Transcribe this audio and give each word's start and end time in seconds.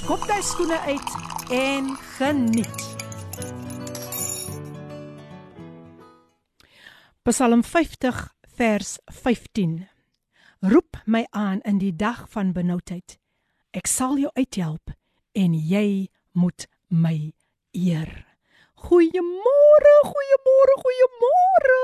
skop 0.00 0.22
jy 0.30 0.38
skoene 0.40 0.78
uit 0.88 1.10
en 1.52 1.88
geniet. 2.16 2.84
Psalm 7.28 7.60
50 7.64 8.20
vers 8.56 8.94
15. 9.12 9.74
Roep 10.72 10.96
my 11.04 11.26
aan 11.36 11.60
in 11.68 11.78
die 11.82 11.92
dag 11.92 12.24
van 12.32 12.54
benoudheid. 12.56 13.18
Ek 13.76 13.90
sal 13.90 14.16
jou 14.22 14.32
uithelp 14.38 14.94
en 15.36 15.52
jy 15.54 16.08
moet 16.32 16.64
my 16.88 17.32
eer. 17.76 18.08
Goeiemôre, 18.88 19.96
goeiemôre, 20.08 20.78
goeiemôre. 20.86 21.80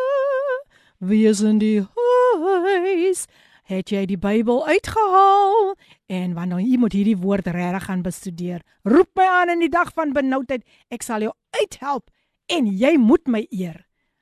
Wie 1.04 1.26
is 1.28 1.45
in 1.45 1.60
die 1.60 1.82
huis? 1.84 3.26
Het 3.66 3.90
jy 3.90 4.04
die 4.06 4.18
Bybel 4.18 4.60
uitgehaal? 4.62 5.72
En 6.06 6.34
wanneer 6.36 6.60
jy 6.62 6.76
moet 6.78 6.94
hierdie 6.94 7.16
woord 7.18 7.48
regtig 7.50 7.88
gaan 7.88 8.04
bestudeer. 8.04 8.60
Roep 8.86 9.10
my 9.18 9.24
aan 9.26 9.50
in 9.56 9.64
die 9.64 9.72
dag 9.72 9.90
van 9.96 10.12
benoudheid. 10.14 10.62
Ek 10.95 11.02
sal 11.02 11.24
jou 11.26 11.32
uithelp 11.58 12.06
en 12.46 12.68
jy 12.70 12.92
moet 13.02 13.26
my 13.26 13.42
eer. 13.50 13.80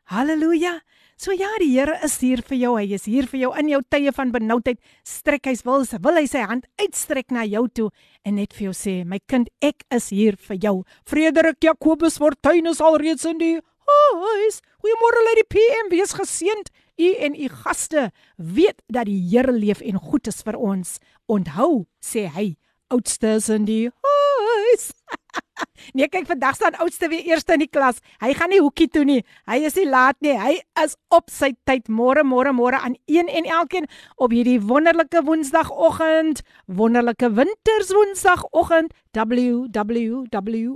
Halleluja. 0.08 0.78
So 1.20 1.36
ja, 1.36 1.50
die 1.60 1.68
Here 1.74 1.98
is 2.02 2.16
hier 2.24 2.40
vir 2.40 2.56
jou. 2.56 2.72
Hy 2.78 2.86
is 2.96 3.04
hier 3.04 3.28
vir 3.28 3.42
jou 3.42 3.50
in 3.60 3.68
jou 3.68 3.82
tye 3.92 4.14
van 4.16 4.32
benoudheid. 4.32 4.80
Strek 5.04 5.50
hy 5.50 5.54
wil, 5.68 5.84
wil 5.84 6.20
hy 6.22 6.24
sy 6.30 6.46
hand 6.48 6.64
uitstrek 6.80 7.28
na 7.28 7.44
jou 7.44 7.66
toe 7.68 7.90
en 8.24 8.40
net 8.40 8.56
vir 8.56 8.70
jou 8.70 8.74
sê, 8.76 8.94
my 9.04 9.20
kind, 9.28 9.52
ek 9.60 9.84
is 9.92 10.08
hier 10.08 10.40
vir 10.48 10.56
jou. 10.56 10.74
Frederik 11.04 11.60
Jakobus 11.60 12.16
Fortuin 12.16 12.72
is 12.72 12.80
alreeds 12.80 13.28
in 13.28 13.38
die 13.44 13.58
huis. 13.60 14.62
Goeiemôre 14.80 15.22
lê 15.28 15.36
die 15.42 15.48
PM, 15.52 15.92
wees 15.92 16.16
geseënd. 16.16 16.72
U 16.96 17.14
en 17.26 17.34
u 17.34 17.48
gaste 17.48 18.10
weet 18.36 18.82
dat 18.86 19.06
die 19.06 19.18
Here 19.30 19.52
leef 19.52 19.80
en 19.80 19.98
goed 19.98 20.26
is 20.26 20.42
vir 20.46 20.56
ons. 20.56 20.98
Onthou, 21.26 21.86
sê 21.98 22.28
hy, 22.30 22.54
oudstes 22.94 23.48
in 23.50 23.66
die 23.66 23.88
huis. 23.90 24.92
nee, 25.96 26.08
kyk 26.10 26.26
vandag 26.28 26.56
staan 26.58 26.78
oudste 26.82 27.08
weer 27.08 27.24
eerste 27.30 27.54
in 27.56 27.64
die 27.64 27.70
klas. 27.70 28.00
Hy 28.22 28.32
gaan 28.36 28.52
nie 28.52 28.60
hoekie 28.62 28.88
toe 28.90 29.04
nie. 29.06 29.20
Hy 29.50 29.60
is 29.68 29.78
nie 29.78 29.86
laat 29.88 30.18
nie. 30.24 30.34
Hy 30.38 30.58
is 30.82 30.96
op 31.14 31.30
sy 31.32 31.52
tyd. 31.68 31.88
Môre, 31.92 32.24
môre, 32.26 32.54
môre 32.56 32.80
aan 32.80 32.96
een 33.10 33.30
en 33.30 33.48
elkeen 33.60 33.88
op 34.16 34.34
hierdie 34.34 34.60
wonderlike 34.62 35.24
Woensdagoggend, 35.26 36.42
wonderlike 36.66 37.30
Winterswoensdagoggend. 37.38 38.94
WWW. 39.14 40.74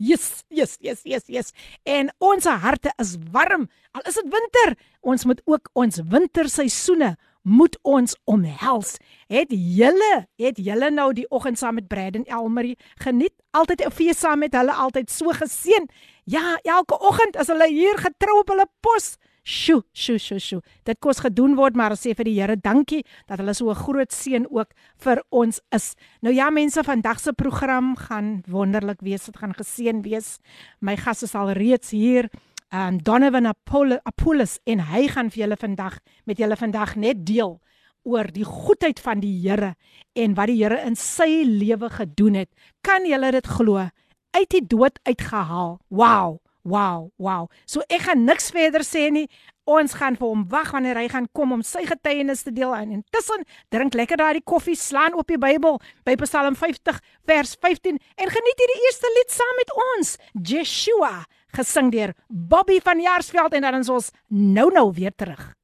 Yes, 0.00 0.44
yes, 0.48 0.76
yes, 0.80 1.04
yes, 1.04 1.24
yes. 1.28 1.52
En 1.84 2.08
ons 2.18 2.44
harte 2.48 2.92
is 2.96 3.16
warm. 3.32 3.68
Al 3.92 4.06
is 4.08 4.16
dit 4.16 4.30
winter, 4.32 4.76
ons 5.04 5.24
moet 5.28 5.42
ook 5.44 5.68
ons 5.76 6.00
winterseisoene 6.00 7.16
moet 7.48 7.78
ons 7.82 8.16
omhels. 8.28 8.96
Het 9.32 9.52
julle, 9.52 10.12
het 10.40 10.60
julle 10.60 10.90
nou 10.92 11.12
die 11.16 11.26
oggend 11.32 11.58
saam 11.58 11.78
met 11.80 11.88
Braden 11.88 12.26
Elmarie 12.28 12.76
geniet? 13.00 13.34
Altyd 13.50 13.80
'n 13.86 13.90
fees 13.90 14.18
saam 14.18 14.38
met 14.38 14.52
hulle, 14.52 14.72
altyd 14.72 15.10
so 15.10 15.32
geseën. 15.32 15.88
Ja, 16.24 16.58
elke 16.62 16.98
oggend 17.00 17.36
as 17.36 17.46
hulle 17.46 17.68
hier 17.68 17.96
getrou 17.96 18.38
op 18.40 18.48
hulle 18.48 18.66
pos. 18.80 19.16
Sjoe, 19.42 19.82
sjoe, 19.92 20.18
sjoe, 20.18 20.38
sjoe. 20.38 20.62
Dit 20.84 20.98
kos 21.00 21.22
gedoen 21.24 21.54
word, 21.56 21.74
maar 21.74 21.90
ons 21.90 22.02
sê 22.06 22.14
vir 22.14 22.24
die 22.24 22.34
Here 22.36 22.56
dankie 22.56 23.04
dat 23.26 23.38
hulle 23.38 23.54
so 23.54 23.70
'n 23.70 23.74
groot 23.74 24.12
seën 24.12 24.44
ook 24.50 24.68
vir 24.98 25.22
ons 25.30 25.60
is. 25.72 25.94
Nou 26.20 26.34
ja, 26.34 26.50
mense, 26.50 26.84
vandag 26.84 27.20
se 27.20 27.32
program 27.32 27.96
gaan 27.96 28.42
wonderlik 28.46 29.00
wees. 29.00 29.24
Dit 29.24 29.36
gaan 29.38 29.54
geseën 29.54 30.02
wees. 30.02 30.38
My 30.80 30.96
gas 30.96 31.22
is 31.22 31.34
al 31.34 31.52
reeds 31.52 31.90
hier 31.90 32.28
um 32.70 32.98
Donovan 33.02 33.46
Apollos 33.46 34.58
en 34.66 34.80
hy 34.80 35.08
gaan 35.08 35.30
vir 35.30 35.46
julle 35.46 35.56
vandag 35.56 35.98
met 36.26 36.38
julle 36.38 36.56
vandag 36.56 36.96
net 36.96 37.24
deel 37.24 37.60
oor 38.08 38.30
die 38.32 38.46
goedheid 38.46 39.00
van 39.04 39.20
die 39.22 39.34
Here 39.42 39.74
en 40.18 40.34
wat 40.38 40.50
die 40.50 40.58
Here 40.62 40.80
in 40.86 40.96
sy 40.98 41.44
lewe 41.44 41.90
gedoen 41.92 42.42
het. 42.42 42.50
Kan 42.86 43.06
julle 43.08 43.32
dit 43.36 43.46
glo? 43.58 43.88
Uit 44.36 44.50
die 44.52 44.64
dood 44.64 44.98
uitgehaal. 45.08 45.78
Wow, 45.88 46.38
wow, 46.64 47.10
wow. 47.20 47.46
So 47.66 47.84
ek 47.88 48.08
gaan 48.08 48.24
niks 48.28 48.50
verder 48.54 48.84
sê 48.86 49.08
nie. 49.12 49.28
Ons 49.68 49.92
gaan 50.00 50.16
vir 50.16 50.30
hom 50.30 50.46
wag 50.48 50.70
wanneer 50.72 50.96
hy 50.96 51.08
gaan 51.12 51.26
kom 51.36 51.52
om 51.52 51.62
sy 51.66 51.82
getuienis 51.84 52.46
te 52.46 52.52
deel 52.56 52.72
en 52.72 52.94
intussen 53.00 53.44
drink 53.68 53.98
lekker 53.98 54.16
daai 54.16 54.40
koffie, 54.40 54.76
slaan 54.76 55.18
op 55.20 55.28
die 55.28 55.36
Bybel 55.40 55.76
by 56.08 56.14
Psalm 56.22 56.56
50 56.56 57.02
vers 57.28 57.52
15 57.60 57.98
en 58.00 58.32
geniet 58.32 58.64
hierdie 58.64 58.80
eerste 58.86 59.12
lied 59.18 59.36
saam 59.36 59.60
met 59.60 59.74
ons, 59.90 60.14
Joshua 60.40 61.12
gesing 61.52 61.92
deur 61.92 62.16
Bobby 62.28 62.80
van 62.84 63.00
Jaarsveld 63.00 63.60
en 63.60 63.68
dan 63.68 63.80
is 63.82 63.92
ons 63.92 64.10
nou 64.32 64.70
nou 64.72 64.88
weer 64.96 65.12
terug. 65.12 65.57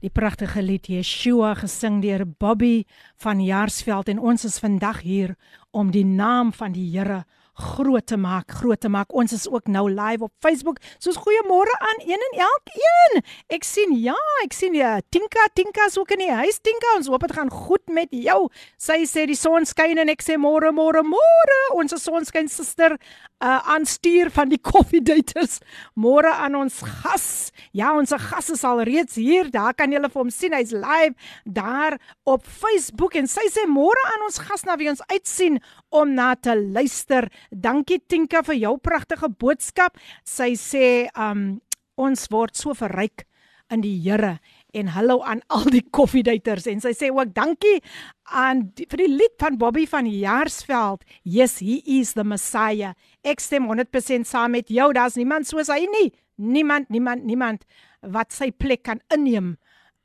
Die 0.00 0.08
pragtige 0.08 0.62
lied 0.64 0.86
Yeshua 0.88 1.50
gesing 1.60 1.98
deur 2.00 2.22
Bobby 2.24 2.86
van 3.20 3.40
Jaarsveld 3.44 4.08
en 4.08 4.22
ons 4.32 4.46
is 4.48 4.56
vandag 4.62 5.02
hier 5.04 5.34
om 5.76 5.90
die 5.92 6.06
naam 6.08 6.54
van 6.56 6.72
die 6.72 6.86
Here 6.94 7.26
groot 7.60 8.06
te 8.08 8.16
maak, 8.16 8.48
groot 8.62 8.80
te 8.80 8.88
maak. 8.88 9.12
Ons 9.12 9.34
is 9.36 9.44
ook 9.48 9.68
nou 9.68 9.84
live 9.92 10.24
op 10.24 10.32
Facebook. 10.40 10.78
Soos 10.98 11.18
goeiemôre 11.20 11.74
aan 11.84 12.00
een 12.08 12.24
en 12.28 12.38
elkeen. 12.46 13.20
Ek 13.52 13.66
sien 13.68 13.92
ja, 14.00 14.16
ek 14.44 14.56
sien 14.56 14.74
ja, 14.78 14.96
Tinka, 15.12 15.50
Tinka 15.52 15.84
is 15.90 15.98
ook 16.00 16.14
in 16.16 16.24
die 16.24 16.32
huis. 16.32 16.62
Tinka, 16.64 16.94
ons 16.96 17.10
hoop 17.12 17.26
dit 17.26 17.36
gaan 17.36 17.52
goed 17.52 17.92
met 17.92 18.08
jou. 18.16 18.46
Sy 18.80 19.02
sê 19.10 19.26
die 19.28 19.36
son 19.36 19.68
skyn 19.68 20.00
en 20.00 20.12
ek 20.12 20.24
sê 20.24 20.38
môre, 20.40 20.72
môre, 20.72 21.04
môre. 21.04 21.60
Ons 21.76 21.98
sonskyn 22.00 22.48
suster 22.48 22.96
uh 23.40 23.58
aan 23.72 23.86
stuur 23.88 24.30
van 24.30 24.50
die 24.52 24.60
koffiedaters. 24.72 25.58
Môre 25.94 26.32
aan 26.32 26.54
ons 26.58 26.80
gas. 26.84 27.50
Ja, 27.72 27.94
ons 27.96 28.12
gas 28.12 28.50
is 28.52 28.64
al 28.64 28.82
reeds 28.88 29.16
hier. 29.16 29.50
Daar 29.50 29.74
kan 29.74 29.92
julle 29.92 30.10
vir 30.12 30.22
hom 30.22 30.32
sien. 30.34 30.56
Hy's 30.56 30.74
live 30.76 31.16
daar 31.44 31.98
op 32.28 32.44
Facebook 32.44 33.16
en 33.16 33.30
sy 33.30 33.46
sê 33.52 33.66
môre 33.70 34.04
aan 34.12 34.26
ons 34.28 34.40
gas 34.44 34.66
na 34.68 34.76
wie 34.80 34.90
ons 34.92 35.02
uitsien 35.08 35.58
om 35.88 36.14
na 36.14 36.34
te 36.36 36.54
luister. 36.56 37.30
Dankie 37.50 38.00
Tinka 38.06 38.44
vir 38.46 38.60
jou 38.60 38.76
pragtige 38.78 39.32
boodskap. 39.32 39.96
Sy 40.24 40.52
sê 40.60 40.86
um 41.16 41.60
ons 42.00 42.28
word 42.32 42.56
so 42.56 42.72
verryk 42.76 43.26
in 43.70 43.82
die 43.84 43.96
Here 44.02 44.38
en 44.75 44.91
hallo 44.95 45.21
aan 45.23 45.41
al 45.47 45.67
die 45.71 45.83
koffiedaters 45.97 46.67
en 46.71 46.81
sy 46.83 46.93
sê 46.97 47.11
ook 47.13 47.33
dankie 47.35 47.79
aan 48.33 48.65
die, 48.75 48.87
vir 48.91 49.05
die 49.05 49.11
lied 49.11 49.35
van 49.41 49.59
Bobby 49.61 49.85
van 49.89 50.09
Jaarsveld 50.09 51.05
yes 51.23 51.59
he 51.63 51.81
is 51.99 52.13
the 52.13 52.25
messiah 52.27 52.93
ek 53.23 53.43
stem 53.43 53.69
100% 53.71 54.27
saam 54.27 54.55
met 54.57 54.69
jou 54.69 54.91
daar's 54.93 55.19
niemand 55.19 55.47
soos 55.47 55.71
hy 55.71 55.85
nie 55.87 56.09
niemand 56.35 56.89
niemand 56.89 57.25
niemand 57.25 57.63
wat 58.01 58.35
sy 58.35 58.51
plek 58.51 58.83
kan 58.85 59.01
inneem 59.13 59.55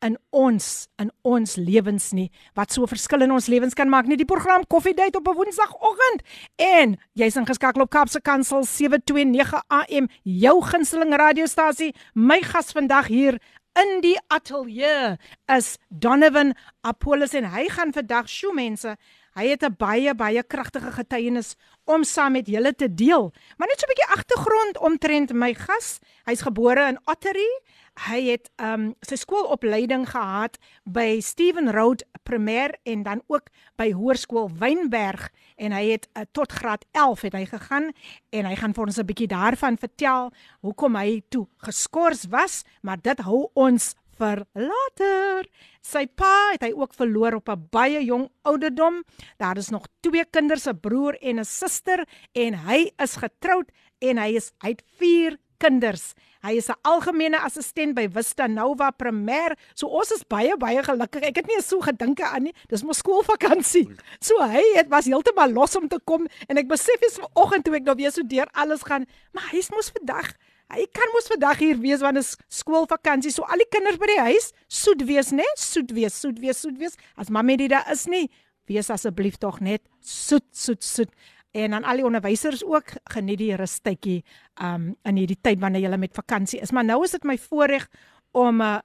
in 0.04 0.16
ons 0.32 0.88
in 1.02 1.10
ons 1.28 1.56
lewens 1.60 2.10
nie 2.16 2.28
wat 2.58 2.72
so 2.72 2.88
verskil 2.88 3.26
in 3.26 3.34
ons 3.34 3.50
lewens 3.52 3.76
kan 3.76 3.90
maak 3.92 4.08
nie 4.08 4.18
die 4.20 4.28
program 4.28 4.64
koffiedייט 4.72 5.16
op 5.16 5.28
'n 5.28 5.36
woensdagoggend 5.36 6.24
en 6.56 6.96
jy's 7.14 7.36
ingeskakel 7.36 7.82
op 7.82 7.90
Kapse 7.90 8.20
Kansel 8.20 8.64
729 8.64 9.62
AM 9.68 10.08
jou 10.24 10.60
gunsteling 10.62 11.14
radiostasie 11.14 11.94
my 12.14 12.40
gas 12.40 12.72
vandag 12.72 13.06
hier 13.06 13.40
in 13.75 14.01
die 14.01 14.15
ateljee 14.27 15.17
is 15.51 15.75
Donovan 15.89 16.53
Apollos 16.81 17.33
en 17.33 17.49
hy 17.51 17.67
gaan 17.69 17.93
vandag 17.95 18.29
sjoe 18.31 18.53
mense 18.55 18.95
hy 19.35 19.49
het 19.51 19.63
'n 19.63 19.75
baie 19.77 20.15
baie 20.15 20.43
kragtige 20.43 20.91
getuienis 20.91 21.55
om 21.83 22.03
saam 22.03 22.31
met 22.31 22.47
julle 22.47 22.73
te 22.73 22.87
deel. 22.87 23.33
Maar 23.57 23.67
net 23.67 23.79
so 23.79 23.85
'n 23.85 23.93
bietjie 23.93 24.13
agtergrond 24.15 24.77
omtrent 24.77 25.33
my 25.33 25.53
gas. 25.53 25.99
Hy's 26.25 26.41
gebore 26.41 26.87
in 26.87 26.99
Ottery 27.05 27.51
hy 27.95 28.19
het 28.27 28.49
um 28.59 28.93
sy 29.05 29.15
skoolopleiding 29.15 30.05
gehad 30.09 30.57
by 30.83 31.19
Steven 31.23 31.71
Road 31.71 32.03
Primêr 32.27 32.75
en 32.83 33.03
dan 33.03 33.21
ook 33.27 33.49
by 33.79 33.91
Hoërskool 33.95 34.49
Wynberg 34.59 35.29
en 35.55 35.71
hy 35.71 35.83
het 35.93 36.07
uh, 36.13 36.25
tot 36.31 36.51
graad 36.51 36.85
11 36.91 37.21
het 37.21 37.37
hy 37.39 37.45
gegaan 37.45 37.91
en 38.35 38.49
hy 38.49 38.55
gaan 38.59 38.73
vir 38.73 38.85
ons 38.85 38.99
'n 38.99 39.05
bietjie 39.05 39.31
daarvan 39.31 39.77
vertel 39.77 40.31
hoekom 40.61 40.95
hy 40.95 41.21
toe 41.29 41.47
geskort 41.63 42.27
was 42.29 42.63
maar 42.81 42.97
dit 43.01 43.19
hou 43.19 43.49
ons 43.53 43.95
vir 44.19 44.45
later. 44.55 45.47
Sy 45.83 46.05
pa 46.07 46.53
het 46.53 46.63
hy 46.65 46.71
ook 46.73 46.95
verloor 46.95 47.35
op 47.35 47.49
'n 47.49 47.67
baie 47.71 48.01
jong 48.03 48.29
ouderdom. 48.43 49.03
Daar 49.37 49.57
is 49.57 49.69
nog 49.69 49.87
twee 50.01 50.25
kinders, 50.25 50.67
'n 50.67 50.79
broer 50.79 51.17
en 51.21 51.39
'n 51.39 51.45
suster 51.45 52.07
en 52.33 52.53
hy 52.53 52.91
is 52.97 53.15
getroud 53.15 53.71
en 53.99 54.17
hy 54.17 54.35
is 54.35 54.51
hy 54.61 54.69
het 54.69 54.83
4 54.97 55.37
kinders. 55.57 56.13
Hy 56.43 56.57
is 56.57 56.69
'n 56.69 56.77
algemene 56.83 57.39
assistent 57.39 57.95
by 57.95 58.07
Vista 58.07 58.47
Nova 58.47 58.91
Primêr. 58.91 59.55
So 59.73 59.87
ons 59.87 60.11
is 60.11 60.23
baie 60.23 60.57
baie 60.57 60.83
gelukkig. 60.83 61.23
Ek 61.23 61.35
het 61.35 61.47
nie 61.47 61.61
so 61.61 61.79
gedink 61.79 62.21
aan 62.21 62.43
nie. 62.43 62.53
Dis 62.69 62.83
mos 62.83 62.97
skoolvakansie. 62.97 63.87
So 64.19 64.39
hy 64.39 64.63
het 64.75 64.89
was 64.89 65.05
heeltemal 65.05 65.51
los 65.51 65.75
om 65.75 65.87
te 65.87 65.99
kom 66.05 66.27
en 66.47 66.57
ek 66.57 66.67
besef 66.67 67.01
is 67.01 67.17
vanoggend 67.17 67.65
toe 67.65 67.75
ek 67.75 67.83
nou 67.83 67.95
weer 67.95 68.11
so 68.11 68.21
deur 68.21 68.47
alles 68.53 68.83
gaan, 68.83 69.05
maar 69.33 69.49
hy's 69.51 69.69
mos 69.71 69.89
vandag 69.89 70.33
Hy 70.73 70.87
kan 70.91 71.11
mos 71.13 71.27
vandag 71.29 71.59
hier 71.61 71.77
wees 71.77 72.01
want 72.01 72.17
is 72.17 72.35
skoolvakansie. 72.49 73.31
So 73.31 73.43
al 73.43 73.61
die 73.61 73.69
kinders 73.69 73.99
by 74.01 74.07
die 74.09 74.23
huis, 74.31 74.51
soet 74.67 75.03
wees, 75.05 75.29
né? 75.31 75.45
Soet 75.55 75.93
wees, 75.93 76.19
soet 76.19 76.39
wees, 76.41 76.57
soet 76.57 76.79
wees. 76.81 76.97
As 77.15 77.29
mamma 77.29 77.55
dit 77.55 77.69
daar 77.69 77.85
is 77.93 78.07
nie, 78.09 78.31
wees 78.65 78.89
asseblief 78.89 79.37
tog 79.37 79.59
net 79.61 79.83
soet, 80.01 80.45
soet, 80.51 80.83
soet 80.83 81.11
en 81.55 81.73
aan 81.73 81.87
al 81.87 82.01
die 82.01 82.07
onderwysers 82.07 82.65
ook 82.67 82.97
geniet 83.15 83.39
die 83.39 83.55
rustydjie 83.55 84.23
um 84.63 84.91
in 85.07 85.21
hierdie 85.21 85.39
tyd 85.41 85.61
wanneer 85.63 85.87
jy 85.87 85.99
met 85.99 86.17
vakansie 86.17 86.59
is. 86.59 86.73
Maar 86.75 86.87
nou 86.87 87.03
is 87.03 87.15
dit 87.15 87.23
my 87.23 87.37
voorreg 87.37 87.87
om 88.35 88.61
'n 88.61 88.61
uh, 88.61 88.79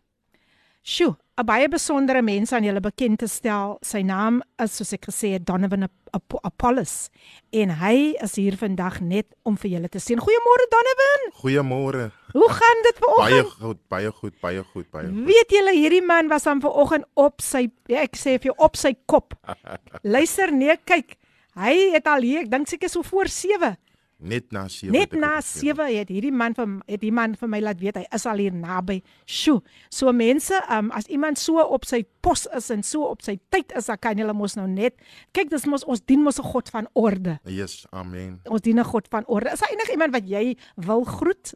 sjoe, 0.82 1.16
'n 1.36 1.44
baie 1.44 1.68
besondere 1.68 2.22
mens 2.22 2.52
aan 2.52 2.64
julle 2.64 2.80
bekend 2.80 3.18
te 3.18 3.26
stel. 3.26 3.78
Sy 3.82 4.02
naam 4.02 4.42
is 4.62 4.76
soos 4.76 4.92
ek 4.92 5.06
gesê 5.10 5.32
het 5.32 5.46
Donovan 5.46 5.88
Apollos 6.42 7.10
en 7.50 7.70
hy 7.70 8.14
is 8.22 8.34
hier 8.36 8.56
vandag 8.56 9.00
net 9.00 9.26
om 9.42 9.56
vir 9.56 9.70
julle 9.70 9.88
te 9.88 9.98
sien. 9.98 10.18
Goeiemôre 10.18 10.66
Donovan. 10.70 11.22
Goeiemôre. 11.42 12.10
Hoe 12.32 12.50
gaan 12.50 12.82
dit 12.82 12.98
vanoggend? 12.98 13.30
Baie 13.30 13.44
goed, 13.50 13.88
baie 13.88 14.10
goed, 14.12 14.40
baie 14.40 14.64
goed, 14.64 14.90
baie 14.90 15.08
goed. 15.08 15.24
Weet 15.26 15.50
julle 15.50 15.74
hierdie 15.74 16.04
man 16.06 16.28
was 16.28 16.46
aan 16.46 16.60
vanoggend 16.60 17.04
op 17.14 17.40
sy 17.40 17.66
ek 17.88 18.16
sê 18.16 18.38
vir 18.38 18.52
jou 18.52 18.58
op 18.58 18.76
sy 18.76 18.94
kop. 19.06 19.34
Luister 20.14 20.52
nee, 20.52 20.76
kyk. 20.84 21.16
Hy 21.58 21.92
het 21.94 22.06
al 22.06 22.22
hier, 22.22 22.44
ek 22.44 22.50
dink 22.50 22.68
seker 22.68 22.88
so 22.88 23.02
voor 23.02 23.28
7. 23.28 23.76
Net 24.20 24.50
na 24.52 24.66
7. 24.68 24.92
Net 24.92 25.14
na 25.16 25.40
7 25.40 25.86
het 25.96 26.10
hierdie 26.12 26.32
man 26.32 26.52
vir 26.52 26.68
het 26.84 27.00
die 27.00 27.12
man 27.14 27.32
vir 27.40 27.48
my 27.48 27.60
laat 27.64 27.80
weet 27.80 27.96
hy 27.96 28.04
is 28.12 28.26
al 28.28 28.42
hier 28.42 28.52
naby. 28.52 28.98
Sjoe. 29.24 29.62
So 29.88 30.12
mense, 30.12 30.58
um, 30.68 30.90
as 30.92 31.08
iemand 31.08 31.40
so 31.40 31.62
op 31.62 31.88
sy 31.88 32.02
pos 32.20 32.44
is 32.56 32.68
en 32.74 32.84
so 32.84 33.08
op 33.08 33.24
sy 33.24 33.38
tyd 33.48 33.72
is, 33.78 33.88
dan 33.88 33.96
kan 34.02 34.20
hulle 34.20 34.34
mos 34.36 34.58
nou 34.58 34.66
net 34.68 34.98
kyk, 35.36 35.48
dis 35.48 35.64
mos 35.70 35.86
ons 35.88 36.04
dien 36.04 36.20
mos 36.20 36.38
'n 36.38 36.44
God 36.52 36.68
van 36.68 36.88
orde. 36.92 37.38
Yes, 37.48 37.86
amen. 37.92 38.40
Ons 38.44 38.60
dien 38.60 38.78
'n 38.78 38.84
God 38.84 39.08
van 39.08 39.24
orde. 39.26 39.52
Is 39.52 39.60
daar 39.60 39.72
enige 39.72 39.92
iemand 39.92 40.12
wat 40.12 40.28
jy 40.28 40.56
wil 40.76 41.04
groet? 41.04 41.54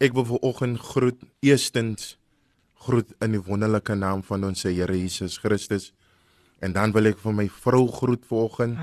Ek 0.00 0.12
wil 0.12 0.24
vanoggend 0.24 0.78
groet 0.78 1.20
eerstens 1.40 2.18
groet 2.74 3.08
in 3.20 3.32
die 3.32 3.42
wonderlike 3.42 3.94
naam 3.94 4.22
van 4.22 4.44
ons 4.44 4.62
Here 4.62 4.92
Jesus 4.92 5.38
Christus. 5.38 5.92
En 6.60 6.72
dan 6.72 6.92
wil 6.92 7.08
ek 7.08 7.18
vir 7.22 7.32
my 7.34 7.46
vrou 7.48 7.86
groet 7.88 8.24
vanoggend. 8.28 8.76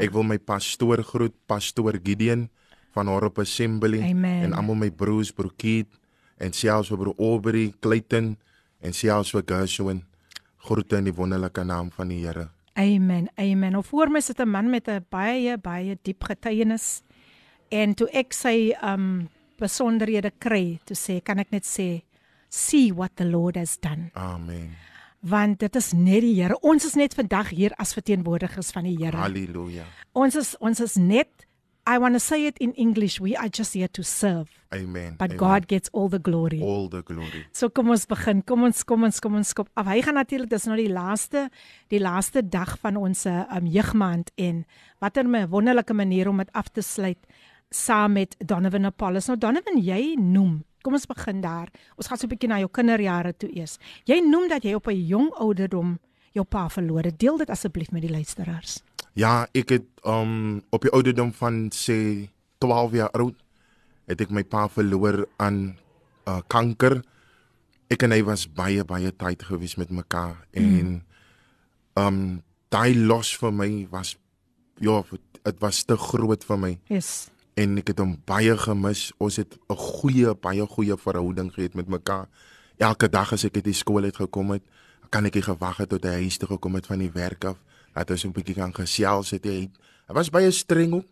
Ek 0.00 0.12
wil 0.14 0.24
my 0.24 0.38
pastoor 0.38 1.02
groet, 1.04 1.34
pastoor 1.46 1.98
Gideon 2.02 2.48
van 2.96 3.10
Horop 3.12 3.38
Assembly 3.38 4.00
Amen. 4.02 4.48
en 4.48 4.52
almal 4.56 4.74
my 4.74 4.90
broers, 4.90 5.30
broer 5.32 5.52
Keith 5.56 5.98
en 6.40 6.52
selfs 6.56 6.88
broer 6.88 7.12
Aubrey 7.18 7.74
Clayton 7.84 8.32
en 8.80 8.96
selfs 8.96 9.34
vir 9.36 9.44
Gershwin. 9.46 10.02
Groete 10.64 10.98
in 11.00 11.06
die 11.08 11.14
wonderlike 11.16 11.64
naam 11.64 11.92
van 11.94 12.08
die 12.12 12.22
Here. 12.24 12.48
Amen. 12.80 13.28
Amen. 13.36 13.76
Of 13.76 13.92
voor 13.92 14.10
my 14.10 14.20
sit 14.20 14.40
'n 14.40 14.48
man 14.48 14.70
met 14.70 14.88
'n 14.88 15.04
baie 15.08 15.58
baie 15.58 15.98
diep 16.02 16.24
getuienis. 16.24 17.02
En 17.68 17.94
toe 17.94 18.08
ek 18.12 18.32
sy 18.32 18.74
um 18.82 19.28
besonderhede 19.58 20.32
kry, 20.38 20.80
toe 20.84 20.96
sê 20.96 21.22
kan 21.22 21.38
ek 21.38 21.50
net 21.50 21.64
sê 21.64 22.02
see 22.48 22.92
what 22.92 23.16
the 23.16 23.24
Lord 23.24 23.56
has 23.56 23.76
done. 23.76 24.10
Amen. 24.14 24.76
Want 25.20 25.58
dit 25.60 25.76
is 25.76 25.92
net 25.92 26.24
die 26.24 26.34
Here. 26.40 26.56
Ons 26.60 26.84
is 26.84 26.94
net 26.96 27.14
vandag 27.14 27.50
hier 27.52 27.74
as 27.76 27.92
verteenwoordigers 27.92 28.70
van 28.72 28.88
die 28.88 28.96
Here. 28.96 29.16
Halleluja. 29.16 29.84
Ons 30.12 30.36
is 30.40 30.56
ons 30.58 30.80
is 30.80 30.96
net 30.96 31.46
I 31.86 31.98
want 31.98 32.14
to 32.14 32.20
say 32.20 32.46
it 32.46 32.58
in 32.58 32.72
English, 32.74 33.20
we 33.20 33.34
are 33.36 33.48
just 33.48 33.74
here 33.74 33.88
to 33.88 34.02
serve. 34.02 34.48
Amen. 34.72 35.16
But 35.18 35.32
Amen. 35.32 35.38
God 35.38 35.66
gets 35.66 35.88
all 35.92 36.08
the 36.08 36.18
glory. 36.18 36.60
all 36.62 36.88
the 36.88 37.02
glory. 37.02 37.46
So 37.52 37.68
kom 37.68 37.90
ons 37.90 38.06
begin. 38.06 38.42
Kom 38.46 38.62
ons 38.68 38.84
kom 38.84 39.04
ons 39.08 39.18
kom 39.18 39.34
ons 39.40 39.48
skop. 39.48 39.70
Af 39.74 39.88
hy 39.90 39.98
gaan 40.04 40.14
natuurlik 40.20 40.52
dis 40.52 40.68
nou 40.70 40.76
die 40.78 40.90
laaste 40.92 41.48
die 41.90 41.98
laaste 41.98 42.44
dag 42.46 42.76
van 42.78 43.00
ons 43.00 43.24
um, 43.26 43.66
jeugmaand 43.66 44.30
en 44.36 44.64
watter 45.00 45.24
'n 45.24 45.48
wonderlike 45.50 45.94
manier 45.94 46.28
om 46.28 46.38
dit 46.38 46.52
af 46.52 46.68
te 46.68 46.82
sluit 46.82 47.18
saam 47.70 48.12
met 48.12 48.36
Donovan 48.38 48.84
Apollos. 48.84 49.26
Nou 49.26 49.38
Donovan, 49.38 49.80
jy 49.82 50.14
noem. 50.18 50.64
Kom 50.82 50.96
ons 50.96 51.06
begin 51.06 51.40
daar. 51.40 51.68
Ons 51.96 52.06
gaan 52.08 52.18
so 52.18 52.26
'n 52.26 52.30
bietjie 52.30 52.48
na 52.48 52.58
jou 52.58 52.68
kinderjare 52.68 53.36
toe 53.36 53.50
eers. 53.54 53.78
Jy 54.04 54.20
noem 54.20 54.48
dat 54.48 54.62
jy 54.62 54.74
op 54.74 54.86
'n 54.88 55.06
jong 55.06 55.30
ouderdom 55.34 55.98
jou 56.32 56.44
pa 56.44 56.68
verloor 56.68 57.02
het. 57.04 57.18
Deel 57.18 57.36
dit 57.36 57.50
asseblief 57.50 57.90
met 57.90 58.02
die 58.02 58.10
luisteraars. 58.10 58.82
Ja, 59.14 59.46
ek 59.52 59.68
het 59.68 59.86
um 60.06 60.62
op 60.70 60.82
die 60.82 60.90
ouderdom 60.90 61.32
van 61.32 61.70
sê 61.74 62.28
12 62.58 62.92
jaar 62.92 63.10
oud 63.10 63.34
het 64.06 64.20
ek 64.20 64.30
my 64.30 64.42
pa 64.42 64.68
verloor 64.68 65.26
aan 65.36 65.76
uh, 66.26 66.40
kanker. 66.46 67.02
Ek 67.90 68.02
en 68.02 68.10
hy 68.10 68.22
was 68.22 68.46
baie 68.46 68.84
baie 68.84 69.10
tyd 69.10 69.42
gewees 69.42 69.76
met 69.76 69.90
mekaar 69.90 70.36
en 70.52 71.02
um 71.98 72.42
daai 72.70 72.94
los 72.94 73.36
vir 73.36 73.52
my 73.52 73.86
was 73.90 74.16
ja, 74.78 75.02
dit 75.44 75.60
was 75.60 75.84
te 75.84 75.96
groot 75.96 76.44
vir 76.44 76.58
my 76.58 76.78
Yes. 76.88 77.30
En 77.60 77.76
ek 77.80 77.92
het 77.92 78.00
hom 78.02 78.14
baie 78.28 78.56
gemis. 78.58 79.10
Ons 79.18 79.36
het 79.36 79.58
'n 79.68 79.76
goeie 79.76 80.34
baie 80.34 80.66
goeie 80.66 80.96
verhouding 80.96 81.52
gehad 81.52 81.74
met 81.74 81.88
mekaar. 81.88 82.28
Elke 82.78 83.08
dag 83.08 83.32
as 83.32 83.44
ek 83.44 83.56
uit 83.56 83.64
die 83.64 83.74
skool 83.74 84.02
het 84.02 84.16
gekom 84.16 84.50
het, 84.50 84.62
kan 85.10 85.24
ek 85.26 85.34
nie 85.34 85.42
gewag 85.42 85.76
het 85.76 85.88
tot 85.88 86.04
hy 86.04 86.22
huis 86.22 86.38
toe 86.38 86.48
gekom 86.48 86.74
het 86.74 86.86
van 86.86 86.98
die 86.98 87.10
werk 87.12 87.44
af. 87.44 87.56
Dat 87.94 88.10
ons 88.10 88.24
'n 88.24 88.32
bietjie 88.32 88.54
kan 88.54 88.74
gesels 88.74 89.30
het. 89.30 89.44
Hy, 89.44 89.70
hy 90.06 90.14
was 90.14 90.30
baie 90.30 90.50
streng 90.50 90.92
ook. 90.94 91.06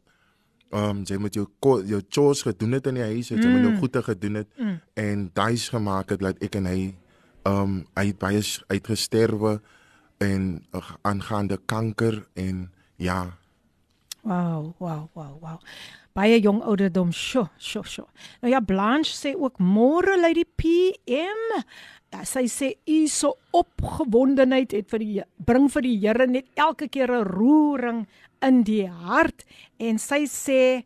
Ehm 0.70 0.90
um, 0.90 1.02
jy 1.04 1.16
moet 1.16 1.34
jou 1.34 1.46
jou 1.86 2.02
chores 2.08 2.42
gedoen 2.42 2.72
het 2.72 2.86
in 2.86 2.94
die 2.94 3.02
huis, 3.02 3.28
het, 3.28 3.42
jy 3.42 3.48
moet 3.48 3.62
jou 3.62 3.76
goede 3.76 4.02
gedoen 4.02 4.34
het 4.34 4.48
Mm. 4.58 4.80
en 4.94 5.30
daai's 5.32 5.68
gemaak 5.68 6.10
het 6.10 6.20
dat 6.20 6.36
ek 6.42 6.54
en 6.54 6.66
hy 6.66 6.94
ehm 7.42 7.62
um, 7.62 7.86
hy 7.94 8.06
het 8.06 8.18
baie 8.18 8.42
uitgesterwe 8.66 9.60
en 10.18 10.66
uh, 10.74 10.90
aangaande 11.02 11.58
kanker 11.66 12.28
en 12.34 12.70
ja, 12.96 13.38
Wow, 14.28 14.74
wow, 14.78 15.08
wow, 15.16 15.38
wow. 15.40 15.58
Baie 16.12 16.36
jong 16.44 16.58
ouderdom, 16.60 17.08
sjo, 17.16 17.46
sjo, 17.56 17.80
sjo. 17.88 18.02
Nou 18.42 18.50
ja, 18.52 18.60
Blanche 18.60 19.14
sê 19.16 19.32
ook 19.32 19.56
môre 19.56 20.18
lei 20.20 20.34
die 20.36 20.44
PM. 20.44 21.62
Ja, 22.12 22.26
sy 22.28 22.44
sê 22.52 22.74
u 22.84 22.98
so 23.08 23.38
opgewondenheid 23.56 24.74
het 24.76 24.92
vir 24.92 25.04
die 25.04 25.24
bring 25.48 25.70
vir 25.72 25.86
die 25.86 25.96
Here 26.02 26.26
net 26.28 26.48
elke 26.60 26.90
keer 26.92 27.08
'n 27.08 27.24
roering 27.24 28.06
in 28.44 28.62
die 28.68 28.84
hart 28.84 29.44
en 29.80 29.96
sy 29.96 30.26
sê 30.28 30.84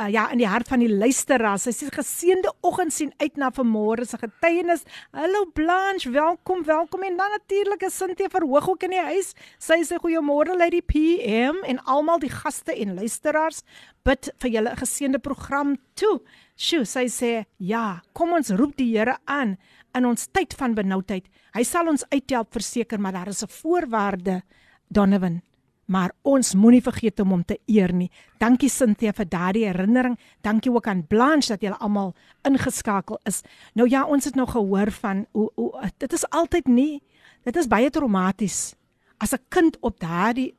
uh, 0.00 0.08
ja 0.12 0.28
in 0.32 0.40
die 0.40 0.48
hart 0.48 0.68
van 0.70 0.82
die 0.82 0.90
luisteraars. 0.90 1.66
Sy 1.66 1.74
sê 1.74 1.90
geseënde 1.92 2.52
oggend 2.66 2.94
sien 2.94 3.12
uit 3.22 3.38
na 3.40 3.50
vanmôre 3.54 4.06
se 4.08 4.18
getuienis. 4.20 4.84
Hallo 5.16 5.46
Blanche, 5.54 6.10
welkom, 6.14 6.64
welkom 6.66 7.04
en 7.06 7.18
dan 7.18 7.34
natuurlik 7.34 7.84
is 7.88 7.96
Cynthia 7.98 8.30
verhoog 8.32 8.70
ook 8.74 8.86
in 8.88 8.96
die 8.96 9.04
huis. 9.10 9.34
Sy 9.62 9.80
sê 9.86 9.98
goeiemôre 10.02 10.56
lei 10.58 10.70
die 10.74 10.84
PM 10.84 11.62
en 11.68 11.82
almal 11.86 12.22
die 12.22 12.32
gaste 12.32 12.74
en 12.74 12.96
luisteraars. 12.98 13.64
Bid 14.06 14.30
vir 14.40 14.50
julle 14.50 14.72
'n 14.72 14.82
geseënde 14.82 15.18
program 15.18 15.76
toe. 15.94 16.20
Sjoe, 16.56 16.84
sy 16.84 17.06
sê 17.06 17.46
ja, 17.58 18.02
kom 18.12 18.32
ons 18.32 18.50
roep 18.50 18.76
die 18.76 18.96
Here 18.98 19.18
aan 19.26 19.58
in 19.94 20.06
ons 20.06 20.28
tyd 20.32 20.54
van 20.54 20.74
benoudheid. 20.74 21.26
Hy 21.54 21.62
sal 21.62 21.88
ons 21.88 22.04
uithelp 22.10 22.52
verseker, 22.52 23.00
maar 23.00 23.12
daar 23.12 23.28
is 23.28 23.42
'n 23.42 23.48
voorwaarde, 23.48 24.42
Donovan. 24.90 25.47
Maar 25.88 26.12
ons 26.28 26.54
moenie 26.54 26.82
vergeet 26.84 27.20
om 27.24 27.30
hom 27.32 27.44
te 27.48 27.56
eer 27.66 27.92
nie. 27.96 28.10
Dankie 28.38 28.68
Cynthia 28.68 29.14
vir 29.16 29.28
daardie 29.28 29.64
herinnering. 29.64 30.18
Dankie 30.44 30.72
ook 30.72 30.86
aan 30.86 31.06
Blanche 31.08 31.54
dat 31.54 31.64
julle 31.64 31.78
almal 31.80 32.14
ingeskakel 32.44 33.20
is. 33.24 33.42
Nou 33.74 33.88
ja, 33.88 34.04
ons 34.04 34.28
het 34.28 34.36
nou 34.36 34.46
gehoor 34.48 34.92
van 35.00 35.24
hoe 35.32 35.48
hoe 35.56 35.90
dit 35.96 36.12
is 36.12 36.28
altyd 36.30 36.68
nie. 36.68 37.00
Dit 37.44 37.56
is 37.56 37.70
baie 37.70 37.90
traumaties 37.90 38.74
as 39.18 39.32
'n 39.32 39.44
kind 39.48 39.76
op 39.80 40.00
daardie 40.00 40.54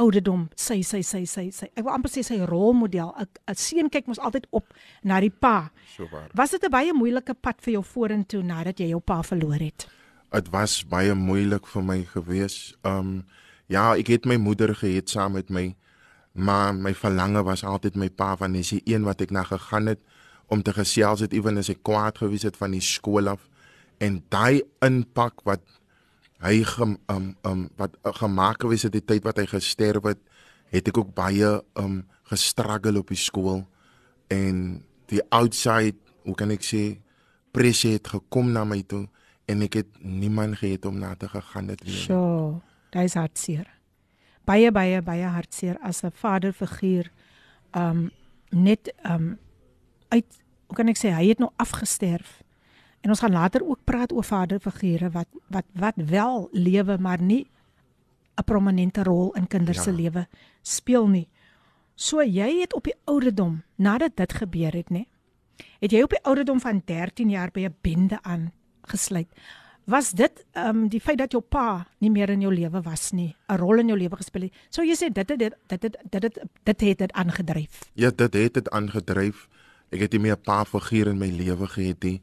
ouderdom 0.00 0.48
sy 0.56 0.80
sy 0.82 1.02
sy 1.02 1.24
sy 1.24 1.50
sy 1.50 1.68
ek 1.74 1.84
wil 1.84 1.92
amper 1.92 2.10
sê 2.12 2.22
sy 2.24 2.38
rolmodel 2.48 3.12
'n 3.18 3.26
'n 3.48 3.54
seun 3.54 3.88
kyk 3.90 4.06
mos 4.06 4.18
altyd 4.18 4.46
op 4.50 4.66
na 5.02 5.20
die 5.20 5.30
pa. 5.30 5.70
so 5.96 6.06
waar. 6.08 6.30
Was 6.34 6.50
dit 6.50 6.64
'n 6.64 6.70
baie 6.70 6.92
moeilike 6.92 7.34
pad 7.34 7.60
vir 7.60 7.72
jou 7.72 7.84
vorentoe 7.84 8.42
nadat 8.42 8.78
jy 8.78 8.88
jou 8.88 9.00
pa 9.00 9.22
verloor 9.22 9.60
het? 9.60 9.88
Dit 10.32 10.48
was 10.50 10.84
baie 10.86 11.14
moeilik 11.14 11.66
vir 11.66 11.82
my 11.82 12.04
gewees. 12.04 12.74
Um 12.84 13.24
ja, 13.70 13.92
ek 13.94 14.10
het 14.10 14.26
my 14.26 14.36
moeder 14.40 14.74
gehad 14.74 15.10
saam 15.10 15.36
met 15.38 15.50
my, 15.50 15.70
maar 16.34 16.74
my 16.74 16.92
verlange 16.94 17.42
was 17.46 17.62
altyd 17.66 17.98
my 17.98 18.08
pa 18.10 18.34
want 18.38 18.56
hy 18.58 18.64
is 18.64 18.72
die 18.76 18.94
een 18.94 19.06
wat 19.06 19.22
ek 19.22 19.34
na 19.34 19.44
gegaan 19.46 19.90
het 19.90 20.02
om 20.50 20.62
te 20.66 20.74
gesels 20.74 21.22
het 21.22 21.34
ewen 21.36 21.60
as 21.60 21.70
ek 21.70 21.84
kwaad 21.86 22.18
gewees 22.18 22.46
het 22.46 22.58
van 22.58 22.74
die 22.74 22.82
skool 22.82 23.30
af. 23.30 23.44
En 24.02 24.18
daai 24.32 24.62
impak 24.82 25.44
wat 25.46 25.62
hy 26.42 26.62
gem, 26.66 26.96
um 27.12 27.34
um 27.46 27.68
wat 27.78 27.94
uh, 28.02 28.14
gemaak 28.16 28.64
gewees 28.64 28.86
het 28.88 28.96
die 28.96 29.04
tyd 29.04 29.26
wat 29.28 29.38
hy 29.38 29.46
gesterf 29.50 30.08
het, 30.08 30.22
het 30.74 30.88
ek 30.90 30.98
ook 30.98 31.12
baie 31.14 31.60
um 31.78 32.00
gestruggle 32.30 32.98
op 32.98 33.12
die 33.12 33.20
skool. 33.20 33.62
En 34.30 34.80
die 35.10 35.22
outside, 35.34 35.98
hoe 36.26 36.34
kan 36.38 36.50
ek 36.54 36.66
sê, 36.66 36.82
pressie 37.54 37.96
het 37.98 38.10
gekom 38.10 38.50
na 38.54 38.64
my 38.66 38.80
toe 38.86 39.04
en 39.50 39.62
ek 39.66 39.80
het 39.82 40.02
niemand 40.02 40.58
gehad 40.58 40.86
om 40.86 40.98
na 40.98 41.14
te 41.18 41.30
gegaan 41.30 41.70
het 41.74 41.82
nie. 41.86 41.94
Sjoe, 41.94 42.58
dis 42.90 43.14
hartseer. 43.14 43.66
Baie 44.44 44.72
baie 44.72 45.02
baie 45.02 45.26
hartseer 45.26 45.78
as 45.82 46.02
'n 46.04 46.10
vaderfiguur 46.10 47.10
um 47.74 48.10
net 48.50 48.92
um 49.04 49.38
uit 50.08 50.26
hoe 50.66 50.76
kan 50.76 50.88
ek 50.88 50.98
sê 50.98 51.10
hy 51.14 51.28
het 51.28 51.38
nou 51.38 51.50
afgesterf. 51.56 52.42
En 53.00 53.10
ons 53.10 53.20
gaan 53.20 53.32
later 53.32 53.64
ook 53.64 53.84
praat 53.84 54.12
oor 54.12 54.24
vaderfigure 54.24 55.10
wat 55.10 55.28
wat 55.48 55.66
wat 55.74 55.94
wel 55.96 56.48
lewe 56.52 56.98
maar 56.98 57.22
nie 57.22 57.46
'n 58.36 58.44
prominente 58.44 59.02
rol 59.02 59.32
in 59.32 59.46
kinders 59.46 59.76
ja. 59.76 59.82
se 59.82 59.92
lewe 59.92 60.26
speel 60.62 61.08
nie. 61.08 61.28
So 61.94 62.22
jy 62.22 62.60
het 62.60 62.74
op 62.74 62.84
die 62.84 62.96
ouderdom 63.04 63.62
nadat 63.76 64.16
dit 64.16 64.32
gebeur 64.32 64.72
het, 64.72 64.88
nê? 64.90 65.04
Het 65.80 65.92
jy 65.92 66.02
op 66.02 66.10
die 66.10 66.22
ouderdom 66.24 66.60
van 66.60 66.82
13 66.84 67.30
jaar 67.30 67.50
by 67.52 67.66
'n 67.68 67.76
bende 67.80 68.18
aangesluit? 68.22 69.28
Was 69.90 70.12
dit 70.14 70.44
ehm 70.52 70.68
um, 70.68 70.88
die 70.88 71.00
feit 71.02 71.18
dat 71.18 71.32
jou 71.34 71.42
pa 71.42 71.86
nie 71.98 72.10
meer 72.14 72.30
in 72.30 72.44
jou 72.44 72.52
lewe 72.54 72.80
was 72.82 73.10
nie, 73.10 73.34
'n 73.48 73.56
rol 73.58 73.78
in 73.78 73.88
jou 73.88 73.98
lewe 73.98 74.16
gespeel 74.16 74.42
het? 74.42 74.52
So 74.70 74.82
jy 74.82 74.94
sê 74.94 75.10
dit 75.12 75.28
het 75.28 75.38
dit 75.38 75.54
dit 75.66 75.80
dit 75.82 75.96
dit 76.10 76.20
dit, 76.22 76.38
dit 76.62 76.80
het 76.80 76.98
dit 76.98 77.12
aangedryf. 77.12 77.80
Ja, 77.94 78.10
dit 78.10 78.34
het 78.34 78.54
dit 78.54 78.70
aangedryf. 78.70 79.48
Ek 79.90 80.00
het 80.00 80.12
nie 80.12 80.20
meer 80.20 80.36
'n 80.36 80.42
pa 80.44 80.64
figuur 80.64 81.08
in 81.08 81.18
my 81.18 81.30
lewe 81.30 81.66
gehad 81.66 82.02
nie 82.02 82.22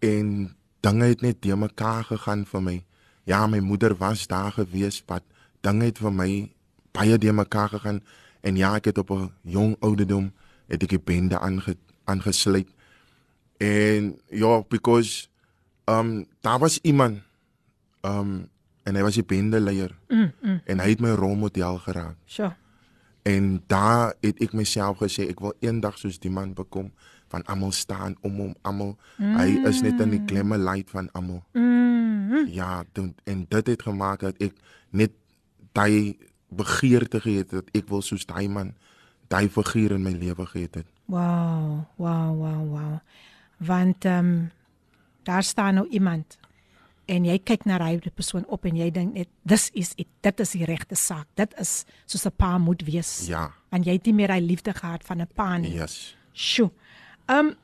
en 0.00 0.56
dinge 0.80 1.04
het 1.04 1.20
net 1.20 1.40
te 1.40 1.56
mekaar 1.56 2.04
gegaan 2.04 2.44
vir 2.44 2.62
my. 2.62 2.84
Ja, 3.24 3.46
my 3.46 3.58
moeder 3.58 3.94
was 3.96 4.26
daar 4.26 4.52
gewees 4.52 5.02
wat 5.06 5.22
dinge 5.60 5.84
het 5.84 5.98
vir 5.98 6.12
my 6.12 6.50
baie 6.92 7.18
te 7.18 7.32
mekaar 7.32 7.68
gegaan 7.68 8.02
en 8.40 8.56
ja, 8.56 8.74
ek 8.74 8.84
het 8.84 8.98
op 8.98 9.10
'n 9.10 9.30
jong 9.42 9.76
ouderdom 9.80 10.32
het 10.66 10.82
ek 10.82 10.92
'n 10.92 11.04
bende 11.04 11.38
aange, 11.38 11.76
aangesluit. 12.04 12.68
En 13.58 14.18
ja, 14.28 14.62
because 14.68 15.28
um 15.86 16.26
daar 16.40 16.58
was 16.58 16.78
iemand 16.82 17.22
um 18.02 18.48
en 18.86 18.94
hy 18.94 19.02
was 19.02 19.18
die 19.18 19.26
bende 19.26 19.60
leier. 19.60 19.96
Mm, 20.08 20.30
mm. 20.42 20.60
En 20.64 20.80
hy 20.80 20.92
het 20.94 21.02
my 21.02 21.10
rolmodel 21.18 21.78
geraak. 21.82 22.16
Sure. 22.30 22.54
En 23.26 23.62
daar 23.66 24.14
het 24.22 24.38
ek 24.42 24.54
myself 24.54 25.00
gesê 25.02 25.26
ek 25.32 25.42
wil 25.42 25.56
eendag 25.58 25.98
soos 25.98 26.20
die 26.22 26.30
man 26.30 26.54
bekom 26.54 26.92
van 27.34 27.42
almal 27.50 27.72
staan 27.74 28.14
om 28.22 28.38
hom 28.38 28.54
almal. 28.62 28.94
Mm. 29.18 29.34
Hy 29.40 29.48
is 29.66 29.82
net 29.82 30.00
in 30.04 30.14
die 30.14 30.22
klemme 30.28 30.58
light 30.62 30.92
van 30.94 31.10
almal. 31.18 31.42
Mm. 31.58 32.46
Ja, 32.54 32.84
doen, 32.94 33.16
en 33.24 33.46
dit 33.48 33.66
het 33.66 33.82
gemaak 33.82 34.22
dat 34.22 34.38
ek 34.38 34.54
net 34.94 35.16
daai 35.74 36.14
begeerte 36.54 37.20
gehad 37.20 37.50
het 37.50 37.66
dat 37.66 37.74
ek 37.74 37.88
wil 37.90 38.04
soos 38.06 38.26
daai 38.26 38.46
man 38.48 38.76
daai 39.26 39.48
figuur 39.50 39.96
in 39.98 40.04
my 40.06 40.14
lewe 40.14 40.46
gehad 40.46 40.78
het. 40.82 40.86
Wow, 41.10 41.82
wow, 41.98 42.30
wow, 42.38 42.62
wow. 42.70 42.94
Want 43.58 44.04
ehm 44.04 44.30
um, 44.30 44.50
daar 45.26 45.42
staan 45.42 45.74
nou 45.80 45.86
iemand 45.88 46.38
en 47.06 47.26
jy 47.26 47.36
kyk 47.38 47.66
na 47.66 47.78
daai 47.78 48.00
persoon 48.14 48.46
op 48.52 48.64
en 48.66 48.78
jy 48.78 48.88
dink 48.94 49.14
net 49.14 49.28
dis 49.46 49.68
is 49.74 49.92
it, 49.96 50.08
dit 50.26 50.40
is 50.42 50.54
die 50.58 50.66
regte 50.66 50.98
saak. 50.98 51.26
Dit 51.38 51.54
is 51.58 51.84
soos 52.06 52.26
'n 52.26 52.34
pa 52.36 52.58
moet 52.58 52.82
wees. 52.82 53.26
Ja. 53.26 53.52
En 53.70 53.82
jy 53.82 53.92
het 53.92 54.06
nie 54.06 54.14
meer 54.14 54.28
daai 54.28 54.40
liefde 54.40 54.72
gehad 54.72 55.04
van 55.04 55.20
'n 55.20 55.28
pa 55.34 55.56
nie. 55.58 55.74
Yes. 55.74 56.16
Sjoe. 56.32 56.70
Ehm 57.28 57.46
um, 57.46 57.54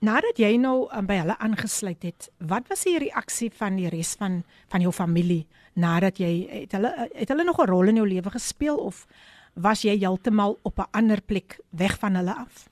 nadat 0.00 0.38
jy 0.38 0.56
nou 0.56 0.88
um, 0.94 1.06
by 1.06 1.14
hulle 1.14 1.38
aangesluit 1.38 2.02
het, 2.02 2.30
wat 2.38 2.68
was 2.68 2.84
die 2.84 2.98
reaksie 2.98 3.50
van 3.50 3.76
die 3.76 3.88
res 3.88 4.14
van 4.14 4.44
van 4.68 4.80
jou 4.80 4.92
familie 4.92 5.46
nadat 5.74 6.18
jy 6.18 6.46
het 6.50 6.72
hulle 6.72 7.08
het 7.14 7.28
hulle 7.28 7.44
nog 7.44 7.58
'n 7.58 7.66
rol 7.66 7.88
in 7.88 7.96
jou 7.96 8.08
lewe 8.08 8.30
gespeel 8.30 8.76
of 8.76 9.06
was 9.54 9.82
jy 9.82 9.98
heeltemal 9.98 10.58
op 10.62 10.78
'n 10.78 10.90
ander 10.90 11.20
plek 11.20 11.58
weg 11.70 11.98
van 11.98 12.14
hulle 12.14 12.34
af? 12.34 12.68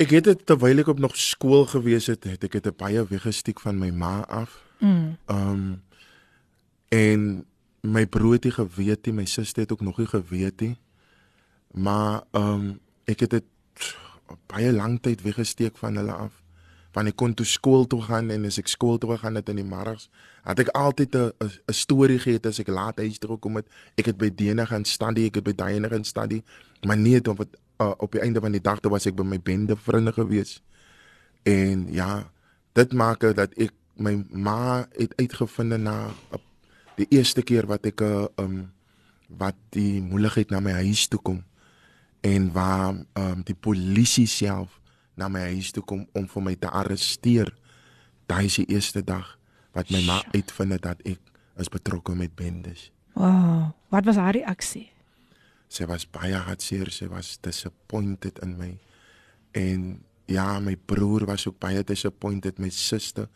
Ek 0.00 0.14
het 0.16 0.24
dit 0.24 0.42
terwyl 0.48 0.80
ek 0.80 0.88
op 0.88 1.00
nog 1.02 1.16
skool 1.20 1.66
gewees 1.68 2.06
het, 2.08 2.24
het 2.24 2.44
ek 2.46 2.56
dit 2.64 2.76
baie 2.80 3.02
weggesteek 3.04 3.60
van 3.60 3.76
my 3.76 3.90
ma 3.92 4.22
af. 4.32 4.56
Mm. 4.80 5.18
Um, 5.28 5.82
en 6.88 7.26
my 7.84 8.06
broer 8.08 8.38
het 8.38 8.48
geweet, 8.56 9.10
my 9.12 9.26
suster 9.28 9.66
het 9.66 9.72
ook 9.72 9.84
nog 9.84 10.00
nie 10.00 10.08
geweet 10.08 10.60
nie. 10.64 10.76
Maar 11.76 12.24
um, 12.32 12.80
ek 13.04 13.26
het 13.26 13.36
dit 13.36 13.92
baie 14.48 14.72
lank 14.72 15.04
tyd 15.04 15.20
weggesteek 15.22 15.76
van 15.76 16.00
hulle 16.00 16.16
af. 16.16 16.32
Van 16.96 17.06
ek 17.06 17.20
kon 17.20 17.36
toe 17.36 17.46
skool 17.46 17.84
toe 17.86 18.00
gaan 18.08 18.32
en 18.32 18.48
as 18.48 18.58
ek 18.58 18.72
skool 18.72 18.96
toe 18.98 19.18
gaan 19.20 19.36
het 19.36 19.52
in 19.52 19.60
die 19.60 19.68
middags, 19.68 20.08
het 20.48 20.64
ek 20.64 20.72
altyd 20.74 21.14
'n 21.14 21.32
'n 21.44 21.76
storie 21.76 22.18
gehad 22.18 22.46
as 22.46 22.58
ek 22.58 22.72
laat 22.72 22.98
huis 22.98 23.18
toe 23.18 23.38
kom 23.38 23.60
het. 23.60 23.68
Ek 24.00 24.06
het 24.06 24.16
by 24.16 24.32
Dene 24.34 24.66
gaan 24.66 24.84
studie, 24.84 25.26
ek 25.26 25.34
het 25.34 25.44
by 25.44 25.52
Dene 25.54 25.88
gaan 25.88 26.04
studie, 26.04 26.42
maar 26.82 26.96
nie 26.96 27.14
het, 27.14 27.28
uh, 27.80 27.92
op 27.96 28.12
die 28.12 28.20
einde 28.20 28.40
van 28.40 28.52
die 28.52 28.62
dag 28.62 28.80
toe 28.80 28.92
was 28.92 29.06
ek 29.08 29.16
by 29.16 29.24
my 29.26 29.40
bende 29.40 29.76
vriende 29.76 30.12
gewees. 30.12 30.60
En 31.48 31.86
ja, 31.92 32.30
dit 32.76 32.92
maak 32.92 33.24
dat 33.36 33.54
ek 33.56 33.72
my 34.00 34.14
ma 34.30 34.86
het 34.96 35.16
uitgevind 35.16 35.80
na 35.82 35.96
uh, 36.08 36.40
die 37.00 37.08
eerste 37.10 37.42
keer 37.42 37.66
wat 37.66 37.86
ek 37.88 38.00
'n 38.00 38.04
uh, 38.04 38.44
um 38.44 38.72
wat 39.30 39.54
die 39.70 40.02
moeilikheid 40.02 40.50
na 40.50 40.60
my 40.60 40.72
huis 40.82 41.06
toe 41.08 41.20
kom 41.22 41.44
en 42.20 42.52
waar 42.52 42.94
um, 43.14 43.42
die 43.46 43.54
polisie 43.54 44.26
self 44.26 44.80
na 45.14 45.28
my 45.28 45.40
huis 45.54 45.70
toe 45.70 45.84
kom 45.84 46.06
om 46.12 46.26
vir 46.28 46.42
my 46.42 46.54
te 46.56 46.68
arresteer. 46.68 47.48
Daai 48.26 48.44
is 48.44 48.58
die 48.60 48.68
eerste 48.74 49.04
dag 49.04 49.38
wat 49.72 49.90
my 49.90 50.02
ma 50.04 50.20
uitvind 50.34 50.82
dat 50.82 51.00
ek 51.06 51.20
is 51.60 51.68
betrokke 51.68 52.14
met 52.16 52.34
bendes. 52.34 52.90
Wow, 53.14 53.70
wat 53.88 54.04
was 54.04 54.16
haar 54.16 54.34
reaksie? 54.34 54.90
Sy 55.70 55.86
was 55.86 56.04
baie 56.10 56.34
hartseer, 56.34 56.90
sy 56.90 57.06
was 57.06 57.36
disappointed 57.42 58.40
in 58.42 58.56
my. 58.58 58.70
En 59.54 60.02
ja, 60.26 60.58
my 60.62 60.76
broer 60.76 61.26
was 61.30 61.46
ook 61.46 61.60
baie 61.62 61.84
disappointed, 61.86 62.58
my 62.58 62.70
suster 62.74 63.28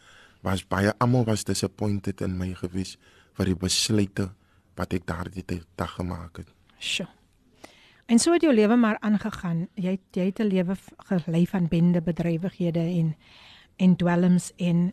was 0.45 0.65
baie 0.69 0.93
almal 1.01 1.25
was 1.25 1.45
disappointed 1.45 2.21
in 2.21 2.37
my 2.39 2.51
gewees 2.59 2.99
vir 3.39 3.49
die 3.51 3.59
besluite 3.59 4.29
wat 4.77 4.93
ek 4.93 5.07
daardie 5.09 5.45
dag 5.79 5.95
gemaak 5.97 6.43
het. 6.43 6.51
Sjoe. 6.79 7.09
En 8.07 8.21
so 8.21 8.35
het 8.35 8.45
jou 8.45 8.53
lewe 8.53 8.77
maar 8.77 8.99
aangegaan. 9.01 9.69
Jy 9.81 9.99
jy 10.13 10.27
het 10.29 10.41
'n 10.41 10.51
lewe 10.53 10.77
gelei 11.09 11.47
van 11.47 11.69
bende 11.69 12.03
bedrywighede 12.03 12.85
en 13.01 13.17
en 13.77 13.97
dwelms 13.97 14.53
en 14.57 14.93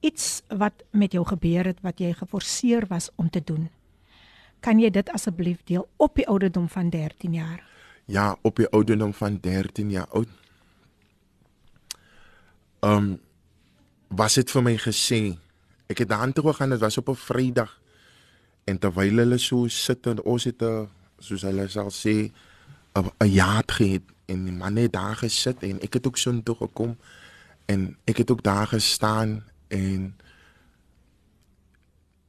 iets 0.00 0.42
wat 0.48 0.84
met 0.90 1.12
jou 1.12 1.26
gebeur 1.26 1.64
het 1.64 1.80
wat 1.80 1.98
jy 1.98 2.12
geforseer 2.12 2.86
was 2.86 3.10
om 3.16 3.30
te 3.30 3.44
doen. 3.44 3.70
Kan 4.60 4.78
jy 4.78 4.90
dit 4.90 5.10
asseblief 5.10 5.62
deel 5.64 5.88
op 5.96 6.14
die 6.14 6.26
ouderdom 6.26 6.68
van 6.68 6.90
13 6.90 7.32
jaar? 7.32 7.62
Ja, 8.04 8.36
op 8.42 8.56
die 8.56 8.68
ouderdom 8.68 9.14
van 9.14 9.38
13 9.40 9.90
jaar 9.90 10.08
oud. 10.08 10.28
Ehm 12.80 12.96
um, 12.96 13.18
was 14.08 14.34
dit 14.34 14.50
vir 14.50 14.62
my 14.62 14.76
gesê. 14.80 15.36
Ek 15.86 15.98
het 15.98 16.08
daartoe 16.08 16.44
gegaan, 16.46 16.70
dit 16.70 16.80
was 16.80 16.98
op 16.98 17.08
'n 17.08 17.14
Vrydag. 17.14 17.80
En 18.64 18.78
terwyl 18.78 19.16
hulle 19.16 19.38
so 19.38 19.68
sit 19.68 20.06
en 20.06 20.22
ons 20.22 20.44
het 20.44 20.62
'n 20.62 20.88
soos 21.18 21.42
hulle 21.42 21.68
sal 21.68 21.90
sê 21.90 22.32
'n 22.94 23.28
jaat 23.28 23.72
gehad 23.72 24.02
en 24.26 24.44
die 24.44 24.52
man 24.52 24.76
het 24.76 24.92
daar 24.92 25.16
gesit 25.16 25.62
en 25.62 25.80
ek 25.80 25.98
het 25.98 26.06
ook 26.06 26.16
so 26.16 26.30
intoe 26.30 26.56
gekom 26.56 26.96
en 27.66 27.96
ek 28.04 28.16
het 28.16 28.30
ook 28.30 28.42
daar 28.42 28.66
gestaan 28.66 29.44
en 29.68 30.14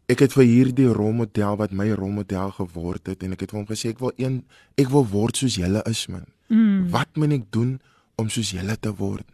ek 0.10 0.24
het 0.26 0.34
vir 0.34 0.48
hierdie 0.50 0.90
rolmodel 0.90 1.58
wat 1.60 1.74
my 1.76 1.92
rolmodel 1.94 2.54
geword 2.58 3.12
het 3.12 3.24
en 3.24 3.36
ek 3.36 3.46
het 3.46 3.54
vir 3.54 3.60
hom 3.62 3.68
gesê 3.70 3.92
ek 3.94 4.02
wil 4.02 4.14
een 4.18 4.42
ek 4.82 4.90
wil 4.90 5.06
word 5.06 5.38
soos 5.38 5.60
julle 5.62 5.84
is 5.90 6.08
man. 6.10 6.26
Mm. 6.50 6.90
Wat 6.94 7.14
moet 7.14 7.36
ek 7.38 7.50
doen 7.54 7.76
om 8.18 8.32
soos 8.34 8.54
julle 8.56 8.76
te 8.82 8.94
word? 8.98 9.28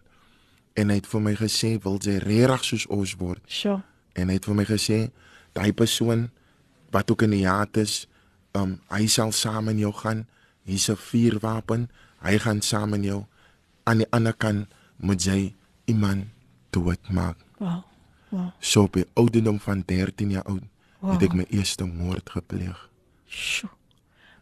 En 0.76 0.92
hy 0.92 1.00
het 1.00 1.08
vir 1.08 1.24
my 1.24 1.36
gesê 1.40 1.76
wil 1.84 1.96
jy 2.04 2.18
regtig 2.24 2.68
soos 2.68 2.88
ons 2.92 3.16
word? 3.22 3.40
Sjoe. 3.48 3.80
En 4.20 4.28
hy 4.28 4.36
het 4.36 4.48
vir 4.50 4.60
my 4.60 4.68
gesê 4.68 5.00
daai 5.56 5.72
persoon 5.72 6.28
wat 6.92 7.12
ook 7.12 7.24
in 7.24 7.38
die 7.38 7.46
jaat 7.46 7.80
is 7.80 8.04
um 8.56 8.78
hy 8.92 9.08
sal 9.12 9.32
saam 9.36 9.72
met 9.72 9.80
jou 9.80 9.94
gaan. 9.96 10.28
Hier's 10.68 10.90
'n 10.90 11.00
vuurwapen. 11.00 11.90
Hy 12.20 12.38
gaan 12.40 12.62
saam 12.62 12.90
met 12.90 13.04
jou. 13.04 13.26
Aan 13.86 13.98
die 14.04 14.12
ander 14.12 14.34
kant 14.34 14.68
moet 14.98 15.24
jy 15.24 15.54
iemand 15.86 16.28
doodmaak. 16.72 17.38
Wow. 17.60 17.84
Wow. 18.36 18.52
So 18.60 18.82
op 18.84 18.94
die 18.94 19.06
ouderdom 19.14 19.60
van 19.60 19.84
13 19.86 20.30
jaar 20.30 20.44
oud 20.44 20.64
Wow. 21.00 21.14
het 21.14 21.22
ek 21.28 21.34
my 21.38 21.46
eerste 21.54 21.86
moord 21.86 22.30
gepleeg. 22.30 22.90
Sjoe. 23.30 23.70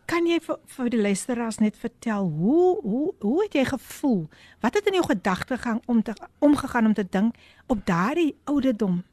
Kan 0.06 0.28
jy 0.28 0.38
vir, 0.44 0.58
vir 0.76 0.90
die 0.92 1.00
luisteraars 1.02 1.58
net 1.64 1.78
vertel 1.80 2.28
hoe 2.30 2.80
hoe 2.82 3.14
hoe 3.20 3.44
het 3.44 3.54
jy 3.54 3.64
gevoel? 3.66 4.30
Wat 4.60 4.74
het 4.74 4.88
in 4.88 4.94
jou 5.00 5.06
gedagtegang 5.06 5.82
om 5.86 6.02
te 6.04 6.14
omgegaan 6.40 6.86
om 6.86 6.94
te 6.94 7.06
dink 7.10 7.36
op 7.68 7.86
daardie 7.86 8.36
ouderdom? 8.44 9.04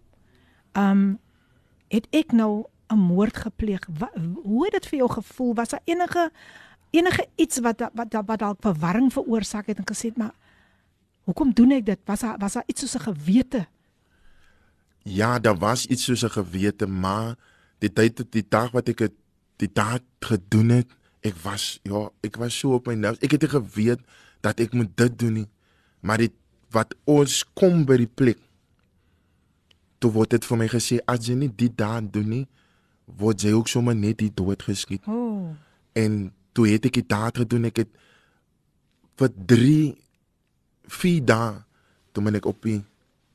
Um 0.79 1.19
het 1.91 2.07
ek 2.11 2.33
nou 2.33 2.65
'n 2.91 2.99
moord 2.99 3.37
gepleeg? 3.37 3.87
Wat, 3.99 4.15
hoe 4.43 4.65
het 4.65 4.73
dit 4.73 4.87
vir 4.87 4.99
jou 4.99 5.11
gevoel? 5.11 5.55
Was 5.55 5.69
daar 5.69 5.83
enige 5.85 6.31
enige 6.91 7.27
iets 7.37 7.59
wat 7.59 7.91
wat 7.95 8.15
wat 8.27 8.39
dalk 8.39 8.61
verwarring 8.61 9.13
veroorsaak 9.13 9.67
het 9.67 9.79
en 9.79 9.87
gesê 9.87 10.09
het 10.11 10.17
maar 10.17 10.35
hoekom 11.25 11.53
doen 11.53 11.71
ek 11.71 11.87
dit? 11.87 11.99
Was 12.05 12.21
daar 12.21 12.39
was 12.39 12.53
daar 12.53 12.67
iets 12.67 12.81
soos 12.81 12.95
'n 12.95 13.15
gewete? 13.15 13.67
Ja, 15.03 15.39
daar 15.39 15.59
was 15.59 15.87
iets 15.87 16.05
soos 16.05 16.25
'n 16.25 16.31
gewete, 16.31 16.87
maar 16.87 17.37
die 17.79 17.93
tyd 17.93 18.25
die 18.33 18.45
dag 18.49 18.71
wat 18.71 18.89
ek 18.89 18.99
het 18.99 19.13
die 19.57 19.71
daad 19.73 20.03
gedoen 20.21 20.69
het, 20.69 20.89
ek 21.21 21.37
was 21.45 21.81
ja, 21.83 22.09
ek 22.21 22.37
was 22.37 22.59
so 22.59 22.75
op 22.75 22.87
my 22.87 22.95
nerves. 22.95 23.23
Ek 23.25 23.31
het 23.31 23.45
geweet 23.45 24.01
dat 24.41 24.61
ek 24.61 24.73
moet 24.73 24.97
dit 24.97 25.19
doen 25.19 25.33
nie. 25.33 25.49
Maar 26.01 26.19
dit 26.19 26.33
wat 26.71 26.95
ons 27.05 27.45
kom 27.55 27.85
by 27.85 27.97
die 27.97 28.11
plek 28.15 28.39
toe 30.01 30.13
word 30.13 30.31
dit 30.31 30.45
vir 30.45 30.57
my 30.57 30.69
gesê 30.69 31.01
as 31.05 31.27
jy 31.29 31.37
nie 31.37 31.53
dit 31.53 31.73
daad 31.77 32.13
doen 32.13 32.29
nie, 32.29 32.47
word 33.05 33.43
jy 33.43 33.53
ook 33.53 33.69
sommer 33.69 33.97
net 33.97 34.19
die 34.23 34.33
dood 34.35 34.63
geskiet. 34.63 35.05
Oh. 35.07 35.51
En 35.93 36.33
toe 36.57 36.69
het 36.71 36.87
ek 36.89 37.01
dit 37.03 37.09
daad 37.09 37.43
gedoen. 37.43 37.69
Ek 37.69 37.83
het 37.83 37.91
vir 39.21 39.35
3 39.53 39.97
4 40.91 41.25
dae 41.29 41.61
toe 42.13 42.25
moet 42.25 42.41
ek 42.41 42.49
op 42.51 42.63
die 42.67 42.81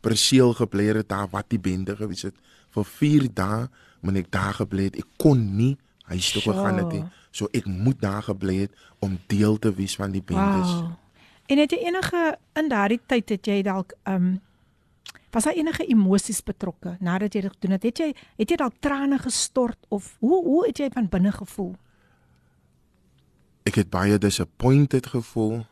perseel 0.06 0.54
gebly 0.54 0.92
het 0.94 1.10
daar 1.10 1.30
wat 1.32 1.50
die 1.50 1.62
bende 1.62 1.96
gewees 1.98 2.28
het. 2.30 2.38
Vir 2.76 2.86
4 2.86 3.28
dae 3.34 3.66
moet 4.06 4.22
ek 4.22 4.32
daar 4.34 4.54
gebly 4.60 4.90
het. 4.90 5.00
Ek 5.02 5.22
kon 5.22 5.42
nie 5.58 5.74
huis 6.12 6.32
toe 6.36 6.44
gegaan 6.46 6.84
het 6.84 6.92
nie. 6.94 7.04
So 7.36 7.50
ek 7.58 7.66
moet 7.66 8.02
daar 8.02 8.24
gebly 8.24 8.66
het 8.66 8.86
om 9.04 9.18
deel 9.32 9.58
te 9.60 9.74
wees 9.74 9.96
van 9.98 10.14
die 10.14 10.24
bendes. 10.24 10.72
Wow. 10.72 10.94
En 11.46 11.62
het 11.62 11.74
jy 11.74 11.86
enige 11.86 12.24
in 12.58 12.70
daardie 12.70 13.00
tyd 13.06 13.30
het 13.36 13.48
jy 13.50 13.62
dalk 13.66 13.96
um 14.10 14.36
was 15.36 15.44
daar 15.44 15.58
enige 15.60 15.84
emosies 15.92 16.40
betrokke 16.48 16.94
nadat 17.04 17.34
jy 17.36 17.42
dit 17.44 17.56
gedoen 17.58 17.76
het? 17.76 17.84
Het 17.84 17.98
jy 18.00 18.10
het 18.40 18.52
jy 18.54 18.58
dalk 18.62 18.78
trane 18.80 19.18
gestort 19.20 19.78
of 19.92 20.14
hoe 20.24 20.40
hoe 20.46 20.62
het 20.68 20.80
jy 20.80 20.88
van 20.94 21.10
binne 21.12 21.34
gevoel? 21.36 21.74
Ek 23.68 23.82
het 23.82 23.90
baie 23.92 24.18
disappointed 24.18 25.10
gevoel. 25.12 25.66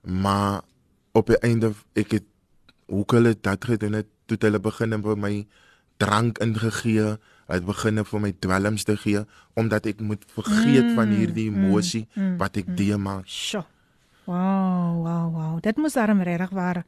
Maar 0.00 0.62
op 1.12 1.28
die 1.28 1.38
einde 1.44 1.74
ek 1.92 2.16
het 2.16 2.28
hoe 2.90 3.04
hulle 3.14 3.34
dit 3.38 3.64
gedoen 3.64 4.00
het, 4.00 4.08
toe 4.26 4.38
hulle 4.40 4.60
begin 4.62 4.98
vir 5.02 5.18
my 5.18 5.34
drank 6.00 6.40
ingegee, 6.42 7.16
het 7.50 7.66
begin 7.66 8.04
vir 8.06 8.22
my 8.22 8.30
dwelms 8.38 8.86
te 8.86 8.96
gee 8.96 9.24
omdat 9.58 9.88
ek 9.90 10.02
moet 10.06 10.22
vergeet 10.34 10.86
mm, 10.86 10.94
van 10.98 11.14
hierdie 11.14 11.48
emosie 11.50 12.04
mm, 12.06 12.22
mm, 12.22 12.36
wat 12.40 12.60
ek 12.60 12.68
mm. 12.70 12.78
deemaak. 12.78 13.26
Sjoe. 13.26 13.64
Wow, 14.30 15.00
wow, 15.02 15.26
wow. 15.34 15.56
Dit 15.64 15.80
moes 15.82 15.96
darm 15.98 16.22
regtig 16.26 16.52
waar 16.54 16.84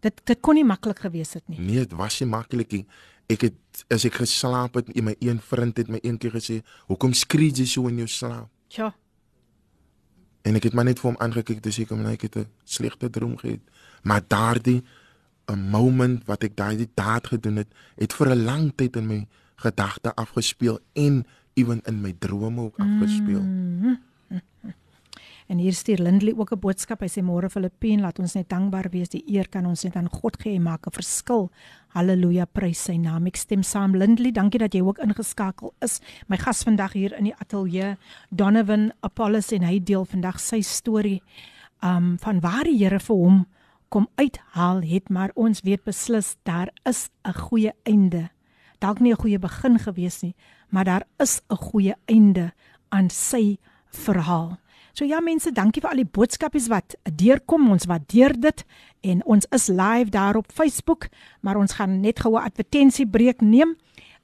dit 0.00 0.22
dit 0.24 0.40
kon 0.40 0.56
nie 0.56 0.64
maklik 0.64 1.02
gewees 1.04 1.34
het 1.36 1.44
nie. 1.52 1.60
Nee, 1.60 1.84
dit 1.84 1.92
was 1.98 2.16
nie 2.22 2.30
maklik 2.30 2.72
nie. 2.72 2.84
Ek 3.30 3.44
het 3.50 3.84
as 3.92 4.06
ek 4.08 4.22
geslaap 4.22 4.80
het, 4.80 4.88
my 4.96 5.14
een 5.20 5.42
vriend 5.44 5.76
het 5.78 5.92
my 5.92 6.00
een 6.02 6.18
keer 6.18 6.32
gesê, 6.34 6.62
"Hoekom 6.88 7.12
skree 7.12 7.52
jy 7.52 7.66
so 7.66 7.88
in 7.88 8.00
jou 8.02 8.08
slaap?" 8.08 8.48
Ja. 8.68 8.94
En 10.42 10.56
ek 10.56 10.62
het 10.62 10.72
maar 10.72 10.84
net 10.84 10.98
vir 10.98 11.10
hom 11.10 11.20
aangekyk, 11.20 11.62
dis 11.62 11.78
ek 11.78 11.90
hom 11.90 12.02
net 12.02 12.12
ek 12.12 12.22
het 12.22 12.36
'n 12.36 12.48
slegte 12.64 13.10
droom 13.10 13.36
gehad. 13.36 13.60
Maar 14.02 14.22
daardie 14.26 14.82
'n 15.50 15.70
moment 15.70 16.24
wat 16.26 16.42
ek 16.42 16.56
daai 16.56 16.86
daad 16.94 17.26
gedoen 17.26 17.56
het, 17.56 17.68
het 17.96 18.12
vir 18.12 18.30
'n 18.30 18.44
lang 18.44 18.72
tyd 18.76 18.96
in 18.96 19.06
my 19.06 19.26
gedagte 19.56 20.14
afgespeel 20.14 20.78
en 20.92 21.26
ewen 21.54 21.80
in 21.84 22.00
my 22.00 22.14
drome 22.18 22.60
ook 22.60 22.78
afgespeel. 22.78 23.42
Mm. 23.42 23.98
En 25.50 25.58
hier 25.58 25.72
stuur 25.74 25.98
Lindley 25.98 26.34
ook 26.36 26.52
'n 26.52 26.58
boodskap. 26.58 27.00
Hy 27.00 27.08
sê 27.08 27.22
môre 27.22 27.50
Filippien, 27.50 28.00
laat 28.00 28.18
ons 28.18 28.32
net 28.32 28.48
dankbaar 28.48 28.86
wees. 28.90 29.08
Die 29.08 29.24
eer 29.26 29.48
kan 29.48 29.66
ons 29.66 29.82
net 29.82 29.96
aan 29.96 30.08
God 30.08 30.42
gee, 30.42 30.60
maak 30.60 30.86
'n 30.86 30.90
verskil. 30.90 31.50
Halleluja, 31.88 32.44
prys 32.44 32.84
sy 32.84 32.96
naam. 32.96 33.26
Ek 33.26 33.36
stem 33.36 33.62
saam 33.62 33.96
Lindley. 33.96 34.32
Dankie 34.32 34.58
dat 34.58 34.72
jy 34.72 34.80
ook 34.80 34.98
ingeskakel 34.98 35.74
is. 35.80 36.00
My 36.28 36.36
gas 36.36 36.62
vandag 36.62 36.92
hier 36.92 37.18
in 37.18 37.24
die 37.24 37.34
ateljee, 37.34 37.96
Donovan 38.28 38.92
Apollos 39.00 39.52
en 39.52 39.62
hy 39.62 39.82
deel 39.82 40.04
vandag 40.04 40.38
sy 40.40 40.60
storie 40.60 41.22
um 41.82 42.18
van 42.18 42.40
waar 42.40 42.64
die 42.64 42.78
Here 42.78 43.00
vir 43.00 43.16
hom 43.16 43.46
kom 43.90 44.08
uithaal 44.14 44.82
het, 44.86 45.10
maar 45.10 45.30
ons 45.34 45.62
weet 45.66 45.82
beslis 45.84 46.36
daar 46.42 46.70
is 46.88 47.10
'n 47.26 47.34
goeie 47.34 47.72
einde. 47.82 48.30
Dalk 48.78 49.00
nie 49.00 49.12
'n 49.12 49.20
goeie 49.20 49.38
begin 49.38 49.78
gewees 49.78 50.22
nie, 50.22 50.34
maar 50.68 50.84
daar 50.84 51.06
is 51.18 51.40
'n 51.50 51.56
goeie 51.56 51.94
einde 52.06 52.52
aan 52.88 53.10
sy 53.10 53.58
verhaal. 53.90 54.58
So 54.92 55.04
ja 55.04 55.20
mense, 55.20 55.52
dankie 55.52 55.80
vir 55.80 55.90
al 55.90 56.02
die 56.02 56.12
boodskapies 56.12 56.68
wat 56.68 56.96
deurkom. 57.14 57.70
Ons 57.70 57.86
waardeer 57.86 58.34
dit 58.40 58.64
en 59.00 59.24
ons 59.24 59.46
is 59.50 59.66
live 59.66 60.10
daar 60.10 60.36
op 60.36 60.52
Facebook, 60.52 61.08
maar 61.40 61.56
ons 61.56 61.72
gaan 61.72 62.00
net 62.00 62.20
gou 62.20 62.34
'n 62.34 62.44
advertensiebreek 62.44 63.40
neem 63.40 63.76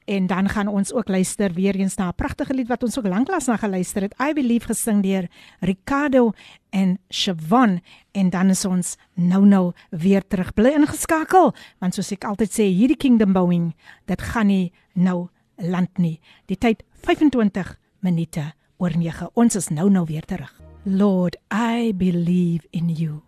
en 0.06 0.26
dan 0.26 0.48
gaan 0.48 0.68
ons 0.68 0.92
ook 0.92 1.08
luister 1.08 1.52
weer 1.52 1.75
eens 1.75 1.96
na 1.96 2.08
'n 2.08 2.14
pragtige 2.14 2.54
lied 2.54 2.68
wat 2.68 2.82
ons 2.82 2.98
ook 2.98 3.06
lanklaas 3.06 3.46
na 3.46 3.56
geluister 3.56 4.02
het. 4.02 4.14
I 4.20 4.32
believe 4.32 4.66
gesing 4.66 5.02
deur 5.02 5.28
Ricardo 5.60 6.32
en 6.70 6.98
Siobhan 7.08 7.80
en 8.12 8.30
dan 8.30 8.48
is 8.48 8.64
ons 8.64 8.96
nou 9.14 9.46
nou 9.46 9.72
weer 9.90 10.26
terug. 10.26 10.54
Bly 10.54 10.68
ingeskakel 10.68 11.54
want 11.78 11.94
soos 11.94 12.12
ek 12.12 12.25
altyd 12.25 12.50
sê, 12.52 12.62
hierdie 12.62 12.96
kingdom 12.96 13.32
bouing, 13.32 13.75
dit 14.04 14.22
gaan 14.22 14.46
nie 14.46 14.72
nou 14.92 15.28
land 15.56 15.98
nie. 15.98 16.20
Die 16.46 16.58
tyd 16.58 16.82
25 17.02 17.78
minute 18.00 18.52
oor 18.76 18.96
9. 18.96 19.30
Ons 19.34 19.56
is 19.56 19.68
nou 19.68 19.90
nou 19.90 20.04
weer 20.04 20.25
terug. 20.25 20.52
Lord, 20.84 21.36
I 21.50 21.92
believe 21.92 22.66
in 22.71 22.88
you. 22.88 23.23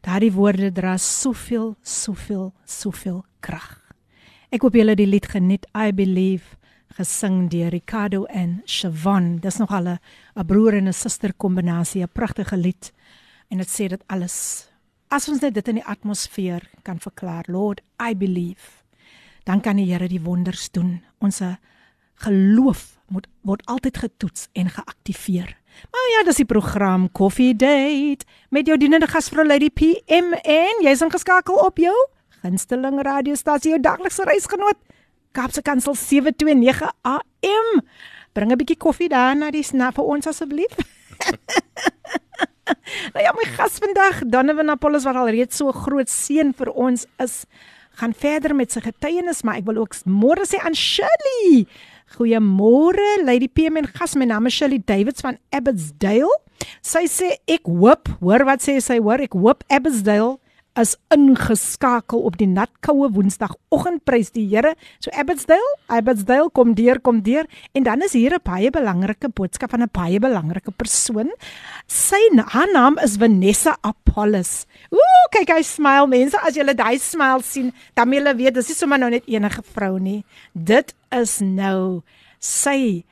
Daardie 0.00 0.32
woorde 0.32 0.72
dra 0.72 0.96
soveel, 0.96 1.76
soveel, 1.82 2.52
soveel 2.64 3.24
krag. 3.40 3.83
Ek 4.54 4.62
hoop 4.62 4.76
julle 4.78 4.94
die 4.94 5.08
lied 5.08 5.24
geniet. 5.26 5.64
I 5.74 5.90
believe 5.90 6.54
gesing 6.94 7.48
deur 7.50 7.72
Ricardo 7.74 8.22
en 8.30 8.60
Siobhan. 8.70 9.40
Dis 9.42 9.58
nog 9.58 9.72
al 9.74 9.88
'n 9.88 10.46
broer 10.46 10.74
en 10.74 10.86
'n 10.86 10.92
suster 10.92 11.34
kombinasie, 11.34 12.02
'n 12.02 12.12
pragtige 12.12 12.56
lied. 12.56 12.92
En 13.50 13.58
dit 13.58 13.66
sê 13.66 13.88
dit 13.88 14.02
alles. 14.06 14.68
As 15.08 15.28
ons 15.28 15.40
net 15.40 15.54
dit 15.54 15.68
in 15.68 15.74
die 15.74 15.84
atmosfeer 15.84 16.70
kan 16.84 17.00
verklaar, 17.00 17.44
Lord, 17.48 17.80
I 18.00 18.14
believe. 18.14 18.84
Dan 19.44 19.60
kan 19.60 19.76
die 19.76 19.92
Here 19.92 20.08
die 20.08 20.22
wonders 20.22 20.70
doen. 20.70 21.02
Ons 21.18 21.42
geloof 22.14 22.98
moet 23.08 23.26
word 23.42 23.66
altyd 23.66 23.96
getoets 23.96 24.48
en 24.52 24.70
geaktiveer. 24.70 25.56
Maar 25.90 26.18
ja, 26.18 26.24
dis 26.24 26.36
die 26.36 26.44
program 26.44 27.12
Coffee 27.12 27.56
Date 27.56 28.24
met 28.50 28.66
jou 28.66 28.78
dienende 28.78 29.06
gasvrou 29.06 29.46
Lady 29.46 29.70
PM 29.70 30.32
en 30.32 30.82
jy's 30.82 31.00
ingeskakel 31.00 31.56
op 31.56 31.78
jou 31.78 32.13
gunsteling 32.44 33.00
radiostasie, 33.04 33.72
jou 33.74 33.80
daglikse 33.80 34.24
reisgenoot 34.28 34.80
Kapse 35.34 35.64
Kansel 35.66 35.96
729 35.98 36.90
AM. 37.02 37.80
Bring 38.34 38.52
'n 38.52 38.58
bietjie 38.58 38.78
koffie 38.78 39.08
daar 39.08 39.34
na 39.34 39.50
die 39.50 39.64
snap 39.64 39.96
vir 39.96 40.04
ons 40.04 40.26
asseblief. 40.26 40.76
nou 43.14 43.22
ja, 43.24 43.32
my 43.34 43.46
gas 43.56 43.80
vandag, 43.82 44.22
Donovan 44.30 44.70
Apollos 44.70 45.04
wat 45.04 45.16
al 45.16 45.32
reeds 45.34 45.56
so 45.56 45.72
groot 45.72 46.10
seën 46.10 46.52
vir 46.54 46.70
ons 46.70 47.06
is, 47.18 47.46
gaan 47.98 48.14
verder 48.14 48.54
met 48.54 48.70
sy 48.70 48.80
getuienis, 48.84 49.42
maar 49.42 49.58
ek 49.58 49.66
wil 49.66 49.82
ook 49.82 49.94
môre 50.06 50.46
sê 50.46 50.62
aan 50.62 50.74
Shirley. 50.74 51.66
Goeiemôre, 52.14 53.24
Lady 53.24 53.48
PM 53.48 53.76
en 53.76 53.90
gas. 53.90 54.14
My 54.14 54.26
naam 54.26 54.46
is 54.46 54.54
Shirley 54.54 54.78
Davids 54.78 55.22
van 55.22 55.38
Abbotsdale. 55.50 56.30
Sy 56.82 57.06
sê 57.10 57.34
ek 57.50 57.66
hoop, 57.66 58.06
hoor 58.20 58.46
wat 58.46 58.62
sê 58.62 58.78
sy, 58.78 59.00
hoor, 59.02 59.18
ek 59.18 59.34
hoop 59.34 59.66
Abbotsdale 59.66 60.38
is 60.80 60.94
ingeskakel 61.14 62.24
op 62.26 62.36
die 62.40 62.48
natkoue 62.50 63.08
Woensdagoggend 63.14 64.02
prys 64.08 64.32
die 64.34 64.46
Here. 64.50 64.74
So 65.02 65.12
Abbotsdale, 65.14 65.70
Abbotsdale 65.86 66.50
kom 66.54 66.74
deur, 66.74 66.98
kom 67.00 67.22
deur 67.26 67.46
en 67.72 67.86
dan 67.86 68.02
is 68.02 68.12
hier 68.12 68.34
'n 68.34 68.42
baie 68.42 68.70
belangrike 68.70 69.28
boodskap 69.28 69.70
van 69.70 69.82
'n 69.82 69.90
baie 69.92 70.18
belangrike 70.18 70.72
persoon. 70.72 71.30
Sy 71.86 72.18
haar 72.36 72.72
naam 72.72 72.98
is 72.98 73.16
Vanessa 73.16 73.76
Apollos. 73.82 74.66
Ooh, 74.90 75.24
kyk 75.30 75.48
hy 75.48 75.62
smile 75.62 76.06
mense, 76.06 76.36
as 76.42 76.54
julle 76.54 76.74
daai 76.74 76.98
smile 76.98 77.42
sien, 77.42 77.72
dan 77.94 78.12
julle 78.12 78.34
weet 78.36 78.54
dis 78.54 78.68
nie 78.68 78.74
sommer 78.74 78.98
nou 78.98 79.10
net 79.10 79.24
enige 79.26 79.62
vrou 79.62 79.98
nie. 79.98 80.24
Dit 80.54 80.94
is 81.12 81.40
nou 81.40 82.02
sy 82.40 83.04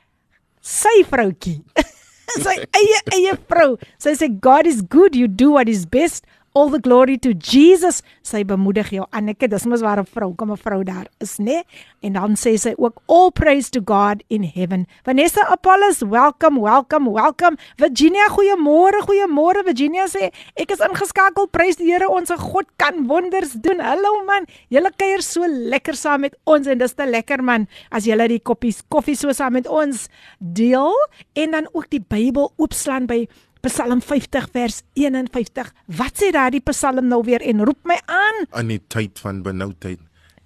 sy 0.61 1.05
vroutjie. 1.05 1.63
sy 2.45 2.57
eie 2.73 3.01
eie 3.13 3.39
vrou. 3.49 3.79
Sy 3.99 4.15
sê 4.15 4.29
God 4.41 4.67
is 4.67 4.83
good, 4.83 5.15
you 5.15 5.29
do 5.29 5.53
what 5.53 5.69
is 5.69 5.87
best 5.87 6.25
all 6.55 6.69
the 6.69 6.79
glory 6.79 7.17
to 7.19 7.33
Jesus. 7.35 8.03
Sy 8.23 8.43
bemoedig 8.45 8.93
jou 8.93 9.07
Anneke, 9.17 9.49
dis 9.49 9.65
mos 9.67 9.83
waar 9.83 10.01
'n 10.01 10.07
vrou 10.07 10.35
kom 10.35 10.51
'n 10.53 10.57
vrou 10.57 10.85
daar 10.85 11.07
is, 11.21 11.39
né? 11.39 11.45
Nee? 11.45 11.63
En 12.03 12.13
dan 12.13 12.35
sê 12.35 12.59
sy 12.59 12.75
ook 12.79 13.01
all 13.07 13.31
praise 13.31 13.71
to 13.71 13.81
God 13.85 14.23
in 14.29 14.43
heaven. 14.45 14.87
Vanessa 15.05 15.41
Apollos, 15.49 16.03
welcome, 16.03 16.61
welcome, 16.61 17.11
welcome. 17.11 17.57
Virginia, 17.77 18.29
goeiemôre, 18.29 19.01
goeiemôre. 19.07 19.65
Virginia 19.65 20.07
sê 20.07 20.33
ek 20.57 20.71
is 20.71 20.81
ingeskakel. 20.81 21.47
Prys 21.49 21.77
die 21.77 21.93
Here, 21.93 22.09
ons 22.09 22.31
God 22.31 22.67
kan 22.77 23.07
wonders 23.07 23.53
doen. 23.53 23.81
Hallo 23.81 24.25
man, 24.25 24.47
julle 24.71 24.91
kuier 24.97 25.23
so 25.23 25.45
lekker 25.47 25.95
saam 25.95 26.21
met 26.21 26.37
ons 26.45 26.67
en 26.67 26.79
dis 26.79 26.95
te 26.95 27.07
lekker 27.07 27.43
man 27.43 27.67
as 27.91 28.05
julle 28.05 28.29
die 28.29 28.41
koppies 28.41 28.83
koffie 28.89 29.17
so 29.17 29.33
saam 29.33 29.53
met 29.53 29.69
ons 29.69 30.09
deel 30.39 30.93
en 31.35 31.51
dan 31.51 31.69
ook 31.73 31.91
die 31.91 32.01
Bybel 32.01 32.53
oopslaan 32.57 33.07
by 33.07 33.27
Psalm 33.63 34.01
50 34.03 34.49
vers 34.51 34.83
51. 34.99 35.69
Wat 35.87 36.19
sê 36.19 36.33
daardie 36.35 36.63
Psalm 36.67 37.07
nou 37.07 37.21
weer 37.23 37.43
en 37.47 37.63
roep 37.63 37.79
my 37.87 37.99
aan? 38.11 38.43
In 38.59 38.73
die 38.75 38.81
tyd 38.91 39.21
van 39.23 39.43
benoudheid, 39.45 40.01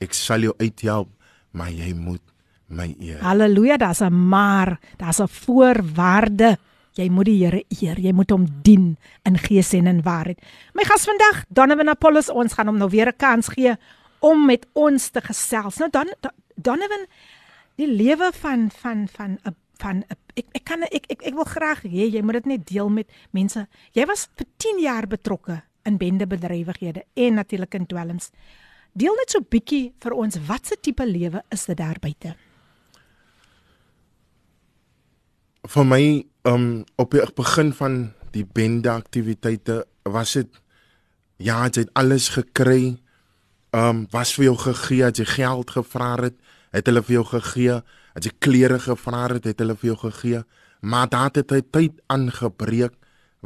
ek 0.04 0.12
sal 0.12 0.44
jou 0.44 0.52
uithelp, 0.60 1.08
maar 1.56 1.72
jy 1.72 1.94
moet 1.96 2.20
my 2.68 2.90
eer. 3.00 3.22
Halleluja, 3.24 3.78
daar's 3.80 4.02
'n 4.02 4.12
maar, 4.12 4.78
daar's 4.98 5.20
'n 5.20 5.28
voorwaarde. 5.28 6.58
Jy 6.92 7.08
moet 7.08 7.24
die 7.24 7.44
Here 7.44 7.64
eer, 7.80 7.98
jy 8.00 8.12
moet 8.12 8.30
hom 8.30 8.46
dien 8.62 8.96
in 9.24 9.38
gees 9.38 9.72
en 9.72 9.86
in 9.86 10.02
waarheid. 10.02 10.38
My 10.74 10.84
gas 10.84 11.04
vandag, 11.04 11.44
Donovan 11.48 11.88
Apollos, 11.88 12.30
ons 12.30 12.52
gaan 12.52 12.66
hom 12.66 12.78
nou 12.78 12.90
weer 12.90 13.08
'n 13.08 13.16
kans 13.16 13.48
gee 13.48 13.76
om 14.20 14.46
met 14.46 14.66
ons 14.72 15.08
te 15.08 15.20
gesels. 15.20 15.78
Nou 15.78 15.90
dan 15.90 16.14
Donovan, 16.54 17.06
die 17.76 17.88
lewe 17.88 18.30
van 18.32 18.70
van 18.70 19.08
van 19.08 19.38
'n 19.44 19.56
van 19.82 20.02
ek 20.36 20.46
ek 20.58 20.64
kan 20.64 20.82
ek 20.86 21.06
ek, 21.10 21.22
ek 21.22 21.34
wil 21.34 21.48
graag 21.48 21.84
hê 21.84 22.08
jy 22.10 22.22
moet 22.22 22.40
dit 22.40 22.50
net 22.54 22.66
deel 22.68 22.90
met 22.92 23.08
mense. 23.32 23.66
Jy 23.96 24.06
was 24.06 24.28
vir 24.36 24.46
10 24.56 24.82
jaar 24.82 25.06
betrokke 25.06 25.60
in 25.86 25.98
bendebedrywighede 25.98 27.04
en 27.14 27.34
natuurlik 27.40 27.74
in 27.74 27.86
dwelms. 27.86 28.30
Deel 28.92 29.14
net 29.16 29.30
so 29.30 29.40
bietjie 29.40 29.94
vir 30.02 30.16
ons 30.16 30.38
watse 30.48 30.76
tipe 30.80 31.06
lewe 31.06 31.42
is 31.52 31.66
dit 31.68 31.76
daar 31.76 32.00
buite? 32.00 32.34
Vir 35.66 35.84
my 35.84 36.04
um 36.46 36.84
op 36.96 37.10
die 37.10 37.24
begin 37.36 37.72
van 37.74 37.98
die 38.32 38.44
bende 38.44 38.90
aktiwiteite 38.92 39.84
was 40.04 40.36
dit 40.38 40.62
Ja, 41.36 41.66
jy 41.68 41.84
het 41.84 41.92
alles 41.92 42.30
gekry. 42.32 42.96
Um, 43.76 44.06
was 44.10 44.32
vir 44.36 44.48
jou 44.48 44.56
gegee, 44.56 45.02
as 45.04 45.18
jy 45.20 45.26
geld 45.28 45.72
gevra 45.74 46.14
het, 46.22 46.36
het 46.72 46.86
hulle 46.88 47.02
vir 47.04 47.18
jou 47.18 47.24
gegee. 47.28 47.80
As 48.16 48.24
jy 48.24 48.32
klere 48.40 48.78
gevra 48.80 49.26
het, 49.34 49.44
het 49.44 49.60
hulle 49.60 49.76
vir 49.76 49.92
jou 49.92 49.98
gegee. 50.06 50.44
Maar 50.80 51.10
daar 51.12 51.30
het 51.34 51.52
hy 51.52 51.60
tyd 51.72 52.00
aangebreek 52.12 52.94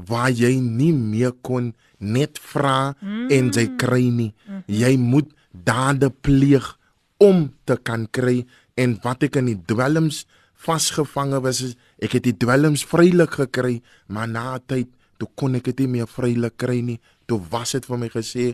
waar 0.08 0.30
jy 0.30 0.54
nie 0.62 0.92
meer 0.94 1.34
kon 1.42 1.72
net 1.98 2.38
vra 2.38 2.94
mm. 3.00 3.26
en 3.34 3.50
jy 3.52 3.66
kry 3.80 4.04
nie. 4.14 4.30
Mm. 4.46 4.62
Jy 4.70 4.92
moet 5.02 5.32
dade 5.50 6.10
pleeg 6.22 6.76
om 7.20 7.50
te 7.68 7.76
kan 7.76 8.06
kry 8.08 8.44
en 8.80 8.96
wat 9.04 9.26
ek 9.26 9.40
in 9.40 9.50
die 9.50 9.58
dwelms 9.68 10.24
vasgevange 10.60 11.40
was 11.44 11.62
is 11.66 11.76
ek 12.04 12.18
het 12.18 12.26
die 12.28 12.36
dwelms 12.44 12.84
vrylik 12.88 13.36
gekry 13.42 13.80
maar 14.08 14.28
na 14.30 14.58
tyd 14.58 14.88
toe 15.20 15.28
kon 15.36 15.58
ek 15.58 15.68
dit 15.70 15.84
nie 15.84 15.98
meer 15.98 16.08
vrylik 16.08 16.56
kry 16.60 16.80
nie 16.84 16.98
toe 17.28 17.40
was 17.52 17.74
dit 17.76 17.88
vir 17.88 18.00
my 18.00 18.10
gesê 18.12 18.46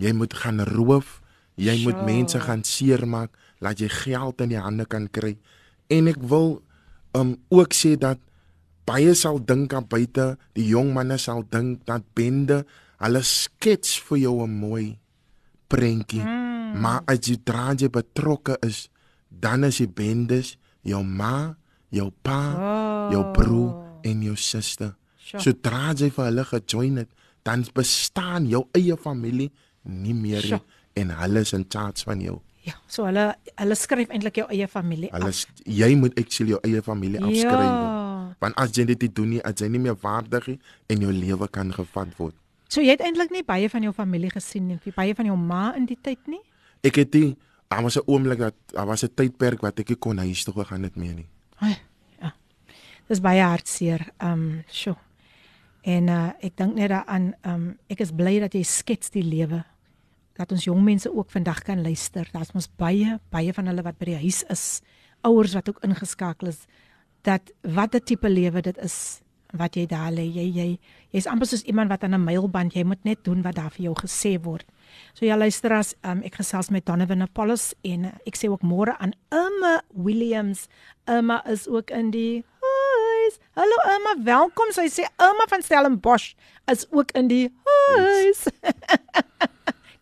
jy 0.00 0.12
moet 0.16 0.36
gaan 0.36 0.64
roof 0.72 1.20
jy 1.56 1.76
sure. 1.76 1.84
moet 1.84 2.00
mense 2.08 2.40
gaan 2.40 2.64
seermaak 2.64 3.36
laat 3.64 3.80
jy 3.80 3.90
geld 3.92 4.40
in 4.44 4.52
die 4.54 4.60
hande 4.60 4.88
kan 4.88 5.08
kry 5.12 5.36
en 5.88 6.08
ek 6.08 6.20
wil 6.32 6.60
um 7.16 7.36
ook 7.48 7.74
sê 7.74 7.96
dat 7.98 8.20
baie 8.86 9.14
sal 9.18 9.40
dink 9.42 9.74
aan 9.74 9.88
buite 9.90 10.36
die 10.56 10.68
jong 10.70 10.92
manne 10.94 11.18
sal 11.18 11.42
dink 11.50 11.84
dat 11.88 12.04
bende 12.14 12.62
hulle 13.02 13.22
skets 13.22 13.98
vir 14.08 14.18
jou 14.18 14.36
'n 14.44 14.58
mooi 14.60 14.98
prentjie 15.68 16.22
mm. 16.22 16.80
maar 16.80 17.02
as 17.06 17.26
jy 17.26 17.36
draai 17.44 17.88
betrokke 17.88 18.56
is 18.62 18.88
dan 19.28 19.64
is 19.64 19.78
die 19.82 19.90
bendes 19.90 20.56
jou 20.82 21.02
ma 21.02 21.56
jou 21.90 22.10
pa 22.22 22.40
oh. 22.54 23.12
jou 23.12 23.24
broer 23.32 23.72
en 24.02 24.22
jou 24.22 24.36
suster 24.36 24.94
sure. 25.18 25.42
so 25.42 25.52
draai 25.52 25.94
jy 25.98 26.10
vir 26.10 26.24
hulle 26.30 26.44
gejoin 26.44 27.02
het 27.02 27.10
dan 27.42 27.64
bestaan 27.74 28.46
jou 28.46 28.66
eie 28.74 28.96
familie 28.96 29.50
nie 29.82 30.14
meer 30.14 30.42
sure. 30.42 30.62
en 30.94 31.10
hulle 31.10 31.40
is 31.40 31.52
in 31.52 31.66
charge 31.68 32.06
van 32.06 32.20
jou 32.20 32.40
Ja, 32.66 32.74
so 32.90 33.06
hulle 33.06 33.28
hulle 33.60 33.76
skryf 33.78 34.10
eintlik 34.10 34.40
jou 34.40 34.46
eie 34.50 34.66
familie 34.68 35.12
af. 35.12 35.22
Hulle 35.22 35.76
jy 35.78 35.92
moet 35.98 36.16
actually 36.18 36.56
jou 36.56 36.60
eie 36.66 36.82
familie 36.82 37.20
ja. 37.20 37.28
afskryf. 37.28 38.34
Want 38.42 38.58
as 38.60 38.74
jy 38.74 38.84
dit 38.90 39.06
doen 39.14 39.36
nie, 39.36 39.42
as 39.46 39.62
jy 39.62 39.68
nie 39.70 39.80
meer 39.84 39.96
waardig 40.02 40.48
is 40.56 40.74
en 40.92 41.06
jou 41.06 41.12
lewe 41.14 41.48
kan 41.52 41.70
gevat 41.72 42.12
word. 42.18 42.34
So 42.68 42.82
jy 42.82 42.96
het 42.96 43.04
eintlik 43.06 43.30
nie 43.30 43.44
baie 43.46 43.70
van 43.70 43.86
jou 43.86 43.92
familie 43.94 44.32
gesien 44.34 44.66
nie, 44.72 44.94
baie 44.96 45.14
van 45.14 45.30
jou 45.30 45.36
ma 45.38 45.70
in 45.78 45.86
die 45.86 45.98
tyd 46.02 46.26
nie? 46.26 46.42
Ek 46.86 46.98
het 46.98 47.14
nie, 47.14 47.36
daar 47.70 47.82
was 47.86 47.96
'n 47.96 48.06
oomblik 48.06 48.38
dat 48.38 48.54
daar 48.74 48.86
was 48.86 49.04
'n 49.04 49.14
tydperk 49.14 49.62
wat 49.62 49.78
ek 49.78 50.00
kon 50.00 50.18
huis 50.18 50.44
toe 50.44 50.54
gegaan 50.54 50.82
het 50.82 50.96
meer 50.96 51.14
nie. 51.14 51.28
Ai, 51.60 51.76
ja. 52.20 52.34
Dis 53.06 53.20
baie 53.20 53.42
hartseer. 53.42 54.10
Ehm, 54.18 54.32
um, 54.32 54.64
sjo. 54.68 54.96
En 55.82 56.08
uh 56.08 56.30
ek 56.40 56.56
dink 56.56 56.74
net 56.74 56.88
daaraan, 56.88 57.34
ehm 57.42 57.54
um, 57.54 57.78
ek 57.86 58.00
is 58.00 58.10
bly 58.10 58.40
dat 58.40 58.52
jy 58.52 58.62
skets 58.62 59.10
die 59.10 59.22
lewe 59.22 59.64
dat 60.36 60.52
ons 60.52 60.64
jong 60.64 60.82
mense 60.84 61.12
ook 61.12 61.30
vandag 61.30 61.62
kan 61.62 61.82
luister. 61.82 62.28
Daar's 62.32 62.52
mos 62.52 62.68
baie, 62.76 63.18
baie 63.30 63.52
van 63.52 63.66
hulle 63.66 63.82
wat 63.82 63.98
by 63.98 64.12
die 64.12 64.20
huis 64.20 64.42
is, 64.52 64.82
ouers 65.26 65.54
wat 65.56 65.68
ook 65.68 65.84
ingeskakel 65.84 66.52
is 66.52 66.66
dat 67.26 67.52
wat 67.62 67.94
'n 67.94 68.04
tipe 68.04 68.28
lewe 68.28 68.62
dit 68.62 68.78
is 68.78 69.20
wat 69.56 69.74
jy 69.74 69.86
daar 69.86 70.12
lê. 70.12 70.26
Jy 70.26 70.46
jy 70.54 70.78
jy's 71.10 71.26
amper 71.26 71.46
soos 71.46 71.62
iemand 71.62 71.90
wat 71.90 72.04
aan 72.04 72.14
'n 72.14 72.24
mylband, 72.24 72.74
jy 72.74 72.84
moet 72.84 73.04
net 73.04 73.24
doen 73.24 73.42
wat 73.42 73.54
daar 73.54 73.70
vir 73.70 73.82
jou 73.84 73.94
gesê 73.94 74.38
word. 74.42 74.66
So 75.14 75.24
ja 75.24 75.36
luister 75.36 75.72
as 75.72 75.94
um, 76.02 76.22
ek 76.22 76.34
gesels 76.34 76.70
met 76.70 76.86
Donovan 76.86 77.22
Apollos 77.22 77.74
en 77.82 78.04
uh, 78.04 78.12
ek 78.26 78.36
sê 78.36 78.48
ook 78.48 78.62
môre 78.62 78.96
aan 78.98 79.12
Emma 79.30 79.82
Williams. 79.94 80.68
Emma 81.04 81.42
is 81.46 81.68
ook 81.68 81.90
in 81.90 82.10
die 82.10 82.44
huis. 82.60 83.38
Hallo 83.54 83.76
Emma, 83.84 84.24
welkom. 84.24 84.72
Sy 84.72 84.88
sê 84.88 85.02
Emma 85.18 85.46
van 85.48 85.62
Stellenbosch 85.62 86.34
is 86.66 86.86
ook 86.90 87.12
in 87.12 87.28
die 87.28 87.52
huis. 87.64 88.46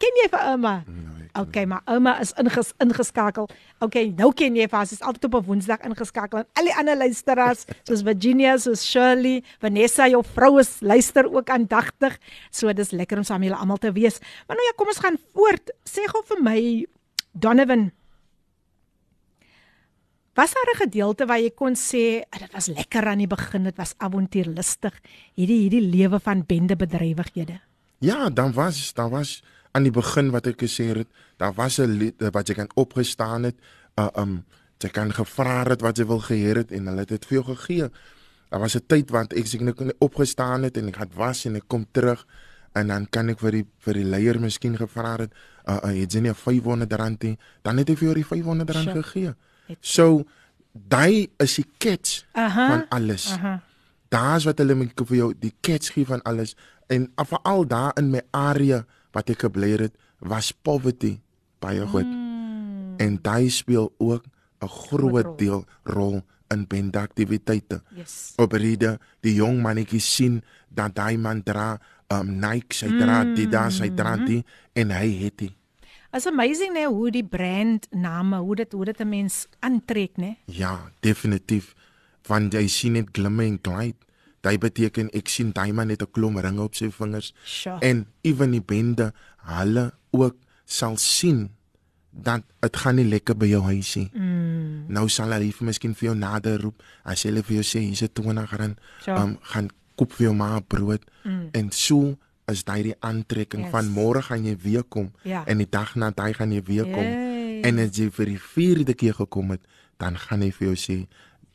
Ken 0.04 0.20
jy 0.20 0.28
vir 0.28 0.42
Emma? 0.52 0.76
Mm. 0.84 1.04
Okay, 1.34 1.64
maar 1.66 1.80
ouma 1.90 2.12
is 2.22 2.30
inges, 2.38 2.70
ingeskakel. 2.78 3.48
Okay, 3.82 4.12
nou 4.14 4.28
ken 4.38 4.54
jy 4.54 4.68
vas, 4.70 4.92
is 4.94 5.00
altyd 5.02 5.24
op 5.26 5.34
'n 5.40 5.46
Woensdag 5.48 5.80
ingeskakel 5.82 6.38
en 6.38 6.46
al 6.54 6.68
die 6.68 6.74
ander 6.78 6.96
luisteraars 6.96 7.64
soos 7.82 8.04
Virginia, 8.06 8.56
soos 8.56 8.84
Shirley, 8.86 9.42
Vanessa, 9.58 10.06
jou 10.06 10.22
vrou 10.22 10.60
is 10.60 10.80
luister 10.80 11.26
ook 11.26 11.50
aandagtig. 11.50 12.18
So 12.50 12.72
dis 12.72 12.92
lekker 12.92 13.18
om 13.18 13.24
saam 13.24 13.42
julle 13.42 13.56
almal 13.56 13.78
te 13.78 13.92
wees. 13.92 14.20
Maar 14.46 14.56
nou 14.56 14.66
ja, 14.66 14.72
kom 14.76 14.86
ons 14.86 14.98
gaan 14.98 15.18
voort. 15.32 15.70
Sê 15.84 16.06
gou 16.06 16.22
vir 16.22 16.42
my 16.42 16.86
Donovan. 17.32 17.90
Was 20.34 20.54
daar 20.54 20.74
'n 20.74 20.82
gedeelte 20.86 21.26
waar 21.26 21.40
jy 21.40 21.50
kon 21.50 21.74
sê 21.74 22.22
dit 22.30 22.52
was 22.52 22.66
lekker 22.66 23.06
aan 23.06 23.18
die 23.18 23.26
begin, 23.26 23.64
dit 23.64 23.76
was 23.76 23.94
avontuurlustig, 23.98 25.00
hierdie 25.34 25.60
hierdie 25.68 25.88
lewe 25.96 26.20
van 26.20 26.44
bende 26.46 26.76
bedrywighede? 26.76 27.60
Ja, 27.98 28.30
dan 28.30 28.52
was 28.52 28.92
dan 28.92 29.10
was 29.10 29.42
aan 29.74 29.82
die 29.82 29.94
begin 29.94 30.30
wat 30.30 30.46
ek 30.46 30.60
gesê 30.62 30.86
het, 30.94 31.08
daar 31.36 31.54
was 31.54 31.78
'n 31.78 31.98
lied 31.98 32.22
wat 32.32 32.48
jy 32.48 32.54
kan 32.54 32.70
opgestaan 32.74 33.42
het, 33.50 33.56
uh 33.98 34.08
um 34.14 34.44
jy 34.78 34.90
kan 34.90 35.12
gevra 35.12 35.64
het 35.64 35.80
wat 35.80 35.98
jy 35.98 36.06
wil 36.06 36.20
geheer 36.20 36.56
het 36.56 36.72
en 36.72 36.86
hulle 36.86 37.00
het 37.00 37.08
dit 37.08 37.24
vir 37.26 37.42
jou 37.42 37.44
gegee. 37.56 37.90
Daar 38.50 38.60
was 38.60 38.76
'n 38.76 38.86
tyd 38.86 39.10
wat 39.10 39.32
ek 39.32 39.46
seker 39.46 39.64
net 39.64 39.94
opgestaan 39.98 40.62
het 40.62 40.76
en 40.76 40.88
ek 40.88 40.96
het 40.96 41.14
was 41.14 41.44
en 41.44 41.56
ek 41.56 41.64
kom 41.66 41.86
terug 41.92 42.26
en 42.72 42.86
dan 42.86 43.06
kan 43.10 43.28
ek 43.28 43.38
vir 43.38 43.50
die 43.50 43.66
vir 43.78 43.94
die 43.94 44.04
leier 44.04 44.40
miskien 44.40 44.76
gevra 44.76 45.16
het, 45.16 45.32
uh, 45.66 45.74
uh 45.74 45.94
het 45.94 46.12
jy 46.12 46.20
nie 46.20 46.34
500 46.34 46.92
rand 46.92 47.22
nie, 47.22 47.38
dan 47.62 47.78
het 47.78 47.90
ek 47.90 47.98
vir 47.98 48.06
jou 48.06 48.14
die 48.14 48.26
500 48.26 48.70
rand 48.70 48.90
sure. 48.90 49.02
gegee. 49.02 49.34
So 49.80 50.24
daai 50.72 51.30
is 51.38 51.54
die 51.54 51.66
catch 51.78 52.24
uh 52.34 52.54
-huh. 52.54 52.68
van 52.68 52.86
alles. 52.88 53.30
Uh 53.30 53.42
-huh. 53.42 53.58
Daar's 54.08 54.44
wat 54.44 54.58
hulle 54.58 54.74
met 54.74 55.00
vir 55.06 55.16
jou 55.16 55.34
die 55.38 55.54
catch 55.60 55.92
gee 55.92 56.06
van 56.06 56.22
alles 56.22 56.56
en 56.86 57.12
veral 57.16 57.66
daar 57.66 57.92
in 57.98 58.10
my 58.10 58.22
area 58.30 58.84
wat 59.14 59.30
ek 59.30 59.46
gebly 59.46 59.74
het 59.78 59.94
was 60.18 60.52
poverty 60.52 61.18
baie 61.64 61.86
goed. 61.88 62.06
Mm. 62.06 62.98
En 63.00 63.18
daai 63.22 63.50
speel 63.50 63.92
ook 63.98 64.24
'n 64.60 64.68
groot 64.68 65.38
deel 65.38 65.64
rol 65.82 66.22
in 66.48 66.66
bendaktiwiteite. 66.66 67.82
Yes. 67.94 68.32
Oprede 68.36 68.98
die 69.20 69.34
jong 69.34 69.62
mannetjie 69.62 70.00
sien 70.00 70.42
dat 70.68 70.94
daai 70.94 71.16
man 71.18 71.42
dra 71.42 71.78
um 72.12 72.38
Nike, 72.38 72.74
sy 72.74 72.86
dra 72.86 73.22
mm. 73.22 73.32
Adidas, 73.32 73.80
hy 73.80 73.90
dra 73.94 74.16
dit 74.16 74.44
en 74.72 74.90
hy 74.90 75.08
het 75.24 75.38
dit. 75.38 75.54
It's 76.14 76.28
amazing 76.30 76.76
né 76.76 76.84
hoe 76.86 77.10
die 77.10 77.24
brand 77.26 77.88
name, 77.90 78.38
hoe 78.38 78.54
dit 78.56 78.72
hoe 78.72 78.84
dit 78.84 79.00
'n 79.00 79.08
mens 79.08 79.46
aantrek 79.58 80.16
né? 80.16 80.36
Ja, 80.46 80.92
definitief. 81.00 81.74
Want 82.26 82.52
jy 82.52 82.66
sien 82.68 82.92
dit 82.92 83.08
glimmer 83.12 83.46
en 83.46 83.58
glide. 83.62 83.98
Dit 84.44 84.60
beteken 84.60 85.10
ek 85.16 85.30
sien 85.32 85.52
Diamond 85.56 85.90
het 85.90 86.02
'n 86.02 86.10
klomp 86.12 86.38
ringe 86.44 86.62
op 86.62 86.74
sy 86.74 86.90
vingers 86.90 87.34
sure. 87.44 87.78
en 87.80 88.06
ewen 88.22 88.50
die 88.50 88.62
bende 88.62 89.12
hulle 89.36 89.92
ook 90.10 90.36
sal 90.64 90.96
sien 90.96 91.50
dat 92.10 92.42
dit 92.60 92.76
gaan 92.76 92.94
nie 92.94 93.08
lekker 93.08 93.36
by 93.36 93.46
jou 93.46 93.62
huisie. 93.62 94.10
Mm. 94.14 94.84
Nou 94.88 95.08
sal 95.08 95.32
hulle 95.32 95.52
vir 95.52 95.66
miskien 95.66 95.94
vir 95.94 96.10
jou 96.10 96.16
nader 96.18 96.60
roep 96.60 96.82
as 97.02 97.24
hulle 97.26 97.42
vir 97.42 97.56
jou 97.56 97.64
sê 97.64 97.80
hier's 97.80 98.02
'n 98.02 98.12
20 98.12 98.52
rand. 98.56 98.78
Sure. 99.02 99.18
Um 99.18 99.38
gaan 99.42 99.70
koop 99.96 100.12
vir 100.12 100.26
jou 100.26 100.34
ma 100.34 100.60
brood 100.60 101.02
mm. 101.24 101.48
en 101.52 101.70
so 101.70 102.16
is 102.46 102.64
daai 102.64 102.82
die 102.82 102.96
aantrekking 103.00 103.62
yes. 103.62 103.70
van 103.72 103.88
môre 103.88 104.22
gaan 104.22 104.44
jy 104.44 104.56
weer 104.62 104.82
kom 104.82 105.12
ja. 105.22 105.44
en 105.46 105.58
die 105.58 105.70
dag 105.70 105.94
na 105.96 106.10
daai 106.10 106.34
gaan 106.34 106.52
jy 106.52 106.62
weer 106.62 106.84
kom. 106.84 107.04
Yay. 107.04 107.62
En 107.64 107.78
as 107.78 107.96
jy 107.96 108.10
vir 108.10 108.26
die 108.26 108.40
vierde 108.40 108.94
keer 108.94 109.14
gekom 109.14 109.54
het, 109.54 109.62
dan 109.96 110.18
gaan 110.18 110.42
hy 110.44 110.50
vir 110.52 110.68
jou 110.68 110.76
sê 110.76 110.96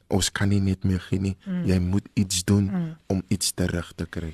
ons 0.10 0.32
kan 0.32 0.50
nie 0.50 0.62
net 0.62 0.84
meer 0.84 1.00
gee 1.00 1.19
nie. 1.19 1.36
Mm. 1.45 1.65
Jy 1.69 1.80
moet 1.80 2.08
iets 2.13 2.43
doen 2.43 2.65
mm. 2.65 2.95
om 3.08 3.22
iets 3.28 3.54
terug 3.54 3.93
te 3.95 4.06
kry. 4.06 4.34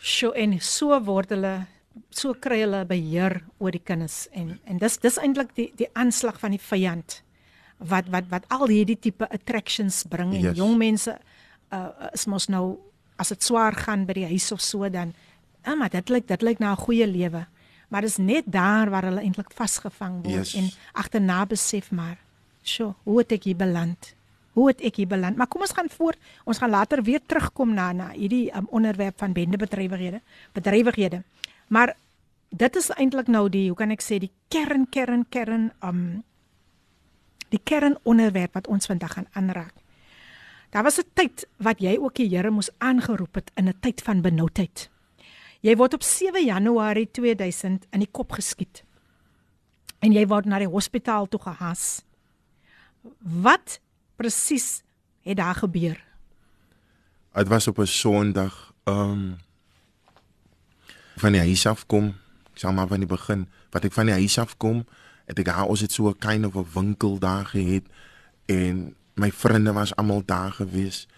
Sjoe 0.00 0.32
en 0.34 0.56
so 0.60 0.96
word 1.04 1.30
hulle 1.34 1.66
so 2.14 2.34
kry 2.34 2.60
hulle 2.62 2.84
beheer 2.88 3.40
oor 3.58 3.74
die 3.74 3.82
kinders 3.82 4.24
en 4.36 4.54
en 4.64 4.78
dis 4.82 4.96
dis 5.02 5.18
eintlik 5.20 5.52
die 5.56 5.68
die 5.78 5.88
aanslag 5.98 6.38
van 6.42 6.54
die 6.54 6.62
vyand 6.62 7.20
wat 7.92 8.10
wat 8.14 8.28
wat 8.30 8.46
al 8.54 8.68
hierdie 8.70 8.98
tipe 8.98 9.26
attractions 9.30 10.02
bring 10.10 10.34
en 10.34 10.50
yes. 10.50 10.58
jong 10.58 10.76
mense 10.78 11.14
uh, 11.74 12.10
is 12.12 12.26
mos 12.30 12.48
nou 12.52 12.78
as 13.20 13.32
dit 13.34 13.42
swaar 13.44 13.76
gaan 13.76 14.06
by 14.08 14.16
die 14.20 14.28
huis 14.30 14.50
of 14.54 14.62
so 14.64 14.88
dan 14.88 15.14
ja 15.66 15.74
maar 15.76 15.92
dit 15.92 16.12
lyk 16.12 16.28
dit 16.28 16.42
lyk 16.46 16.60
na 16.60 16.72
'n 16.72 16.84
goeie 16.86 17.06
lewe 17.06 17.46
maar 17.90 18.02
dis 18.02 18.18
net 18.18 18.46
daar 18.46 18.90
waar 18.90 19.04
hulle 19.10 19.22
eintlik 19.22 19.52
vasgevang 19.52 20.22
word 20.24 20.46
yes. 20.46 20.54
en 20.54 20.70
agterna 20.92 21.44
besef 21.46 21.90
maar 21.90 22.18
sjoe 22.62 22.94
hoe 23.04 23.18
het 23.18 23.32
ek 23.32 23.44
hier 23.44 23.56
beland 23.56 24.14
hoe 24.52 24.68
het 24.68 24.80
ek 24.80 24.96
hier 24.96 25.06
beland? 25.06 25.36
Maar 25.36 25.46
kom 25.46 25.60
ons 25.60 25.72
gaan 25.72 25.88
voort. 25.88 26.18
Ons 26.44 26.58
gaan 26.58 26.70
later 26.70 27.02
weer 27.02 27.20
terugkom 27.26 27.74
na 27.74 27.92
na 27.92 28.10
hierdie 28.10 28.50
um, 28.56 28.66
onderwerp 28.70 29.18
van 29.18 29.32
bendebedrywighede, 29.32 30.20
bedrywighede. 30.52 31.22
Maar 31.68 31.94
dit 32.50 32.76
is 32.76 32.90
eintlik 32.90 33.28
nou 33.30 33.48
die, 33.48 33.68
hoe 33.68 33.78
kan 33.78 33.94
ek 33.94 34.02
sê, 34.02 34.18
die 34.18 34.32
kern 34.48 34.88
kern 34.90 35.24
kern 35.30 35.70
um 35.86 36.22
die 37.50 37.60
kernonderwerp 37.66 38.54
wat 38.54 38.68
ons 38.70 38.86
vandag 38.86 39.16
gaan 39.16 39.26
aanraak. 39.34 39.74
Daar 40.70 40.86
was 40.86 40.98
'n 40.98 41.10
tyd 41.14 41.46
wat 41.58 41.80
jy 41.80 41.98
ook 41.98 42.14
die 42.14 42.28
Here 42.28 42.50
moes 42.50 42.70
aangeroep 42.78 43.34
het 43.34 43.50
in 43.56 43.68
'n 43.68 43.80
tyd 43.80 44.02
van 44.02 44.22
benoudheid. 44.22 44.90
Jy 45.60 45.76
word 45.76 45.94
op 45.94 46.02
7 46.02 46.44
Januarie 46.44 47.10
2000 47.10 47.86
in 47.90 47.98
die 48.00 48.10
kop 48.10 48.32
geskiet. 48.32 48.84
En 49.98 50.12
jy 50.12 50.26
word 50.26 50.44
na 50.44 50.58
die 50.58 50.68
hospitaal 50.68 51.28
toe 51.28 51.40
gehas. 51.40 52.02
Wat 53.18 53.80
presies 54.20 54.82
het 55.24 55.36
daar 55.36 55.54
gebeur? 55.56 55.96
Dit 57.32 57.48
was 57.48 57.66
op 57.66 57.78
'n 57.78 57.86
Sondag, 57.86 58.72
ehm 58.84 58.98
um, 58.98 59.38
van 61.16 61.32
die 61.32 61.40
huis 61.40 61.66
af 61.66 61.86
kom 61.86 62.14
sal 62.60 62.72
maar 62.72 62.88
van 62.90 63.04
die 63.04 63.08
begin 63.08 63.46
wat 63.72 63.84
ek 63.86 63.94
van 63.96 64.10
die 64.10 64.18
huis 64.20 64.38
af 64.38 64.56
kom, 64.60 64.84
het 65.30 65.38
ek 65.40 65.48
daar 65.48 65.70
ons 65.70 65.84
het 65.84 65.92
so 65.92 66.08
'n 66.08 66.18
kind 66.18 66.46
of 66.46 66.54
'n 66.54 66.72
winkel 66.74 67.18
daar 67.18 67.46
gehad 67.46 67.84
en 68.46 68.94
my 69.14 69.30
vriende 69.32 69.72
was 69.72 69.94
almal 69.96 70.22
daar 70.24 70.52
gewees 70.52 71.08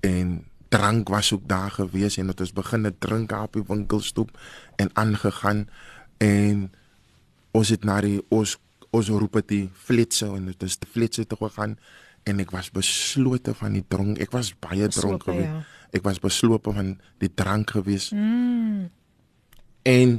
en 0.00 0.46
drank 0.68 1.08
was 1.08 1.32
ook 1.32 1.48
daar 1.48 1.70
gewees 1.70 2.16
en 2.16 2.28
het 2.28 2.40
ons 2.40 2.52
begin 2.52 2.84
het 2.84 3.00
drink 3.00 3.32
op 3.32 3.52
die 3.52 3.64
winkelstoep 3.66 4.30
en 4.76 4.90
aangegaan 4.92 5.68
en 6.16 6.72
ons 7.50 7.68
het 7.68 7.84
na 7.84 8.00
die 8.00 8.22
ons 8.28 8.58
ons 8.90 9.08
roep 9.08 9.32
dit 9.32 9.68
flitse 9.72 10.26
en 10.26 10.44
dit 10.44 10.62
is 10.62 10.78
die 10.78 10.90
flitse 10.90 11.26
toe 11.26 11.38
gegaan 11.38 11.78
en 12.28 12.42
ek 12.44 12.52
was 12.54 12.70
beslote 12.74 13.54
van 13.56 13.76
die 13.78 13.84
dronk 13.94 14.20
ek 14.22 14.34
was 14.34 14.52
baie 14.60 14.88
dronk 14.92 15.26
gewees 15.28 15.48
ja. 15.48 15.62
ek 15.96 16.04
was 16.06 16.20
beslote 16.22 16.74
van 16.76 16.94
die 17.22 17.30
drank 17.32 17.72
gewees 17.76 18.10
mm. 18.12 18.88
en 19.88 20.18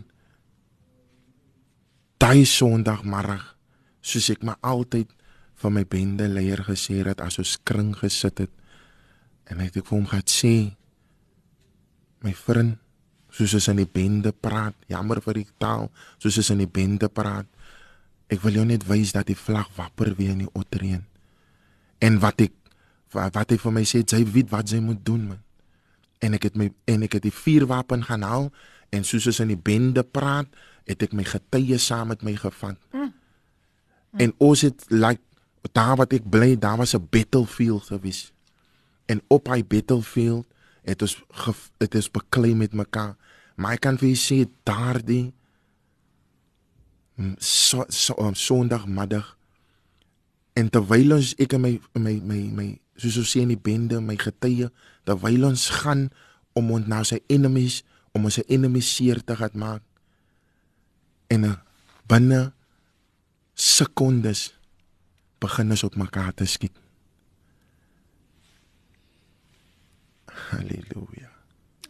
daai 2.19 2.43
sondagmiddag 2.50 3.45
soos 4.02 4.30
ek 4.34 4.43
maar 4.48 4.60
altyd 4.65 5.12
van 5.60 5.76
my 5.76 5.86
bende 5.88 6.28
leier 6.32 6.63
gesê 6.67 7.02
het 7.04 7.22
as 7.24 7.39
ons 7.41 7.58
kring 7.67 7.93
gesit 8.00 8.45
het 8.45 8.54
en 9.50 9.63
ek 9.65 9.80
het 9.80 9.86
vir 9.86 9.98
hom 9.98 10.08
gesê 10.10 10.56
my 12.26 12.34
vriend 12.36 12.80
soos 13.36 13.54
as 13.58 13.69
in 13.72 13.80
die 13.84 13.89
bende 13.89 14.32
praat 14.34 14.76
jammer 14.91 15.22
vir 15.24 15.41
die 15.41 15.50
taal 15.62 15.89
soos 16.17 16.39
as 16.41 16.50
in 16.54 16.63
die 16.63 16.72
bende 16.80 17.12
praat 17.12 17.48
ek 18.30 18.41
wil 18.45 18.60
jou 18.60 18.65
net 18.67 18.86
wys 18.89 19.13
dat 19.15 19.30
die 19.30 19.38
vlag 19.38 19.69
wapper 19.78 20.13
weer 20.17 20.34
in 20.34 20.45
die 20.45 20.54
otterheen 20.58 21.06
en 22.00 22.20
wat 22.20 22.42
ek 22.42 22.56
wat 23.14 23.52
hy 23.52 23.58
vir 23.58 23.72
my 23.74 23.84
sê 23.84 24.04
jy 24.04 24.24
weet 24.26 24.52
wat 24.52 24.70
jy 24.70 24.80
moet 24.80 25.06
doen 25.06 25.28
man 25.28 25.44
en 26.20 26.36
ek 26.36 26.50
het 26.50 26.58
my 26.60 26.70
en 26.92 27.06
ek 27.08 27.18
het 27.18 27.26
die 27.26 27.34
vuurwapen 27.34 28.04
gaan 28.08 28.26
haal 28.28 28.50
en 28.96 29.06
soos 29.08 29.28
as 29.30 29.40
in 29.44 29.54
die 29.54 29.60
bende 29.60 30.04
praat 30.04 30.50
het 30.90 31.06
ek 31.06 31.16
my 31.16 31.26
getuie 31.28 31.78
saam 31.82 32.10
met 32.14 32.24
my 32.26 32.34
gevat. 32.40 32.78
Mm. 32.92 33.02
Mm. 33.02 34.20
En 34.26 34.34
ons 34.50 34.66
het 34.66 34.86
like 34.90 35.22
daar 35.76 35.98
wat 36.00 36.14
ek 36.18 36.26
bly, 36.32 36.56
daar 36.58 36.80
was 36.82 36.96
'n 36.96 37.08
battlefield 37.12 37.84
gewees. 37.92 38.32
En 39.06 39.22
op 39.28 39.48
hy 39.48 39.64
battlefield 39.64 40.46
het 40.84 41.02
ons 41.02 41.18
dit 41.78 41.96
is 41.96 42.12
beklei 42.12 42.56
met 42.56 42.74
mekaar. 42.74 43.16
Maar 43.56 43.74
ek 43.74 43.82
kan 43.82 43.98
vir 43.98 44.10
julle 44.10 44.26
sê 44.46 44.50
daardie 44.64 45.34
so 47.38 47.86
so 47.88 48.16
um, 48.18 48.36
sondagmiddag 48.36 49.38
en 50.60 50.72
terwyl 50.74 51.15
ons 51.17 51.34
ek 51.39 51.56
en 51.56 51.63
my 51.63 51.74
my 51.95 52.15
my 52.32 52.41
my 52.60 52.69
soos 53.00 53.19
ons 53.24 53.34
sê 53.36 53.43
in 53.45 53.54
die 53.54 53.63
bende 53.69 54.02
my 54.04 54.17
getuie 54.19 54.67
terwyl 55.08 55.48
ons 55.52 55.69
gaan 55.82 56.08
om 56.60 56.72
ons 56.76 56.89
nou 56.91 57.04
sy 57.08 57.22
enemies 57.32 57.82
om 58.17 58.28
ons 58.28 58.41
enemies 58.48 58.89
seer 58.98 59.24
te 59.24 59.38
gaan 59.39 59.56
maak 59.63 59.84
en 61.32 61.45
binne 62.10 62.50
sekondes 63.60 64.50
begin 65.39 65.72
ons 65.72 65.84
op 65.84 65.95
mekaar 66.00 66.34
te 66.34 66.45
skiet. 66.48 66.76
Halleluja. 70.50 71.30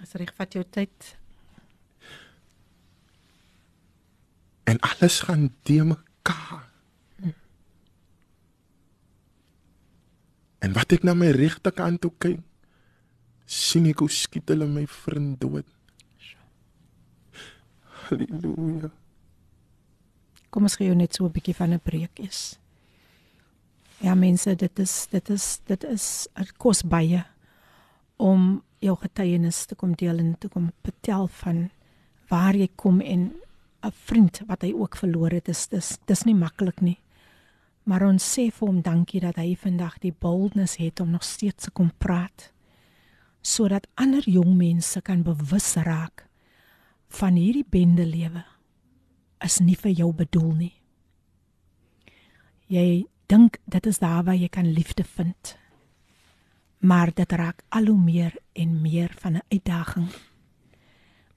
As 0.01 0.15
reg 0.19 0.33
vat 0.37 0.53
jou 0.53 0.63
tyd. 0.65 1.13
En 4.69 4.79
alles 4.85 5.21
gaan 5.25 5.49
te 5.65 5.81
mekaar. 5.83 6.68
En 10.59 10.73
wat 10.75 10.91
ek 10.91 11.03
na 11.07 11.15
my 11.15 11.31
regterkant 11.31 12.01
toe 12.03 12.11
kyk, 12.19 12.39
sien 13.49 13.87
ek 13.89 14.03
hoe 14.03 14.11
skiet 14.11 14.51
hulle 14.51 14.67
my 14.69 14.85
vriend 14.85 15.39
dood. 15.41 15.67
Halleluja. 18.09 18.91
Kom 20.49 20.65
ons 20.65 20.75
gee 20.77 20.89
jou 20.89 20.97
net 20.97 21.13
so 21.13 21.25
'n 21.25 21.31
bietjie 21.31 21.55
van 21.55 21.73
'n 21.73 21.79
preek 21.79 22.19
is. 22.19 22.59
Ja 24.01 24.15
mense, 24.15 24.55
dit 24.55 24.79
is 24.79 25.07
dit 25.11 25.29
is 25.29 25.59
dit 25.65 25.83
is 25.83 26.27
'n 26.35 26.47
kos 26.57 26.83
baie 26.83 27.23
om 28.17 28.63
jou 28.79 28.95
getuienis 28.95 29.65
te 29.65 29.75
kom 29.75 29.93
deel 29.93 30.17
en 30.19 30.37
te 30.39 30.47
kom 30.47 30.71
vertel 30.83 31.27
van 31.27 31.69
waar 32.29 32.55
jy 32.55 32.69
kom 32.75 33.01
en 33.01 33.33
'n 33.83 33.91
vriend 33.91 34.41
wat 34.47 34.61
hy 34.61 34.73
ook 34.73 34.95
verloor 34.95 35.31
het. 35.31 35.45
Dis 35.45 35.67
dis 35.67 35.97
dis 36.05 36.23
nie 36.23 36.35
maklik 36.35 36.81
nie. 36.81 36.97
Maar 37.89 38.05
ons 38.05 38.21
sê 38.21 38.51
vir 38.53 38.67
hom 38.67 38.83
dankie 38.85 39.21
dat 39.23 39.39
hy 39.41 39.55
vandag 39.57 39.97
die 40.03 40.13
boldness 40.13 40.77
het 40.77 41.01
om 41.01 41.09
nog 41.09 41.25
steeds 41.25 41.65
te 41.65 41.71
kom 41.73 41.89
praat 41.97 42.51
sodat 43.41 43.87
ander 43.95 44.25
jong 44.27 44.51
mense 44.59 44.99
kan 45.01 45.23
bewus 45.23 45.71
raak 45.87 46.25
van 47.19 47.37
hierdie 47.39 47.65
bende 47.65 48.05
lewe 48.05 48.43
is 49.45 49.57
nie 49.63 49.77
vir 49.79 49.93
jou 49.95 50.09
bedoel 50.13 50.51
nie. 50.57 50.73
Jy 52.67 53.07
dink 53.31 53.57
dit 53.65 53.87
is 53.89 54.01
daar 54.03 54.25
waar 54.27 54.37
jy 54.37 54.49
kan 54.51 54.67
liefde 54.67 55.03
vind. 55.03 55.55
Maar 56.79 57.13
dit 57.15 57.31
raak 57.31 57.63
al 57.69 57.89
hoe 57.89 57.97
meer 57.97 58.35
en 58.53 58.81
meer 58.81 59.15
van 59.19 59.33
'n 59.33 59.47
uitdaging. 59.49 60.09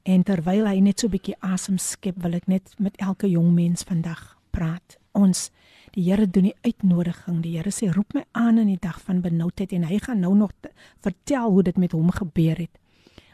En 0.02 0.22
terwyl 0.22 0.66
hy 0.66 0.80
net 0.80 1.00
so 1.00 1.06
'n 1.06 1.10
bietjie 1.10 1.40
asem 1.40 1.78
skep, 1.78 2.22
wil 2.22 2.34
ek 2.34 2.46
net 2.46 2.74
met 2.78 2.96
elke 2.96 3.30
jong 3.30 3.54
mens 3.54 3.82
vandag 3.82 4.38
praat. 4.50 4.98
Ons 5.12 5.50
die 5.92 6.04
Here 6.08 6.26
doen 6.26 6.48
die 6.48 6.56
uitnodiging. 6.64 7.42
Die 7.42 7.56
Here 7.56 7.70
sê 7.70 7.90
roep 7.92 8.14
my 8.14 8.24
aan 8.32 8.58
in 8.58 8.66
die 8.66 8.80
dag 8.80 9.00
van 9.04 9.20
benoudheid 9.20 9.72
en 9.72 9.84
hy 9.84 9.98
gaan 9.98 10.20
nou 10.20 10.34
nog 10.34 10.52
vertel 11.00 11.50
hoe 11.50 11.62
dit 11.62 11.76
met 11.76 11.92
hom 11.92 12.10
gebeur 12.10 12.56
het. 12.56 12.78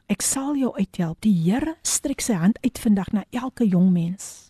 Ek 0.08 0.22
sal 0.22 0.56
jou 0.56 0.74
uithelp. 0.74 1.20
Die 1.20 1.34
Here 1.34 1.76
strek 1.82 2.20
sy 2.20 2.34
hand 2.34 2.58
uit 2.64 2.78
vandag 2.78 3.12
na 3.12 3.24
elke 3.30 3.68
jong 3.68 3.92
mens 3.92 4.48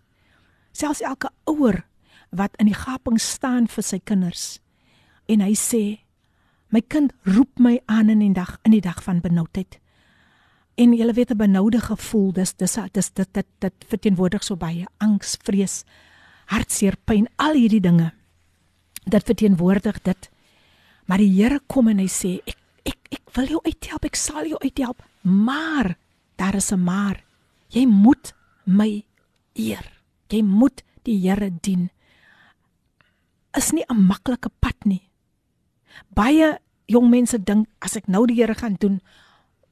selfs 0.79 1.03
elke 1.03 1.31
ouer 1.51 1.83
wat 2.31 2.55
in 2.63 2.69
die 2.71 2.77
gaping 2.77 3.19
staan 3.21 3.67
vir 3.71 3.85
sy 3.85 3.99
kinders 4.05 4.47
en 5.33 5.43
hy 5.45 5.55
sê 5.59 5.83
my 6.75 6.83
kind 6.95 7.15
roep 7.27 7.61
my 7.63 7.79
aan 7.91 8.13
in 8.13 8.23
die 8.23 8.35
dag 8.37 8.57
in 8.69 8.77
die 8.77 8.85
dag 8.85 9.01
van 9.05 9.23
benoudheid 9.25 9.81
en 10.79 10.95
jy 10.95 11.09
weet 11.15 11.33
'n 11.33 11.43
benoude 11.43 11.81
gevoel 11.81 12.33
dis 12.33 12.55
dis 12.55 12.79
dis 12.93 13.11
dit 13.11 13.35
dit 13.35 13.49
dit 13.59 13.85
verteenwoordig 13.89 14.45
so 14.45 14.57
baie 14.57 14.87
angs 14.99 15.37
vrees 15.43 15.85
hartseer 16.53 16.97
pyn 17.05 17.29
al 17.37 17.59
hierdie 17.59 17.83
dinge 17.85 18.13
dit 19.05 19.31
verteenwoordig 19.31 20.03
dit 20.03 20.31
maar 21.07 21.19
die 21.19 21.33
Here 21.33 21.61
kom 21.67 21.89
en 21.89 21.99
hy 21.99 22.09
sê 22.09 22.39
ek 22.47 22.59
ek 22.85 23.15
ek 23.19 23.37
wil 23.37 23.55
jou 23.55 23.61
uithelp 23.65 24.05
ek 24.05 24.17
sal 24.17 24.45
jou 24.49 24.59
uithelp 24.65 25.03
maar 25.23 25.97
daar 26.37 26.57
is 26.57 26.73
'n 26.73 26.85
maar 26.85 27.25
jy 27.71 27.87
moet 27.87 28.35
my 28.65 29.05
eer 29.55 29.87
jy 30.29 30.43
moet 30.43 30.83
die 31.09 31.19
Here 31.25 31.51
dien. 31.51 31.89
Is 33.57 33.73
nie 33.73 33.85
'n 33.89 34.07
maklike 34.07 34.51
pad 34.61 34.77
nie. 34.85 35.09
Baie 36.15 36.59
jong 36.87 37.11
mense 37.11 37.39
dink 37.39 37.69
as 37.81 37.97
ek 37.97 38.09
nou 38.09 38.27
die 38.27 38.37
Here 38.37 38.55
gaan 38.55 38.77
doen, 38.79 39.01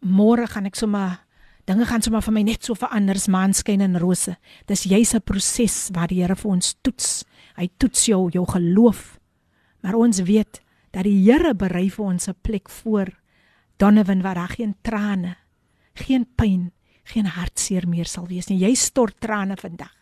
môre 0.00 0.46
gaan 0.46 0.66
ek 0.66 0.76
sommer 0.76 1.25
dinge 1.66 1.86
gaan 1.86 2.02
sommer 2.02 2.22
vir 2.22 2.32
my 2.32 2.42
net 2.46 2.64
so 2.64 2.74
verander, 2.74 3.18
maanskyn 3.28 3.82
en 3.84 3.98
rose. 3.98 4.36
Dis 4.66 4.84
jy's 4.84 5.14
'n 5.14 5.20
proses 5.20 5.90
waar 5.92 6.08
die 6.08 6.22
Here 6.22 6.36
vir 6.36 6.50
ons 6.50 6.74
toets. 6.82 7.24
Hy 7.56 7.68
toets 7.78 8.06
jou 8.06 8.30
jou 8.30 8.46
geloof. 8.46 9.18
Maar 9.82 9.94
ons 9.94 10.20
weet 10.20 10.60
dat 10.92 11.04
die 11.04 11.22
Here 11.24 11.54
berei 11.54 11.90
vir 11.90 12.04
ons 12.04 12.28
'n 12.28 12.34
plek 12.42 12.68
voor 12.70 13.08
Donovan 13.78 14.22
waar 14.22 14.34
daar 14.34 14.48
geen 14.48 14.74
trane, 14.82 15.36
geen 15.94 16.26
pyn, 16.36 16.72
geen 17.04 17.26
hartseer 17.26 17.88
meer 17.88 18.06
sal 18.06 18.26
wees 18.26 18.48
nie. 18.48 18.58
Jy 18.58 18.74
stort 18.74 19.20
trane 19.20 19.56
vandag 19.56 19.96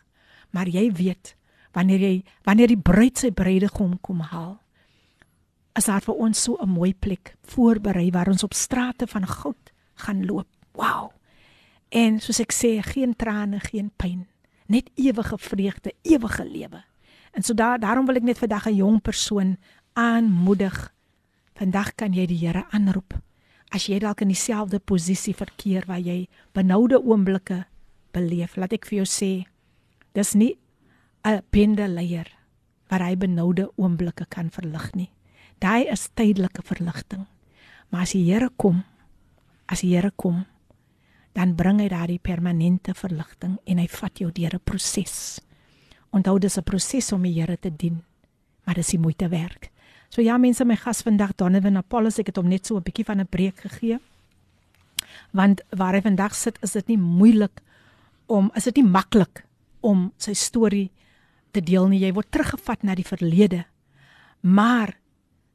maar 0.55 0.71
jy 0.71 0.87
weet 0.95 1.35
wanneer 1.75 1.99
jy 1.99 2.13
wanneer 2.47 2.71
die 2.71 2.79
bruid 2.79 3.19
sy 3.19 3.31
bruidegom 3.35 3.97
kom 4.05 4.23
haal 4.31 4.55
is 5.75 5.89
daar 5.89 6.03
vir 6.05 6.21
ons 6.27 6.43
so 6.47 6.55
'n 6.63 6.71
mooi 6.71 6.93
plek 6.93 7.35
voorberei 7.51 8.11
waar 8.11 8.31
ons 8.31 8.43
op 8.43 8.53
strate 8.53 9.07
van 9.07 9.27
goud 9.27 9.71
gaan 9.95 10.25
loop. 10.25 10.47
Wow. 10.73 11.11
En 11.95 12.19
soos 12.19 12.41
ek 12.43 12.51
sê, 12.51 12.75
geen 12.83 13.15
trane, 13.15 13.61
geen 13.71 13.89
pyn, 13.95 14.25
net 14.67 14.89
ewige 14.99 15.37
vreugde, 15.39 15.93
ewige 16.03 16.43
lewe. 16.43 16.83
En 17.31 17.43
so 17.43 17.55
daar 17.55 17.79
daarom 17.79 18.05
wil 18.05 18.19
ek 18.19 18.27
net 18.27 18.39
vandag 18.39 18.67
'n 18.67 18.75
jong 18.75 19.01
persoon 19.01 19.57
aanmoedig. 19.93 20.93
Vandag 21.55 21.95
kan 21.95 22.13
jy 22.13 22.25
die 22.25 22.37
Here 22.37 22.65
aanroep. 22.71 23.13
As 23.71 23.87
jy 23.87 23.99
dalk 23.99 24.21
in 24.21 24.27
dieselfde 24.27 24.79
posisie 24.79 25.33
verkeer 25.33 25.83
waar 25.87 25.99
jy 25.99 26.27
benoude 26.53 26.99
oomblikke 27.03 27.65
beleef, 28.11 28.55
laat 28.55 28.73
ek 28.73 28.85
vir 28.85 29.03
jou 29.03 29.05
sê, 29.05 29.45
Dis 30.15 30.31
nie 30.33 30.55
'n 31.27 31.43
pendeleier 31.51 32.27
wat 32.87 33.01
hy 33.01 33.15
benoude 33.17 33.67
oomblikke 33.75 34.25
kan 34.29 34.49
verlig 34.49 34.93
nie. 34.95 35.11
Daai 35.59 35.91
is 35.91 36.09
tydelike 36.15 36.61
verligting. 36.63 37.25
Maar 37.89 38.01
as 38.01 38.11
die 38.11 38.23
Here 38.31 38.49
kom, 38.55 38.83
as 39.67 39.81
die 39.81 39.91
Here 39.91 40.11
kom, 40.15 40.45
dan 41.35 41.55
bring 41.55 41.81
hy 41.83 41.89
daardie 41.91 42.21
permanente 42.23 42.95
verligting 42.95 43.57
en 43.67 43.79
hy 43.81 43.87
vat 43.91 44.19
jou 44.19 44.31
deur 44.31 44.55
'n 44.55 44.63
proses. 44.63 45.41
Onthou 46.11 46.39
dis 46.39 46.57
'n 46.57 46.63
proses 46.63 47.11
om 47.11 47.21
die 47.21 47.33
Here 47.33 47.57
te 47.57 47.69
dien, 47.69 48.03
maar 48.63 48.75
dis 48.75 48.87
die 48.87 48.99
moeite 48.99 49.29
werd. 49.29 49.69
So 50.09 50.21
ja 50.21 50.37
mense, 50.37 50.65
my 50.65 50.75
gas 50.75 51.01
vandag 51.01 51.35
Donovan 51.35 51.77
Apollos, 51.77 52.19
ek 52.19 52.27
het 52.27 52.37
hom 52.37 52.47
net 52.47 52.65
so 52.65 52.77
'n 52.77 52.83
bietjie 52.83 53.05
van 53.05 53.19
'n 53.19 53.27
breek 53.27 53.59
gegee. 53.59 53.99
Want 55.31 55.61
waar 55.69 55.93
hy 55.93 56.01
vandag 56.01 56.35
sit, 56.35 56.57
is 56.61 56.71
dit 56.71 56.87
nie 56.87 56.97
moeilik 56.97 57.61
om 58.27 58.51
is 58.55 58.63
dit 58.63 58.75
nie 58.75 58.89
maklik 58.89 59.45
om 59.81 60.13
sy 60.17 60.33
storie 60.33 60.91
te 61.51 61.61
deel 61.61 61.87
nie. 61.87 61.99
Jy 61.99 62.13
word 62.13 62.31
teruggevat 62.31 62.83
na 62.83 62.95
die 62.95 63.05
verlede. 63.05 63.65
Maar 64.41 64.97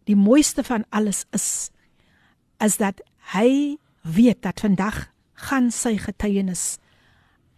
die 0.05 0.17
mooiste 0.17 0.65
van 0.65 0.85
alles 0.91 1.27
is 1.33 1.71
is 2.59 2.77
dat 2.77 3.01
hy 3.33 3.79
weet 4.03 4.43
dat 4.43 4.61
vandag 4.61 5.10
gaan 5.47 5.71
sy 5.71 5.97
getuienis 5.99 6.79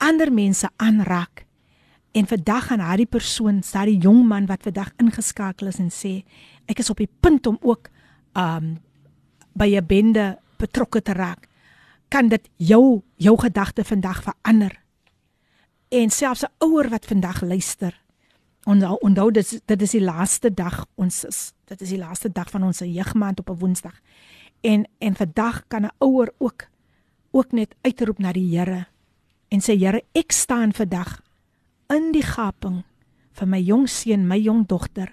ander 0.03 0.33
mense 0.33 0.69
aanraak. 0.77 1.45
En 2.13 2.27
vandag 2.27 2.67
gaan 2.67 2.79
daardie 2.79 3.07
persoon, 3.07 3.63
daardie 3.73 3.99
jong 3.99 4.27
man 4.29 4.47
wat 4.47 4.63
vandag 4.63 4.91
ingeskakel 5.01 5.71
is 5.71 5.79
en 5.81 5.91
sê 5.91 6.23
ek 6.67 6.83
is 6.83 6.91
op 6.93 7.01
die 7.01 7.11
punt 7.21 7.47
om 7.47 7.59
ook 7.61 7.89
um 8.39 8.79
by 9.53 9.69
'n 9.77 9.87
bende 9.87 10.39
betrokke 10.57 11.03
te 11.03 11.13
raak, 11.13 11.49
kan 12.09 12.29
dit 12.29 12.49
jou 12.57 13.03
jou 13.17 13.37
gedagte 13.39 13.85
vandag 13.85 14.23
verander. 14.23 14.81
En 15.89 16.11
selfs 16.11 16.45
'n 16.45 16.53
ouer 16.59 16.89
wat 16.89 17.07
vandag 17.07 17.43
luister, 17.43 18.01
onthou 18.65 18.97
onthou 19.01 19.31
dit 19.31 19.61
dit 19.67 19.83
is 19.83 19.91
die 19.91 20.05
laaste 20.05 20.55
dag 20.55 20.87
ons 20.95 21.25
is 21.25 21.53
dit 21.65 21.81
is 21.81 21.89
die 21.89 21.99
laaste 21.99 22.33
dag 22.33 22.51
van 22.51 22.63
ons 22.63 22.79
jeugmaand 22.79 23.39
op 23.39 23.51
'n 23.51 23.59
Woensdag. 23.59 24.01
En 24.61 24.89
en 24.99 25.15
vandag 25.15 25.65
kan 25.69 25.83
'n 25.85 25.95
ouer 25.99 26.33
ook 26.39 26.69
ook 27.33 27.53
net 27.53 27.75
uitroep 27.83 28.19
na 28.19 28.33
die 28.33 28.47
Here 28.53 28.87
en 29.53 29.61
sê 29.61 29.77
Here, 29.77 30.03
ek 30.17 30.33
staan 30.33 30.73
vandag 30.73 31.21
in 31.93 32.13
die 32.13 32.25
gaping 32.25 32.83
vir 33.33 33.49
my 33.49 33.61
jong 33.61 33.87
seun, 33.89 34.27
my 34.29 34.39
jong 34.41 34.67
dogter. 34.69 35.13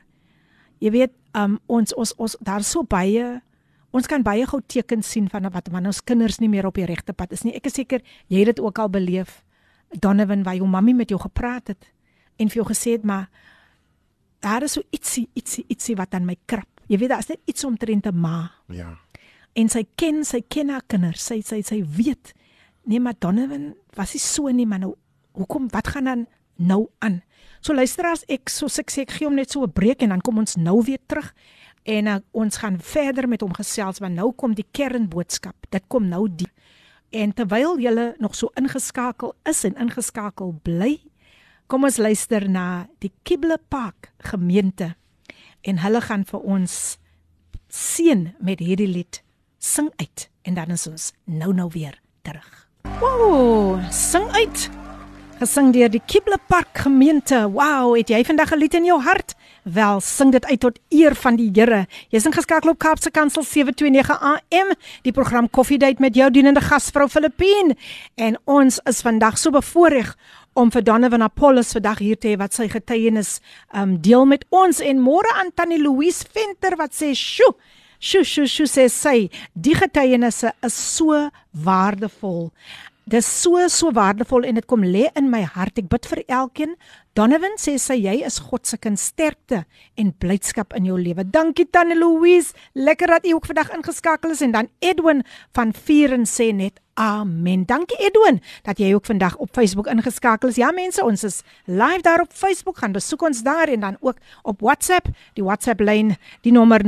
Jy 0.79 0.91
weet, 0.95 1.13
um, 1.35 1.57
ons 1.67 1.93
ons 1.95 2.13
ons 2.17 2.35
daar 2.43 2.63
so 2.63 2.83
baie 2.87 3.39
ons 3.95 4.05
kan 4.05 4.21
baie 4.21 4.45
gou 4.45 4.59
tekens 4.69 5.09
sien 5.09 5.25
van 5.31 5.47
wat 5.49 5.71
wanneer 5.73 5.89
ons 5.89 6.03
kinders 6.05 6.37
nie 6.39 6.49
meer 6.51 6.67
op 6.69 6.77
die 6.77 6.85
regte 6.85 7.13
pad 7.13 7.33
is 7.33 7.43
nie. 7.43 7.55
Ek 7.57 7.71
is 7.71 7.79
seker 7.79 8.03
jy 8.29 8.43
het 8.43 8.53
dit 8.53 8.59
ook 8.61 8.79
al 8.79 8.89
beleef. 8.93 9.41
Donovan, 9.89 10.43
waar 10.45 10.59
jou 10.59 10.67
mammie 10.69 10.93
met 10.93 11.09
jou 11.09 11.17
gepraat 11.19 11.73
het 11.73 11.89
en 12.37 12.51
vir 12.51 12.61
jou 12.61 12.67
gesê 12.69 12.93
het 12.99 13.03
maar 13.03 13.27
daar 14.45 14.63
is 14.63 14.77
so 14.77 14.85
ietsie 14.93 15.27
ietsie 15.35 15.65
ietsie 15.67 15.97
wat 15.97 16.13
aan 16.13 16.27
my 16.27 16.37
krap. 16.45 16.69
Jy 16.89 17.01
weet 17.01 17.09
daar 17.09 17.25
is 17.25 17.29
net 17.29 17.41
iets 17.45 17.65
omtrent 17.65 18.05
'n 18.05 18.15
ma. 18.15 18.51
Ja. 18.69 18.97
En 19.53 19.69
sy 19.69 19.85
ken 19.95 20.23
sy 20.25 20.41
ken 20.47 20.69
haar 20.69 20.85
kinders. 20.87 21.23
Sy 21.25 21.41
sy 21.41 21.61
sy 21.65 21.81
weet. 21.83 22.33
Nee, 22.85 22.99
maar 22.99 23.17
Donovan 23.19 23.73
was 23.97 24.13
nie 24.13 24.23
so 24.23 24.49
nie, 24.49 24.65
maar 24.65 24.79
nou 24.79 24.95
hoekom 25.37 25.69
wat 25.73 25.87
gaan 25.87 26.09
dan 26.09 26.27
nou 26.55 26.87
aan? 26.99 27.21
So 27.61 27.73
luisteraars, 27.73 28.23
ek 28.31 28.49
so 28.49 28.69
ek 28.71 28.91
sê 28.91 29.03
ek 29.05 29.13
gee 29.17 29.27
hom 29.27 29.35
net 29.35 29.51
so 29.51 29.63
'n 29.63 29.71
breek 29.71 30.01
en 30.01 30.09
dan 30.09 30.21
kom 30.21 30.37
ons 30.37 30.55
nou 30.55 30.81
weer 30.83 30.99
terug 31.07 31.33
en 31.83 32.07
uh, 32.07 32.19
ons 32.31 32.57
gaan 32.57 32.79
verder 32.79 33.27
met 33.27 33.41
hom 33.41 33.53
gesels 33.53 33.99
want 33.99 34.15
nou 34.15 34.31
kom 34.31 34.53
die 34.53 34.67
kernboodskap. 34.71 35.55
Dit 35.69 35.83
kom 35.87 36.07
nou 36.07 36.27
die 36.29 36.49
en 37.11 37.33
terwyl 37.33 37.79
julle 37.79 38.15
nog 38.19 38.35
so 38.35 38.51
ingeskakel 38.55 39.33
is 39.49 39.63
en 39.65 39.75
ingeskakel 39.81 40.53
bly, 40.63 40.99
kom 41.67 41.83
ons 41.83 41.97
luister 41.97 42.45
na 42.49 42.87
die 43.01 43.11
Kible 43.23 43.57
Park 43.69 44.11
gemeente 44.19 44.95
en 45.61 45.81
hulle 45.81 46.01
gaan 46.01 46.23
vir 46.23 46.39
ons 46.39 46.97
seën 47.69 48.29
met 48.39 48.59
hierdie 48.59 48.89
lied 48.89 49.23
sing 49.59 49.91
uit 49.95 50.29
en 50.41 50.53
dan 50.53 50.71
is 50.71 50.87
ons 50.87 51.11
nou 51.25 51.53
nou 51.53 51.69
weer 51.73 51.99
terug. 52.21 52.67
Ooh, 53.03 53.79
sing 53.91 54.25
uit. 54.31 54.69
Gesing 55.39 55.69
deur 55.71 55.87
die 55.87 56.01
Kible 56.03 56.35
Park 56.51 56.81
gemeente. 56.83 57.45
Wow, 57.47 57.93
het 57.95 58.09
jy 58.11 58.23
vandag 58.27 58.51
'n 58.51 58.59
lied 58.59 58.73
in 58.73 58.85
jou 58.85 58.99
hart? 58.99 59.35
Wel, 59.63 59.99
sing 59.99 60.31
dit 60.31 60.45
uit 60.45 60.59
tot 60.59 60.79
eer 60.89 61.15
van 61.15 61.35
die 61.35 61.49
Here. 61.53 61.87
Jy's 62.09 62.25
ingeskakel 62.25 62.69
op 62.69 62.77
Kaapse 62.77 63.11
Kansel 63.11 63.43
729 63.43 64.19
AM, 64.19 64.73
die 65.01 65.11
program 65.11 65.49
Coffee 65.49 65.77
Date 65.77 66.01
met 66.01 66.15
jou 66.15 66.31
dienende 66.31 66.61
gasvrou 66.61 67.07
Filippine. 67.07 67.75
En 68.15 68.37
ons 68.45 68.79
is 68.83 69.01
vandag 69.01 69.37
so 69.37 69.51
bevoorreg 69.51 70.17
om 70.53 70.71
vir 70.71 70.83
Donovan 70.83 71.21
Apollos 71.21 71.71
vandag 71.71 71.99
hier 71.99 72.17
te 72.17 72.27
hê 72.27 72.37
wat 72.37 72.53
sy 72.53 72.67
getuienis 72.67 73.39
um 73.75 74.01
deel 74.01 74.25
met 74.25 74.45
ons 74.49 74.79
en 74.79 74.99
môre 74.99 75.33
aan 75.33 75.53
Tannie 75.55 75.81
Louise 75.81 76.25
Venter 76.33 76.75
wat 76.75 76.91
sê, 76.91 77.13
"Sjoe, 77.13 77.55
sjoe, 77.99 78.23
sjoe, 78.23 78.47
sjoe 78.47 78.67
sê 78.67 78.87
sy, 78.89 79.29
die 79.53 79.75
getuienisse 79.75 80.53
is 80.63 80.73
so 80.73 81.29
waardevol." 81.53 82.49
Dis 83.09 83.25
so 83.25 83.57
so 83.73 83.89
waardevol 83.95 84.45
en 84.45 84.59
dit 84.59 84.65
kom 84.69 84.83
lê 84.85 85.07
in 85.17 85.31
my 85.31 85.41
hart. 85.41 85.79
Ek 85.81 85.87
bid 85.89 86.05
vir 86.05 86.19
elkeen. 86.27 86.75
Donovan 87.19 87.57
sê 87.59 87.73
sy 87.75 87.97
jy 87.99 88.13
is 88.23 88.37
God 88.39 88.63
se 88.63 88.77
kind 88.79 88.95
sterkte 88.95 89.65
en 89.99 90.13
blydskap 90.23 90.71
in 90.77 90.85
jou 90.87 90.95
lewe. 90.95 91.25
Dankie 91.27 91.65
Tannie 91.67 91.97
Louise. 91.99 92.55
Lekker 92.79 93.11
dat 93.11 93.25
u 93.27 93.33
ook 93.35 93.49
vandag 93.49 93.73
ingeskakel 93.75 94.31
is 94.31 94.39
en 94.45 94.53
dan 94.55 94.69
Edwin 94.79 95.23
van 95.51 95.73
Vieren 95.75 96.23
sê 96.23 96.55
net 96.55 96.79
amen. 96.95 97.65
Dankie 97.67 97.99
Edwin 98.07 98.39
dat 98.63 98.79
jy 98.79 98.93
ook 98.95 99.03
vandag 99.09 99.35
op 99.35 99.51
Facebook 99.51 99.91
ingeskakel 99.91 100.47
is. 100.53 100.55
Ja 100.61 100.71
mense, 100.71 101.03
ons 101.03 101.23
is 101.27 101.43
live 101.65 102.01
daar 102.07 102.23
op 102.23 102.31
Facebook. 102.31 102.77
Gaan 102.79 102.95
besoek 102.95 103.21
ons 103.27 103.43
daar 103.43 103.67
en 103.67 103.79
dan 103.83 103.97
ook 103.99 104.15
op 104.43 104.63
WhatsApp. 104.63 105.11
Die 105.35 105.43
WhatsApp 105.43 105.83
lyn, 105.83 106.15
die 106.47 106.55
nommer 106.55 106.79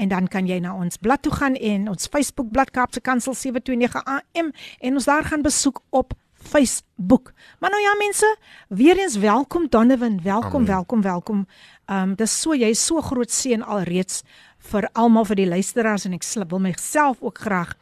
en 0.00 0.08
dan 0.08 0.32
kan 0.32 0.48
jy 0.48 0.64
na 0.64 0.72
ons 0.72 0.96
blad 0.96 1.22
toe 1.28 1.32
gaan 1.36 1.60
en 1.60 1.92
ons 1.92 2.08
Facebook 2.08 2.48
bladsy 2.56 2.72
Kaapse 2.78 3.00
Kansel 3.04 3.34
729 3.36 4.00
AM 4.16 4.48
en 4.80 4.94
ons 4.94 5.04
daar 5.04 5.24
gaan 5.28 5.44
besoek 5.44 5.84
op 5.90 6.16
Facebook. 6.42 7.32
Maar 7.58 7.70
nou 7.70 7.82
ja 7.82 7.94
mense, 7.98 8.36
weer 8.68 8.98
eens 8.98 9.16
welkom 9.16 9.66
Donovan, 9.68 10.22
welkom, 10.22 10.54
Amen. 10.54 10.66
welkom, 10.66 11.02
welkom. 11.02 11.46
Ehm 11.86 12.08
um, 12.08 12.14
dis 12.14 12.40
so 12.40 12.54
jy 12.54 12.68
is 12.68 12.84
so 12.86 13.00
groot 13.00 13.30
seën 13.30 13.62
alreeds 13.62 14.22
vir 14.58 14.88
almal 14.92 15.24
vir 15.24 15.36
die 15.36 15.48
luisteraars 15.48 16.04
en 16.04 16.12
ek 16.12 16.24
wil 16.48 16.58
myself 16.58 17.20
ook 17.20 17.38
graag 17.38 17.74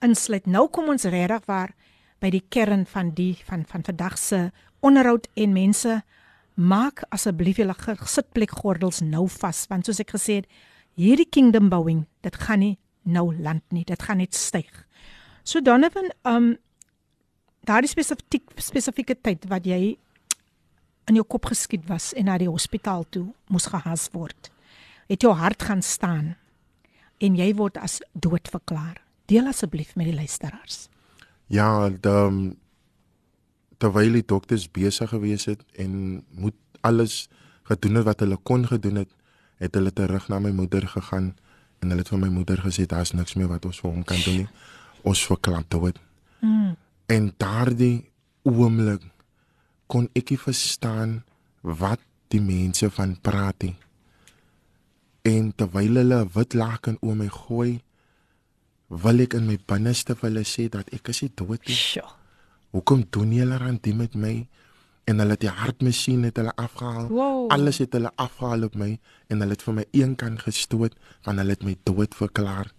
insluit. 0.00 0.46
Nou 0.46 0.68
kom 0.68 0.88
ons 0.88 1.04
regtig 1.04 1.44
waar 1.46 1.74
by 2.20 2.30
die 2.30 2.44
kern 2.48 2.86
van 2.86 3.12
die 3.14 3.36
van 3.46 3.64
van 3.66 3.84
vandag 3.84 4.18
se 4.18 4.50
onderhoud 4.80 5.28
en 5.34 5.52
mense 5.52 6.02
maak 6.54 7.02
asseblief 7.10 7.56
julle 7.56 7.74
sitplek 8.06 8.50
gordels 8.50 9.00
nou 9.00 9.28
vas 9.28 9.66
want 9.70 9.86
soos 9.86 10.00
ek 10.00 10.12
gesê 10.14 10.42
het 10.42 10.48
hierdie 10.94 11.28
kingdom 11.30 11.70
bouing 11.72 12.04
dit 12.22 12.36
gaan 12.36 12.60
nie 12.60 12.78
nou 13.02 13.32
land 13.34 13.64
nie 13.70 13.84
dit 13.84 14.02
gaan 14.02 14.18
net 14.18 14.34
styg. 14.34 14.86
So 15.44 15.60
Donovan 15.60 16.12
um 16.24 16.56
daardie 17.68 17.90
spesifiek 17.90 18.54
spesifieke 18.60 19.16
tyd 19.18 19.46
wat 19.50 19.66
jy 19.66 19.96
in 21.10 21.18
jou 21.18 21.24
kop 21.26 21.50
geskiet 21.50 21.84
was 21.90 22.12
en 22.18 22.28
na 22.30 22.38
die 22.38 22.50
hospitaal 22.50 23.04
toe 23.10 23.26
moes 23.50 23.68
gehas 23.70 24.08
word. 24.14 24.50
Het 25.10 25.26
jou 25.26 25.32
hart 25.36 25.62
gaan 25.62 25.82
staan 25.82 26.34
en 27.22 27.36
jy 27.38 27.50
word 27.58 27.78
as 27.78 28.00
dood 28.12 28.48
verklaar. 28.50 29.00
Deel 29.30 29.46
asseblief 29.50 29.94
met 29.96 30.10
die 30.10 30.16
luisteraars. 30.16 30.88
Ja, 31.52 31.90
dan 31.90 32.56
terwyl 33.82 34.18
die 34.18 34.26
dokters 34.26 34.68
besig 34.70 35.10
gewees 35.10 35.48
het 35.50 35.62
en 35.78 36.22
moet 36.30 36.56
alles 36.86 37.26
gedoen 37.70 38.00
het 38.00 38.06
wat 38.06 38.22
hulle 38.22 38.38
kon 38.42 38.66
gedoen 38.66 39.02
het, 39.02 39.10
het 39.62 39.74
hulle 39.74 39.92
terug 39.94 40.28
na 40.30 40.38
my 40.42 40.50
moeder 40.54 40.86
gegaan 40.88 41.32
en 41.82 41.90
hulle 41.90 42.02
het 42.02 42.12
vir 42.14 42.22
my 42.22 42.30
moeder 42.30 42.62
gesê 42.62 42.86
daar's 42.86 43.14
niks 43.14 43.34
meer 43.38 43.50
wat 43.50 43.66
ons 43.66 43.80
vir 43.82 43.90
hom 43.90 44.06
kan 44.06 44.22
doen 44.22 44.42
nie. 44.44 44.48
Ons 45.02 45.22
verklaar 45.26 45.64
dood. 45.68 45.98
Mm. 46.40 46.76
En 47.06 47.32
daardie 47.36 48.10
oomblik 48.42 49.04
kon 49.86 50.08
ek 50.16 50.32
nie 50.32 50.40
verstaan 50.40 51.22
wat 51.62 52.00
die 52.32 52.40
mense 52.40 52.88
van 52.90 53.16
praat 53.20 53.66
nie. 53.66 53.76
En 55.28 55.52
terwyl 55.54 56.00
hulle 56.00 56.22
wit 56.34 56.56
laken 56.58 56.96
oor 57.00 57.18
my 57.18 57.28
gooi, 57.30 57.76
wil 59.02 59.22
ek 59.24 59.36
in 59.38 59.46
my 59.48 59.58
binneste 59.68 60.16
vir 60.18 60.28
hulle 60.30 60.44
sê 60.48 60.66
dat 60.72 60.88
ek 60.92 61.12
is 61.12 61.22
nie 61.24 61.32
dood 61.38 61.60
nie. 61.68 61.76
Sjoe. 61.76 62.08
Hoekom 62.72 63.04
doen 63.12 63.32
julle 63.36 63.58
aan 63.60 63.78
dit 63.84 63.96
met 63.96 64.14
my? 64.16 64.34
En 65.04 65.18
hulle 65.20 65.34
het 65.34 65.42
die 65.44 65.52
hartmasjien 65.52 66.22
het 66.24 66.38
hulle 66.40 66.54
afgehaal. 66.56 67.08
Wow. 67.10 67.50
Alles 67.52 67.82
het 67.82 67.92
hulle 67.96 68.12
afgehaal 68.16 68.68
op 68.68 68.76
my 68.78 68.94
en 69.28 69.42
hulle 69.42 69.56
het 69.56 69.64
vir 69.66 69.76
my 69.76 69.84
een 69.92 70.14
kant 70.16 70.44
gestoot 70.46 70.96
van 71.26 71.40
hulle 71.42 71.56
het 71.56 71.66
my 71.66 71.74
dood 71.88 72.16
verklaar. 72.16 72.70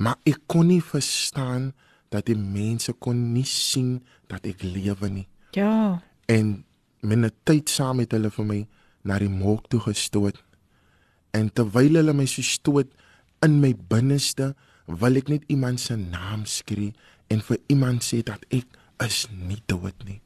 Maar 0.00 0.16
ek 0.28 0.44
kon 0.48 0.70
nie 0.70 0.82
verstaan 0.84 1.72
dat 2.14 2.26
die 2.28 2.38
mense 2.38 2.92
kon 3.02 3.18
nie 3.34 3.46
sien 3.48 3.98
dat 4.30 4.46
ek 4.46 4.62
lewe 4.64 5.10
nie. 5.10 5.26
Ja. 5.56 6.02
En 6.30 6.64
minne 7.06 7.30
tyd 7.48 7.70
saam 7.70 8.00
met 8.02 8.14
hulle 8.14 8.30
vir 8.34 8.48
my 8.48 8.60
na 9.06 9.18
die 9.22 9.30
molk 9.30 9.68
toe 9.70 9.80
gestoot. 9.84 10.38
En 11.36 11.50
terwyl 11.52 12.00
hulle 12.00 12.14
my 12.16 12.26
so 12.30 12.44
stoot 12.46 12.90
in 13.44 13.60
my 13.62 13.72
binneste, 13.90 14.54
wil 14.86 15.18
ek 15.18 15.30
net 15.32 15.46
iemand 15.52 15.82
se 15.82 15.96
naam 15.98 16.46
skree 16.48 16.94
en 17.32 17.42
vir 17.42 17.58
iemand 17.72 18.06
sê 18.06 18.22
dat 18.26 18.42
ek 18.54 18.78
is 19.04 19.24
nie 19.34 19.60
dood 19.70 19.96
nie. 20.06 20.20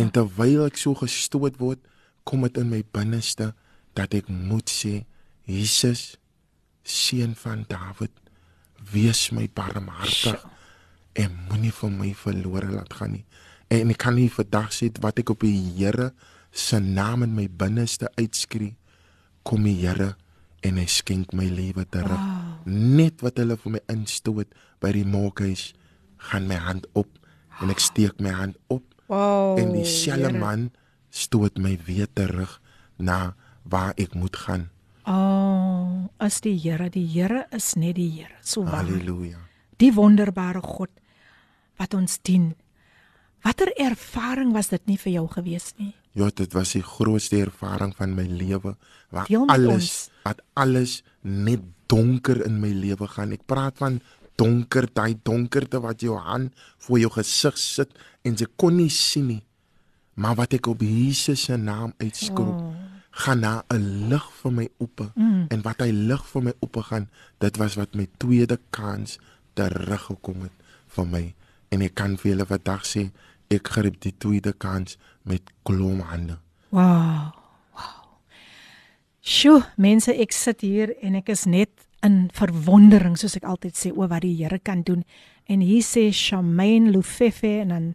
En 0.00 0.08
terwyl 0.12 0.66
ek 0.66 0.80
so 0.80 0.96
gestoot 0.98 1.60
word, 1.60 1.80
kom 2.24 2.44
dit 2.46 2.60
in 2.60 2.70
my 2.72 2.80
binneste 2.94 3.52
dat 3.98 4.14
ek 4.16 4.28
moet 4.30 4.70
sê 4.70 5.02
Jesus 5.50 6.14
seun 6.86 7.34
van 7.38 7.66
Dawid 7.68 8.12
wees 8.92 9.28
my 9.34 9.46
barmhartig 9.54 10.40
sure 10.40 10.59
en 11.18 11.30
moenie 11.48 11.72
vir 11.74 11.90
my 11.90 12.10
verlore 12.14 12.70
laat 12.70 12.92
gaan 12.98 13.12
nie. 13.18 13.24
En 13.70 13.90
ek 13.90 14.00
kan 14.02 14.14
nie 14.18 14.30
vandag 14.32 14.72
sê 14.74 14.90
wat 15.02 15.18
ek 15.22 15.30
op 15.34 15.44
die 15.46 15.54
Here 15.78 16.10
se 16.50 16.80
naam 16.80 17.22
in 17.22 17.34
my 17.36 17.46
binneste 17.48 18.10
uitskree 18.18 18.74
kom 19.46 19.64
die 19.64 19.76
Here 19.82 20.14
en 20.66 20.76
hy 20.76 20.86
skenk 20.90 21.32
my 21.32 21.46
lewe 21.48 21.86
terug. 21.88 22.18
Wow. 22.18 22.66
Net 22.66 23.22
wat 23.24 23.38
hulle 23.40 23.56
vir 23.56 23.76
my 23.78 23.82
instoot 23.92 24.50
by 24.82 24.90
die 24.92 25.06
maakhuis 25.08 25.70
gaan 26.30 26.48
my 26.50 26.58
hand 26.60 26.86
op 26.98 27.08
en 27.60 27.70
ek 27.72 27.80
steek 27.80 28.20
my 28.20 28.34
hand 28.34 28.58
op 28.68 28.84
Wow. 29.10 29.58
en 29.58 29.72
dieselfde 29.74 30.30
man 30.38 30.68
stoot 31.10 31.56
my 31.58 31.72
weer 31.86 32.06
terug 32.14 32.60
na 32.96 33.34
waar 33.66 33.90
ek 33.98 34.14
moet 34.14 34.36
gaan. 34.36 34.68
Oh, 35.10 36.06
as 36.22 36.38
die 36.44 36.54
Here, 36.60 36.86
die 36.90 37.06
Here 37.10 37.46
is 37.50 37.74
net 37.74 37.96
die 37.98 38.10
Here. 38.20 38.36
So 38.42 38.62
waar. 38.62 38.84
Halleluja. 38.84 39.40
Die 39.80 39.90
wonderbare 39.96 40.60
God 40.62 40.90
wat 41.80 41.96
ons 41.96 42.18
dien. 42.26 42.52
Watter 43.44 43.72
ervaring 43.80 44.52
was 44.52 44.68
dit 44.68 44.86
nie 44.90 44.98
vir 45.00 45.14
jou 45.16 45.26
gewees 45.32 45.72
nie? 45.80 45.94
Ja, 46.18 46.28
dit 46.34 46.52
was 46.52 46.74
die 46.74 46.84
grootste 46.84 47.38
ervaring 47.40 47.94
van 47.96 48.12
my 48.16 48.26
lewe 48.26 48.74
waar 49.14 49.28
alles 49.48 49.72
ons. 49.72 49.92
wat 50.26 50.40
alles 50.58 50.96
net 51.22 51.62
donker 51.90 52.42
in 52.44 52.58
my 52.60 52.72
lewe 52.74 53.08
gaan. 53.08 53.32
Ek 53.32 53.46
praat 53.48 53.78
van 53.78 54.00
donker, 54.40 54.88
daai 54.92 55.16
donkerte 55.22 55.80
wat 55.84 56.02
jou 56.02 56.18
hand 56.18 56.52
voor 56.84 57.00
jou 57.02 57.10
gesig 57.16 57.58
sit 57.60 57.96
en 58.26 58.36
jy 58.36 58.48
kon 58.60 58.76
nie 58.76 58.90
sien 58.92 59.28
nie. 59.30 59.42
Maar 60.20 60.36
wat 60.42 60.56
ek 60.58 60.68
op 60.68 60.82
Jesus 60.84 61.46
se 61.48 61.56
naam 61.56 61.94
uitskroep, 62.02 62.60
oh. 62.60 62.74
gaan 63.24 63.40
na 63.40 63.62
'n 63.72 64.08
lig 64.10 64.26
vir 64.42 64.52
my 64.52 64.68
oop. 64.78 65.00
Mm. 65.14 65.46
En 65.48 65.62
wat 65.62 65.80
hy 65.80 65.90
lig 65.90 66.24
vir 66.32 66.42
my 66.42 66.54
oop 66.60 66.76
gaan, 66.76 67.08
dit 67.38 67.56
was 67.56 67.76
wat 67.76 67.94
my 67.94 68.06
tweede 68.18 68.58
kans 68.70 69.18
teruggekom 69.54 70.42
het 70.42 70.56
vir 70.86 71.06
my. 71.06 71.24
En 71.70 71.82
ek 71.86 71.94
kan 71.98 72.16
vir 72.18 72.32
julle 72.32 72.46
vandag 72.46 72.86
sê, 72.88 73.08
ek 73.50 73.70
gryp 73.74 74.00
die 74.02 74.14
tweede 74.18 74.52
kans 74.52 74.96
met 75.26 75.50
klom 75.66 76.02
hande. 76.10 76.38
Wow. 76.70 77.30
Wow. 77.74 78.00
Sjoe, 79.20 79.62
mense, 79.76 80.14
ek 80.14 80.34
sit 80.34 80.62
hier 80.66 80.94
en 81.02 81.18
ek 81.18 81.30
is 81.34 81.46
net 81.50 81.86
in 82.06 82.28
verwondering 82.34 83.18
soos 83.20 83.36
ek 83.36 83.46
altyd 83.48 83.76
sê 83.76 83.92
oor 83.92 84.08
wat 84.10 84.24
die 84.24 84.36
Here 84.38 84.58
kan 84.58 84.84
doen. 84.86 85.04
En 85.50 85.62
hier 85.64 85.84
sê 85.84 86.08
Shamaine 86.14 86.92
Lufefe 86.94 87.60
en 87.64 87.74
dan 87.74 87.88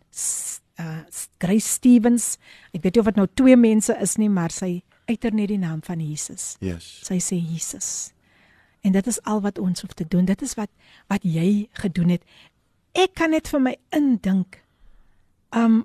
uh 0.80 1.01
Grace 1.39 1.69
Stevens. 1.78 2.36
Ek 2.76 2.84
weet 2.84 2.97
nie 2.97 3.03
of 3.03 3.09
dit 3.11 3.19
nou 3.19 3.28
twee 3.34 3.55
mense 3.57 3.95
is 4.01 4.17
nie, 4.19 4.30
maar 4.30 4.51
sy 4.51 4.84
uiter 5.09 5.34
net 5.34 5.49
die 5.53 5.61
naam 5.61 5.82
van 5.86 6.01
Jesus. 6.03 6.55
Yes. 6.63 6.88
Sy 7.07 7.19
sê 7.23 7.39
Jesus. 7.39 8.11
En 8.86 8.93
dit 8.93 9.07
is 9.07 9.21
al 9.26 9.41
wat 9.41 9.59
ons 9.61 9.82
hoef 9.82 9.95
te 9.97 10.05
doen. 10.07 10.28
Dit 10.28 10.43
is 10.45 10.53
wat 10.59 10.69
wat 11.11 11.23
jy 11.26 11.67
gedoen 11.82 12.17
het. 12.17 12.26
Ek 12.95 13.15
kan 13.19 13.33
net 13.35 13.49
vir 13.51 13.61
my 13.61 13.75
indink. 13.95 14.61
Um 15.51 15.83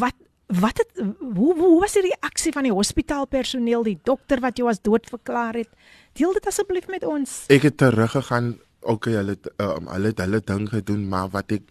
wat 0.00 0.16
wat 0.46 0.78
het 0.78 1.00
hoe 1.20 1.52
hoe 1.58 1.80
was 1.82 1.96
die 1.98 2.06
reaksie 2.06 2.52
van 2.54 2.68
die 2.68 2.74
hospitaalpersoneel, 2.74 3.82
die 3.82 3.98
dokter 4.06 4.40
wat 4.40 4.58
jou 4.60 4.68
as 4.70 4.80
dood 4.80 5.08
verklaar 5.10 5.58
het? 5.58 5.68
Deel 6.14 6.36
dit 6.38 6.46
asseblief 6.46 6.86
met 6.88 7.04
ons. 7.04 7.44
Ek 7.52 7.66
het 7.66 7.76
teruggegaan. 7.82 8.54
Okay, 8.86 9.16
hulle 9.18 9.34
um, 9.58 9.88
hulle 9.90 10.12
het 10.12 10.22
hulle 10.22 10.40
ding 10.46 10.68
gedoen, 10.70 11.08
maar 11.10 11.32
wat 11.34 11.50
ek 11.56 11.66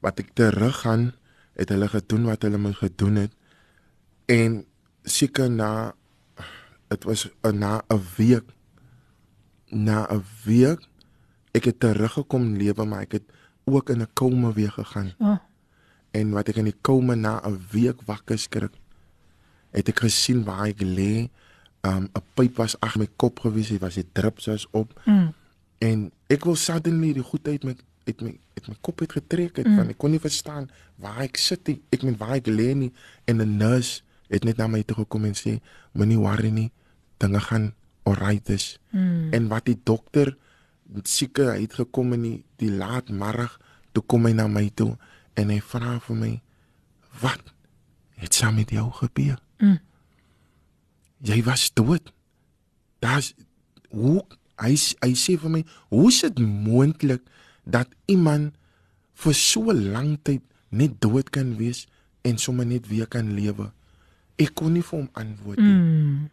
wat 0.00 0.20
ek 0.22 0.32
teruggaan, 0.38 1.10
het 1.60 1.72
hulle 1.72 1.88
gedoen 1.92 2.24
wat 2.30 2.46
hulle 2.46 2.60
moet 2.60 2.78
gedoen 2.80 3.20
het. 3.26 3.34
En 4.32 4.62
seker 5.04 5.50
na 5.52 5.92
dit 6.88 7.04
was 7.04 7.26
uh, 7.28 7.52
na 7.52 7.82
'n 7.92 8.00
week 8.16 8.48
na 9.68 10.06
'n 10.08 10.24
week 10.44 10.80
ek 11.52 11.64
het 11.64 11.80
teruggekom 11.80 12.56
lewe, 12.56 12.84
maar 12.84 13.02
ek 13.02 13.12
het 13.12 13.26
ook 13.66 13.90
in 13.90 14.00
'n 14.00 14.08
koma 14.12 14.52
weer 14.52 14.70
gegaan. 14.70 15.12
Oh, 15.18 15.36
En 16.10 16.30
wat 16.30 16.48
ek 16.48 16.56
in 16.56 16.64
die 16.64 16.76
koma 16.80 17.14
na 17.14 17.40
'n 17.44 17.60
week 17.70 18.00
wakker 18.04 18.38
skrik, 18.38 18.72
het 19.70 19.88
ek 19.88 19.98
gesien 20.00 20.44
waar 20.44 20.66
ek 20.66 20.80
lê. 20.82 21.28
Um 21.80 22.08
'n 22.14 22.22
pyp 22.34 22.56
was 22.56 22.80
ag 22.80 22.96
my 22.96 23.08
kop 23.16 23.38
gewees, 23.40 23.68
dit 23.68 23.80
was 23.80 23.94
die 23.94 24.06
drups 24.12 24.46
was 24.46 24.66
op. 24.70 25.00
mm, 25.04 25.32
En 25.78 26.12
ek 26.26 26.44
wil 26.44 26.56
suddenly 26.56 27.12
die 27.12 27.22
goed 27.22 27.48
uit 27.48 27.64
my 27.64 27.76
uit 28.06 28.20
my 28.20 28.38
uit 28.54 28.68
my 28.68 28.74
kop 28.80 28.98
het 28.98 29.12
getrek 29.12 29.56
het 29.56 29.66
mm. 29.66 29.76
want 29.76 29.88
ek 29.90 29.98
kon 29.98 30.10
nie 30.10 30.20
verstaan 30.20 30.70
waar 30.96 31.18
ek 31.20 31.36
sit 31.36 31.66
nie. 31.66 31.82
Ek 31.90 32.02
meen 32.02 32.16
waar 32.16 32.34
ek 32.34 32.46
lê 32.46 32.74
nie 32.74 32.92
en 33.24 33.36
'n 33.42 33.56
nurse 33.56 34.02
het 34.28 34.44
net 34.44 34.56
na 34.56 34.66
my 34.66 34.82
toe 34.82 34.96
gekom 34.96 35.24
en 35.24 35.34
sê 35.34 35.60
moenie 35.92 36.18
worry 36.18 36.48
nie. 36.50 36.70
Dinge 37.18 37.40
gaan 37.40 37.74
alright 38.02 38.48
is. 38.48 38.78
mm. 38.90 39.32
En 39.32 39.48
wat 39.48 39.64
die 39.64 39.80
dokter 39.84 40.36
seker 41.04 41.52
hy 41.54 41.60
het 41.64 41.74
gekom 41.80 42.12
in 42.16 42.22
die, 42.22 42.38
die 42.60 42.70
laatmiddag 42.70 43.58
toe 43.92 44.02
kom 44.06 44.26
hy 44.28 44.32
na 44.36 44.46
my 44.48 44.68
toe 44.74 44.96
en 45.36 45.50
hy 45.52 45.60
vra 45.60 45.98
vir 46.06 46.16
my 46.16 46.32
wat 47.22 47.52
het 48.20 48.34
saam 48.34 48.56
met 48.56 48.70
jou 48.72 48.86
gebeur? 49.00 49.38
Mm. 49.60 49.78
Jy 51.26 51.42
was 51.44 51.70
dood. 51.76 52.12
Daar's 53.00 53.32
hoe 53.92 54.22
hy 54.60 54.72
hy 55.04 55.12
sê 55.16 55.36
vir 55.40 55.52
my, 55.52 55.62
hoe 55.92 56.08
is 56.08 56.20
dit 56.24 56.38
moontlik 56.44 57.24
dat 57.64 57.88
iemand 58.08 58.54
vir 59.16 59.36
so 59.36 59.72
lank 59.72 60.24
tyd 60.28 60.42
net 60.70 60.98
dood 61.00 61.30
kan 61.32 61.54
wees 61.60 61.86
en 62.24 62.38
sommer 62.40 62.66
net 62.68 62.88
weer 62.88 63.08
kan 63.08 63.32
lewe? 63.36 63.70
Ek 64.40 64.52
kon 64.56 64.74
nie 64.76 64.84
vir 64.84 64.98
hom 65.00 65.10
antwoord 65.16 65.60
nie 65.60 65.76
Mm. 65.76 66.30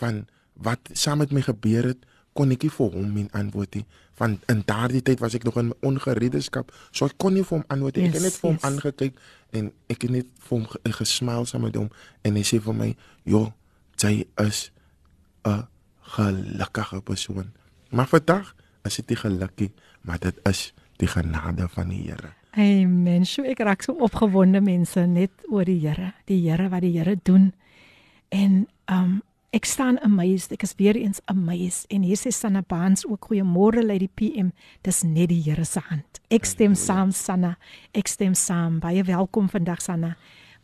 van 0.00 0.26
wat 0.52 0.90
saam 0.92 1.18
met 1.18 1.32
my 1.32 1.40
gebeur 1.44 1.84
het, 1.92 2.04
kon 2.36 2.52
ek 2.54 2.62
nie 2.66 2.70
vir 2.76 2.90
hom 2.94 3.16
en 3.22 3.28
antwoord 3.40 3.74
nie. 3.80 3.84
Van 4.20 4.38
in 4.52 4.62
daardie 4.68 5.02
tyd 5.04 5.20
was 5.24 5.34
ek 5.36 5.44
nog 5.48 5.56
in 5.60 5.70
my 5.72 5.76
ongereedeskap, 5.90 6.70
so 6.92 7.08
ek 7.08 7.16
kon 7.20 7.34
nie 7.36 7.42
vir 7.44 7.58
hom 7.58 7.64
antwoord 7.72 7.96
nie. 7.98 8.06
Ek 8.08 8.14
het 8.14 8.22
Yes, 8.22 8.28
net 8.28 8.40
vir 8.40 8.48
hom 8.50 8.58
yes. 8.60 8.64
aangekyk 8.70 9.18
en 9.60 9.72
ek 9.92 10.02
het 10.06 10.10
net 10.14 10.26
vir 10.46 10.54
hom 10.58 10.66
ge- 10.72 10.92
gesmyl 11.00 11.44
saam 11.48 11.66
met 11.66 11.76
hom 11.80 11.90
en 12.24 12.36
hy 12.36 12.44
sê 12.44 12.60
vir 12.62 12.74
my, 12.74 12.90
"Jo, 13.24 13.52
jy 14.02 14.26
is 14.46 14.70
'n 15.46 15.66
gelukkige 16.16 17.00
persoon." 17.02 17.52
Maar 17.90 18.06
vandag 18.08 18.54
is 18.84 18.96
dit 18.96 19.08
nie 19.08 19.16
gelukkig, 19.16 19.70
maar 20.02 20.18
dit 20.18 20.34
is 20.48 20.72
die 20.96 21.08
genade 21.08 21.68
van 21.68 21.88
die 21.88 22.02
Here. 22.08 22.32
Amen. 22.56 23.24
Sjoe, 23.26 23.46
ek 23.52 23.58
raak 23.58 23.82
so 23.82 23.92
opgewonde 23.92 24.60
mense 24.60 25.00
net 25.06 25.30
oor 25.50 25.64
die 25.64 25.78
Here, 25.80 26.12
die 26.24 26.40
Here 26.48 26.68
wat 26.68 26.80
die 26.80 26.92
Here 26.98 27.16
doen. 27.22 27.52
En 28.28 28.66
um 28.88 29.22
ek 29.50 29.64
staan 29.64 30.00
amazed. 30.00 30.52
Ek 30.52 30.62
is 30.62 30.74
weer 30.76 30.96
eens 30.96 31.20
amazed. 31.24 31.86
En 31.92 32.02
hier 32.02 32.18
sê 32.18 32.32
Sanna 32.34 32.62
Baans 32.66 33.06
ook 33.06 33.28
goeiemôre 33.28 33.84
lei 33.84 33.98
die 33.98 34.10
PM. 34.14 34.50
Dis 34.82 35.02
net 35.02 35.28
die 35.28 35.42
Here 35.42 35.64
se 35.64 35.80
hand. 35.80 36.20
Ek 36.30 36.44
stem 36.44 36.74
saam 36.74 37.12
Sanna. 37.12 37.56
Ek 37.92 38.08
stem 38.08 38.34
saam. 38.34 38.80
Baie 38.80 39.04
welkom 39.04 39.48
vandag 39.48 39.82
Sanna. 39.82 40.16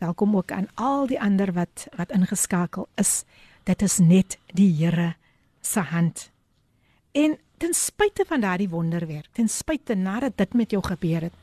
Welkom 0.03 0.37
ook 0.37 0.53
aan 0.53 0.69
al 0.75 1.07
die 1.07 1.21
ander 1.21 1.53
wat 1.53 1.87
wat 1.97 2.11
ingeskakel 2.11 2.89
is. 2.99 3.25
Dit 3.65 3.83
is 3.83 3.99
net 3.99 4.39
die 4.55 4.73
Here 4.81 5.15
se 5.61 5.81
hand. 5.81 6.31
En 7.13 7.39
ten 7.59 7.75
spyte 7.75 8.25
van 8.27 8.41
daardie 8.41 8.69
wonderwerk, 8.69 9.29
ten 9.33 9.49
spyte 9.49 9.95
nadat 9.95 10.37
dit 10.37 10.55
met 10.55 10.71
jou 10.71 10.83
gebeur 10.83 11.29
het, 11.29 11.35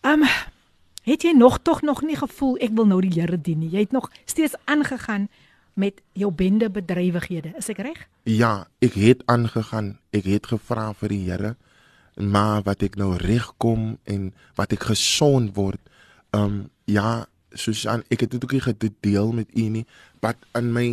Um 0.00 0.24
het 1.04 1.22
jy 1.22 1.32
nog 1.32 1.58
tog 1.62 1.82
nog 1.82 2.02
nie 2.02 2.16
gevoel 2.16 2.56
ek 2.60 2.72
wil 2.76 2.86
nou 2.86 3.00
die 3.04 3.12
Here 3.12 3.36
dien 3.40 3.58
nie. 3.60 3.70
Jy 3.72 3.84
het 3.88 3.92
nog 3.92 4.10
steeds 4.24 4.54
aangegaan 4.64 5.28
met 5.74 6.00
jou 6.12 6.30
bende 6.34 6.70
bedrywighede. 6.70 7.54
Is 7.58 7.70
ek 7.72 7.82
reg? 7.84 8.04
Ja, 8.28 8.68
ek 8.84 8.96
het 9.00 9.24
aangegaan. 9.30 9.98
Ek 10.14 10.26
het 10.28 10.50
gevra 10.50 10.90
vir 10.98 11.14
die 11.14 11.22
Here, 11.28 11.54
maar 12.16 12.64
wat 12.66 12.82
ek 12.82 12.98
nou 13.00 13.14
regkom 13.20 13.96
en 14.10 14.30
wat 14.58 14.74
ek 14.76 14.90
gesond 14.90 15.54
word. 15.56 15.80
Um 16.36 16.68
ja, 16.90 17.26
Susan, 17.54 18.04
ek 18.10 18.26
het 18.26 18.34
dit 18.34 18.44
ook 18.44 18.54
nie 18.54 18.62
gedeel 18.62 19.32
met 19.34 19.50
u 19.56 19.66
nie, 19.78 19.86
wat 20.22 20.38
in 20.58 20.70
my 20.74 20.86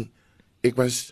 ek 0.65 0.77
was 0.79 1.11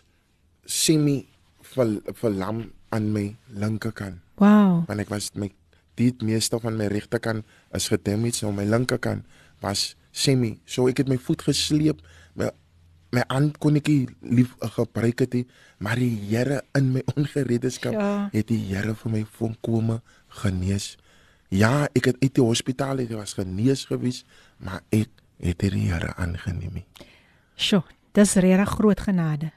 semi 0.66 1.26
ver, 1.62 1.98
verlam 2.18 2.66
aan 2.94 3.12
my 3.14 3.28
linkerkant. 3.54 4.22
Wow. 4.40 4.84
Want 4.88 5.02
ek 5.02 5.12
was 5.12 5.30
my 5.38 5.50
die 5.96 6.12
meeste 6.26 6.58
van 6.60 6.76
my 6.76 6.90
regterkant 6.92 7.46
is 7.76 7.88
gedamage, 7.88 8.42
so 8.42 8.52
my 8.52 8.66
linkerkant 8.68 9.24
was 9.64 9.94
semi. 10.12 10.56
So 10.68 10.90
ek 10.90 11.00
het 11.04 11.10
my 11.10 11.18
voet 11.20 11.46
gesleep, 11.46 12.02
my 12.36 12.50
my 13.16 13.24
hand 13.32 13.56
kon 13.62 13.76
ek 13.78 13.88
lief 14.20 14.52
gebruik 14.76 15.22
het 15.24 15.34
nie, 15.34 15.46
maar 15.82 15.96
die 16.00 16.12
Here 16.28 16.60
in 16.78 16.92
my 16.94 17.02
ongereedeskap 17.16 17.92
Ja. 17.96 18.28
het 18.32 18.48
die 18.48 18.60
Here 18.68 18.94
vir 18.94 19.12
my 19.12 19.24
volkome 19.38 20.00
genees. 20.42 20.96
Ja, 21.50 21.86
ek 21.94 22.10
het 22.10 22.16
uit 22.22 22.34
die 22.34 22.44
hospitaal 22.44 22.98
uit 22.98 23.12
was 23.14 23.34
genees 23.38 23.84
gewees, 23.88 24.24
maar 24.58 24.82
ek 24.90 25.08
het 25.40 25.58
die 25.64 25.86
Here 25.88 26.12
aangeneem. 26.16 26.82
Sjoe, 27.56 27.82
dis 28.12 28.34
regtig 28.34 28.74
groot 28.76 29.00
genade. 29.00 29.52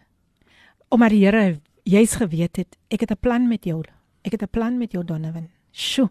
Omdat 0.90 1.10
die 1.10 1.26
Here 1.26 1.60
jy's 1.84 2.16
geweet 2.16 2.56
het, 2.58 2.78
ek 2.90 3.02
het 3.02 3.12
'n 3.12 3.20
plan 3.20 3.48
met 3.48 3.64
jou. 3.66 3.84
Ek 4.24 4.32
het 4.32 4.42
'n 4.44 4.50
plan 4.52 4.78
met 4.78 4.92
jou 4.92 5.04
Donovan. 5.04 5.50
Sjoe. 5.72 6.10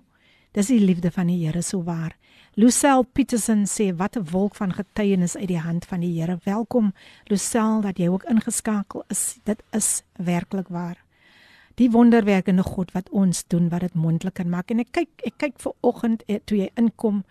Dis 0.53 0.67
die 0.67 0.81
liefde 0.81 1.11
van 1.11 1.27
die 1.27 1.47
Here 1.47 1.63
so 1.63 1.83
waar. 1.85 2.17
Lucelle 2.59 3.05
Petersen 3.13 3.67
sê 3.67 3.95
wat 3.97 4.17
'n 4.17 4.27
wolk 4.31 4.55
van 4.55 4.73
getuienis 4.73 5.37
uit 5.37 5.47
die 5.47 5.59
hand 5.59 5.85
van 5.85 6.01
die 6.01 6.21
Here. 6.21 6.39
Welkom 6.45 6.93
Lucelle 7.25 7.81
dat 7.81 7.99
jy 7.99 8.09
ook 8.09 8.25
ingeskakel 8.25 9.05
is. 9.09 9.39
Dit 9.45 9.63
is 9.71 10.03
werklik 10.17 10.69
waar. 10.69 11.05
Die 11.75 11.91
wonderwerkende 11.91 12.63
God 12.63 12.93
wat 12.93 13.09
ons 13.11 13.45
doen 13.47 13.69
wat 13.69 13.81
dit 13.81 13.95
moontlik 13.95 14.35
kan 14.35 14.49
maak. 14.49 14.71
En 14.71 14.79
ek 14.79 14.91
kyk 14.91 15.09
ek 15.17 15.35
kyk 15.37 15.53
ver 15.57 15.73
oggend 15.81 16.23
eh, 16.27 16.41
toe 16.45 16.59
jy 16.59 16.71
inkom 16.75 17.25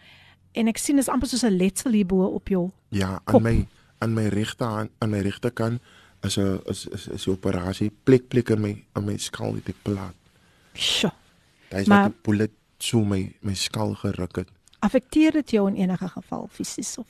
en 0.51 0.67
ek 0.67 0.78
sien 0.78 0.97
is 0.97 1.09
amper 1.09 1.28
soos 1.28 1.43
'n 1.43 1.57
letsel 1.57 1.91
hierbo 1.91 2.25
op 2.25 2.47
jou. 2.47 2.71
Ja, 2.89 3.19
Kop. 3.23 3.36
aan 3.36 3.43
my 3.43 3.67
aan 3.97 4.13
my 4.13 4.28
regterhand, 4.28 4.89
aan 4.97 5.09
my 5.09 5.19
regterkant 5.19 5.82
is 6.23 6.38
'n 6.38 6.61
is 6.65 6.88
is 6.88 7.07
is 7.07 7.28
'n 7.28 7.32
operasie 7.32 7.91
plek 8.03 8.28
plek 8.28 8.49
in 8.49 8.61
my 8.61 8.86
in 8.95 9.05
my 9.05 9.17
skaal 9.17 9.53
het 9.55 9.69
ek 9.69 9.75
plaat. 9.82 10.15
Sjoe. 10.73 11.11
Dit 11.69 11.80
is 11.80 11.86
die 11.86 12.13
bullet 12.21 12.51
so 12.80 13.03
my 13.03 13.36
my 13.41 13.53
skaal 13.53 13.93
geruk 13.93 14.36
het. 14.36 14.57
Affekteer 14.80 15.32
dit 15.32 15.51
jou 15.51 15.67
in 15.69 15.75
enige 15.75 16.07
geval 16.07 16.47
fisies 16.51 16.97
of 16.97 17.05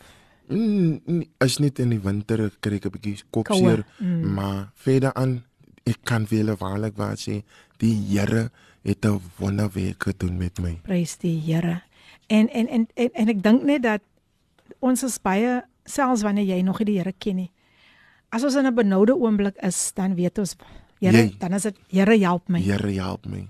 Mm, 0.47 1.01
nee, 1.05 1.28
is 1.43 1.57
net 1.59 1.80
in 1.84 1.89
die 1.91 1.99
winter 1.99 2.45
kry 2.63 2.78
ek 2.80 2.86
'n 2.88 2.93
bietjie 2.95 3.24
kopseer, 3.36 3.84
mm. 3.99 4.34
maar 4.34 4.72
verder 4.80 5.11
aan 5.13 5.43
ek 5.84 5.99
kan 6.07 6.24
wel 6.30 6.55
waarlik 6.55 6.95
waar 6.95 7.18
sê 7.20 7.43
die 7.84 7.95
Here 8.07 8.49
het 8.84 9.05
'n 9.05 9.20
wonderwerk 9.38 10.03
gedoen 10.03 10.38
met 10.38 10.59
my. 10.59 10.80
Prys 10.84 11.18
die 11.18 11.36
Here. 11.39 11.84
En 12.28 12.47
en 12.49 12.68
en 12.68 12.88
en, 12.95 13.09
en 13.13 13.28
ek 13.28 13.43
dink 13.43 13.63
net 13.63 13.84
dat 13.84 14.01
ons 14.80 15.03
is 15.03 15.20
baie 15.20 15.63
selfs 15.86 16.22
wanneer 16.22 16.45
jy 16.45 16.61
nog 16.61 16.80
nie 16.80 16.86
die 16.86 16.97
Here 16.97 17.13
ken 17.18 17.36
nie. 17.36 17.51
As 18.30 18.43
ons 18.43 18.55
in 18.55 18.65
'n 18.65 18.76
benoude 18.76 19.15
oomblik 19.15 19.55
is, 19.61 19.91
dan 19.95 20.15
weet 20.15 20.38
ons 20.39 20.55
Here, 20.99 21.30
dan 21.39 21.53
is 21.53 21.63
dit 21.63 21.76
Here 21.89 22.18
help 22.18 22.47
my. 22.47 22.59
Here 22.59 23.01
help 23.01 23.26
my. 23.26 23.47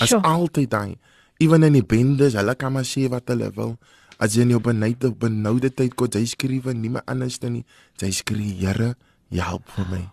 As 0.00 0.08
Sure. 0.08 0.22
altyd 0.22 0.70
daai. 0.70 0.98
Ewen 1.44 1.66
in 1.66 1.76
die 1.76 1.84
bendes, 1.84 2.36
hulle 2.38 2.54
kan 2.56 2.72
maar 2.72 2.86
sê 2.88 3.04
wat 3.12 3.28
hulle 3.28 3.50
wil. 3.56 3.74
As 4.22 4.36
jy 4.36 4.46
in 4.46 4.54
jou 4.54 4.60
benoude 4.62 5.10
benoude 5.18 5.70
tyd 5.74 5.96
kon 5.98 6.12
jy 6.14 6.24
skryf 6.30 6.70
nie 6.72 6.92
meer 6.94 7.04
anders 7.10 7.36
dan 7.42 7.58
nie. 7.58 7.64
Jy 8.00 8.10
skree 8.14 8.54
Here, 8.60 8.94
help 9.34 9.68
vir 9.74 9.90
my. 9.90 10.04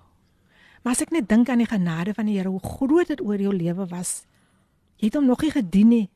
Maar 0.81 0.97
as 0.97 1.03
ek 1.05 1.13
net 1.13 1.29
dink 1.29 1.51
aan 1.53 1.61
die 1.61 1.69
genade 1.69 2.15
van 2.17 2.27
die 2.27 2.39
Here, 2.39 2.49
hoe 2.49 2.63
groot 2.63 3.13
dit 3.13 3.21
oor 3.21 3.39
jou 3.39 3.53
lewe 3.53 3.85
was. 3.91 4.23
Jy 4.99 5.11
het 5.11 5.19
hom 5.19 5.29
nog 5.29 5.45
nie 5.45 5.53
gedien 5.53 5.93
nie. 5.93 6.07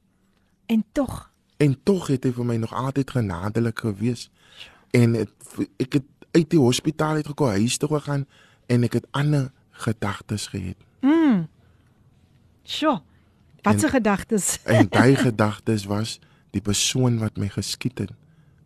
En 0.68 0.84
tog, 0.98 1.30
En 1.58 1.78
tog 1.88 2.10
het 2.12 2.26
hy 2.28 2.34
vir 2.36 2.48
my 2.48 2.58
nog 2.60 2.74
altyd 2.76 3.14
genadelik 3.16 3.80
gewees. 3.80 4.28
En 4.92 5.14
het, 5.16 5.32
ek 5.80 6.02
het 6.02 6.08
uit 6.36 6.50
die 6.52 6.60
hospitaal 6.60 7.22
uit 7.22 7.30
gekom, 7.32 7.54
huis 7.56 7.78
toe 7.80 7.90
gegaan 7.94 8.26
en 8.68 8.84
ek 8.84 9.00
het 9.00 9.08
ander 9.16 9.52
gedagtes 9.86 10.50
gehad. 10.52 10.76
sjoe. 12.66 13.00
Wat 13.66 13.80
se 13.82 13.90
gedagtes? 13.90 14.60
En 14.64 14.88
daai 14.90 15.16
gedagtes 15.28 15.86
was 15.90 16.20
die 16.56 16.62
persoon 16.62 17.20
wat 17.20 17.38
my 17.42 17.50
geskiet 17.52 18.00
het 18.06 18.12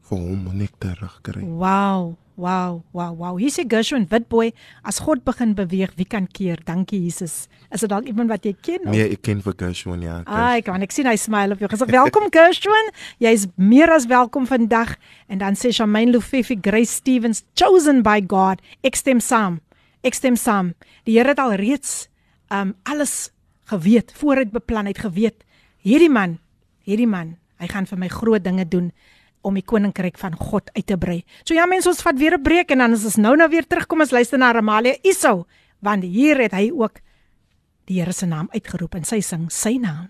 vir 0.10 0.18
hom 0.18 0.43
moet 0.50 0.66
ek 0.68 0.76
terugkry. 0.82 1.41
Wow, 1.45 2.16
wow, 2.39 2.80
wow, 2.97 3.12
wow. 3.20 3.36
Hier 3.38 3.52
sê 3.54 3.62
Gershwin 3.70 4.08
Witboy, 4.10 4.52
as 4.84 4.97
God 5.06 5.22
begin 5.28 5.52
beweeg, 5.58 5.91
wie 6.00 6.06
kan 6.10 6.26
keer? 6.28 6.58
Dankie 6.66 6.97
Jesus. 7.04 7.47
Is 7.70 7.82
dit 7.86 7.89
dalk 7.91 8.08
iemand 8.10 8.30
wat 8.34 8.45
jy 8.47 8.56
ken? 8.62 8.80
of- 8.88 8.93
Nee, 8.95 9.10
ek 9.14 9.22
ken 9.28 9.41
vir 9.45 9.54
Gershwin 9.60 10.02
ja. 10.02 10.20
Ai, 10.26 10.62
kan 10.66 10.82
ek 10.82 10.91
sien 10.95 11.06
hy 11.06 11.16
smile 11.22 11.54
op 11.54 11.60
jou 11.62 11.70
gesig. 11.70 11.91
Welkom 11.93 12.30
Gershwin. 12.34 12.89
Jy's 13.22 13.45
meer 13.56 13.91
as 13.93 14.08
welkom 14.10 14.47
vandag. 14.50 14.95
En 15.30 15.38
dan 15.38 15.54
sê 15.54 15.70
Shamaine 15.72 16.12
Lufefi 16.18 16.58
Grace 16.62 16.91
Stevens, 17.02 17.43
chosen 17.54 18.02
by 18.02 18.24
God. 18.28 18.62
Ek 18.82 18.95
stem 18.97 19.20
saam. 19.22 19.60
Ek 20.02 20.14
stem 20.18 20.36
saam. 20.39 20.74
Die 21.06 21.18
Here 21.20 21.30
het 21.36 21.39
al 21.39 21.54
reeds 21.60 22.08
um 22.50 22.74
alles 22.89 23.30
geweet, 23.70 24.14
vooruit 24.18 24.52
beplan, 24.52 24.90
het 24.90 25.00
geweet. 25.04 25.46
Hierdie 25.86 26.10
man, 26.10 26.38
hierdie 26.88 27.08
man, 27.08 27.38
hy 27.60 27.68
gaan 27.72 27.88
vir 27.90 28.00
my 28.00 28.10
groot 28.12 28.44
dinge 28.44 28.66
doen 28.68 28.92
om 29.42 29.56
die 29.56 29.64
koninkryk 29.64 30.18
van 30.20 30.36
God 30.36 30.70
uit 30.76 30.86
te 30.88 30.98
brei. 31.00 31.24
So 31.48 31.56
ja 31.56 31.68
mense, 31.70 31.88
ons 31.90 32.04
vat 32.04 32.18
weer 32.20 32.36
'n 32.38 32.44
breek 32.44 32.72
en 32.72 32.78
dan 32.78 32.94
is 32.94 33.06
ons 33.06 33.18
nou 33.18 33.36
nou 33.36 33.50
weer 33.50 33.68
terugkom 33.68 34.02
ons 34.02 34.12
luister 34.12 34.38
na 34.38 34.52
Ramalia 34.52 34.96
Isou, 35.04 35.46
want 35.82 36.04
hier 36.04 36.38
het 36.42 36.52
hy 36.52 36.72
ook 36.72 37.00
die 37.86 38.00
Here 38.00 38.14
se 38.14 38.26
naam 38.26 38.48
uitgeroep 38.54 38.96
en 38.96 39.04
sy 39.04 39.20
sing 39.20 39.50
sy 39.50 39.78
naam. 39.78 40.10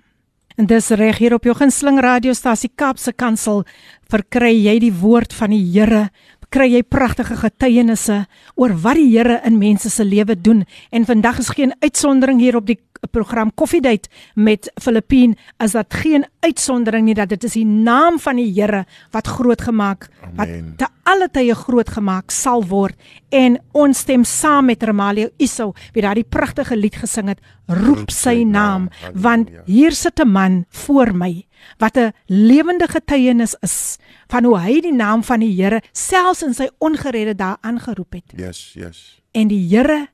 En 0.59 0.65
dis 0.67 0.89
reg 0.89 1.17
hier 1.17 1.33
op 1.33 1.45
jou 1.47 1.55
gunsteling 1.55 2.01
radiostasie 2.03 2.71
Kaapse 2.75 3.13
Kansel 3.13 3.63
verkry 4.11 4.51
jy 4.51 4.79
die 4.79 4.91
woord 4.91 5.33
van 5.33 5.49
die 5.49 5.63
Here, 5.63 6.09
kry 6.54 6.68
jy 6.70 6.82
pragtige 6.86 7.36
getuienisse 7.36 8.24
oor 8.54 8.74
wat 8.84 8.98
die 9.00 9.10
Here 9.14 9.40
in 9.46 9.58
mense 9.58 9.90
se 9.90 10.04
lewe 10.04 10.36
doen 10.38 10.64
en 10.90 11.06
vandag 11.06 11.38
is 11.42 11.48
geen 11.54 11.74
uitsondering 11.80 12.40
hier 12.40 12.56
op 12.56 12.66
die 12.66 12.78
program 13.10 13.50
Koffiedייט 13.54 14.06
met 14.34 14.70
Filippien 14.80 15.36
is 15.64 15.74
dat 15.76 15.94
geen 15.94 16.24
uitsondering 16.40 17.04
nie 17.04 17.14
dat 17.14 17.28
dit 17.28 17.44
is 17.44 17.56
die 17.58 17.66
naam 17.66 18.18
van 18.22 18.38
die 18.40 18.50
Here 18.54 18.84
wat 19.10 19.26
groot 19.26 19.60
gemaak 19.60 20.08
wat 20.36 20.48
Amen. 20.48 20.74
te 20.76 20.88
alle 21.04 21.28
tye 21.28 21.54
groot 21.54 21.90
gemaak 21.90 22.32
sal 22.32 22.64
word 22.70 22.94
en 23.34 23.58
ons 23.72 23.98
stem 24.06 24.24
saam 24.24 24.70
met 24.70 24.82
Ramalia 24.82 25.28
Iso 25.42 25.72
wie 25.92 26.02
daardie 26.02 26.24
pragtige 26.24 26.76
lied 26.76 26.96
gesing 27.02 27.28
het 27.32 27.42
roep 27.68 28.10
sy 28.14 28.42
naam 28.44 28.88
want 29.12 29.50
Halleluja. 29.50 29.66
hier 29.66 29.92
sit 29.92 30.20
'n 30.20 30.28
man 30.28 30.64
voor 30.70 31.14
my 31.14 31.44
wat 31.77 31.97
'n 31.97 32.11
lewende 32.25 32.87
getuienis 32.87 33.55
is 33.61 33.97
van 34.27 34.43
hoe 34.43 34.59
hy 34.59 34.81
die 34.81 34.93
naam 34.93 35.23
van 35.23 35.39
die 35.39 35.61
Here 35.61 35.81
selfs 35.91 36.43
in 36.43 36.53
sy 36.53 36.69
ongeredde 36.77 37.35
dae 37.35 37.55
aangeroep 37.61 38.13
het 38.13 38.33
Yes, 38.35 38.73
yes. 38.73 39.21
en 39.31 39.47
die 39.47 39.67
Here 39.69 40.07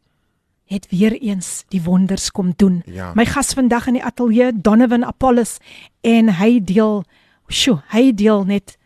het 0.65 0.87
weer 0.89 1.13
eens 1.21 1.63
die 1.69 1.81
wonders 1.81 2.31
kom 2.31 2.53
doen. 2.55 2.81
Ja. 2.85 3.11
My 3.13 3.25
gas 3.25 3.53
vandag 3.53 3.87
in 3.87 3.93
die 3.93 4.03
ateljee 4.03 4.51
Donovan 4.53 5.05
Apollos 5.05 5.57
en 6.01 6.29
hy 6.39 6.59
deel 6.63 7.03
sjo, 7.47 7.81
hy 7.93 8.13
deel 8.13 8.43
net 8.45 8.77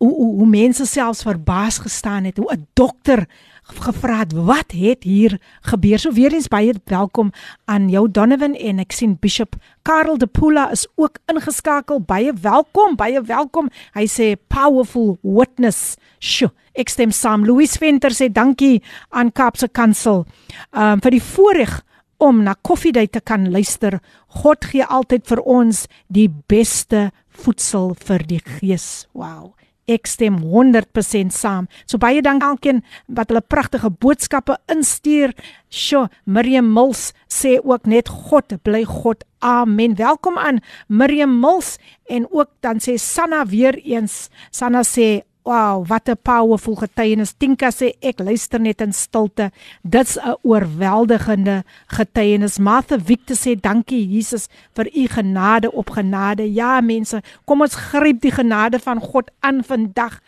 hoe 0.00 0.14
hoe, 0.14 0.34
hoe 0.40 0.46
mense 0.46 0.86
selfs 0.86 1.22
verbaas 1.22 1.78
gestaan 1.78 2.24
het 2.24 2.36
hoe 2.36 2.52
'n 2.52 2.66
dokter 2.72 3.28
gevra 3.69 4.19
het 4.19 4.33
wat 4.33 4.71
het 4.71 5.03
hier 5.03 5.39
gebeur. 5.61 5.99
So 5.99 6.11
weer 6.13 6.33
eens 6.33 6.47
baie 6.47 6.73
welkom 6.85 7.31
aan 7.65 7.89
jou 7.89 8.07
Donovan 8.11 8.55
en 8.55 8.79
ek 8.79 8.93
sien 8.93 9.17
Bishop 9.21 9.55
Karel 9.81 10.17
de 10.17 10.27
Pula 10.27 10.69
is 10.71 10.87
ook 10.95 11.17
ingeskakel. 11.31 12.01
Baie 12.01 12.33
welkom, 12.41 12.95
baie 12.95 13.21
welkom. 13.21 13.69
Hy 13.93 14.05
sê 14.09 14.35
powerful 14.47 15.17
witness. 15.23 15.97
Sjoe, 16.19 16.51
ek 16.73 16.89
stem 16.89 17.11
saam. 17.11 17.45
Louis 17.45 17.77
Venter 17.77 18.13
sê 18.13 18.29
dankie 18.31 18.81
aan 19.09 19.31
Kaapse 19.31 19.67
Kansel 19.67 20.25
um, 20.71 21.01
vir 21.01 21.17
die 21.17 21.23
voorreg 21.23 21.81
om 22.17 22.43
na 22.43 22.55
Koffiedייט 22.61 23.11
te 23.17 23.21
kan 23.21 23.49
luister. 23.51 23.99
God 24.41 24.65
gee 24.71 24.85
altyd 24.85 25.27
vir 25.27 25.43
ons 25.43 25.85
die 26.07 26.29
beste 26.47 27.09
voedsel 27.43 27.93
vir 28.07 28.25
die 28.29 28.41
gees. 28.59 29.07
Wow. 29.13 29.53
Ek 29.90 30.06
stem 30.06 30.36
100% 30.44 31.34
saam. 31.34 31.66
So 31.86 31.98
baie 31.98 32.22
dankie 32.22 32.46
aan 32.46 32.54
elkeen 32.54 32.82
wat 33.10 33.32
hulle 33.32 33.42
pragtige 33.42 33.90
boodskappe 33.90 34.54
instuur. 34.70 35.34
Sjoe, 35.70 36.08
Miriam 36.24 36.68
Mills 36.70 37.10
sê 37.26 37.56
ook 37.58 37.88
net 37.90 38.08
God 38.08 38.54
bly 38.62 38.84
God. 38.86 39.24
Amen. 39.42 39.96
Welkom 39.98 40.38
aan 40.38 40.60
Miriam 40.86 41.32
Mills 41.40 41.78
en 42.06 42.28
ook 42.30 42.52
dan 42.60 42.78
sê 42.78 42.94
Sanna 43.00 43.44
weer 43.46 43.78
eens. 43.82 44.28
Sanna 44.50 44.84
sê 44.86 45.22
Wow, 45.50 45.82
wat 45.86 46.06
'n 46.08 46.18
powerful 46.22 46.74
getuienis. 46.78 47.32
Tinka 47.36 47.70
sê 47.70 47.86
ek 48.00 48.18
luister 48.20 48.60
net 48.60 48.80
in 48.80 48.92
stilte. 48.92 49.50
Dit's 49.82 50.16
'n 50.16 50.36
oorweldigende 50.42 51.64
getuienis. 51.86 52.58
Martha 52.58 52.96
Victor 52.98 53.36
sê 53.36 53.60
dankie 53.60 54.06
Jesus 54.06 54.48
vir 54.74 54.86
u 54.96 55.06
genade 55.08 55.72
op 55.72 55.90
genade. 55.90 56.52
Ja 56.54 56.80
mense, 56.80 57.22
kom 57.44 57.60
ons 57.60 57.74
gryp 57.74 58.20
die 58.20 58.30
genade 58.30 58.78
van 58.78 59.00
God 59.00 59.30
aan 59.40 59.64
vandag. 59.64 60.20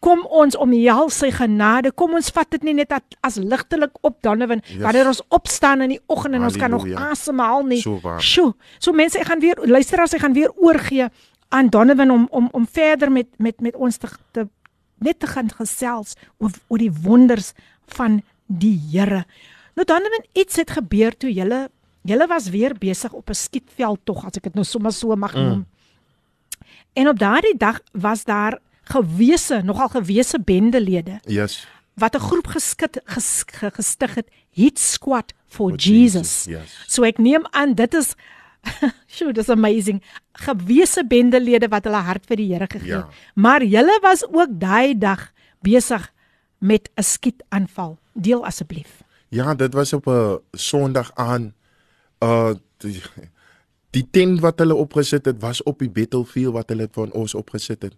Kom 0.00 0.26
ons 0.30 0.56
omhels 0.56 1.18
sy 1.18 1.30
genade. 1.30 1.92
Kom 1.92 2.14
ons 2.14 2.30
vat 2.30 2.50
dit 2.50 2.62
nie 2.62 2.74
net 2.74 2.92
as, 3.20 3.36
ligtelik 3.36 3.90
op 4.00 4.22
Donovan 4.22 4.60
Yes. 4.64 4.82
wanneer 4.82 5.06
ons 5.06 5.22
opstaan 5.28 5.80
in 5.80 5.88
die 5.88 6.00
oggend 6.06 6.34
en 6.34 6.44
ons 6.44 6.56
kan 6.56 6.70
nog 6.70 6.82
Halleluja. 6.82 7.10
asemhaal 7.10 7.62
nie. 7.64 7.80
So. 7.80 8.00
Sjoe. 8.18 8.54
So 8.78 8.92
mense, 8.92 9.18
ek 9.18 9.26
gaan 9.26 9.40
weer 9.40 9.56
luister 9.64 10.00
as 10.00 10.14
ek 10.14 10.20
gaan 10.20 10.34
weer 10.34 10.52
oorgee 10.56 11.08
aan 11.48 11.68
Donovan 11.68 12.10
om 12.10 12.26
om 12.30 12.48
om 12.52 12.66
verder 12.66 13.10
met 13.12 13.26
met 13.38 13.60
met 13.60 13.76
ons 13.76 13.96
te, 13.96 14.08
te 14.32 14.46
net 15.00 15.18
te 15.18 15.26
gaan 15.26 15.50
gesels 15.50 16.14
oor 16.38 16.50
oor 16.68 16.78
die 16.78 16.92
wonders 16.92 17.52
van 17.86 18.22
die 18.46 18.80
Here. 18.90 19.24
Nou 19.74 19.84
Donovan, 19.86 20.24
iets 20.32 20.56
het 20.56 20.70
gebeur 20.70 21.16
toe 21.16 21.32
julle 21.32 21.70
julle 22.02 22.26
was 22.26 22.48
weer 22.48 22.74
besig 22.78 23.12
op 23.12 23.28
'n 23.30 23.34
skietveld 23.34 24.00
tog 24.04 24.24
as 24.24 24.36
ek 24.36 24.42
dit 24.42 24.54
nou 24.54 24.64
sommer 24.64 24.92
so 24.92 25.16
mag 25.16 25.34
noem. 25.34 25.58
Mm. 25.58 25.66
En 26.92 27.08
op 27.08 27.18
daardie 27.18 27.56
dag 27.56 27.80
was 27.92 28.24
daar 28.24 28.58
gewese, 28.82 29.60
nogal 29.64 29.88
gewese 29.88 30.40
bendelede 30.40 31.20
Yes. 31.26 31.66
wat 31.94 32.14
'n 32.14 32.20
groep 32.20 32.46
geskit 32.46 33.00
ges, 33.04 33.42
ge- 33.46 33.70
gestig 33.70 34.14
het, 34.14 34.28
Hit 34.50 34.78
Squad 34.78 35.32
for, 35.46 35.74
Jesus. 35.74 36.44
Yes. 36.44 36.84
So 36.86 37.02
ek 37.02 37.18
neem 37.18 37.46
aan 37.50 37.74
dit 37.74 37.94
is 37.94 38.14
Sjoe, 39.14 39.32
dis 39.32 39.48
amazing. 39.48 40.02
Gewese 40.32 41.04
bendelede 41.06 41.68
wat 41.68 41.84
hulle 41.88 42.02
hart 42.06 42.26
vir 42.26 42.40
die 42.40 42.52
Here 42.52 42.66
gegee 42.70 42.94
het. 42.94 43.10
Ja. 43.10 43.32
Maar 43.34 43.64
julle 43.64 43.98
was 44.02 44.24
ook 44.28 44.54
daai 44.60 44.98
dag 44.98 45.32
besig 45.62 46.12
met 46.58 46.90
'n 46.96 47.02
skietaanval. 47.02 47.98
Deel 48.14 48.46
asseblief. 48.46 49.02
Ja, 49.28 49.54
dit 49.54 49.74
was 49.74 49.92
op 49.92 50.06
'n 50.06 50.38
Sondag 50.52 51.10
aan 51.14 51.54
uh 52.22 52.54
die, 52.78 53.02
die 53.90 54.06
tent 54.10 54.40
wat 54.40 54.58
hulle 54.58 54.74
opgesit 54.74 55.24
het 55.24 55.40
was 55.40 55.62
op 55.62 55.78
die 55.78 55.90
battlefield 55.90 56.52
wat 56.52 56.68
hulle 56.68 56.88
van 56.90 57.12
ons 57.12 57.34
opgesit 57.34 57.82
het. 57.82 57.94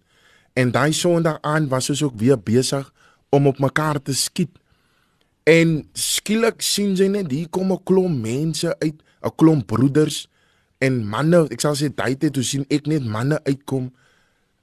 En 0.53 0.71
daai 0.71 0.93
Sondag 0.93 1.39
aan 1.41 1.69
was 1.69 1.91
ons 1.91 2.03
ook 2.03 2.17
weer 2.17 2.41
besig 2.41 2.93
om 3.29 3.47
op 3.47 3.59
mekaar 3.59 4.03
te 4.03 4.15
skiet. 4.15 4.51
En 5.43 5.89
skielik 5.93 6.63
sien 6.63 6.95
jy 6.95 7.07
net 7.07 7.31
hier 7.31 7.49
kom 7.49 7.73
'n 7.73 7.83
klomp 7.85 8.23
mense 8.23 8.79
uit, 8.79 9.03
'n 9.23 9.35
klomp 9.37 9.67
broeders 9.67 10.29
en 10.81 11.05
manne, 11.05 11.47
ek 11.51 11.61
sal 11.61 11.77
sê 11.77 11.89
daai 11.89 12.17
tyd 12.17 12.35
toe 12.35 12.45
sien 12.45 12.65
ek 12.71 12.87
net 12.87 13.05
manne 13.05 13.39
uitkom 13.45 13.91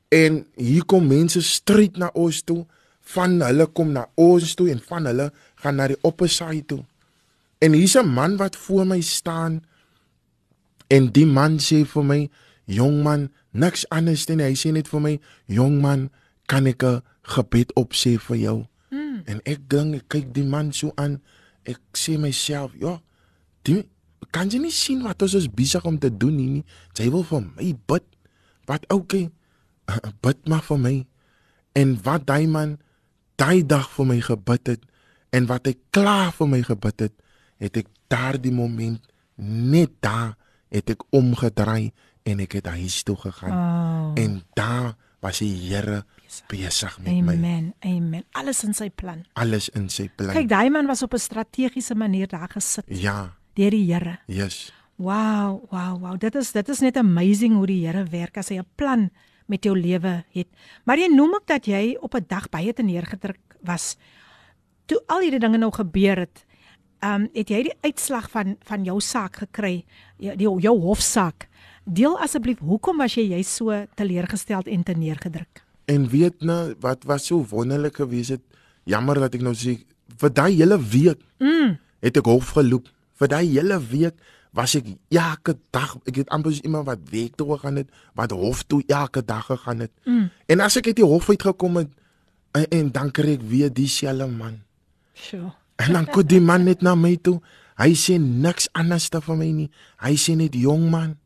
En 0.08 0.46
hier 0.56 0.86
kom 0.88 1.08
mense 1.08 1.42
stryd 1.44 1.98
na 2.00 2.10
ons 2.16 2.42
toe. 2.48 2.64
Van 3.14 3.40
hulle 3.44 3.68
kom 3.76 3.94
na 3.96 4.06
ons 4.20 4.56
toe 4.56 4.70
en 4.72 4.80
van 4.90 5.08
hulle 5.08 5.30
gaan 5.64 5.80
na 5.80 5.88
die 5.92 6.00
opposite 6.08 6.66
toe. 6.72 6.84
En 7.64 7.74
hier's 7.74 7.96
'n 7.96 8.08
man 8.08 8.38
wat 8.38 8.56
voor 8.56 8.86
my 8.88 9.02
staan. 9.02 9.64
En 10.88 11.12
die 11.12 11.26
man 11.26 11.58
sê 11.60 11.86
vir 11.86 12.04
my, 12.04 12.30
"Jong 12.66 13.04
man, 13.04 13.30
Niks 13.52 13.90
anders 13.90 14.28
nie. 14.28 14.44
Hy 14.44 14.54
sê 14.54 14.72
net 14.72 14.88
vir 14.88 15.02
my, 15.02 15.20
"Jong 15.46 15.82
man, 15.82 16.10
kan 16.46 16.68
ek 16.68 16.84
'n 16.84 17.02
gebed 17.22 17.74
opsê 17.74 18.20
vir 18.20 18.38
jou?" 18.38 18.68
Mm. 18.92 19.22
En 19.26 19.42
ek 19.46 19.70
dink 19.70 19.96
ek 19.96 20.08
kyk 20.08 20.34
die 20.34 20.44
man 20.44 20.74
so 20.74 20.92
aan. 20.96 21.22
Ek 21.66 21.80
sê 21.94 22.20
myself, 22.20 22.72
"Ja, 22.80 23.02
die 23.64 23.86
kan 24.32 24.50
jy 24.50 24.60
nie 24.60 24.72
sien 24.72 25.04
wat 25.04 25.22
ons 25.22 25.34
is 25.34 25.48
besig 25.50 25.86
om 25.86 26.00
te 26.00 26.10
doen 26.10 26.36
nie? 26.36 26.64
Jy 26.94 27.10
wil 27.12 27.24
vir 27.24 27.42
my 27.56 27.74
bid. 27.88 28.04
Wat 28.66 28.86
okay? 28.94 29.30
Bid 30.22 30.48
maar 30.48 30.64
vir 30.64 30.78
my." 30.80 31.06
En 31.74 31.98
wat 32.04 32.26
daai 32.26 32.48
man 32.48 32.78
daai 33.38 33.62
dag 33.66 33.90
vir 33.94 34.06
my 34.10 34.18
gebid 34.22 34.74
het 34.74 34.86
en 35.36 35.46
wat 35.50 35.68
hy 35.70 35.76
klaar 35.94 36.32
vir 36.34 36.50
my 36.50 36.62
gebid 36.66 37.06
het, 37.06 37.16
het 37.62 37.78
ek 37.78 37.90
daardie 38.10 38.54
moment 38.54 39.04
net 39.38 39.94
daar 40.02 40.34
het 40.74 40.90
ek 40.90 41.04
omgedraai 41.16 41.92
en 42.28 42.42
ek 42.44 42.58
het 42.60 42.70
huis 42.76 43.04
toe 43.08 43.16
gegaan. 43.20 43.54
Oh. 43.54 44.20
En 44.20 44.42
daar 44.58 44.96
was 45.24 45.40
die 45.44 45.54
Here 45.70 46.04
besig 46.50 46.98
met 47.00 47.14
Amen. 47.14 47.26
my. 47.26 47.36
Amen. 47.36 47.74
Amen. 47.86 48.26
Alles 48.32 48.64
in 48.64 48.74
sy 48.78 48.90
plan. 48.90 49.24
Alles 49.34 49.70
in 49.70 49.88
sy 49.94 50.10
plan. 50.10 50.34
Kyk, 50.36 50.50
daai 50.52 50.70
man 50.74 50.90
was 50.90 51.04
op 51.04 51.14
'n 51.14 51.22
strategiese 51.22 51.96
manier 51.96 52.28
daar 52.28 52.50
gesit 52.50 52.84
Ja, 52.88 53.37
deur 53.58 53.74
die 53.74 53.86
Here. 53.94 54.20
yes. 54.28 54.72
Wow, 54.98 55.62
wow, 55.70 55.94
wow. 56.02 56.16
Dit 56.18 56.36
is 56.36 56.52
dit 56.56 56.70
is 56.74 56.80
net 56.82 56.98
amazing 56.98 57.54
hoe 57.60 57.68
die 57.70 57.84
Here 57.86 58.04
werk 58.10 58.38
as 58.38 58.50
hy 58.50 58.58
'n 58.58 58.66
plan 58.76 59.10
met 59.48 59.64
jou 59.64 59.76
lewe 59.78 60.24
het. 60.34 60.48
Maar 60.86 60.98
jy 60.98 61.08
noem 61.14 61.36
ook 61.36 61.46
dat 61.48 61.66
jy 61.66 61.98
op 62.02 62.16
'n 62.16 62.26
dag 62.28 62.50
baie 62.50 62.74
te 62.74 62.84
neergedruk 62.84 63.40
was. 63.62 63.96
Toe 64.86 65.02
al 65.08 65.22
hierdie 65.22 65.40
dinge 65.40 65.58
nou 65.58 65.72
gebeur 65.72 66.18
het, 66.18 66.46
ehm 67.00 67.22
um, 67.22 67.30
het 67.34 67.50
jy 67.50 67.64
die 67.64 67.78
uitslag 67.84 68.30
van 68.32 68.58
van 68.64 68.84
jou 68.84 69.00
saak 69.00 69.36
gekry, 69.36 69.86
jou 70.18 70.36
die, 70.36 70.48
jou 70.62 70.80
hofsaak. 70.82 71.48
Deel 71.86 72.18
asseblief, 72.20 72.60
hoekom 72.60 72.98
was 72.98 73.14
jy 73.16 73.30
jy 73.30 73.44
so 73.44 73.86
teleurgesteld 73.96 74.68
en 74.68 74.84
te 74.84 74.94
neergedruk? 74.94 75.64
En 75.86 76.10
weet 76.10 76.42
nou 76.42 76.76
wat 76.80 77.04
was 77.04 77.26
so 77.26 77.46
wonderlik 77.50 77.96
geweest 77.96 78.30
het. 78.30 78.42
Jammer 78.84 79.16
dat 79.20 79.36
ek 79.36 79.42
nou 79.42 79.54
sê 79.54 79.78
vir 80.18 80.30
daai 80.34 80.56
hele 80.56 80.80
week 80.80 81.20
Mm. 81.40 81.78
het 82.02 82.18
ek 82.18 82.26
hof 82.26 82.50
geloop. 82.50 82.88
Vir 83.18 83.32
daai 83.32 83.46
hele 83.50 83.80
week 83.92 84.18
was 84.58 84.74
ek 84.78 84.88
elke 85.14 85.58
dag, 85.76 85.98
ek 86.10 86.24
het 86.24 86.34
amper 86.34 86.56
so 86.56 86.66
iemand 86.66 86.88
wat 86.88 87.04
week 87.12 87.36
toe 87.38 87.50
gegaan 87.54 87.82
het, 87.84 87.92
wat 88.18 88.34
hof 88.34 88.64
toe 88.66 88.82
elke 88.88 89.22
dag 89.26 89.46
gegaan 89.46 89.86
het. 89.86 89.94
Mm. 90.06 90.30
En 90.48 90.66
as 90.66 90.78
ek 90.80 90.92
uit 90.92 91.00
die 91.02 91.06
hof 91.06 91.30
uit 91.30 91.44
gekom 91.44 91.82
het 91.84 91.94
en, 92.58 92.66
en 92.74 92.92
dan 92.96 93.12
kry 93.14 93.38
ek 93.38 93.46
weer 93.50 93.74
dieselfde 93.74 94.30
man. 94.32 94.62
Sjoe. 95.14 95.52
En 95.78 95.94
dan 95.94 96.08
kom 96.10 96.26
die 96.26 96.42
man 96.42 96.66
net 96.66 96.82
na 96.82 96.96
my 96.98 97.14
toe. 97.22 97.38
Hy 97.78 97.94
sê 97.94 98.18
niks 98.18 98.66
anders 98.74 99.10
te 99.14 99.22
vir 99.22 99.38
my 99.38 99.50
nie. 99.54 99.68
Hy 100.02 100.16
sê 100.18 100.34
net 100.38 100.58
jong 100.58 100.88
man, 100.90 101.18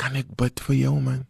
kan 0.00 0.18
ek 0.18 0.32
bid 0.38 0.62
vir 0.66 0.76
jou 0.80 0.96
man? 0.98 1.22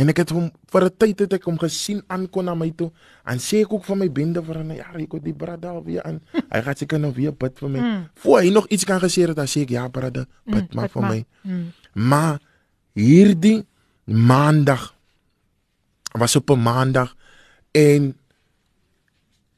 En 0.00 0.08
ek 0.08 0.22
het 0.22 0.30
hom 0.32 0.48
vir 0.72 0.84
'n 0.84 0.96
tyd 0.96 1.18
het 1.18 1.32
ek 1.36 1.44
hom 1.44 1.58
gesien 1.58 2.02
aankom 2.08 2.44
na 2.44 2.54
my 2.54 2.70
toe. 2.76 2.90
En 3.24 3.38
sê 3.38 3.60
ek 3.64 3.72
ook 3.72 3.84
vir 3.84 3.96
my 3.96 4.08
bende 4.10 4.42
vir 4.42 4.56
hom, 4.56 4.70
ja, 4.72 4.88
ek 4.94 5.08
kom 5.08 5.20
die 5.20 5.34
brada 5.34 5.82
weer 5.82 6.02
aan. 6.02 6.20
Hy 6.52 6.60
gaan 6.62 6.76
seker 6.76 6.98
nou 6.98 7.12
weer 7.12 7.32
bid 7.32 7.58
vir 7.58 7.68
my. 7.68 7.78
Mm. 7.78 8.08
Voor 8.14 8.40
hy 8.40 8.50
nog 8.50 8.66
iets 8.68 8.84
kan 8.84 9.00
gesê 9.00 9.26
het, 9.26 9.36
dan 9.36 9.46
sê 9.46 9.62
ek 9.62 9.70
ja, 9.70 9.88
brada, 9.88 10.26
bid 10.46 10.74
maar 10.74 10.88
bid 10.88 10.92
vir 10.92 11.02
my. 11.02 11.24
Mm. 11.42 11.72
Maar 11.92 12.40
hierdie 12.94 13.66
maandag 14.04 14.94
was 16.12 16.36
op 16.36 16.50
'n 16.50 16.62
maandag 16.62 17.14
en 17.72 18.16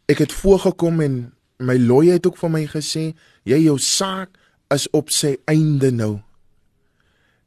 ek 0.06 0.18
het 0.18 0.32
voorgekom 0.32 1.00
en 1.00 1.32
my 1.58 1.78
lawyer 1.78 2.12
het 2.12 2.26
ook 2.26 2.36
vir 2.36 2.50
my 2.50 2.66
gesê 2.66 3.14
jy 3.44 3.58
jou 3.64 3.78
saak 3.78 4.38
is 4.74 4.90
op 4.90 5.10
sy 5.10 5.36
einde 5.44 5.90
nou. 5.90 6.20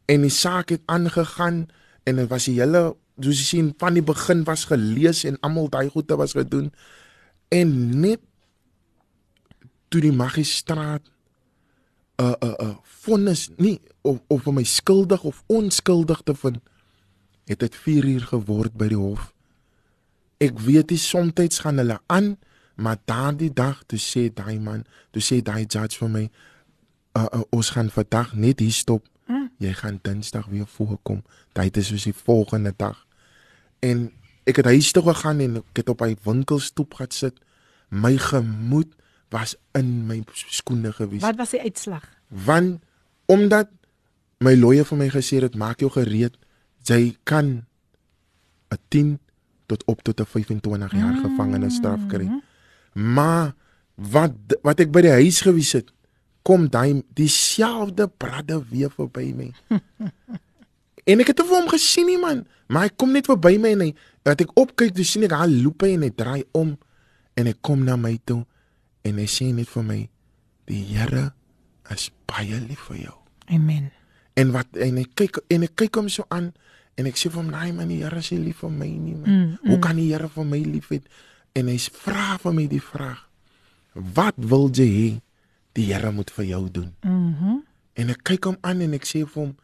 En 0.06 0.22
die 0.22 0.30
saak 0.30 0.70
het 0.70 0.82
aangegaan 0.86 1.68
en 2.06 2.22
dit 2.22 2.30
was 2.30 2.47
die 2.49 2.60
hele 2.60 2.84
soos 3.20 3.41
jy 3.41 3.47
sien 3.47 3.74
van 3.82 3.97
die 3.97 4.06
begin 4.06 4.43
was 4.47 4.68
gelees 4.70 5.24
en 5.28 5.39
almal 5.45 5.70
daai 5.72 5.89
goede 5.89 6.18
was 6.20 6.36
gedoen 6.38 6.72
en 7.53 7.76
net 8.01 8.22
toe 9.89 10.01
die 10.01 10.16
magistraat 10.16 11.03
'n 12.18 12.36
'n 12.41 12.56
'n 12.68 12.78
vonnis 12.84 13.49
nie 13.58 13.80
of 14.01 14.22
of 14.28 14.45
my 14.45 14.64
skuldig 14.64 15.24
of 15.24 15.43
onskuldig 15.47 16.22
te 16.24 16.36
vind 16.36 16.60
het 17.45 17.60
dit 17.60 17.76
4 17.76 18.06
uur 18.06 18.22
geword 18.22 18.74
by 18.74 18.88
die 18.88 18.99
hof. 18.99 19.34
Ek 20.41 20.60
weet 20.60 20.89
nie 20.89 20.99
soms 20.99 21.60
gaan 21.62 21.78
hulle 21.78 21.99
aan, 22.06 22.36
maar 22.76 22.97
daardie 23.06 23.53
dag 23.53 23.84
toe 23.88 23.99
sê 23.99 24.28
daai 24.34 24.60
man, 24.60 24.84
toe 25.12 25.22
sê 25.22 25.41
daai 25.41 25.66
judge 25.66 25.97
vir 26.01 26.10
my, 26.10 26.24
uh, 27.16 27.26
uh, 27.26 27.43
ons 27.56 27.70
gaan 27.70 27.89
vandag 27.89 28.34
net 28.34 28.60
hier 28.60 28.74
stop. 28.74 29.06
Jy 29.58 29.74
gaan 29.74 29.99
Dinsdag 30.01 30.45
weer 30.51 30.68
voorkom. 30.68 31.24
Dit 31.53 31.78
is 31.78 31.88
soos 31.88 32.03
die 32.03 32.14
volgende 32.14 32.74
dag. 32.78 33.06
En 33.80 34.12
ek 34.43 34.56
het 34.56 34.66
huis 34.66 34.91
toe 34.91 35.03
gegaan 35.03 35.39
en 35.39 35.56
ek 35.62 35.82
het 35.82 35.89
op 35.89 35.99
hy 35.99 36.16
winkelstoep 36.24 36.93
gaan 36.93 37.12
sit. 37.12 37.39
My 37.89 38.18
gemoed 38.18 38.93
was 39.30 39.56
in 39.74 40.06
my 40.08 40.24
skoene 40.34 40.91
gewees 40.93 41.22
Wat 41.22 41.36
was 41.36 41.49
die 41.51 41.62
uitslag? 41.62 42.03
want 42.28 42.82
omdat 43.26 43.70
my 44.39 44.56
lawyer 44.56 44.86
vir 44.86 44.97
my 44.97 45.08
gesê 45.10 45.39
het 45.41 45.56
maak 45.56 45.80
jou 45.80 45.89
gereed 45.91 46.38
jy 46.86 47.16
kan 47.24 47.66
'n 48.72 48.78
10 48.89 49.20
tot 49.68 49.84
op 49.86 50.01
tot 50.03 50.20
'n 50.20 50.26
25 50.26 50.91
jaar 50.91 51.14
Mm. 51.14 51.22
gevangenisstraf 51.26 52.06
kry 52.08 52.30
maar 52.93 53.53
wat 53.95 54.34
wat 54.62 54.80
ek 54.80 54.91
by 54.91 55.01
die 55.01 55.12
huis 55.12 55.41
gewees 55.41 55.72
het 55.74 55.91
kom 56.46 56.68
daai 56.72 57.02
dieselfde 57.18 58.08
bradde 58.22 58.62
weer 58.70 58.93
verby 58.93 59.32
my 59.36 59.50
en 61.10 61.22
ek 61.22 61.32
het 61.34 61.41
hom 61.41 61.52
vir 61.52 61.60
hom 61.60 61.72
gesien 61.74 62.10
nie 62.10 62.22
man 62.22 62.46
maar 62.70 62.88
hy 62.88 62.96
kom 62.96 63.14
net 63.16 63.30
verby 63.30 63.58
my 63.62 63.76
en 63.78 63.88
hy 63.88 63.91
dat 64.26 64.41
ek 64.46 64.54
opkyk 64.58 64.93
toe 64.96 65.06
sien 65.06 65.26
ek 65.28 65.38
hy 65.38 65.48
loop 65.54 65.86
en 65.86 66.06
hy 66.06 66.12
draai 66.14 66.43
om 66.58 66.76
en 67.36 67.50
hy 67.50 67.56
kom 67.66 67.84
na 67.86 67.98
my 68.00 68.16
toe 68.26 68.43
en 69.06 69.22
hy 69.22 69.28
sê 69.30 69.52
net 69.54 69.70
vir 69.70 69.86
my 69.86 70.02
die 70.66 70.82
Here 70.89 71.30
is 71.93 72.10
baie 72.30 72.58
lief 72.58 72.88
vir 72.89 73.06
jou. 73.06 73.16
Amen. 73.54 73.91
En 74.36 74.52
wat 74.56 74.78
en 74.82 74.98
ek 75.04 75.14
kyk 75.20 75.43
en 75.54 75.68
ek 75.68 75.76
kyk 75.84 76.00
hom 76.02 76.10
so 76.12 76.26
aan 76.34 76.52
en 76.96 77.10
ek 77.10 77.20
sê 77.20 77.30
vir 77.30 77.41
hom, 77.43 77.52
"Nee 77.52 77.74
man, 77.74 77.88
die 77.88 78.02
Here 78.02 78.18
is 78.18 78.32
nie 78.32 78.39
lief 78.39 78.64
vir 78.64 78.70
my 78.70 78.88
nie 78.88 79.16
man. 79.16 79.30
Mm, 79.30 79.70
Hoe 79.70 79.80
kan 79.80 79.96
die 79.96 80.12
Here 80.12 80.28
vir 80.28 80.46
my 80.46 80.58
lief 80.58 80.89
hê?" 80.89 81.02
En 81.56 81.68
hy 81.68 81.78
vra 81.78 82.38
vir 82.38 82.54
my 82.54 82.68
die 82.68 82.82
vraag, 82.82 83.30
"Wat 83.93 84.36
wil 84.38 84.70
jy 84.70 84.89
hê 84.89 85.22
die 85.76 85.91
Here 85.91 86.11
moet 86.11 86.32
vir 86.32 86.45
jou 86.45 86.65
doen?" 86.71 86.95
Mhm. 87.03 87.45
Mm 87.51 87.63
En 87.95 88.11
ek 88.11 88.26
kyk 88.28 88.49
hom 88.49 88.57
aan 88.65 88.84
en 88.84 88.95
ek 88.97 89.07
sê 89.07 89.23
vir 89.23 89.39
hom, 89.39 89.55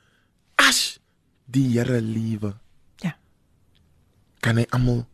"As 0.55 0.99
die 1.45 1.67
Here 1.75 2.01
liewe, 2.01 2.55
Ja. 3.03 3.15
kan 4.39 4.57
hy 4.57 4.65
almal 4.69 5.05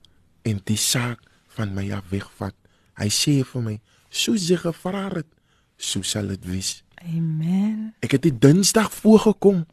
en 0.44 0.62
die 0.64 0.78
saak 0.78 1.20
van 1.48 1.74
my 1.74 1.92
af 1.92 2.10
wegvat." 2.10 2.54
Hy 2.98 3.08
sê 3.08 3.44
vir 3.44 3.62
my, 3.62 3.80
"Soos 4.10 4.48
jy 4.48 4.58
gevra 4.58 5.10
het, 5.16 5.26
so 5.78 6.02
sal 6.02 6.28
dit 6.28 6.46
wees." 6.46 6.84
Amen. 7.04 7.94
Ek 8.02 8.12
het 8.12 8.22
die 8.22 8.38
Dinsdag 8.38 8.92
voorgekom. 8.94 9.66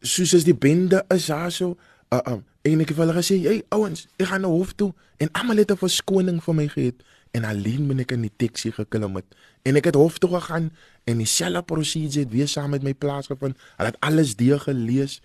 Soos 0.00 0.34
as 0.34 0.44
die 0.44 0.54
bende 0.54 1.04
is 1.08 1.26
daar 1.26 1.50
so, 1.52 1.76
uh, 2.10 2.20
um, 2.26 2.44
en 2.62 2.80
ek 2.80 2.88
het 2.88 2.96
vir 2.96 3.06
hulle 3.06 3.22
gesê, 3.22 3.42
"Hey 3.42 3.62
ouens, 3.68 4.06
ek 4.16 4.26
gaan 4.26 4.40
na 4.40 4.48
hof 4.48 4.72
toe." 4.72 4.94
En 5.18 5.30
almal 5.32 5.56
het 5.56 5.70
'n 5.70 5.76
verskoning 5.76 6.42
vir 6.42 6.54
my 6.54 6.68
gehad 6.68 6.94
en 7.36 7.44
alleen 7.46 7.86
ben 7.88 8.02
ek 8.02 8.14
in 8.16 8.26
die 8.26 8.36
taxi 8.42 8.72
geklim 8.74 9.18
het. 9.20 9.26
En 9.62 9.78
ek 9.78 9.90
het 9.90 9.98
hof 9.98 10.18
toe 10.18 10.32
gegaan 10.34 10.70
en 11.08 11.20
dieselfde 11.22 11.62
prosedure 11.62 12.24
het 12.24 12.32
weer 12.32 12.48
saam 12.48 12.74
met 12.74 12.86
my 12.86 12.94
plaasgevind. 12.94 13.58
Hulle 13.76 13.92
het 13.92 14.00
alles 14.06 14.36
deur 14.36 14.60
gelees 14.60 15.20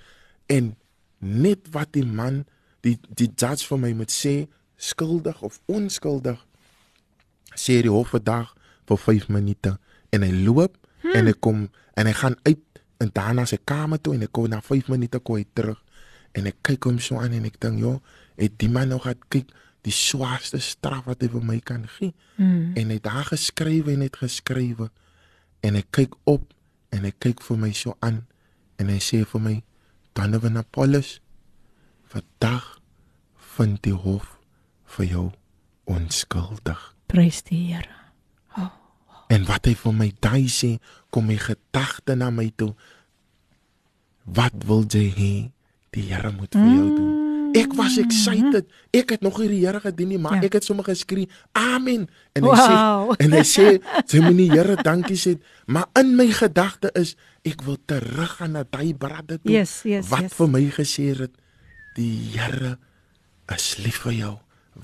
en 0.52 0.76
net 1.20 1.72
wat 1.74 1.94
die 1.98 2.06
man 2.06 2.44
die 2.86 3.00
die 3.10 3.32
judge 3.34 3.66
vir 3.66 3.82
my 3.82 3.94
moet 3.98 4.14
sê, 4.14 4.46
skuldig 4.78 5.42
of 5.42 5.58
onskuldig, 5.72 6.38
sê 7.58 7.80
die 7.82 7.92
hof 7.92 8.14
vandag 8.14 8.54
vir 8.90 9.02
5 9.02 9.30
minute 9.34 9.78
en 10.14 10.26
hy 10.26 10.32
loop 10.46 10.78
hmm. 11.02 11.16
en 11.18 11.30
hy 11.30 11.36
kom 11.40 11.66
en 11.96 12.10
hy 12.10 12.14
gaan 12.20 12.38
uit 12.46 12.62
en 13.04 13.12
daarna 13.16 13.46
sy 13.50 13.58
kamer 13.68 14.02
toe 14.04 14.16
en 14.16 14.28
ek 14.28 14.34
kom 14.36 14.50
na 14.52 14.62
5 14.64 14.92
minute 14.94 15.20
kom 15.24 15.40
hy 15.40 15.48
terug 15.58 15.82
en 16.36 16.50
ek 16.52 16.62
kyk 16.70 16.90
hom 16.90 17.00
so 17.04 17.20
aan 17.22 17.36
en 17.38 17.48
ek 17.48 17.58
dink 17.64 17.82
joh 17.84 17.98
het 18.40 18.58
die 18.62 18.70
man 18.72 18.92
nog 18.92 19.06
gehad 19.08 19.24
kyk 19.34 19.52
die 19.86 19.94
swaarste 19.94 20.60
straf 20.64 21.06
wat 21.06 21.22
hy 21.22 21.30
vir 21.30 21.44
my 21.46 21.60
kan 21.62 21.86
gee 21.98 22.14
Mm. 22.38 22.74
en 22.76 22.90
hy 22.90 22.98
het 22.98 23.04
daar 23.06 23.28
geskrywe 23.30 23.94
en 23.94 24.02
het 24.02 24.18
geskrywe 24.20 24.90
en 25.64 25.76
ek 25.80 25.92
kyk 25.92 26.16
op 26.26 26.54
en 26.92 27.04
hy 27.06 27.12
kyk 27.20 27.42
vir 27.42 27.58
my 27.58 27.72
so 27.74 27.96
aan 28.02 28.26
en 28.82 28.90
hy 28.92 28.98
sê 29.00 29.22
vir 29.26 29.42
my 29.42 29.56
Donovan 30.16 30.58
Apollos 30.58 31.20
vandag 32.12 32.80
vind 33.58 33.82
die 33.84 33.94
hof 33.96 34.38
vir 34.98 35.06
jou 35.06 35.26
onskuldig 35.86 36.92
Prys 37.08 37.44
die 37.46 37.62
Here. 37.70 37.94
En 39.30 39.46
wat 39.46 39.66
hy 39.66 39.74
vir 39.78 39.94
my 39.94 40.08
daai 40.22 40.48
sê, 40.50 40.78
kom 41.10 41.28
my 41.30 41.36
gedagte 41.38 42.16
na 42.18 42.30
my 42.30 42.52
toe. 42.58 42.74
Wat 44.26 44.54
wil 44.66 44.84
jy 44.90 45.06
hê 45.18 45.32
die 45.94 46.08
Here 46.10 46.32
moet 46.32 46.54
vir 46.54 46.66
jou 46.76 46.88
doen? 46.96 47.25
Ek 47.56 47.72
was 47.80 47.96
excited. 48.02 48.66
Ek 48.92 49.10
het 49.16 49.22
nog 49.24 49.38
nie 49.40 49.48
die 49.54 49.62
Here 49.66 49.80
gedien 49.80 50.10
nie, 50.12 50.18
maar 50.20 50.36
Ja. 50.36 50.42
ek 50.50 50.54
het 50.60 50.64
sommer 50.68 50.84
geskree, 50.86 51.30
"Amen." 51.54 52.08
En 52.34 52.44
hy 52.44 52.50
Wow. 52.50 53.12
sê 53.14 53.16
en 53.24 53.32
hy 53.32 53.44
sê, 53.44 53.82
"Jy 54.08 54.20
moet 54.22 54.38
die 54.38 54.52
Here 54.52 54.76
dankie 54.84 55.16
sê." 55.16 55.40
Maar 55.66 55.86
in 55.94 56.16
my 56.16 56.28
gedagte 56.32 56.90
is 56.94 57.16
ek 57.44 57.62
wil 57.64 57.78
teruggaan 57.86 58.52
na 58.52 58.64
daai 58.70 58.94
bradde 58.94 59.40
toe 59.42 59.52
Yes, 59.52 59.82
yes, 59.84 60.08
wat 60.10 60.22
yes. 60.22 60.34
vir 60.34 60.48
my 60.50 60.70
gesê 60.70 61.16
het 61.18 61.32
die 61.96 62.30
Here 62.38 62.78
is 63.56 63.78
lief 63.78 63.98
vir 64.04 64.14
jou. 64.14 64.38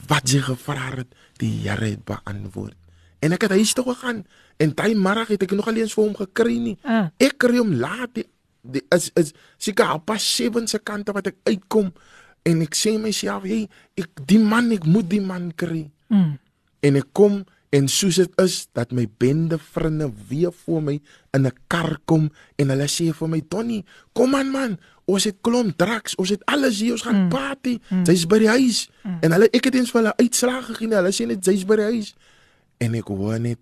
Wat 0.07 0.29
jy 0.29 0.39
gevra 0.39 0.95
het, 0.95 1.07
die 1.37 1.67
Here 1.67 1.85
het 1.85 2.03
beantwoord. 2.05 2.75
En 3.19 3.31
ek 3.33 3.41
het 3.41 3.51
huis 3.51 3.73
toe 3.73 3.83
gegaan 3.85 4.25
en 4.57 4.71
daai 4.75 4.95
middag 4.95 5.27
het 5.27 5.43
ek 5.43 5.51
nog 5.51 5.67
alleens 5.67 5.93
vir 5.93 6.03
hom 6.05 6.15
gekry 6.15 6.57
nie. 6.57 6.77
Ah. 6.83 7.07
Ek 7.19 7.37
kry 7.37 7.57
hom 7.57 7.73
laat 7.73 8.13
die, 8.13 8.25
die 8.63 8.81
is 8.89 9.11
is 9.15 9.33
seker 9.57 9.85
al 9.85 9.99
pas 9.99 10.35
7 10.35 10.67
se 10.67 10.79
kante 10.79 11.11
wat 11.11 11.27
ek 11.27 11.35
uitkom 11.43 11.91
en 12.43 12.61
ek 12.65 12.75
sê 12.75 12.97
myself, 12.99 13.43
"Hey, 13.43 13.67
ek 13.95 14.09
die 14.25 14.39
man, 14.39 14.71
ek 14.71 14.85
moet 14.85 15.09
die 15.09 15.21
man 15.21 15.51
kry." 15.55 15.91
Mm. 16.07 16.39
En 16.81 16.95
ek 16.95 17.07
kom 17.13 17.45
en 17.69 17.87
soos 17.87 18.15
dit 18.15 18.31
is 18.41 18.67
dat 18.73 18.91
my 18.91 19.07
bende 19.17 19.57
vriende 19.57 20.11
weer 20.27 20.51
voor 20.51 20.83
my 20.83 20.99
in 21.31 21.45
'n 21.45 21.51
kar 21.67 21.99
kom 22.05 22.31
en 22.55 22.69
hulle 22.69 22.87
sê 22.87 23.13
vir 23.13 23.29
my, 23.29 23.41
"Donnie, 23.47 23.85
kom 24.13 24.35
aan 24.35 24.51
man, 24.51 24.79
ons 25.05 25.23
het 25.23 25.37
klomp 25.41 25.77
drugs, 25.77 26.15
ons 26.15 26.29
het 26.29 26.45
alles 26.45 26.79
hier, 26.79 26.91
ons 26.91 27.01
gaan 27.01 27.23
mm. 27.23 27.29
party." 27.29 27.79
Mm. 27.89 28.05
Sy's 28.05 28.25
by 28.25 28.39
die 28.39 28.49
huis. 28.49 28.89
Mm. 29.03 29.17
En 29.21 29.31
hulle 29.31 29.49
ek 29.51 29.63
het 29.63 29.75
eens 29.75 29.91
vir 29.91 30.01
hulle 30.01 30.17
uitslag 30.17 30.65
gegee, 30.65 30.95
hulle 30.95 31.11
sê 31.11 31.25
net 31.25 31.43
sy's 31.43 31.65
by 31.65 31.75
die 31.75 31.83
huis. 31.83 32.15
En 32.77 32.93
ek 32.93 33.07
hoor 33.07 33.39
net 33.39 33.59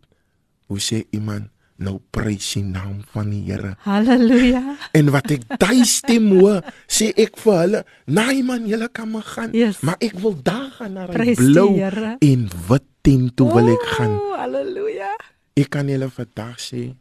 hoe 0.68 0.80
sê 0.80 1.06
iemand 1.10 1.50
nou 1.80 1.98
prys 2.14 2.54
die 2.58 2.64
naam 2.64 3.00
van 3.14 3.30
die 3.32 3.42
Here. 3.48 3.76
Halleluja. 3.86 4.62
En 4.98 5.12
wat 5.14 5.32
ek 5.32 5.46
daai 5.62 5.84
stem 5.88 6.30
hoor, 6.40 6.62
sê 6.88 7.10
ek 7.16 7.38
vir 7.40 7.58
hulle, 7.62 7.82
"Nee 8.06 8.44
man, 8.44 8.68
julle 8.68 8.90
kan 8.92 9.10
maar 9.12 9.24
gaan, 9.24 9.52
Yes. 9.54 9.80
maar 9.82 9.96
ek 10.00 10.14
wil 10.20 10.36
daar 10.44 10.70
gaan 10.78 10.94
na 10.94 11.08
die 11.08 11.36
blou 11.36 11.80
en 12.20 12.50
wit 12.70 12.88
tent 13.02 13.36
toe 13.36 13.48
wil 13.54 13.70
ek 13.74 13.86
gaan." 13.96 14.16
Ooh, 14.20 14.36
Halleluja. 14.38 15.12
Ek 15.56 15.70
kan 15.70 15.88
julle 15.88 16.10
vandag 16.10 16.60
sê, 16.60 16.94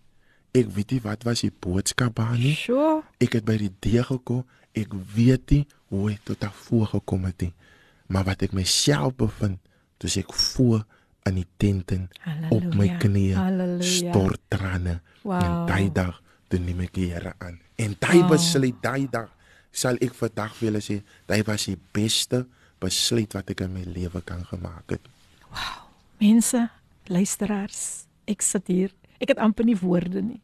ek 0.54 0.66
weet 0.74 0.90
nie 0.90 1.00
wat 1.04 1.22
was 1.24 1.40
die 1.40 1.52
boodskap 1.60 2.14
daar 2.16 2.38
nie. 2.38 2.54
Sjoe. 2.54 3.02
Ek 3.20 3.32
het 3.38 3.44
by 3.44 3.56
die 3.58 3.72
deur 3.80 4.04
gekom, 4.04 4.44
ek 4.74 4.94
weet 5.14 5.50
nie 5.50 5.66
hoe 5.90 6.10
ek 6.12 6.24
tot 6.24 6.40
daar 6.40 6.54
voor 6.66 6.86
gekom 6.86 7.24
het 7.24 7.40
nie. 7.42 7.52
Maar 8.08 8.24
wat 8.24 8.42
ek 8.42 8.52
myself 8.52 9.14
bevind, 9.16 9.58
toe 9.98 10.10
ek 10.20 10.32
voor 10.32 10.84
in 11.26 11.34
die 11.34 11.46
tent 11.56 11.90
in 11.92 12.08
op 12.50 12.62
my 12.74 12.86
Halleluja. 12.88 12.98
knieë 12.98 13.34
Halleluja. 13.34 13.82
stort 14.10 14.40
trane. 14.48 15.00
Wow. 15.22 15.42
En 15.42 15.66
daai 15.66 15.92
dag 15.92 16.22
neem 16.50 16.80
ek 16.80 16.92
die 16.94 17.10
Here 17.12 17.34
aan. 17.38 17.58
En 17.76 17.96
daai 17.98 18.20
Wow. 18.22 18.30
besluit 18.30 18.82
daai 18.82 19.06
dag 19.10 19.28
sal 19.70 19.96
ek 20.00 20.14
vandag 20.14 20.54
vir 20.56 20.70
julle 20.70 20.80
sê, 20.80 21.02
daai 21.26 21.42
was 21.46 21.66
die 21.66 21.76
beste 21.92 22.46
besluit 22.80 23.32
wat 23.34 23.50
ek 23.50 23.60
in 23.60 23.72
my 23.74 23.82
lewe 23.84 24.20
kan 24.24 24.44
gemaak 24.44 24.90
het. 24.90 25.00
Mense, 26.20 26.68
luisteraars, 27.06 28.06
ek 28.26 28.42
sit 28.42 28.66
hier. 28.66 28.90
Ek 29.20 29.28
het 29.28 29.38
amper 29.38 29.64
nie 29.64 29.76
woorde 29.76 30.22
nie. 30.22 30.40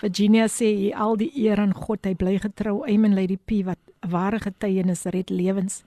Virginia 0.00 0.46
sê 0.46 0.68
hy 0.76 0.92
al 0.94 1.16
die 1.16 1.30
eer 1.34 1.58
aan 1.58 1.74
God, 1.74 2.04
hy 2.06 2.14
bly 2.14 2.36
getrou. 2.38 2.84
Amen 2.88 3.14
Lady 3.14 3.36
P 3.36 3.64
wat 3.66 3.78
ware 4.06 4.38
getuienis 4.38 5.04
red 5.10 5.30
lewens. 5.30 5.82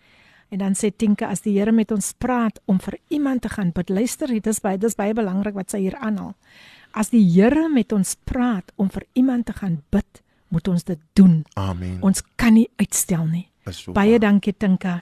En 0.52 0.58
dan 0.60 0.74
sê 0.76 0.90
Tinka 0.92 1.30
as 1.32 1.42
die 1.46 1.54
Here 1.58 1.72
met 1.72 1.92
ons 1.96 2.12
praat 2.20 2.60
om 2.68 2.80
vir 2.84 2.98
iemand 3.10 3.42
te 3.42 3.50
gaan 3.50 3.72
bid, 3.72 3.90
luister, 3.90 4.28
dit 4.28 4.48
is 4.48 4.60
baie 4.60 4.78
dis 4.78 4.96
baie 5.00 5.14
belangrik 5.16 5.56
wat 5.56 5.72
sy 5.72 5.80
hier 5.86 5.96
aanhaal. 5.96 6.34
As 6.94 7.10
die 7.14 7.24
Here 7.24 7.70
met 7.72 7.94
ons 7.96 8.18
praat 8.28 8.72
om 8.76 8.90
vir 8.92 9.06
iemand 9.16 9.46
te 9.48 9.54
gaan 9.54 9.78
bid, 9.96 10.22
moet 10.52 10.68
ons 10.68 10.84
dit 10.84 11.00
doen. 11.16 11.46
Amen. 11.56 12.02
Ons 12.04 12.22
kan 12.36 12.54
nie 12.54 12.68
uitstel 12.78 13.26
nie. 13.32 13.48
So 13.72 13.94
Baie 13.96 14.18
waar. 14.18 14.20
dankie 14.20 14.54
Tinka. 14.54 15.02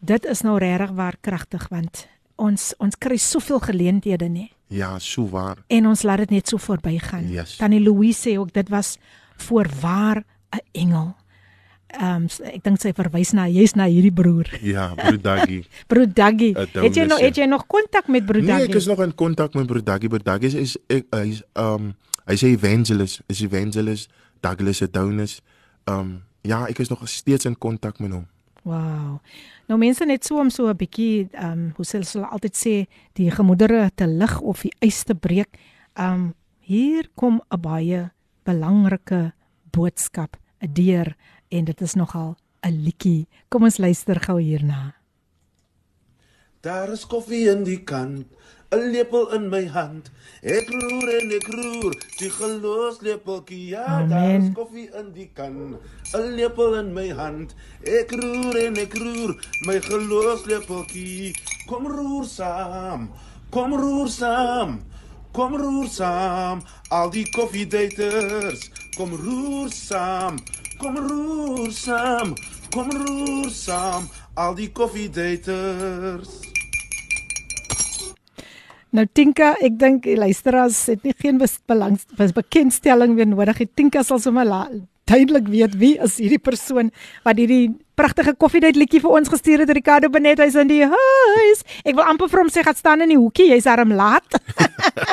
Dit 0.00 0.24
is 0.28 0.42
nou 0.42 0.58
regtig 0.58 0.90
waar 0.96 1.16
kragtig 1.20 1.68
want 1.70 2.06
ons 2.36 2.74
ons 2.80 2.96
kry 2.96 3.16
soveel 3.16 3.60
geleenthede 3.60 4.28
nê 4.28 4.48
Ja, 4.68 4.98
so 4.98 5.26
waar. 5.28 5.58
en 5.68 5.86
ons 5.86 6.02
laat 6.02 6.18
dit 6.18 6.30
net 6.30 6.48
so 6.48 6.56
verbygaan. 6.58 7.28
Yes. 7.28 7.56
Tannie 7.56 7.80
Louise 7.80 8.20
sê 8.30 8.38
ook 8.38 8.52
dit 8.52 8.68
was 8.68 8.98
voorwaar 9.36 10.24
'n 10.52 10.60
engel. 10.72 11.14
Ehm 11.90 12.22
um, 12.22 12.26
ek 12.46 12.62
dink 12.64 12.80
sy 12.80 12.92
verwys 12.94 13.32
na 13.32 13.48
jy's 13.50 13.74
na 13.74 13.84
hierdie 13.90 14.12
broer. 14.14 14.46
Ja, 14.62 14.94
broer 14.94 15.18
Daggy. 15.20 15.64
Broer 15.90 16.06
Daggy. 16.14 16.52
Het 16.54 16.94
jy 16.96 17.04
nog 17.06 17.20
het 17.20 17.36
jy 17.36 17.46
nog 17.50 17.66
kontak 17.66 18.08
met 18.08 18.26
broer 18.26 18.42
Nee, 18.42 18.52
ek 18.52 18.58
Daggy? 18.70 18.76
is 18.76 18.86
nog 18.86 19.02
in 19.02 19.14
kontak 19.14 19.54
met 19.54 19.66
broer 19.66 19.82
Daggy. 19.84 20.08
Broer 20.08 20.22
Daggy 20.22 20.46
is 20.46 20.54
is 20.54 20.76
ek 20.88 21.06
hy's 21.10 21.42
um 21.54 21.94
hy's 22.26 22.42
'n 22.42 22.54
evangelist, 22.54 23.22
is 23.26 23.40
evangelist 23.42 24.10
Douglas 24.40 24.82
Adonis. 24.82 25.40
Um 25.86 26.22
ja, 26.42 26.66
ek 26.68 26.78
is 26.78 26.88
nog 26.88 27.02
steeds 27.08 27.44
in 27.44 27.58
kontak 27.58 27.98
met 27.98 28.12
hom. 28.12 28.26
Wow. 28.62 29.18
Nou 29.66 29.78
mense 29.78 30.04
net 30.04 30.24
so 30.24 30.38
om 30.38 30.50
so 30.50 30.68
'n 30.68 30.76
bietjie 30.76 31.28
ehm 31.32 31.52
um, 31.52 31.72
hoe 31.76 31.84
sê 31.86 31.98
hulle 31.98 32.26
altyd 32.26 32.54
sê 32.56 32.86
die 33.14 33.30
gemoedere 33.30 33.90
te 33.94 34.06
lig 34.06 34.40
of 34.40 34.62
die 34.62 34.72
ys 34.80 35.02
te 35.04 35.14
breek. 35.14 35.58
Ehm 35.96 36.12
um, 36.14 36.34
hier 36.60 37.08
kom 37.14 37.40
'n 37.50 37.60
baie 37.60 38.10
belangrike 38.44 39.32
boodskap, 39.72 40.36
deur 40.60 41.14
en 41.50 41.64
dit 41.64 41.80
is 41.80 41.94
nogal 41.94 42.36
'n 42.62 42.82
liedjie. 42.84 43.28
Kom 43.48 43.62
ons 43.62 43.78
luister 43.78 44.20
gou 44.20 44.40
hierna. 44.40 44.94
Daar 46.60 46.90
is 46.92 47.06
koffie 47.06 47.48
in 47.48 47.64
die 47.64 47.82
kan, 47.84 48.24
'n 48.70 48.90
lepel 48.92 49.32
in 49.32 49.48
my 49.48 49.66
hand. 49.66 50.10
Ek 50.42 50.68
roer 50.68 51.08
en 51.20 51.30
ek 51.30 51.46
roer, 51.48 51.94
die 52.18 52.30
geloofslepeltjie. 52.30 53.66
Ja, 53.66 53.84
Amen. 53.84 54.08
daar 54.08 54.34
is 54.40 54.52
koffie 54.54 54.90
in 54.94 55.12
die 55.12 55.30
kan, 55.34 55.78
'n 56.14 56.34
lepel 56.36 56.74
in 56.74 56.92
my 56.92 57.08
hand. 57.08 57.54
Ek 57.84 58.10
roer 58.10 58.56
en 58.66 58.76
ek 58.76 58.94
roer, 58.94 59.34
my 59.66 59.80
geloofslepeltjie. 59.80 61.34
Kom 61.66 61.86
roer 61.86 62.24
saam, 62.24 63.10
kom 63.50 63.74
roer 63.74 64.08
saam. 64.08 64.80
Kom 65.32 65.54
roer 65.54 65.86
saam, 65.88 66.62
al 66.90 67.10
die 67.10 67.26
koffiedaters. 67.30 68.70
Kom 68.96 69.14
roer 69.14 69.70
saam, 69.70 70.38
kom 70.80 70.96
roer 70.96 71.72
saam. 71.72 72.34
Kom 72.72 72.88
roer 72.94 73.50
saam, 73.52 74.08
al 74.38 74.54
die 74.58 74.70
koffiedaters. 74.72 76.38
Nou 78.90 79.04
Tinka, 79.14 79.52
ek 79.62 79.76
dink 79.78 80.06
luisteraars 80.18 80.78
het 80.90 81.04
nie 81.06 81.14
geen 81.18 81.38
belangs 81.70 82.06
bes- 82.18 82.34
bekendstelling 82.34 83.14
weer 83.18 83.28
nodig. 83.30 83.60
Tinka 83.74 84.02
sal 84.02 84.18
sommer 84.18 84.46
duidelik 85.10 85.46
weet 85.50 85.76
wie 85.78 85.96
is 86.02 86.18
hierdie 86.22 86.42
persoon 86.42 86.90
wat 87.24 87.38
hierdie 87.38 87.70
pragtige 87.99 88.33
koffiedייט 88.35 88.75
liedjie 88.75 88.99
vir 88.99 89.13
ons 89.17 89.29
gestuur 89.31 89.63
het 89.63 89.71
Ricardo 89.75 90.09
Benet 90.11 90.41
hy's 90.43 90.57
in 90.59 90.67
die 90.67 90.83
huis. 90.83 91.61
Ek 91.87 91.95
wil 91.95 92.03
amper 92.03 92.27
vir 92.31 92.41
hom 92.43 92.49
sê 92.51 92.63
gaan 92.65 92.75
staan 92.75 93.05
in 93.05 93.13
die 93.13 93.19
hoekie, 93.19 93.47
jy's 93.53 93.67
arm 93.71 93.93
laat. 93.95 94.35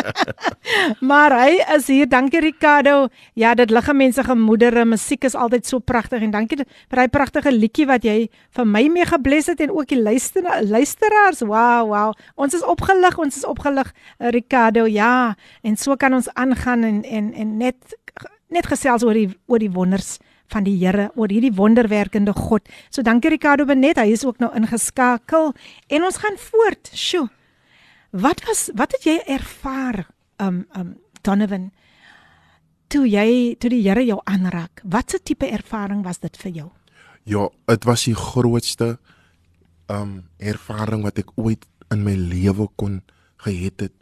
maar 1.11 1.35
hy 1.37 1.61
is 1.77 1.87
hier. 1.91 2.09
Dankie 2.11 2.43
Ricardo. 2.43 3.09
Ja, 3.39 3.55
dit 3.59 3.70
lig 3.70 3.91
mense 3.95 4.25
gemoedere. 4.27 4.85
Musiek 4.89 5.25
is 5.29 5.39
altyd 5.39 5.68
so 5.68 5.79
pragtig 5.79 6.25
en 6.27 6.35
dankie 6.35 6.59
vir 6.62 6.99
daai 6.99 7.12
pragtige 7.12 7.55
liedjie 7.55 7.87
wat 7.91 8.07
jy 8.07 8.27
vir 8.57 8.68
my 8.68 8.85
mee 8.93 9.07
gebless 9.09 9.53
het 9.53 9.62
en 9.62 9.75
ook 9.77 9.89
die 9.93 10.01
luister 10.03 10.47
luisteraars. 10.66 11.45
Wow, 11.47 11.87
wow. 11.93 12.11
Ons 12.35 12.59
is 12.59 12.66
opgelig, 12.66 13.18
ons 13.18 13.39
is 13.39 13.47
opgelig 13.47 13.93
eh, 13.93 14.33
Ricardo. 14.35 14.89
Ja, 14.91 15.35
en 15.62 15.79
so 15.79 15.97
kan 15.97 16.14
ons 16.18 16.31
aangaan 16.35 16.85
en 16.89 17.03
en 17.05 17.33
en 17.33 17.57
net 17.62 17.97
net 18.53 18.68
gesels 18.68 19.05
oor 19.07 19.16
die 19.16 19.31
oor 19.49 19.62
die 19.62 19.73
wonders 19.73 20.18
van 20.52 20.68
die 20.68 20.78
Here, 20.80 21.10
oor 21.16 21.32
hierdie 21.32 21.54
wonderwerkende 21.56 22.34
God. 22.36 22.68
So 22.89 23.04
dankie 23.04 23.32
Ricardo 23.34 23.66
Benet, 23.68 24.00
hy 24.00 24.14
is 24.16 24.26
ook 24.26 24.39
nou 24.43 24.52
ingeskakel 24.56 25.54
en 25.88 26.08
ons 26.08 26.20
gaan 26.24 26.39
voort. 26.39 26.91
Sjoe. 26.93 27.28
Wat 28.16 28.41
was 28.48 28.70
wat 28.78 28.95
het 28.95 29.08
jy 29.08 29.18
ervaar 29.28 30.06
um 30.39 30.64
um 30.78 30.95
Donovan 31.22 31.72
toe 32.88 33.04
jy 33.10 33.58
toe 33.60 33.70
die 33.74 33.84
Here 33.84 34.06
jou 34.06 34.20
aanraak? 34.24 34.82
Watse 34.84 35.20
tipe 35.20 35.50
ervaring 35.52 36.06
was 36.06 36.22
dit 36.24 36.38
vir 36.38 36.52
jou? 36.52 36.70
Ja, 37.28 37.50
dit 37.68 37.84
was 37.84 38.06
die 38.08 38.16
grootste 38.16 38.98
um 39.91 40.24
ervaring 40.39 41.04
wat 41.04 41.20
ek 41.20 41.34
ooit 41.36 41.68
in 41.91 42.04
my 42.04 42.16
lewe 42.16 42.70
kon 42.76 43.02
gehet 43.43 43.84
het. 43.84 43.93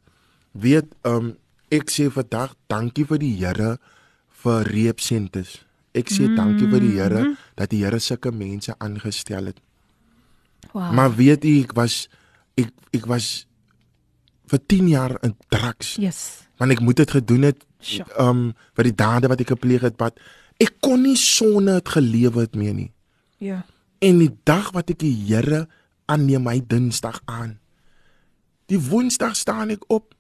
Weet, 0.53 0.93
um 1.03 1.35
ek 1.73 1.89
sê 1.89 2.07
vandag 2.13 2.53
dankie 2.69 3.05
vir 3.09 3.21
die 3.21 3.33
Here 3.41 3.77
vir 4.43 4.69
reepsentes. 4.69 5.63
Ek 5.95 6.09
sê 6.11 6.25
mm, 6.27 6.35
dankie 6.35 6.67
vir 6.71 6.83
die 6.83 6.95
Here 6.99 7.23
mm 7.23 7.35
dat 7.55 7.69
die 7.71 7.83
Here 7.85 7.99
sulke 8.03 8.33
mense 8.35 8.73
aangestel 8.83 9.45
het. 9.53 9.59
Wow. 10.73 10.91
Maar 10.91 11.13
weet 11.15 11.45
jy, 11.47 11.61
ek 11.63 11.71
was 11.77 12.09
ek 12.59 12.73
ek 12.91 13.05
was 13.07 13.45
vir 14.51 14.59
10 14.67 14.89
jaar 14.91 15.13
in 15.23 15.35
drugs. 15.49 15.95
yes. 15.95 16.19
want 16.59 16.71
ek 16.71 16.79
moet 16.83 16.97
dit 17.01 17.11
gedoen 17.11 17.41
het 17.49 17.63
Sjoe. 17.83 18.05
um 18.19 18.53
vir 18.75 18.83
die 18.89 18.95
dade 18.95 19.27
wat 19.31 19.39
ek 19.41 19.49
gepleeg 19.55 19.81
het 19.87 19.95
wat 19.99 20.19
ek 20.61 20.75
kon 20.83 21.01
nie 21.03 21.15
sonder 21.19 21.79
dit 21.81 21.89
gelewe 21.95 22.45
het 22.45 22.55
meer 22.55 22.73
nie 22.73 22.91
Ja. 23.39 23.63
en 23.99 24.19
die 24.19 24.31
dag 24.47 24.71
wat 24.75 24.89
ek 24.93 24.99
die 24.99 25.11
Here 25.27 25.65
aanneem 26.07 26.43
my 26.47 26.59
Dinsdag 26.63 27.19
aan 27.25 27.57
die 28.71 28.79
Woensdag 28.79 29.35
staan 29.35 29.71
ek 29.75 29.83
op 29.91 30.13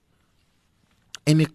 en 1.25 1.39
ek 1.45 1.51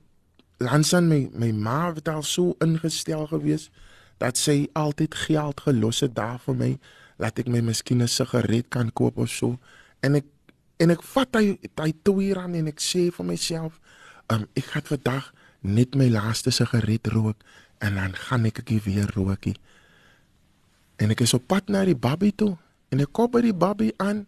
Lansan 0.60 1.08
my 1.08 1.20
my 1.34 1.50
ma 1.56 1.92
het 1.94 2.08
al 2.08 2.22
so 2.22 2.54
ingestel 2.60 3.26
gewees 3.32 3.70
dat 4.20 4.38
sy 4.38 4.68
altyd 4.78 5.16
geld 5.26 5.64
gelos 5.66 6.02
het 6.04 6.14
daar 6.16 6.38
vir 6.44 6.58
my 6.62 6.70
laat 7.20 7.40
ek 7.40 7.48
my 7.52 7.60
miskien 7.64 8.02
'n 8.02 8.08
sigaret 8.08 8.68
kan 8.68 8.92
koop 8.92 9.18
of 9.18 9.30
so 9.30 9.58
en 10.00 10.20
ek 10.20 10.26
en 10.78 10.90
ek 10.90 11.02
vat 11.02 11.36
hy 11.36 11.58
hy 11.76 11.92
toe 12.02 12.22
hier 12.22 12.38
aan 12.38 12.54
en 12.54 12.68
ek 12.68 12.80
sê 12.80 13.10
vir 13.10 13.26
myself 13.26 13.80
um, 14.28 14.46
ek 14.56 14.64
gaan 14.64 14.86
vandag 14.86 15.32
net 15.60 15.94
my 15.94 16.08
laaste 16.08 16.50
sigaret 16.50 17.06
rook 17.06 17.36
en 17.80 17.94
dan 17.94 18.14
gaan 18.14 18.46
ek 18.46 18.58
ek 18.64 18.84
weer 18.84 19.08
rookie 19.16 19.56
en 20.96 21.10
ek 21.10 21.20
is 21.20 21.34
op 21.34 21.48
pad 21.48 21.68
na 21.68 21.84
die 21.84 21.96
babby 21.96 22.32
toe 22.32 22.56
En 22.90 23.02
ek 23.02 23.12
kom 23.14 23.30
by 23.30 23.42
die 23.44 23.56
babby 23.56 23.90
aan. 24.02 24.24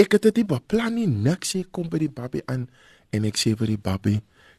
Ek 0.00 0.16
het 0.18 0.26
dit 0.26 0.42
beplan 0.46 0.96
nie, 0.98 1.06
niks. 1.06 1.54
Ek 1.58 1.70
kom 1.74 1.88
by 1.90 2.02
die 2.02 2.10
babby 2.10 2.42
aan 2.50 2.66
en 3.14 3.28
ek 3.28 3.38
sê 3.38 3.54
vir 3.58 3.74
die 3.74 3.80
babby, 3.80 4.16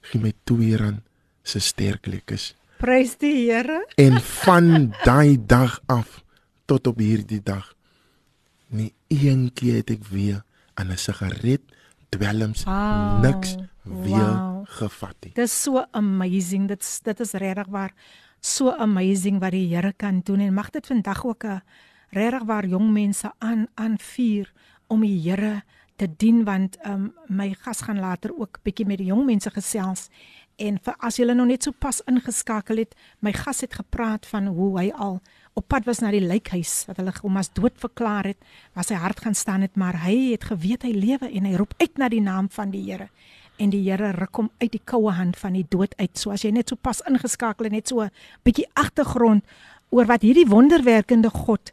gee 0.08 0.22
my 0.22 0.32
2 0.48 0.78
rand 0.80 1.02
se 1.48 1.60
sterklekkers. 1.64 2.54
Prys 2.84 3.14
die 3.16 3.46
Here. 3.48 3.86
En 3.96 4.18
van 4.44 4.92
daai 5.06 5.38
dag 5.40 5.78
af 5.88 6.18
tot 6.68 6.88
op 6.92 6.98
hierdie 7.00 7.40
dag 7.40 7.70
nie 8.76 8.90
een 9.08 9.46
keer 9.56 9.78
het 9.80 9.94
ek 9.94 10.04
weer 10.12 10.42
aan 10.76 10.92
'n 10.92 10.98
sigaret 11.00 11.62
dwelms 12.12 12.64
Wow. 12.66 13.22
niks 13.24 13.56
weer 13.84 14.36
Wow. 14.36 14.66
gevat 14.68 15.16
nie. 15.24 15.32
Dis 15.34 15.62
so 15.64 15.86
amazing. 15.92 16.68
Dit's 16.68 17.00
dit 17.02 17.20
is 17.20 17.32
regtig 17.32 17.68
waar 17.68 17.94
so 18.42 18.70
amazing 18.72 19.40
wat 19.40 19.52
die 19.52 19.76
Here 19.76 19.94
kan 19.94 20.20
doen 20.24 20.40
en 20.40 20.54
mag 20.54 20.70
dit 20.70 20.86
vandag 20.86 21.26
ook 21.26 21.44
'n 21.46 21.62
regtig 22.10 22.44
waar 22.44 22.66
jong 22.66 22.92
mense 22.92 23.32
aan 23.40 23.68
aanvuur 23.76 24.52
om 24.88 25.00
die 25.02 25.22
Here 25.30 25.64
te 25.96 26.08
dien 26.18 26.44
want 26.44 26.78
um, 26.86 27.14
my 27.28 27.54
gas 27.62 27.82
gaan 27.82 28.00
later 28.00 28.32
ook 28.40 28.60
bietjie 28.64 28.86
met 28.86 28.98
die 28.98 29.08
jong 29.08 29.26
mense 29.26 29.50
gesels 29.50 30.10
en 30.58 30.78
vir 30.86 30.96
as 31.00 31.18
julle 31.18 31.34
nog 31.34 31.48
net 31.48 31.64
so 31.64 31.72
pas 31.72 32.02
ingeskakel 32.10 32.78
het, 32.78 32.96
my 33.22 33.34
gas 33.34 33.62
het 33.62 33.74
gepraat 33.74 34.26
van 34.26 34.48
hoe 34.48 34.80
hy 34.80 34.92
al 34.92 35.20
op 35.54 35.68
pad 35.68 35.86
was 35.86 36.02
na 36.02 36.12
die 36.14 36.24
lijkhuis 36.24 36.86
wat 36.88 36.98
hulle 36.98 37.14
hom 37.22 37.38
as 37.38 37.52
dood 37.54 37.76
verklaar 37.82 38.26
het, 38.32 38.40
waar 38.74 38.88
sy 38.88 38.98
hart 38.98 39.22
gaan 39.26 39.38
staan 39.38 39.62
het, 39.62 39.76
maar 39.78 40.02
hy 40.06 40.34
het 40.34 40.50
geweet 40.50 40.84
hy 40.84 40.94
lewe 40.94 41.30
en 41.30 41.46
hy 41.46 41.56
roep 41.58 41.74
uit 41.82 41.98
na 41.98 42.10
die 42.10 42.22
naam 42.22 42.50
van 42.54 42.74
die 42.74 42.84
Here 42.90 43.10
en 43.62 43.70
die 43.70 43.84
Here 43.86 44.12
ruk 44.18 44.40
hom 44.42 44.50
uit 44.62 44.72
die 44.74 44.82
koue 44.82 45.14
hand 45.14 45.38
van 45.38 45.54
die 45.54 45.66
dood 45.70 45.94
uit. 46.00 46.18
So 46.18 46.34
as 46.34 46.44
jy 46.44 46.52
net 46.52 46.72
so 46.72 46.76
pas 46.76 47.04
ingeskakel 47.10 47.70
en 47.70 47.78
net 47.78 47.88
so 47.88 48.02
'n 48.02 48.12
bietjie 48.44 48.66
agtergrond 48.74 49.44
oor 49.92 50.06
wat 50.06 50.22
hierdie 50.22 50.50
wonderwerkende 50.50 51.30
God 51.30 51.72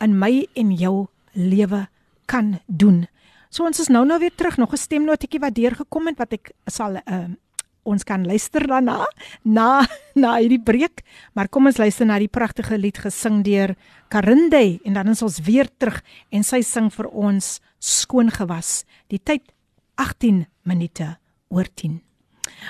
in 0.00 0.18
my 0.18 0.46
en 0.54 0.72
jou 0.76 1.08
lewe 1.32 1.88
kan 2.26 2.60
doen. 2.66 3.06
So 3.50 3.64
ons 3.64 3.80
is 3.80 3.88
nou 3.88 4.04
nou 4.06 4.18
weer 4.18 4.34
terug, 4.34 4.56
nog 4.56 4.72
'n 4.72 4.76
stemnotetjie 4.76 5.40
wat 5.40 5.54
deurgekom 5.54 6.06
het 6.06 6.18
wat 6.18 6.32
ek 6.32 6.52
sal 6.66 6.96
uh, 6.96 7.28
ons 7.88 8.04
kan 8.06 8.24
luister 8.26 8.66
daarna 8.68 9.06
na 9.44 9.82
na 10.14 10.36
hierdie 10.38 10.60
breek, 10.60 11.02
maar 11.34 11.48
kom 11.48 11.66
ons 11.70 11.80
luister 11.80 12.06
na 12.06 12.18
die 12.20 12.30
pragtige 12.30 12.76
lied 12.78 13.00
gesing 13.00 13.42
deur 13.46 13.74
Karinde 14.12 14.78
en 14.84 14.98
dan 14.98 15.08
is 15.14 15.24
ons 15.24 15.40
weer 15.46 15.70
terug 15.78 16.02
en 16.30 16.44
sy 16.44 16.60
sing 16.66 16.90
vir 16.92 17.08
ons 17.08 17.58
skoon 17.80 18.30
gewas. 18.30 18.82
Die 19.08 19.20
tyd 19.20 19.54
18 19.96 20.46
minute 20.68 21.14
oor 21.48 21.68
10. 21.68 22.00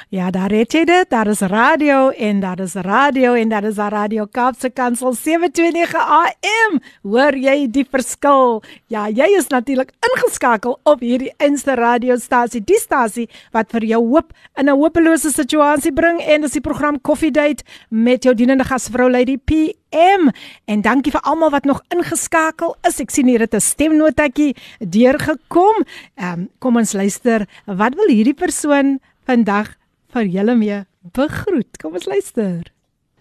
Ja, 0.09 0.31
daar 0.31 0.51
het 0.53 0.73
jy 0.73 0.85
dit. 0.85 1.09
Daar 1.09 1.27
is 1.27 1.41
radio 1.41 2.09
en 2.11 2.41
daar 2.41 2.61
is 2.61 2.75
radio 2.75 3.33
en 3.35 3.49
daar 3.49 3.65
is 3.65 3.77
radio 3.77 4.27
Kaapse 4.27 4.71
Kansel 4.71 5.15
729 5.15 5.95
AM. 5.95 6.81
Hoor 7.03 7.37
jy 7.37 7.71
die 7.71 7.87
verskil? 7.91 8.63
Ja, 8.93 9.07
jy 9.09 9.31
is 9.39 9.49
natuurlik 9.49 9.95
ingeskakel 10.11 10.79
op 10.85 11.01
hierdie 11.01 11.33
Insta 11.41 11.75
radiostasie, 11.75 12.61
die 12.61 12.81
stasie 12.81 13.29
wat 13.53 13.71
vir 13.73 13.85
jou 13.85 14.03
hoop 14.09 14.33
in 14.61 14.69
'n 14.69 14.77
hopelose 14.77 15.31
situasie 15.31 15.93
bring 15.93 16.21
en 16.21 16.41
dis 16.41 16.53
die 16.53 16.61
program 16.61 17.01
Coffee 17.01 17.31
Date 17.31 17.65
met 17.89 18.25
jou 18.25 18.35
dienende 18.35 18.65
gasvrou 18.65 19.11
Lady 19.11 19.39
PM. 19.39 20.29
En 20.65 20.81
dankie 20.81 21.13
vir 21.13 21.21
almal 21.21 21.51
wat 21.51 21.65
nog 21.65 21.83
ingeskakel 21.89 22.77
is. 22.89 23.01
Ek 23.01 23.11
sien 23.11 23.27
hier 23.27 23.41
het 23.41 23.55
'n 23.55 23.61
stemnotetjie 23.61 24.57
deurgekom. 24.79 25.85
Ehm 26.17 26.41
um, 26.41 26.49
kom 26.59 26.77
ons 26.77 26.93
luister. 26.93 27.47
Wat 27.67 27.95
wil 27.95 28.09
hierdie 28.09 28.35
persoon 28.35 29.01
vandag 29.29 29.75
vir 30.13 30.29
julle 30.29 30.55
mee 30.59 30.85
begroet? 31.17 31.79
Kom 31.81 31.95
ons 31.99 32.07
luister. 32.07 32.63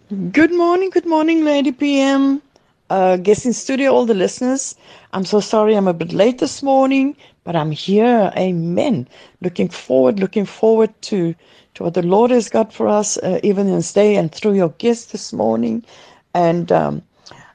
Good 0.10 0.52
morning, 0.52 0.89
good 0.89 1.06
morning, 1.06 1.43
Lady 1.45 1.72
PM. 1.72 2.41
Uh, 2.89 3.16
guest 3.16 3.45
in 3.45 3.54
studio, 3.54 3.93
all 3.93 4.06
the 4.06 4.14
listeners. 4.14 4.76
I'm 5.14 5.24
so 5.24 5.39
sorry 5.39 5.76
I'm 5.76 5.88
a 5.88 5.93
bit 5.93 6.12
late 6.12 6.39
this 6.39 6.62
morning, 6.62 7.16
but 7.45 7.56
I'm 7.56 7.72
here. 7.72 8.34
Amen. 8.36 9.08
Looking 9.39 9.70
forward, 9.70 10.20
looking 10.20 10.45
forward 10.45 10.91
to, 11.04 11.34
to 11.76 11.84
what 11.84 11.93
the 11.93 12.02
Lord 12.02 12.32
has 12.32 12.49
got 12.49 12.74
for 12.74 12.89
us, 12.89 13.18
uh, 13.20 13.39
even 13.43 13.68
in 13.68 13.76
this 13.76 13.93
day 13.93 14.18
and 14.18 14.30
through 14.30 14.56
your 14.56 14.70
guest 14.78 15.14
this 15.14 15.32
morning. 15.32 15.86
And 16.34 16.70
um, 16.72 17.02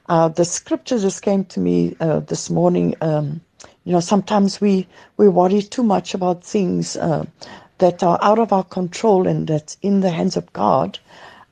uh, 0.09 0.29
the 0.29 0.45
scripture 0.45 0.97
just 0.97 1.21
came 1.21 1.45
to 1.45 1.59
me 1.59 1.95
uh, 1.99 2.21
this 2.21 2.49
morning. 2.49 2.95
Um, 3.01 3.41
you 3.83 3.91
know, 3.93 3.99
sometimes 3.99 4.59
we, 4.59 4.87
we 5.17 5.29
worry 5.29 5.61
too 5.61 5.83
much 5.83 6.15
about 6.15 6.43
things 6.43 6.97
uh, 6.97 7.25
that 7.79 8.03
are 8.03 8.19
out 8.21 8.39
of 8.39 8.51
our 8.51 8.63
control 8.63 9.27
and 9.27 9.47
that's 9.47 9.77
in 9.81 10.01
the 10.01 10.09
hands 10.09 10.37
of 10.37 10.51
God. 10.53 10.99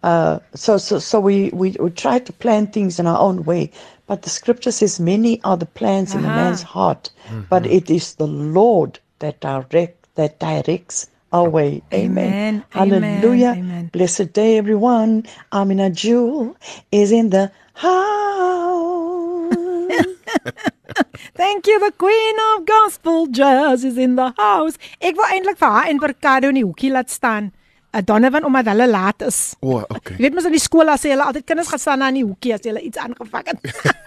Uh, 0.03 0.39
so, 0.53 0.77
so, 0.77 0.99
so 0.99 1.19
we, 1.19 1.49
we, 1.49 1.75
we 1.79 1.89
try 1.89 2.19
to 2.19 2.33
plan 2.33 2.67
things 2.67 2.99
in 2.99 3.07
our 3.07 3.19
own 3.19 3.43
way. 3.43 3.71
But 4.07 4.21
the 4.21 4.29
scripture 4.29 4.71
says, 4.71 4.99
Many 4.99 5.41
are 5.43 5.57
the 5.57 5.65
plans 5.65 6.13
in 6.13 6.25
a 6.25 6.29
man's 6.29 6.61
heart, 6.61 7.09
but 7.49 7.65
it 7.65 7.89
is 7.89 8.15
the 8.15 8.27
Lord 8.27 8.99
that 9.19 9.39
direct 9.39 10.07
that 10.15 10.39
directs 10.39 11.07
our 11.33 11.49
way. 11.49 11.81
Amen. 11.93 12.33
Amen. 12.33 12.65
Hallelujah. 12.69 13.55
Amen. 13.57 13.89
Blessed 13.91 14.31
day, 14.33 14.57
everyone. 14.57 15.25
Amina 15.51 15.89
Jewel 15.89 16.55
is 16.91 17.11
in 17.11 17.31
the 17.31 17.51
house. 17.73 17.95
Thank 21.35 21.67
you 21.67 21.79
the 21.79 21.91
queen 21.97 22.35
of 22.47 22.65
gospel 22.65 23.27
jazz 23.27 23.83
is 23.83 23.97
in 23.97 24.15
the 24.15 24.31
house. 24.37 24.79
Ek 24.99 25.15
wil 25.19 25.27
eintlik 25.31 25.59
vir 25.59 25.71
haar 25.77 25.91
en 25.91 25.99
vir 25.99 26.13
Kado 26.19 26.51
in 26.53 26.59
die 26.61 26.65
hoekie 26.65 26.91
laat 26.93 27.11
staan. 27.11 27.51
'n 27.95 28.03
Donovan 28.03 28.43
omdat 28.43 28.65
hulle 28.65 28.87
laat 28.89 29.21
is. 29.21 29.55
O, 29.59 29.77
oh, 29.77 29.83
okay. 29.87 30.17
Jy 30.17 30.27
weet 30.27 30.35
mos 30.35 30.47
in 30.47 30.55
die 30.55 30.63
skool 30.63 30.91
as 30.91 31.05
hulle 31.07 31.23
altyd 31.23 31.45
kinders 31.47 31.71
gaan 31.71 31.79
staan 31.79 32.03
aan 32.03 32.17
die 32.19 32.25
hoekie 32.27 32.51
as 32.55 32.65
hulle 32.67 32.83
iets 32.83 32.99
aangevang 32.99 33.47
het. 33.53 33.59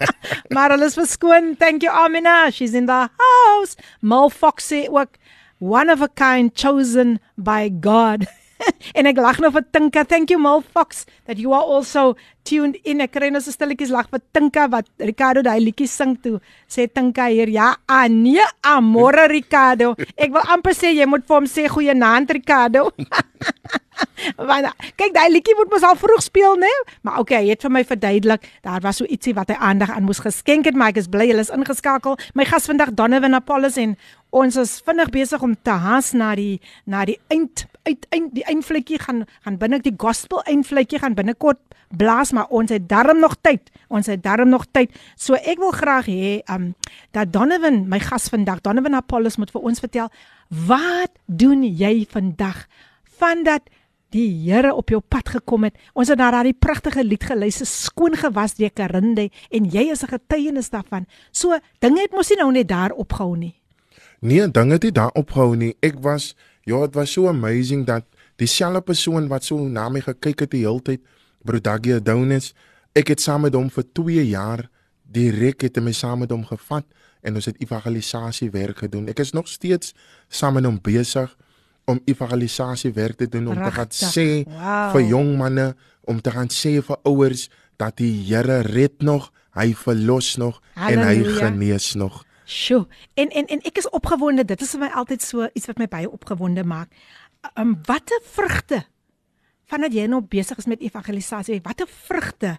maar 0.53 0.75
hulle 0.75 0.85
is 0.85 0.97
verskoon. 0.97 1.55
Thank 1.57 1.85
you 1.85 1.93
Amina. 1.93 2.51
She's 2.53 2.77
in 2.77 2.85
the 2.85 3.07
house. 3.23 3.77
Mal 4.01 4.29
Fox 4.29 4.69
sê 4.69 4.85
ook 4.89 5.17
one 5.57 5.89
of 5.89 6.01
a 6.05 6.09
kind 6.13 6.53
chosen 6.53 7.17
by 7.35 7.73
God. 7.81 8.29
en 8.97 9.09
ek 9.09 9.19
lag 9.21 9.39
nou 9.43 9.51
vir 9.55 9.65
Tinka. 9.73 10.03
Thank 10.07 10.33
you 10.33 10.39
Mal 10.41 10.61
Fox 10.61 11.05
that 11.25 11.39
you 11.41 11.53
are 11.55 11.63
also 11.63 12.15
tuned 12.47 12.77
in. 12.83 13.03
Ek 13.05 13.13
kry 13.15 13.31
nou 13.33 13.41
so 13.43 13.53
stilletjies 13.55 13.93
lag 13.93 14.09
vir 14.11 14.23
Tinka 14.35 14.67
wat 14.71 14.89
Ricardo 14.99 15.43
daai 15.45 15.59
liedjie 15.63 15.89
sing 15.89 16.15
toe. 16.23 16.39
Sê 16.69 16.87
Tinka 16.87 17.29
hier, 17.31 17.51
ja, 17.53 17.73
ah 17.87 18.07
nee, 18.11 18.45
amore 18.63 19.27
Ricardo. 19.31 19.95
Ek 20.15 20.33
wil 20.35 20.55
amper 20.55 20.75
sê 20.77 20.93
jy 20.95 21.07
moet 21.09 21.27
vir 21.27 21.39
hom 21.39 21.49
sê 21.49 21.67
goeienaand 21.71 22.35
Ricardo. 22.39 22.89
Want 24.49 24.69
kyk, 24.99 25.13
daai 25.15 25.29
liedjie 25.31 25.55
moet 25.57 25.71
mos 25.73 25.85
al 25.87 25.97
vroeg 25.99 26.23
speel, 26.23 26.57
né? 26.61 26.71
Maar 27.07 27.19
okay, 27.23 27.41
hy 27.43 27.53
het 27.53 27.65
vir 27.65 27.73
my 27.73 27.83
verduidelik, 27.87 28.47
daar 28.65 28.83
was 28.85 29.01
so 29.01 29.07
ietsie 29.09 29.35
wat 29.37 29.51
hy 29.51 29.57
aandag 29.69 29.93
aan 29.95 30.07
moes 30.07 30.21
geskenk 30.23 30.69
het, 30.69 30.77
maar 30.77 30.93
ek 30.93 31.01
is 31.03 31.09
bly 31.11 31.29
hulle 31.31 31.45
is 31.45 31.53
ingeskakel. 31.53 32.19
My 32.37 32.47
gas 32.49 32.69
vandag 32.69 32.93
Donovan 32.97 33.37
Apollos 33.37 33.79
en 33.81 33.95
ons 34.35 34.59
is 34.61 34.75
vinnig 34.85 35.09
besig 35.13 35.41
om 35.41 35.55
te 35.55 35.73
haas 35.73 36.11
na 36.13 36.35
die 36.37 36.59
na 36.85 37.05
die 37.09 37.17
eind 37.33 37.65
uit 37.87 38.05
eind 38.13 38.35
die 38.35 38.45
eindvletjie 38.45 38.99
gaan 39.01 39.23
gaan 39.45 39.57
binne 39.57 39.79
die 39.81 39.95
gospel 39.97 40.43
eindvletjie 40.45 41.01
gaan 41.01 41.17
binnekort 41.17 41.61
blaas, 41.89 42.31
maar 42.31 42.51
ons 42.53 42.69
het 42.69 42.85
darm 42.89 43.19
nog 43.19 43.35
tyd. 43.41 43.71
Ons 43.89 44.05
het 44.11 44.21
darm 44.23 44.49
nog 44.49 44.67
tyd. 44.71 44.93
So 45.17 45.33
ek 45.33 45.57
wil 45.57 45.73
graag 45.73 46.05
hê 46.05 46.39
um 46.53 46.73
dat 47.17 47.33
Donovan, 47.33 47.87
my 47.89 47.99
gas 48.03 48.29
vandag, 48.29 48.61
Donovan 48.61 48.99
Apollos 48.99 49.39
moet 49.41 49.49
vir 49.51 49.65
ons 49.65 49.81
vertel, 49.81 50.11
wat 50.49 51.17
doen 51.25 51.63
jy 51.65 52.05
vandag 52.09 52.67
vandat 53.19 53.65
die 54.13 54.27
Here 54.45 54.73
op 54.75 54.89
jou 54.89 55.01
pad 55.01 55.29
gekom 55.29 55.63
het. 55.67 55.75
Ons 55.93 56.09
het 56.09 56.17
na 56.17 56.31
daardie 56.31 56.53
pragtige 56.53 57.03
lied 57.03 57.23
geluister, 57.23 57.67
skoon 57.69 58.15
gewas 58.17 58.55
deur 58.57 58.71
Karinde 58.71 59.29
en 59.49 59.65
jy 59.65 59.91
is 59.91 60.03
'n 60.03 60.13
getuienis 60.13 60.69
daarvan. 60.69 61.05
So 61.31 61.57
dinge 61.79 62.01
het 62.01 62.11
mos 62.11 62.29
nie 62.29 62.37
nou 62.37 62.51
net 62.51 62.67
daar 62.67 62.91
opgehou 62.91 63.37
nie. 63.37 63.55
Nee, 64.21 64.51
dinge 64.51 64.73
het 64.73 64.83
nie 64.83 64.91
daar 64.91 65.11
opgehou 65.13 65.55
nie. 65.55 65.75
Ek 65.81 65.99
was 65.99 66.35
ja, 66.63 66.79
dit 66.85 66.95
was 66.95 67.11
so 67.11 67.27
amazing 67.27 67.85
dat 67.85 68.05
dieselfde 68.35 68.81
persoon 68.81 69.27
wat 69.27 69.43
so 69.43 69.67
na 69.67 69.89
my 69.89 70.01
gekyk 70.01 70.39
het 70.45 70.51
die 70.51 70.65
hele 70.65 70.81
tyd, 70.81 71.01
Brodagie 71.43 71.95
Adonis, 71.95 72.53
ek 72.93 73.07
het 73.07 73.21
saam 73.21 73.41
met 73.41 73.53
hom 73.53 73.69
vir 73.69 73.85
2 73.93 74.25
jaar 74.27 74.69
direk 75.09 75.61
het 75.65 75.77
hy 75.77 75.93
saam 75.93 76.19
met 76.19 76.31
hom 76.31 76.45
gevat 76.45 76.85
en 77.25 77.35
ons 77.35 77.45
het 77.49 77.57
evangelisasie 77.61 78.51
werk 78.51 78.85
gedoen. 78.85 79.09
Ek 79.09 79.19
is 79.19 79.33
nog 79.33 79.47
steeds 79.47 79.93
saam 80.29 80.59
met 80.59 80.67
hom 80.67 80.79
besig 80.81 81.35
om 81.89 81.99
evangelisasie 82.05 82.91
werk 82.93 83.17
te 83.17 83.27
doen 83.29 83.47
om 83.49 83.57
te 83.57 83.71
gaan 83.73 83.89
sê 83.91 84.27
Wow. 84.45 84.91
vir 84.93 85.01
jong 85.09 85.35
manne, 85.39 85.71
om 86.05 86.21
te 86.21 86.31
gaan 86.31 86.49
sê 86.53 86.77
vir 86.85 86.97
ouers 87.09 87.47
dat 87.79 87.97
die 87.97 88.11
Here 88.29 88.61
red 88.67 89.01
nog, 89.01 89.31
hy 89.57 89.71
verlos 89.73 90.35
nog 90.37 90.59
en 90.75 90.99
hy 90.99 91.15
Halleluja. 91.15 91.45
genees 91.47 91.93
nog. 91.97 92.23
Sjoe. 92.49 92.87
En 93.13 93.29
en 93.29 93.45
en 93.47 93.59
ek 93.65 93.77
is 93.77 93.89
opgewonde. 93.89 94.45
Dit 94.45 94.61
is 94.61 94.71
vir 94.73 94.79
my 94.79 94.89
altyd 94.97 95.21
so 95.21 95.47
iets 95.53 95.67
wat 95.69 95.77
my 95.77 95.87
baie 95.87 96.09
opgewonde 96.09 96.63
maak. 96.63 96.89
Um 97.55 97.75
watter 97.85 98.19
vrugte 98.33 98.83
vandat 99.69 99.93
jy 99.93 100.07
nou 100.09 100.21
besig 100.25 100.57
is 100.57 100.65
met 100.65 100.81
evangelisasie, 100.81 101.59
watter 101.63 101.87
vrugte 102.07 102.57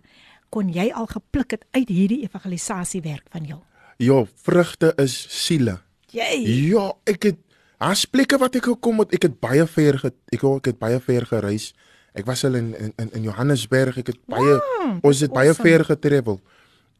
kon 0.50 0.68
jy 0.72 0.90
al 0.94 1.06
gepluk 1.10 1.50
het 1.56 1.64
uit 1.74 1.88
hierdie 1.88 2.22
evangelisasiewerk 2.22 3.26
van 3.34 3.44
jou? 3.46 3.58
Ja, 3.98 4.24
vrugte 4.42 4.92
is 4.96 5.14
siele. 5.44 5.80
Jy. 6.14 6.30
Ja, 6.70 6.92
ek 7.06 7.22
het 7.28 7.38
daar's 7.80 8.04
plekke 8.04 8.38
wat 8.40 8.58
ek 8.60 8.68
gekom 8.70 9.00
het. 9.02 9.14
Ek 9.16 9.26
het 9.28 9.38
baie 9.42 9.64
ver 9.66 9.98
ge, 10.02 10.12
ek, 10.34 10.44
ek 10.44 10.70
het 10.72 10.78
baie 10.80 11.00
ver 11.00 11.26
gereis. 11.30 11.70
Ek 12.14 12.26
was 12.28 12.44
al 12.44 12.58
in 12.58 12.74
in 12.78 13.10
in 13.16 13.22
Johannesburg. 13.28 13.98
Ek 14.02 14.12
het 14.12 14.20
baie 14.28 14.58
Wow, 14.58 14.98
ons 15.02 15.20
het 15.24 15.32
baie 15.32 15.52
awesome. 15.54 15.68
ver 15.68 15.84
getravel. 15.84 16.40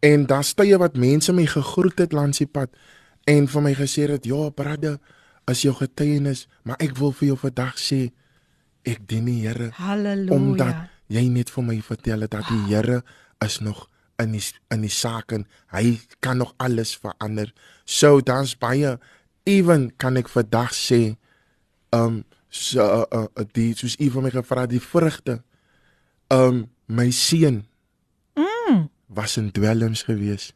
En 0.01 0.27
daar's 0.27 0.55
tye 0.57 0.79
wat 0.81 0.97
mense 0.97 1.33
my 1.33 1.45
gegroet 1.47 1.99
het 2.01 2.13
langs 2.17 2.39
die 2.41 2.49
pad 2.49 2.71
en 3.29 3.47
vir 3.49 3.63
my 3.63 3.75
gesê 3.75 4.09
het, 4.09 4.25
"Ja, 4.25 4.49
brother, 4.51 4.99
as 5.47 5.63
jou 5.63 5.75
getuienis, 5.75 6.47
maar 6.65 6.77
ek 6.81 6.97
wil 6.97 7.13
vir 7.13 7.27
jou 7.29 7.37
vandag 7.37 7.77
sê 7.79 8.11
ek 8.87 9.07
dien 9.09 9.25
die 9.25 9.41
Here 9.47 9.71
Halleluja. 9.77 10.33
omdat 10.35 10.77
jy 11.09 11.29
net 11.29 11.51
vir 11.51 11.65
my 11.65 11.81
vertel 11.83 12.21
het 12.21 12.31
dat 12.31 12.49
die 12.49 12.75
Here 12.75 13.03
is 13.45 13.59
nog 13.61 13.89
in 14.19 14.33
die 14.33 14.43
in 14.71 14.81
die 14.83 14.93
saak 14.93 15.33
en 15.33 15.47
hy 15.73 15.99
kan 16.21 16.39
nog 16.39 16.55
alles 16.59 16.95
verander. 16.97 17.53
So 17.85 18.21
dan's 18.21 18.55
baie 18.59 18.99
ewen 19.45 19.91
kan 19.97 20.17
ek 20.17 20.29
vandag 20.29 20.75
sê 20.77 21.17
um 21.93 22.25
so 22.51 22.83
uh, 22.83 23.07
uh, 23.15 23.45
die 23.55 23.73
soos 23.79 23.97
u 24.01 24.11
vir 24.11 24.23
my 24.23 24.31
gevra 24.35 24.67
die 24.67 24.83
vrugte 24.83 25.41
um 26.31 26.67
my 26.87 27.11
seun 27.11 27.65
Mm. 28.71 28.89
was 29.07 29.37
in 29.37 29.51
dwelms 29.51 30.03
gewees. 30.03 30.53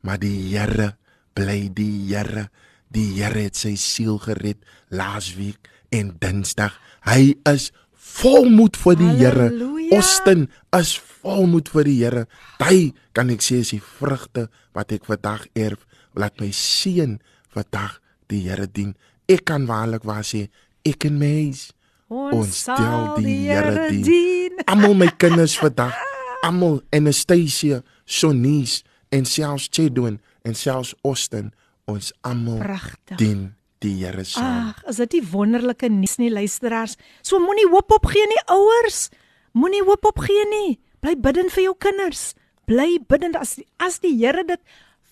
Maar 0.00 0.18
die 0.18 0.56
Here 0.56 0.96
bly 1.36 1.68
die 1.72 2.08
Here. 2.08 2.48
Die 2.88 3.20
Here 3.20 3.46
het 3.46 3.58
sy 3.58 3.74
siel 3.80 4.18
gered 4.22 4.62
laasweek 4.88 5.68
en 5.92 6.14
Dinsdag. 6.20 6.76
Hy 7.04 7.34
is 7.50 7.70
volmoed 7.92 8.78
vir 8.80 8.96
die 9.00 9.12
Here. 9.20 9.48
Austin 9.94 10.48
is 10.76 10.94
volmoed 11.20 11.68
vir 11.74 11.88
die 11.88 11.98
Here. 12.00 12.24
Hy 12.62 12.94
kan 13.12 13.32
ek 13.34 13.44
sê 13.44 13.60
is 13.64 13.74
die 13.76 13.82
vrugte 13.84 14.48
wat 14.76 14.94
ek 14.96 15.04
vandag 15.08 15.46
erf. 15.52 15.84
Laat 16.16 16.40
my 16.40 16.50
seun 16.54 17.18
vandag 17.52 18.00
die 18.34 18.42
Here 18.48 18.66
dien. 18.66 18.94
Ek 19.30 19.46
kan 19.48 19.68
waarlik 19.70 20.04
waar 20.04 20.26
sê 20.26 20.48
ek 20.84 21.06
en 21.08 21.18
my 21.20 21.32
huis 21.46 21.70
ons 22.10 22.60
stel 22.64 23.14
die 23.22 23.46
Here 23.48 23.88
dien. 23.90 24.60
Almal 24.70 24.96
my 24.98 25.10
kinders 25.20 25.56
vandag, 25.62 25.96
almal 26.44 26.80
Anastasia, 26.94 27.82
Sonies 28.04 28.82
en 29.14 29.26
selfs 29.28 29.68
Chedwin 29.72 30.20
en 30.44 30.56
selfs 30.58 30.94
Austin, 31.06 31.52
ons 31.90 32.12
almal 32.26 32.62
dien 33.18 33.52
die 33.84 33.96
Here 34.02 34.24
saam. 34.28 34.72
Ag, 34.72 34.80
is 34.90 35.00
dit 35.02 35.18
nie 35.18 35.26
wonderlike 35.32 35.90
nuus 35.92 36.16
nie 36.20 36.32
luisteraars? 36.32 36.96
So 37.22 37.40
moenie 37.42 37.68
hoop 37.72 37.92
opgee 37.98 38.24
nie 38.30 38.40
ouers. 38.52 39.08
Moenie 39.54 39.84
hoop 39.86 40.06
opgee 40.08 40.48
nie. 40.50 40.78
Bly 41.04 41.18
bidden 41.20 41.52
vir 41.52 41.68
jou 41.68 41.76
kinders. 41.78 42.32
Bly 42.68 42.98
bidden 43.08 43.36
as 43.36 43.58
as 43.82 44.00
die 44.02 44.14
Here 44.16 44.44
dit 44.46 44.60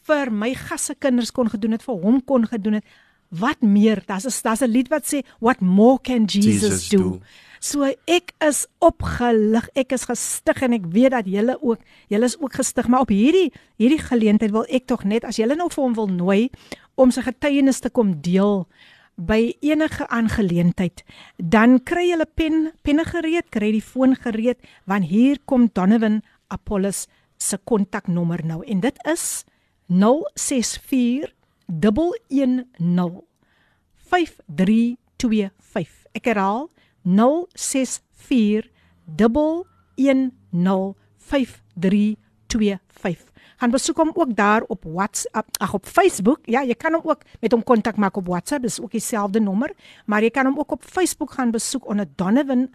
vir 0.08 0.32
my 0.34 0.50
gasse 0.58 0.94
kinders 0.98 1.30
kon 1.30 1.50
gedoen 1.52 1.76
het, 1.76 1.84
vir 1.86 1.98
hom 2.02 2.20
kon 2.26 2.46
gedoen 2.48 2.80
het. 2.80 2.86
Wat 3.32 3.60
meer? 3.64 4.02
Daar's 4.06 4.26
'n 4.26 4.42
daar's 4.42 4.62
'n 4.62 4.70
lied 4.70 4.88
wat 4.88 5.04
sê 5.06 5.24
what 5.40 5.60
more 5.60 5.98
can 6.02 6.24
Jesus, 6.26 6.60
Jesus 6.60 6.88
do? 6.88 6.98
do. 6.98 7.20
So 7.60 7.86
ek 8.06 8.32
is 8.42 8.66
opgelig, 8.82 9.68
ek 9.78 9.92
is 9.92 10.04
gestig 10.04 10.62
en 10.62 10.72
ek 10.72 10.86
weet 10.90 11.14
dat 11.14 11.26
julle 11.30 11.54
ook, 11.62 11.78
julle 12.10 12.26
is 12.26 12.34
ook 12.38 12.58
gestig, 12.58 12.88
maar 12.88 13.00
op 13.00 13.12
hierdie 13.14 13.52
hierdie 13.78 14.02
geleentheid 14.02 14.50
wil 14.50 14.66
ek 14.68 14.86
tog 14.90 15.04
net 15.04 15.24
as 15.24 15.38
julle 15.38 15.54
nou 15.54 15.68
vir 15.70 15.84
hom 15.84 15.94
wil 15.94 16.10
nooi 16.10 16.50
om 16.98 17.10
sy 17.14 17.22
getuienis 17.22 17.78
te 17.80 17.90
kom 17.90 18.20
deel 18.20 18.66
by 19.14 19.54
enige 19.60 20.08
aangeleentheid, 20.08 21.04
dan 21.38 21.78
kry 21.78 22.08
julle 22.10 22.26
pen 22.26 22.72
penne 22.82 23.04
gereed, 23.04 23.46
kry 23.54 23.70
die 23.70 23.84
foon 23.84 24.16
gereed 24.16 24.58
want 24.90 25.06
hier 25.06 25.38
kom 25.46 25.70
Donovan 25.70 26.22
Apollos 26.50 27.06
se 27.38 27.58
kontaknommer 27.62 28.42
nou 28.44 28.64
en 28.66 28.82
dit 28.82 28.98
is 29.06 29.44
064 29.86 31.30
110 31.80 32.66
5325. 33.96 36.06
Ek 36.12 36.24
herhaal 36.28 36.68
064 37.04 38.68
110 39.06 40.32
5325. 41.18 43.30
Gaan 43.62 43.70
besoek 43.70 43.96
hom 44.02 44.10
ook 44.14 44.34
daar 44.36 44.62
op 44.66 44.84
WhatsApp, 44.84 45.48
ag 45.62 45.74
op 45.74 45.86
Facebook. 45.86 46.40
Ja, 46.50 46.64
jy 46.66 46.74
kan 46.74 46.92
hom 46.96 47.02
ook 47.06 47.20
met 47.40 47.52
hom 47.54 47.62
kontak 47.62 47.96
maak 47.96 48.16
op 48.18 48.26
WhatsApp, 48.26 48.62
dis 48.66 48.80
ook 48.80 48.90
dieselfde 48.90 49.40
nommer, 49.40 49.70
maar 50.06 50.22
jy 50.22 50.30
kan 50.34 50.46
hom 50.50 50.58
ook 50.58 50.72
op 50.72 50.82
Facebook 50.84 51.30
gaan 51.38 51.50
besoek 51.54 51.86
onder 51.86 52.06
Donovan 52.16 52.68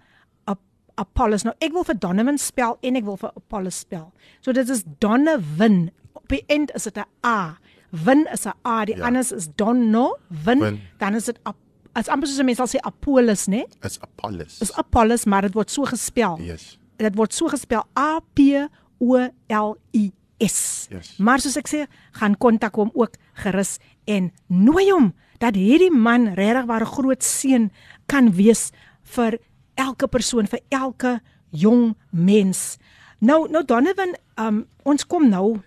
Ap- 0.45 0.61
Apollos. 0.95 1.43
Nou 1.43 1.55
ek 1.59 1.71
wil 1.75 1.83
vir 1.83 1.99
Donovan 1.99 2.37
spel 2.39 2.77
en 2.81 2.95
ek 2.95 3.03
wil 3.03 3.17
vir 3.19 3.31
Apollos 3.35 3.79
spel. 3.83 4.13
So 4.41 4.51
dit 4.55 4.69
is 4.69 4.83
Donovan. 5.03 5.89
Op 6.17 6.27
die 6.31 6.43
eind 6.47 6.71
is 6.75 6.83
dit 6.83 6.97
'n 6.97 7.05
A. 7.25 7.57
Win 7.91 8.27
is 8.33 8.45
'n 8.45 8.53
A, 8.65 8.85
die 8.85 8.95
Ja. 8.97 9.05
anders 9.05 9.31
is 9.31 9.47
Donno, 9.55 10.15
win, 10.45 10.59
Win. 10.59 10.81
dan 10.97 11.15
is 11.15 11.25
dit 11.25 11.39
Ap- 11.43 11.55
as 11.95 12.07
amper 12.09 12.27
soos 12.27 12.43
mense 12.43 12.57
sal 12.57 12.67
sê 12.67 12.79
Apollos, 12.83 13.47
né? 13.47 13.65
Is 13.83 13.99
Apollos. 14.01 14.61
Is 14.61 14.71
Apollos, 14.73 15.25
maar 15.25 15.41
dit 15.41 15.53
word 15.53 15.69
so 15.71 15.83
gespel. 15.85 16.37
Yes. 16.41 16.77
Dit 16.97 17.15
word 17.15 17.33
so 17.33 17.47
gespel 17.47 17.83
A 17.95 18.19
P 18.33 18.67
O 18.99 19.29
L 19.49 19.77
I 19.93 20.11
S. 20.39 20.87
Yes. 20.91 21.17
Maar 21.17 21.39
soos 21.39 21.57
ek 21.57 21.67
sê, 21.67 21.87
gaan 22.11 22.35
kontak 22.37 22.75
hom 22.75 22.91
ook 22.93 23.11
gerus 23.33 23.79
en 24.05 24.31
nooi 24.47 24.91
hom 24.91 25.13
dat 25.39 25.55
hierdie 25.55 25.91
man 25.91 26.33
regtig 26.35 26.65
waar 26.65 26.81
'n 26.81 26.85
groot 26.85 27.23
seën 27.23 27.71
kan 28.07 28.31
wees 28.31 28.71
vir 29.03 29.39
elke 29.75 30.07
persoon, 30.07 30.45
vir 30.47 30.59
elke 30.69 31.21
jong 31.51 31.95
mens. 32.11 32.77
Nou 33.19 33.47
nou 33.49 33.63
Donovan, 33.65 34.15
um, 34.37 34.67
ons 34.83 35.05
kom 35.07 35.29
nou 35.29 35.61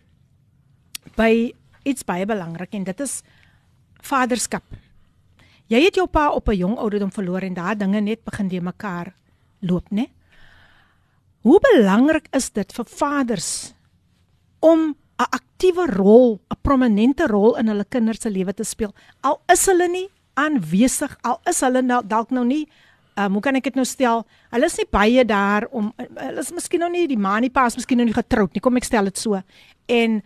by 1.16 1.52
iets 1.84 2.04
baie 2.04 2.26
belangrik 2.26 2.74
en 2.74 2.84
dit 2.84 3.00
is 3.00 3.20
vaderskap. 4.02 4.64
Jy 5.70 5.84
het 5.84 5.98
jou 6.00 6.06
pa 6.06 6.30
op 6.34 6.48
'n 6.48 6.56
jong 6.56 6.76
ouderdom 6.78 7.12
verloor 7.12 7.42
en 7.42 7.54
daai 7.54 7.76
dinge 7.76 8.00
net 8.00 8.24
begin 8.24 8.48
weer 8.48 8.62
mekaar 8.62 9.14
loop, 9.60 9.90
né? 9.90 10.10
Hoe 11.42 11.60
belangrik 11.60 12.28
is 12.32 12.50
dit 12.50 12.72
vir 12.72 12.84
vaders 12.84 13.74
om 14.60 14.94
'n 15.18 15.30
aktiewe 15.30 15.86
rol, 15.86 16.40
'n 16.50 16.60
prominente 16.62 17.26
rol 17.26 17.56
in 17.56 17.68
hulle 17.68 17.84
kinders 17.84 18.20
se 18.20 18.30
lewe 18.30 18.54
te 18.54 18.64
speel. 18.64 18.94
Al 19.20 19.40
is 19.48 19.66
hulle 19.66 19.88
nie 19.88 20.08
aanwesig, 20.34 21.16
al 21.22 21.40
is 21.46 21.60
hulle 21.60 21.82
nou 21.82 22.02
dalk 22.06 22.30
nou 22.30 22.44
nie 22.44 22.68
Um, 23.18 23.32
hoe 23.32 23.42
kan 23.42 23.56
ek 23.58 23.64
dit 23.64 23.74
nou 23.74 23.84
stel? 23.84 24.22
Hulle 24.54 24.68
is 24.70 24.76
nie 24.78 24.86
baie 24.90 25.24
daar 25.26 25.66
om 25.76 25.90
hulle 25.98 26.40
is 26.40 26.52
miskien 26.54 26.80
nou 26.84 26.90
nie 26.92 27.08
die 27.10 27.18
ma 27.18 27.36
en 27.36 27.42
die 27.48 27.52
pa 27.52 27.66
is 27.66 27.76
miskien 27.76 27.98
nou 28.00 28.06
nie 28.06 28.16
getroud 28.16 28.54
nie. 28.54 28.62
Kom 28.62 28.78
ek 28.78 28.86
stel 28.86 29.10
dit 29.10 29.18
so. 29.18 29.40
En 29.90 30.20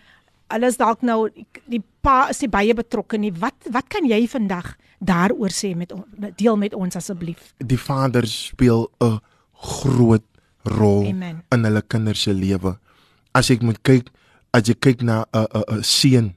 hulle 0.52 0.66
is 0.66 0.76
dalk 0.76 1.02
nou 1.02 1.28
die 1.70 1.82
pa 2.04 2.28
is 2.32 2.40
nie 2.44 2.50
baie 2.52 2.74
betrokke 2.76 3.18
nie. 3.18 3.32
Wat 3.32 3.68
wat 3.72 3.88
kan 3.92 4.06
jy 4.08 4.26
vandag 4.28 4.74
daaroor 5.00 5.52
sê 5.54 5.74
met 5.76 5.92
deel 6.38 6.56
met 6.60 6.74
ons 6.74 6.96
asseblief? 6.96 7.52
Die 7.58 7.80
vader 7.80 8.26
speel 8.26 8.90
'n 9.00 9.20
groot 9.52 10.24
rol 10.64 11.08
Amen. 11.08 11.42
in 11.52 11.64
hulle 11.64 11.82
kinders 11.82 12.22
se 12.22 12.32
lewe. 12.32 12.78
As 13.34 13.50
ek 13.50 13.62
moet 13.62 13.82
kyk, 13.82 14.08
as 14.52 14.68
jy 14.68 14.74
kyk 14.74 15.02
na 15.02 15.24
'n 15.32 15.46
'n 15.54 15.64
'n 15.78 15.82
seun, 15.82 16.34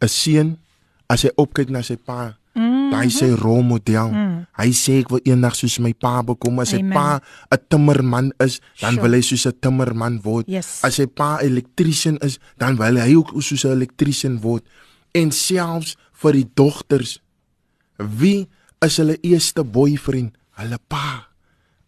'n 0.00 0.08
seun 0.08 0.58
as 1.08 1.22
hy 1.22 1.30
opkyk 1.36 1.70
na 1.70 1.82
sy 1.82 1.96
pa. 1.96 2.36
Daai 2.94 3.06
is 3.10 3.18
sy 3.18 3.30
rolmodel. 3.34 4.10
Mm. 4.10 4.46
Hy 4.58 4.70
sê 4.70 5.00
ek 5.02 5.10
wil 5.10 5.20
eendag 5.26 5.54
soos 5.58 5.78
my 5.82 5.92
pa 5.92 6.22
bekom. 6.22 6.60
As 6.62 6.70
sy 6.70 6.78
Amen. 6.78 6.92
pa 6.94 7.20
'n 7.50 7.58
timmerman 7.68 8.32
is, 8.40 8.60
dan 8.80 8.94
Sure. 8.94 9.02
wil 9.02 9.12
hy 9.18 9.22
soos 9.22 9.46
'n 9.46 9.58
timmerman 9.60 10.20
word. 10.22 10.46
Yes. 10.48 10.80
As 10.82 10.94
sy 10.96 11.06
pa 11.06 11.38
'n 11.38 11.46
elektriesien 11.50 12.18
is, 12.22 12.38
dan 12.58 12.76
wil 12.76 12.96
hy 12.96 13.14
ook 13.14 13.34
soos 13.42 13.64
'n 13.64 13.76
elektriesien 13.76 14.40
word. 14.40 14.64
En 15.14 15.30
selfs 15.30 15.96
vir 16.12 16.32
die 16.32 16.50
dogters 16.54 17.20
Wie 17.98 18.48
is 18.82 18.96
hulle 18.98 19.18
eerste 19.22 19.64
boyfriend? 19.64 20.34
Hulle 20.58 20.78
pa. 20.90 21.30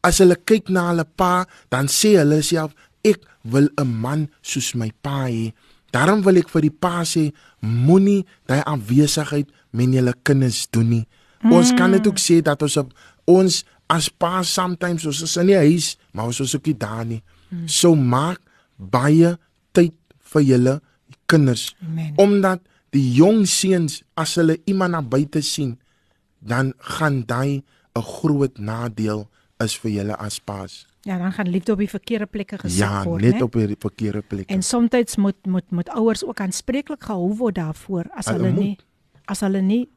As 0.07 0.21
hulle 0.23 0.37
kyk 0.39 0.71
na 0.71 0.91
hulle 0.93 1.07
pa, 1.19 1.47
dan 1.71 1.91
sê 1.91 2.15
hulle 2.21 2.43
self 2.47 2.75
ek 3.03 3.23
wil 3.43 3.69
'n 3.79 3.91
man 4.01 4.29
soos 4.43 4.75
my 4.75 4.91
pa 5.03 5.27
hê. 5.27 5.53
Daarom 5.93 6.23
wil 6.23 6.39
ek 6.39 6.49
vir 6.49 6.63
die 6.63 6.71
pa 6.71 7.03
sê 7.03 7.33
moenie 7.61 8.27
daai 8.47 8.63
afwesigheid 8.67 9.49
met 9.77 9.93
julle 9.99 10.15
kinders 10.27 10.65
doen 10.75 10.89
nie. 10.89 11.05
Mm. 11.43 11.53
Ons 11.59 11.73
kan 11.79 11.93
dit 11.95 12.07
ook 12.09 12.21
sê 12.21 12.41
dat 12.45 12.63
ons 12.65 12.77
op, 12.81 12.93
ons 13.31 13.63
as 13.93 14.09
pa 14.11 14.41
sometimes 14.47 15.07
ons 15.07 15.23
is 15.23 15.37
in 15.41 15.53
die 15.53 15.59
huis, 15.61 15.93
maar 16.13 16.33
ons 16.33 16.41
is 16.43 16.55
ook 16.57 16.67
nie 16.67 16.79
daar 16.81 17.05
nie. 17.07 17.23
Mm. 17.51 17.67
So 17.71 17.95
maak 17.95 18.41
baie 18.77 19.37
tyd 19.77 19.95
vir 20.33 20.43
julle 20.43 20.75
kinders 21.31 21.71
Amen. 21.83 22.13
omdat 22.23 22.63
die 22.95 23.05
jong 23.19 23.45
seuns 23.51 24.01
as 24.19 24.37
hulle 24.41 24.59
iemand 24.71 24.97
na 24.97 25.03
buite 25.03 25.43
sien 25.43 25.77
dan 26.41 26.73
gaan 26.97 27.25
daai 27.27 27.63
'n 27.97 28.03
groot 28.03 28.59
nadeel 28.59 29.27
is 29.65 29.75
vir 29.79 29.91
julle 29.91 30.17
as 30.17 30.39
paas. 30.39 30.87
Ja, 31.03 31.19
dan 31.19 31.33
gaan 31.33 31.49
liefde 31.49 31.73
op 31.73 31.79
die 31.79 31.89
verkeerde 31.89 32.27
plekke 32.27 32.59
gesit 32.59 32.79
Ja, 32.79 33.05
word, 33.05 33.23
net 33.23 33.35
né? 33.35 33.43
op 33.43 33.53
die 33.53 33.77
verkeerde 33.79 34.23
plek. 34.23 34.51
En 34.51 34.63
soms 34.63 35.17
moet 35.17 35.47
moet 35.47 35.71
moet 35.71 35.89
ouers 35.89 36.25
ook 36.25 36.41
aanspreeklik 36.41 37.05
gehou 37.05 37.37
word 37.37 37.55
daarvoor 37.55 38.05
as 38.15 38.27
Hulle 38.27 38.39
hulle 38.39 38.53
moet. 38.53 38.65
nie 38.65 38.77
as 39.27 39.41
hulle 39.41 39.63
nie 39.63 39.89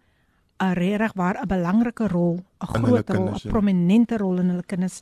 'n 0.59 0.73
regtig 0.73 1.13
waar 1.15 1.37
'n 1.41 1.47
belangrike 1.47 2.07
rol, 2.07 2.43
'n 2.59 2.67
groot 2.67 3.09
rol, 3.09 3.29
'n 3.29 3.39
ja. 3.43 3.49
prominente 3.49 4.17
rol 4.17 4.39
in 4.39 4.49
hulle 4.49 4.65
kinders 4.65 5.01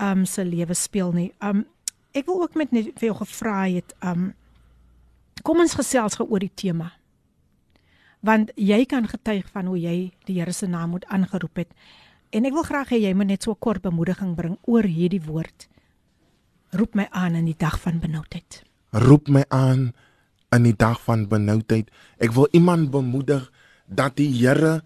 um 0.00 0.24
se 0.24 0.44
lewe 0.44 0.74
speel 0.74 1.12
nie. 1.12 1.32
Um 1.40 1.66
ek 2.12 2.26
wil 2.26 2.42
ook 2.42 2.54
met 2.54 2.72
net 2.72 2.84
vir 2.84 3.08
jou 3.08 3.16
gevra 3.16 3.68
het 3.68 3.94
um 4.00 4.34
kom 5.42 5.60
ons 5.60 5.74
gesels 5.74 6.16
gou 6.16 6.26
oor 6.28 6.40
die 6.40 6.54
tema. 6.54 6.92
Want 8.20 8.50
jy 8.56 8.84
kan 8.86 9.08
getuig 9.08 9.48
van 9.52 9.66
hoe 9.66 9.78
jy 9.78 10.12
die 10.24 10.40
Here 10.40 10.52
se 10.52 10.66
naam 10.66 10.90
moet 10.90 11.04
aangeroep 11.04 11.56
het. 11.56 11.68
En 12.30 12.44
ek 12.44 12.52
wil 12.52 12.62
graag 12.62 12.88
hê 12.88 13.00
jy 13.00 13.14
moet 13.14 13.26
net 13.26 13.42
so 13.42 13.50
'n 13.50 13.58
kort 13.58 13.82
bemoediging 13.82 14.34
bring 14.34 14.58
oor 14.64 14.82
hierdie 14.82 15.22
woord. 15.22 15.68
Roep 16.70 16.94
my 16.94 17.06
aan 17.10 17.34
in 17.34 17.44
die 17.44 17.58
dag 17.58 17.80
van 17.80 18.00
benoudheid. 18.00 18.62
roep 18.96 19.28
my 19.28 19.44
aan 19.48 19.92
in 20.54 20.66
die 20.66 20.76
dag 20.76 21.00
van 21.04 21.26
benoudheid. 21.28 21.90
Ek 22.22 22.34
wil 22.36 22.48
iemand 22.56 22.90
bemoedig 22.90 23.50
dat 23.86 24.16
die 24.16 24.30
Here 24.30 24.80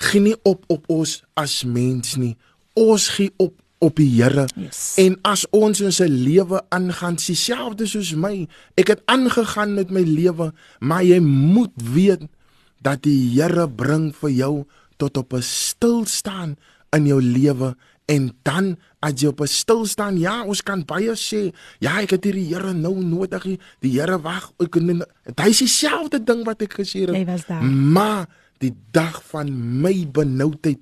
gee 0.00 0.20
nie 0.20 0.36
op 0.48 0.64
op 0.72 0.86
ons 0.88 1.20
as 1.34 1.62
mens 1.64 2.16
nie. 2.16 2.36
Ons 2.78 3.08
gee 3.16 3.32
op 3.36 3.56
op 3.80 3.96
die 3.96 4.10
Here. 4.12 4.44
Yes. 4.60 4.94
En 5.00 5.16
as 5.24 5.46
ons 5.56 5.80
in 5.80 5.94
sy 5.94 6.08
lewe 6.10 6.60
aangaan, 6.68 7.16
dieselfde 7.16 7.88
soos 7.88 8.12
my. 8.12 8.44
Ek 8.80 8.92
het 8.92 9.00
aangegaan 9.08 9.72
met 9.78 9.92
my 9.94 10.02
lewe, 10.04 10.50
maar 10.84 11.04
jy 11.06 11.20
moet 11.24 11.72
weet 11.80 12.26
dat 12.84 13.02
die 13.06 13.32
Here 13.32 13.68
bring 13.68 14.10
vir 14.20 14.36
jou 14.36 14.54
tot 15.00 15.16
op 15.16 15.32
'n 15.32 15.42
stilstaan 15.42 16.56
in 16.92 17.06
jou 17.06 17.20
lewe 17.22 17.76
en 18.10 18.30
dan 18.42 18.74
as 18.98 19.20
jy 19.22 19.30
op 19.30 19.40
'n 19.40 19.46
stilstaan, 19.46 20.18
ja, 20.18 20.42
ons 20.44 20.62
kan 20.62 20.84
baie 20.84 21.14
sê, 21.14 21.54
ja, 21.78 22.00
ek 22.00 22.10
het 22.10 22.24
hierdie 22.24 22.50
Here 22.50 22.72
nou 22.72 22.98
nodig. 23.04 23.42
Die 23.80 24.00
Here 24.00 24.20
wag. 24.20 24.52
Ek 24.58 24.74
hy 24.74 25.48
is 25.48 25.58
dieselfde 25.58 26.24
ding 26.24 26.44
wat 26.44 26.62
ek 26.62 26.74
gesê 26.74 27.06
het. 27.06 27.14
Jy 27.14 27.24
was 27.24 27.46
daar. 27.46 27.62
Maar 27.62 28.26
die 28.58 28.74
dag 28.90 29.22
van 29.24 29.80
my 29.80 30.06
benoudheid 30.12 30.80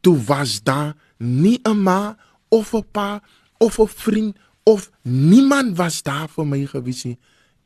toe 0.00 0.18
was 0.24 0.62
daar 0.62 0.94
nie 1.18 1.60
'n 1.62 1.82
ma 1.82 2.16
of 2.48 2.74
'n 2.74 2.84
pa 2.92 3.22
of 3.58 3.78
'n 3.78 3.88
vriend 3.88 4.36
of 4.64 4.90
niemand 5.02 5.76
was 5.76 6.02
daar 6.02 6.28
vir 6.28 6.46
my 6.46 6.66
gewees 6.66 7.04
nie. 7.04 7.18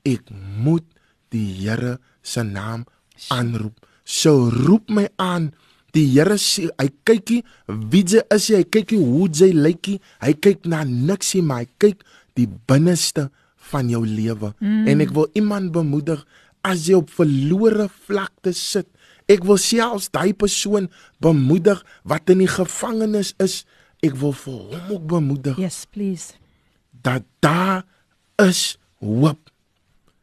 Ek 0.03 0.31
moet 0.57 0.85
die 1.29 1.55
Here 1.63 1.99
se 2.23 2.43
naam 2.43 2.85
aanroep. 3.29 3.87
So 4.05 4.49
roep 4.49 4.89
my 4.89 5.09
aan. 5.17 5.53
Die 5.97 6.07
Here 6.13 6.37
sê 6.39 6.69
hy 6.79 6.89
kykie 7.09 7.41
wie 7.91 8.05
jy 8.07 8.23
is 8.35 8.49
hy 8.55 8.63
kykie 8.65 8.99
hoe 9.01 9.29
jy 9.29 9.51
lykie. 9.57 9.99
Hy 10.23 10.33
kyk 10.39 10.67
na 10.71 10.85
niks 10.87 11.35
nie, 11.35 11.43
maar 11.47 11.65
hy 11.65 11.69
kyk 11.83 12.05
die 12.39 12.47
binneste 12.71 13.29
van 13.71 13.91
jou 13.91 14.03
lewe. 14.07 14.53
Mm. 14.61 14.87
En 14.91 15.03
ek 15.05 15.13
wil 15.17 15.29
iemand 15.39 15.73
bemoedig 15.75 16.23
as 16.67 16.87
jy 16.89 16.99
op 17.01 17.11
verlore 17.15 17.89
vlakte 18.07 18.53
sit. 18.57 18.89
Ek 19.31 19.45
wil 19.47 19.59
selfs 19.63 20.09
daai 20.13 20.33
persoon 20.35 20.89
bemoedig 21.23 21.79
wat 22.09 22.31
in 22.33 22.43
die 22.43 22.51
gevangenis 22.51 23.35
is. 23.43 23.63
Ek 24.03 24.17
wil 24.19 24.33
vir 24.33 24.57
hom 24.73 24.93
ook 24.97 25.07
bemoedig 25.11 25.59
Yes, 25.61 25.85
please. 25.91 26.35
dat 27.03 27.23
daar 27.45 27.85
is 28.41 28.79
hoop. 29.01 29.51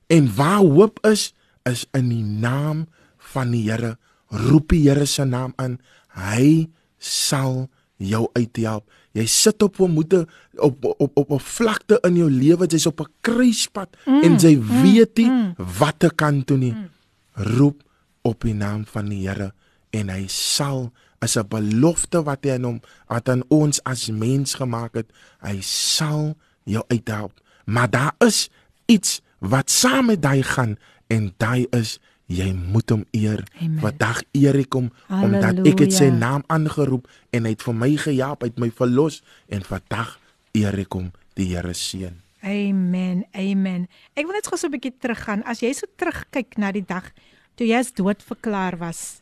En 0.07 0.27
waar 0.35 0.63
hoop 0.65 0.99
is, 1.05 1.33
is 1.67 1.85
in 1.93 2.09
die 2.09 2.23
naam 2.23 2.85
van 3.33 3.51
die 3.51 3.65
Here. 3.69 3.97
Roep 4.29 4.69
die 4.69 4.89
Here 4.89 5.05
se 5.05 5.25
naam 5.25 5.53
aan. 5.55 5.79
Hy 6.17 6.67
sal 6.97 7.67
jou 7.97 8.27
uithelp. 8.33 8.85
Jy 9.17 9.25
sit 9.25 9.61
op 9.63 9.79
'n 9.79 9.91
moeder 9.91 10.27
op 10.55 10.85
op 10.85 11.17
op 11.17 11.31
'n 11.31 11.39
vlakte 11.39 11.97
in 12.01 12.15
jou 12.15 12.29
lewe, 12.29 12.65
jy's 12.65 12.85
op 12.85 13.01
'n 13.01 13.11
kruispunt 13.21 13.95
mm, 14.05 14.23
en 14.23 14.37
jy 14.37 14.59
weet 14.81 15.17
nie 15.17 15.29
mm, 15.29 15.53
wat 15.79 15.99
te 15.99 16.11
kan 16.15 16.41
doen 16.45 16.59
nie. 16.59 16.73
Mm. 16.73 16.89
Roep 17.33 17.83
op 18.21 18.41
die 18.41 18.53
naam 18.53 18.85
van 18.85 19.09
die 19.09 19.27
Here 19.27 19.53
en 19.89 20.09
hy 20.09 20.27
sal 20.27 20.91
as 21.19 21.37
'n 21.37 21.47
belofte 21.47 22.23
wat 22.23 22.43
hy 22.43 22.51
aan 22.51 22.63
hom 22.63 22.81
wat 23.07 23.29
aan 23.29 23.43
ons 23.47 23.83
as 23.83 24.09
mens 24.09 24.53
gemaak 24.53 24.93
het, 24.93 25.11
hy 25.41 25.61
sal 25.61 26.35
jou 26.63 26.83
uithelp. 26.87 27.33
Maar 27.65 27.89
daar 27.89 28.15
is 28.19 28.49
iets 28.85 29.21
wat 29.39 29.69
saam 29.69 30.05
met 30.05 30.21
daai 30.21 30.43
gaan 30.43 30.77
en 31.07 31.33
daai 31.37 31.67
is 31.71 31.99
jy 32.27 32.51
moet 32.53 32.91
hom 32.91 33.05
eer. 33.15 33.43
Amen. 33.61 33.79
Vandag 33.81 34.21
eer 34.35 34.55
ek 34.59 34.73
hom 34.75 34.91
omdat 35.09 35.63
ek 35.65 35.79
het 35.85 35.93
sy 35.95 36.09
Halleluja. 36.09 36.19
naam 36.19 36.43
aangeroep 36.47 37.07
en 37.31 37.47
hy 37.47 37.53
het 37.55 37.63
vir 37.63 37.73
my 37.75 37.91
gehelp, 38.03 38.43
hy 38.43 38.51
het 38.51 38.59
my 38.59 38.71
verlos 38.71 39.21
en 39.47 39.63
vandag 39.63 40.19
eer 40.53 40.79
ek 40.79 40.93
hom. 40.93 41.11
Die 41.37 41.51
Here 41.53 41.73
seën. 41.73 42.15
Amen. 42.41 43.25
Amen. 43.33 43.87
Ek 44.15 44.25
wil 44.25 44.33
net 44.33 44.47
gou 44.47 44.57
so 44.57 44.67
'n 44.67 44.71
bietjie 44.71 44.97
teruggaan. 44.99 45.43
As 45.45 45.61
jy 45.61 45.73
so 45.73 45.85
terugkyk 45.95 46.57
na 46.57 46.71
die 46.71 46.85
dag 46.85 47.11
toe 47.55 47.67
jy 47.67 47.77
as 47.77 47.93
dood 47.93 48.21
verklaar 48.23 48.77
was 48.77 49.21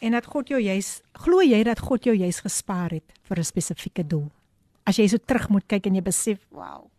en 0.00 0.12
dat 0.12 0.26
God 0.26 0.48
jou 0.48 0.60
juis 0.60 1.02
glo 1.12 1.42
jy 1.42 1.62
dat 1.64 1.78
God 1.78 2.04
jou 2.04 2.14
juis 2.16 2.40
gespaar 2.40 2.90
het 2.90 3.12
vir 3.28 3.38
'n 3.38 3.44
spesifieke 3.44 4.06
doel. 4.06 4.30
As 4.84 4.96
jy 4.96 5.06
so 5.08 5.18
terug 5.18 5.48
moet 5.48 5.66
kyk 5.66 5.86
en 5.86 5.94
jy 5.94 6.02
besef, 6.02 6.38
wow. 6.50 6.90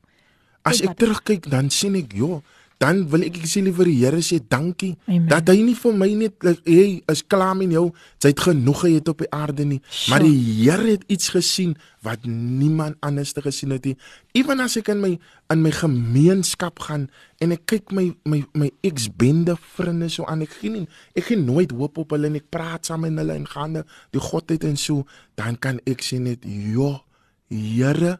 As 0.63 0.81
ek 0.81 0.97
terugkyk 0.97 1.49
dan 1.49 1.69
sien 1.69 1.95
ek, 1.95 2.13
joh, 2.13 2.43
dan 2.81 3.03
wil 3.11 3.21
ek 3.27 3.35
sê 3.45 3.61
liever 3.61 3.85
die 3.85 3.99
Here 4.01 4.21
sê 4.25 4.39
dankie 4.41 4.95
Amen. 5.05 5.27
dat 5.29 5.49
hy 5.51 5.59
nie 5.61 5.75
vir 5.77 5.93
my 5.93 6.07
net 6.17 6.45
hey, 6.65 6.97
is 7.11 7.21
klaar 7.29 7.53
met 7.57 7.69
jou, 7.75 7.91
jy 8.23 8.31
het 8.31 8.41
genoeg 8.41 8.81
gehad 8.81 9.11
op 9.11 9.21
die 9.21 9.29
aarde 9.37 9.65
nie, 9.69 9.77
Sure. 9.85 10.09
maar 10.09 10.25
die 10.25 10.39
Here 10.63 10.87
het 10.89 11.03
iets 11.13 11.29
gesien 11.35 11.75
wat 12.01 12.25
niemand 12.25 12.97
anders 13.05 13.33
te 13.37 13.43
gesien 13.45 13.69
het 13.75 13.85
nie. 13.85 13.93
Ewen 14.33 14.63
as 14.63 14.79
ek 14.81 14.89
in 14.89 15.01
my 15.03 15.11
in 15.53 15.61
my 15.61 15.69
gemeenskap 15.75 16.81
gaan 16.87 17.05
en 17.43 17.53
ek 17.53 17.67
kyk 17.69 17.93
my 17.93 18.07
my 18.25 18.41
my 18.57 18.71
ex-bende 18.81 19.53
vriende 19.75 20.09
so 20.09 20.25
aan, 20.25 20.41
ek 20.41 20.57
gee 20.57 20.73
nie 20.73 20.87
ek 21.13 21.29
gee 21.29 21.37
nooit 21.37 21.75
hoop 21.77 22.01
op 22.01 22.15
hulle 22.17 22.31
en 22.31 22.39
ek 22.41 22.49
praat 22.49 22.89
saam 22.89 23.05
met 23.05 23.13
hulle 23.21 23.35
en 23.37 23.45
gaan 23.45 23.83
die 23.83 24.23
godheid 24.31 24.65
en 24.65 24.77
so, 24.79 25.05
dan 25.37 25.59
kan 25.59 25.77
ek 25.85 26.01
sê 26.01 26.17
net, 26.19 26.41
joh, 26.45 26.97
Here, 27.51 28.15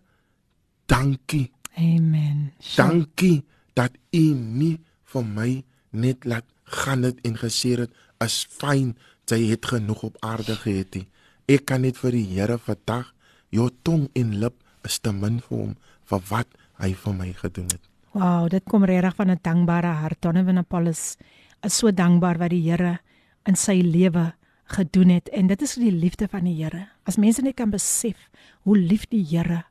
dankie. 0.92 1.48
Amen. 1.80 2.52
Sure. 2.60 2.84
Dankie 2.84 3.40
dat 3.74 3.92
u 4.12 4.26
nie 4.36 4.80
vir 5.14 5.24
my 5.24 5.64
net 5.92 6.26
laat 6.26 6.46
gaan 6.64 7.04
het 7.04 7.20
en 7.28 7.36
gesê 7.36 7.76
het 7.80 7.92
as 8.20 8.46
fyn 8.50 8.96
jy 9.32 9.52
het 9.52 9.66
genoeg 9.66 10.04
op 10.04 10.18
aarde 10.20 10.56
gehad 10.60 10.96
nie. 10.96 11.08
Ek 11.48 11.66
kan 11.70 11.86
net 11.86 12.00
vir 12.00 12.16
die 12.16 12.28
Here 12.34 12.58
vandag 12.60 13.14
jou 13.52 13.70
tong 13.84 14.10
en 14.16 14.36
lip 14.40 14.58
is 14.88 15.00
te 15.00 15.14
min 15.16 15.40
vir 15.48 15.58
hom 15.58 15.74
vir 16.10 16.22
wat 16.30 16.60
hy 16.82 16.92
vir 17.04 17.16
my 17.16 17.30
gedoen 17.38 17.70
het. 17.72 17.84
Wow, 18.12 18.50
dit 18.52 18.64
kom 18.68 18.84
regtig 18.84 19.16
van 19.16 19.32
'n 19.32 19.40
dankbare 19.42 19.94
hart. 20.04 20.22
Donovan 20.22 20.58
Apollos 20.58 21.16
is 21.64 21.78
so 21.78 21.92
dankbaar 21.92 22.38
wat 22.38 22.50
die 22.50 22.64
Here 22.70 23.00
in 23.46 23.56
sy 23.56 23.82
lewe 23.82 24.34
gedoen 24.66 25.10
het 25.10 25.30
en 25.30 25.48
dit 25.48 25.62
is 25.62 25.76
die 25.76 25.92
liefde 25.92 26.28
van 26.28 26.44
die 26.44 26.64
Here. 26.64 26.88
As 27.04 27.18
mense 27.18 27.42
net 27.42 27.56
kan 27.56 27.70
besef 27.70 28.30
hoe 28.64 28.78
lief 28.78 29.08
die 29.08 29.24
Here 29.24 29.64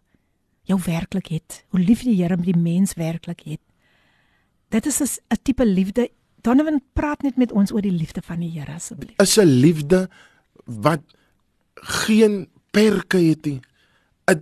jou 0.64 0.78
werklik 0.84 1.28
het, 1.28 1.64
hoe 1.68 1.80
lief 1.80 2.03
die 2.03 2.16
Here 2.16 2.36
die 2.36 2.57
mens 2.57 2.94
werklik 2.94 3.40
het. 3.44 3.61
Dit 4.70 4.86
is 4.86 5.00
'n 5.28 5.36
tipe 5.42 5.66
liefde. 5.66 6.10
Donovan 6.40 6.80
praat 6.92 7.22
net 7.22 7.36
met 7.36 7.52
ons 7.52 7.72
oor 7.72 7.80
die 7.80 7.92
liefde 7.92 8.22
van 8.24 8.40
die 8.40 8.50
Here 8.50 8.72
asseblief. 8.74 9.16
Is 9.16 9.36
'n 9.36 9.44
liefde 9.60 10.08
wat 10.64 11.00
geen 11.74 12.48
perke 12.70 13.16
het 13.18 13.44
nie. 13.44 13.60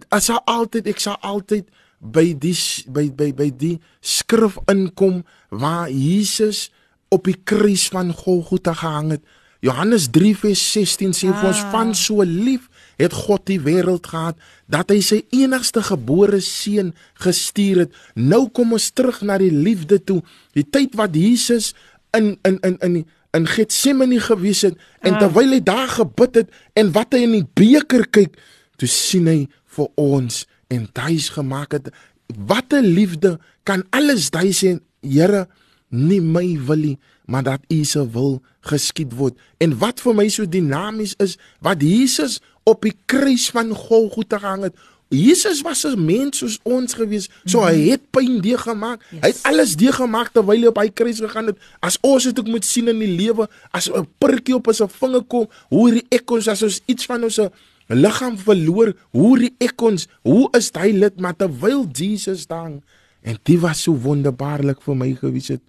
As 0.09 0.25
sal 0.25 0.41
altyd 0.45 0.87
ek 0.87 0.99
sal 0.99 1.17
altyd 1.21 1.69
by 1.99 2.35
die 2.39 2.57
by 2.87 3.11
by 3.15 3.33
by 3.35 3.51
die 3.57 3.81
skrif 4.01 4.59
inkom 4.67 5.25
waar 5.51 5.91
Jesus 5.91 6.71
op 7.09 7.25
die 7.25 7.37
kruis 7.45 7.89
van 7.89 8.13
Golgotha 8.13 8.73
gehang 8.73 9.11
het. 9.11 9.23
Johannes 9.61 10.09
3 10.11 10.37
vers 10.37 10.73
16 10.73 11.13
sê 11.13 11.33
vir 11.35 11.49
ons 11.49 11.63
Ah. 11.63 11.71
van 11.71 11.95
so 11.95 12.23
lief 12.23 12.69
het 12.99 13.15
God 13.15 13.47
die 13.47 13.61
wêreld 13.63 14.07
gehad 14.11 14.39
dat 14.67 14.91
hy 14.91 14.99
sy 15.05 15.21
enigste 15.35 15.83
gebore 15.87 16.41
seun 16.45 16.93
gestuur 17.23 17.85
het. 17.85 17.95
Nou 18.15 18.49
kom 18.55 18.75
ons 18.77 18.91
terug 18.91 19.21
na 19.23 19.39
die 19.39 19.53
liefde 19.55 20.01
toe. 20.03 20.21
Die 20.59 20.67
tyd 20.67 20.99
wat 20.99 21.15
Jesus 21.17 21.73
in 22.17 22.37
in 22.43 22.59
in 22.67 22.77
in 22.83 22.99
in 23.37 23.47
Getsemane 23.47 24.21
gewees 24.21 24.63
het 24.67 24.77
en 25.01 25.15
Ah. 25.15 25.19
terwyl 25.21 25.53
hy 25.53 25.61
daar 25.63 25.89
gebid 25.89 26.35
het 26.35 26.51
en 26.75 26.93
wat 26.93 27.13
hy 27.13 27.23
in 27.27 27.33
die 27.33 27.49
beker 27.55 28.07
kyk, 28.11 28.39
toe 28.77 28.89
sien 28.89 29.27
hy 29.27 29.49
vir 29.77 29.89
ons 29.97 30.47
en 30.69 30.89
duis 30.93 31.29
gemaak 31.37 31.73
het. 31.73 31.91
Wat 32.37 32.73
'n 32.73 32.85
liefde 32.85 33.39
kan 33.65 33.85
alles 33.91 34.31
duis 34.31 34.65
sê, 34.65 34.79
Here, 35.03 35.47
nie 35.91 36.21
my 36.21 36.59
wil 36.67 36.77
nie, 36.77 36.99
maar 37.27 37.43
dat 37.43 37.61
U 37.71 37.85
se 37.85 38.11
wil 38.11 38.43
geskied 38.61 39.13
word. 39.15 39.39
En 39.59 39.79
wat 39.79 40.01
vir 40.01 40.15
my 40.15 40.29
so 40.29 40.47
dinamies 40.49 41.15
is, 41.19 41.37
wat 41.61 41.83
Jesus 41.83 42.41
op 42.69 42.85
die 42.87 42.95
kruis 43.09 43.49
van 43.55 43.73
Golgotha 43.75 44.39
gehang 44.43 44.69
het. 44.69 44.77
Jesus 45.09 45.63
was 45.65 45.85
'n 45.85 46.05
mens 46.05 46.39
soos 46.39 46.59
ons 46.63 46.95
gewees. 46.95 47.29
So 47.45 47.65
hy 47.65 47.89
het 47.89 48.11
pyn 48.11 48.41
deurgemaak. 48.41 49.01
Yes. 49.11 49.21
Hy 49.21 49.29
het 49.29 49.43
alles 49.43 49.77
deurgemaak 49.77 50.29
terwyl 50.33 50.61
hy 50.61 50.67
op 50.67 50.77
hy 50.77 50.91
kruis 50.91 51.21
gegaan 51.21 51.47
het. 51.47 51.59
As 51.81 51.99
ons 52.01 52.25
dit 52.25 52.39
ook 52.39 52.47
moet 52.47 52.65
sien 52.65 52.89
in 52.89 52.99
die 52.99 53.17
lewe, 53.17 53.49
as 53.71 53.89
'n 53.91 54.07
prikkie 54.19 54.55
op 54.55 54.67
ons 54.67 54.83
vinger 54.87 55.23
kom, 55.23 55.49
hoe 55.69 55.91
reageer 55.91 56.31
ons 56.31 56.49
as 56.49 56.63
ons 56.63 56.81
iets 56.87 57.07
van 57.07 57.25
ons 57.25 57.41
liggaam 57.89 58.39
verloor? 58.39 58.95
Hoe 59.11 59.39
reageer 59.39 59.83
ons? 59.83 60.07
Hoe 60.23 60.49
is 60.53 60.71
hy 60.75 60.91
lid 60.93 61.21
maar 61.21 61.37
terwyl 61.37 61.89
Jesus 61.93 62.47
dan 62.47 62.83
en 63.23 63.39
dit 63.43 63.61
was 63.61 63.83
so 63.83 63.97
wonderbaarlik 63.97 64.83
vir 64.85 64.97
my 64.97 65.13
gewees 65.19 65.49
het. 65.49 65.63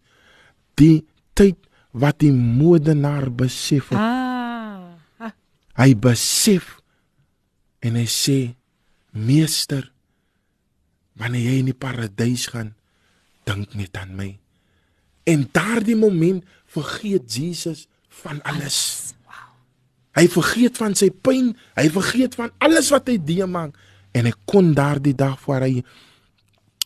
Die 0.79 1.05
tyd 1.33 1.57
wat 1.91 2.19
die 2.21 2.33
modenaar 2.33 3.29
besef 3.31 3.89
het. 3.89 3.99
Ah. 3.99 4.95
ah. 5.19 5.33
Hy 5.79 5.93
besef 5.95 6.78
en 7.85 7.99
hy 7.99 8.07
sê 8.09 8.39
meester 9.15 9.87
wanneer 11.19 11.49
jy 11.49 11.55
in 11.63 11.71
die 11.71 11.77
paradys 11.77 12.47
gaan 12.53 12.73
dink 13.49 13.75
net 13.77 13.97
aan 13.99 14.15
my 14.17 14.31
en 15.29 15.45
daardie 15.53 15.97
moment 15.99 16.45
vergeet 16.69 17.25
Jesus 17.33 17.87
van 18.21 18.41
alles 18.47 18.79
hy 20.17 20.25
vergeet 20.31 20.77
van 20.79 20.95
sy 20.97 21.09
pyn 21.09 21.53
hy 21.77 21.87
vergeet 21.93 22.37
van 22.39 22.53
alles 22.63 22.91
wat 22.93 23.09
hy 23.11 23.17
deemaak 23.17 23.77
en 24.15 24.27
hy 24.29 24.33
kon 24.49 24.73
daardie 24.77 25.15
dag 25.17 25.37
voor 25.43 25.67
hy 25.67 25.83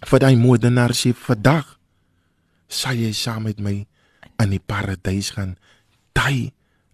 vir 0.03 0.19
daai 0.19 0.35
moordenaar 0.39 0.93
sê 0.97 1.13
vandag 1.15 1.77
sal 2.73 2.99
jy 2.99 3.13
saam 3.15 3.45
met 3.47 3.61
my 3.63 3.83
in 4.41 4.55
die 4.55 4.61
paradys 4.61 5.33
gaan. 5.35 5.55
Daai 6.17 6.51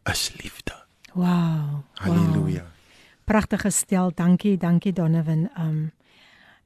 is 0.09 0.30
liefde. 0.41 0.76
Wow. 1.13 1.84
Halleluja. 2.03 2.65
Wow. 2.67 2.78
Pragtige 3.30 3.69
stel. 3.69 4.11
Dankie, 4.15 4.57
dankie 4.57 4.93
Donovan. 4.93 5.49
Um 5.57 5.91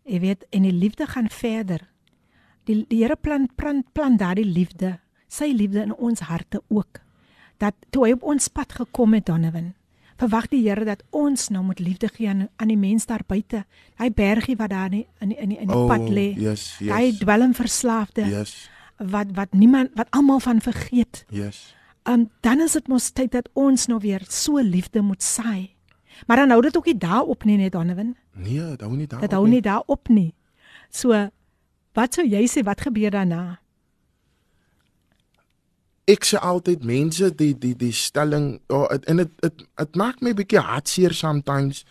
jy 0.08 0.20
weet 0.20 0.42
en 0.52 0.66
die 0.68 0.72
liefde 0.76 1.06
gaan 1.08 1.30
verder. 1.32 1.82
Die 2.68 2.82
die 2.88 3.02
Here 3.04 3.16
plan 3.20 3.50
plan 3.56 3.84
plan 3.96 4.18
daardie 4.20 4.48
liefde, 4.48 4.98
sy 5.32 5.52
liefde 5.56 5.82
in 5.84 5.94
ons 5.96 6.24
harte 6.28 6.62
ook. 6.72 7.00
Dat 7.60 7.76
toe 7.92 8.06
hy 8.08 8.14
op 8.16 8.24
ons 8.34 8.48
pad 8.52 8.72
gekom 8.80 9.16
het 9.16 9.26
Donovan, 9.28 9.74
verwag 10.20 10.48
die 10.52 10.62
Here 10.66 10.86
dat 10.88 11.04
ons 11.12 11.50
nou 11.52 11.64
moet 11.68 11.80
liefde 11.84 12.08
gee 12.16 12.30
aan, 12.32 12.48
aan 12.60 12.72
die 12.72 12.80
mense 12.80 13.08
daar 13.12 13.24
buite. 13.28 13.64
Hy 14.00 14.10
bergie 14.12 14.56
wat 14.60 14.72
daar 14.72 14.92
in 14.92 15.04
in 15.20 15.30
die, 15.30 15.38
in 15.38 15.50
die, 15.50 15.60
in 15.60 15.68
die 15.68 15.76
Oh, 15.78 15.88
pad 15.88 16.08
lê. 16.10 16.30
yes, 16.40 16.78
yes. 16.80 16.92
Hy 16.96 17.12
dwelmverslaafde 17.20 18.26
Yes. 18.30 18.70
wat 18.98 19.32
wat 19.36 19.52
niemand 19.54 19.92
wat 19.96 20.08
almal 20.12 20.40
van 20.40 20.62
vergeet. 20.62 21.26
Yes. 21.30 21.76
Um 22.08 22.30
dan 22.42 22.60
is 22.60 22.72
dit 22.80 22.88
mos 22.88 23.12
tyd 23.12 23.32
dat 23.32 23.50
ons 23.54 23.88
nou 23.88 24.00
weer 24.00 24.24
so 24.30 24.60
liefde 24.60 25.02
moet 25.02 25.24
saai. 25.24 25.72
Maar 26.28 26.44
dan 26.44 26.50
hou 26.56 26.62
dit 26.62 26.78
ook 26.78 26.86
nie 26.86 26.98
daarop 26.98 27.44
nie 27.44 27.58
net 27.58 27.72
Donovan. 27.72 28.16
Nee, 28.34 28.70
dit 28.76 28.82
hou 28.82 28.96
nie 28.96 29.08
daar. 29.08 29.22
Dit 29.22 29.32
hou 29.32 29.48
nie 29.48 29.62
daarop 29.62 30.08
nie. 30.08 30.34
So 30.90 31.30
wat 31.94 32.14
sou 32.14 32.26
jy 32.28 32.48
sê 32.50 32.64
wat 32.66 32.82
gebeur 32.82 33.12
daarna? 33.12 33.64
ek 36.10 36.26
sê 36.28 36.40
altyd 36.44 36.84
mense 36.84 37.30
die 37.40 37.54
die 37.56 37.76
die 37.80 37.94
stelling 37.96 38.58
oh, 38.68 38.88
het, 38.92 39.06
en 39.08 39.22
dit 39.24 39.32
dit 39.44 39.62
dit 39.64 40.00
maak 40.00 40.20
my 40.22 40.34
bietjie 40.36 40.60
hartseer 40.60 41.16
sometimes 41.16 41.84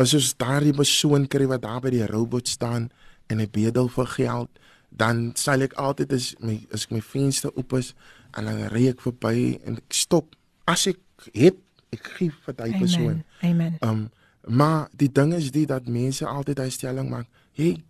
as 0.00 0.14
ons 0.16 0.32
daardie 0.40 0.76
persoon 0.76 1.26
kry 1.28 1.48
wat 1.50 1.64
daar 1.64 1.82
by 1.84 1.92
die 1.92 2.06
robot 2.08 2.48
staan 2.48 2.88
en 3.28 3.42
hy 3.42 3.48
bedel 3.52 3.90
vir 3.92 4.08
geld 4.14 4.62
dan 4.88 5.28
sal 5.36 5.64
ek 5.66 5.76
altyd 5.80 6.16
as 6.16 6.30
my 6.40 6.56
as 6.72 6.86
ek 6.88 6.96
my 6.96 7.02
venster 7.04 7.52
oop 7.52 7.76
is 7.76 7.92
en 8.36 8.48
dan 8.48 8.62
ry 8.72 8.86
ek 8.94 9.04
verby 9.04 9.58
en 9.68 9.76
ek 9.82 10.00
stop 10.00 10.32
as 10.64 10.86
ek 10.88 11.02
het 11.36 11.60
ek 11.96 12.12
gee 12.18 12.32
vir 12.44 12.56
daai 12.60 12.72
persoon 12.78 13.24
Amen. 13.40 13.76
Amen. 13.80 13.80
um 13.80 14.06
maar 14.46 14.86
die 14.94 15.10
ding 15.10 15.32
is 15.34 15.50
die 15.50 15.66
dat 15.66 15.88
mense 15.90 16.26
altyd 16.26 16.60
daai 16.62 16.70
stelling 16.70 17.10
maak 17.10 17.26
hey 17.58 17.82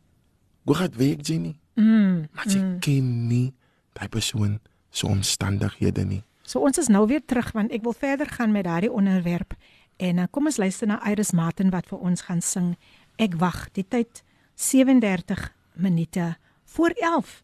hoe 0.64 0.74
gaan 0.82 0.96
werk 0.96 1.26
jy 1.26 1.38
nie 1.38 1.56
Mm. 1.76 2.28
maar 2.32 2.46
jy 2.48 2.62
mm. 2.62 2.78
ken 2.80 3.08
nie 3.28 3.52
daai 3.92 4.08
persoon 4.08 4.54
se 4.90 5.04
omstandighede 5.06 6.06
nie 6.08 6.22
So 6.46 6.62
ons 6.62 6.78
is 6.78 6.86
nou 6.86 7.02
weer 7.10 7.24
terug 7.26 7.50
want 7.58 7.74
ek 7.74 7.82
wil 7.82 7.94
verder 7.96 8.28
gaan 8.30 8.52
met 8.54 8.64
daardie 8.64 8.92
onderwerp. 8.92 9.56
En 9.98 10.22
uh, 10.22 10.26
kom 10.30 10.46
ons 10.46 10.60
luister 10.62 10.86
na 10.86 11.00
Iris 11.10 11.32
Martin 11.34 11.72
wat 11.74 11.88
vir 11.90 11.98
ons 11.98 12.22
gaan 12.28 12.40
sing. 12.40 12.76
Ek 13.18 13.34
wag. 13.40 13.66
Die 13.74 13.84
tyd 13.88 14.22
37 14.54 15.50
minute 15.74 16.36
voor 16.76 16.94
11. 16.94 17.42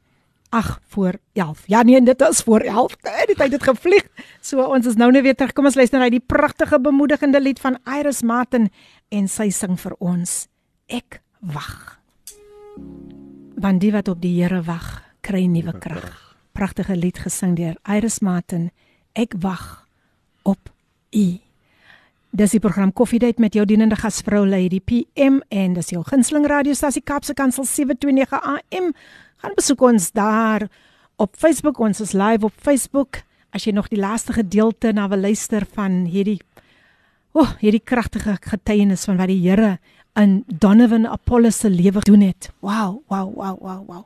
Ag, 0.51 0.79
voor 0.87 1.13
11. 1.33 1.63
Ja 1.67 1.81
nee, 1.81 2.01
dit 2.01 2.21
is 2.21 2.41
voor 2.41 2.59
11. 2.59 2.95
Nee, 3.01 3.25
Die 3.25 3.35
tyd 3.35 3.51
het 3.51 3.63
gevlieg. 3.63 4.07
So 4.41 4.63
ons 4.63 4.85
is 4.85 4.95
nou 4.95 5.11
net 5.11 5.23
weer 5.23 5.35
terug. 5.35 5.53
Kom 5.53 5.65
ons 5.65 5.75
luister 5.75 5.99
na 5.99 6.09
die 6.09 6.23
pragtige 6.23 6.79
bemoedigende 6.79 7.41
lied 7.41 7.59
van 7.59 7.77
Iris 7.83 8.21
Martin 8.21 8.69
en 9.09 9.27
sy 9.27 9.49
sing 9.49 9.75
vir 9.79 9.95
ons. 9.99 10.47
Ek 10.87 11.19
wag. 11.39 11.99
Want 13.57 13.81
die 13.81 13.91
wat 13.91 14.07
op 14.07 14.21
die 14.21 14.35
Here 14.41 14.61
wag, 14.63 15.03
kry 15.21 15.45
nuwe 15.51 15.73
krag. 15.79 16.37
Pragtige 16.55 16.95
lied 16.95 17.19
gesing 17.19 17.57
deur 17.57 17.75
Iris 17.83 18.19
Martin. 18.23 18.69
Ek 19.13 19.35
wag 19.43 19.85
op 20.43 20.71
U. 21.11 21.27
Dis 22.37 22.51
die 22.53 22.59
program 22.61 22.93
Koffiedייט 22.93 23.39
met 23.39 23.55
jou 23.57 23.65
dienende 23.65 23.95
gasvrou 23.97 24.43
Lady 24.47 24.79
PM 24.79 25.39
en 25.49 25.73
dis 25.73 25.89
jou 25.89 26.03
gunsteling 26.05 26.45
radiostasie 26.47 27.01
Kaapse 27.01 27.33
Kansel 27.33 27.65
729 27.65 28.39
AM. 28.41 28.91
Gaan 29.42 29.56
besoek 29.58 29.80
ons 29.82 30.12
daar 30.14 30.68
op 31.18 31.34
Facebook. 31.34 31.80
Ons 31.82 32.00
is 32.00 32.12
live 32.14 32.46
op 32.46 32.54
Facebook. 32.62 33.24
As 33.50 33.64
jy 33.66 33.72
nog 33.74 33.88
die 33.90 33.98
laaste 33.98 34.36
gedeelte 34.36 34.92
na 34.94 35.08
wil 35.10 35.24
luister 35.26 35.66
van 35.74 36.04
hierdie 36.06 36.38
o, 37.32 37.42
oh, 37.42 37.50
hierdie 37.58 37.82
kragtige 37.82 38.36
getuienis 38.44 39.06
van 39.08 39.18
wat 39.18 39.32
die 39.32 39.40
Here 39.42 39.78
in 40.20 40.42
Donovan 40.46 41.08
Apollos 41.08 41.58
se 41.64 41.70
lewe 41.72 42.04
doen 42.06 42.20
het. 42.20 42.50
Wow, 42.60 43.00
wow, 43.08 43.32
wow, 43.34 43.56
wow, 43.58 43.80
wow. 43.88 44.04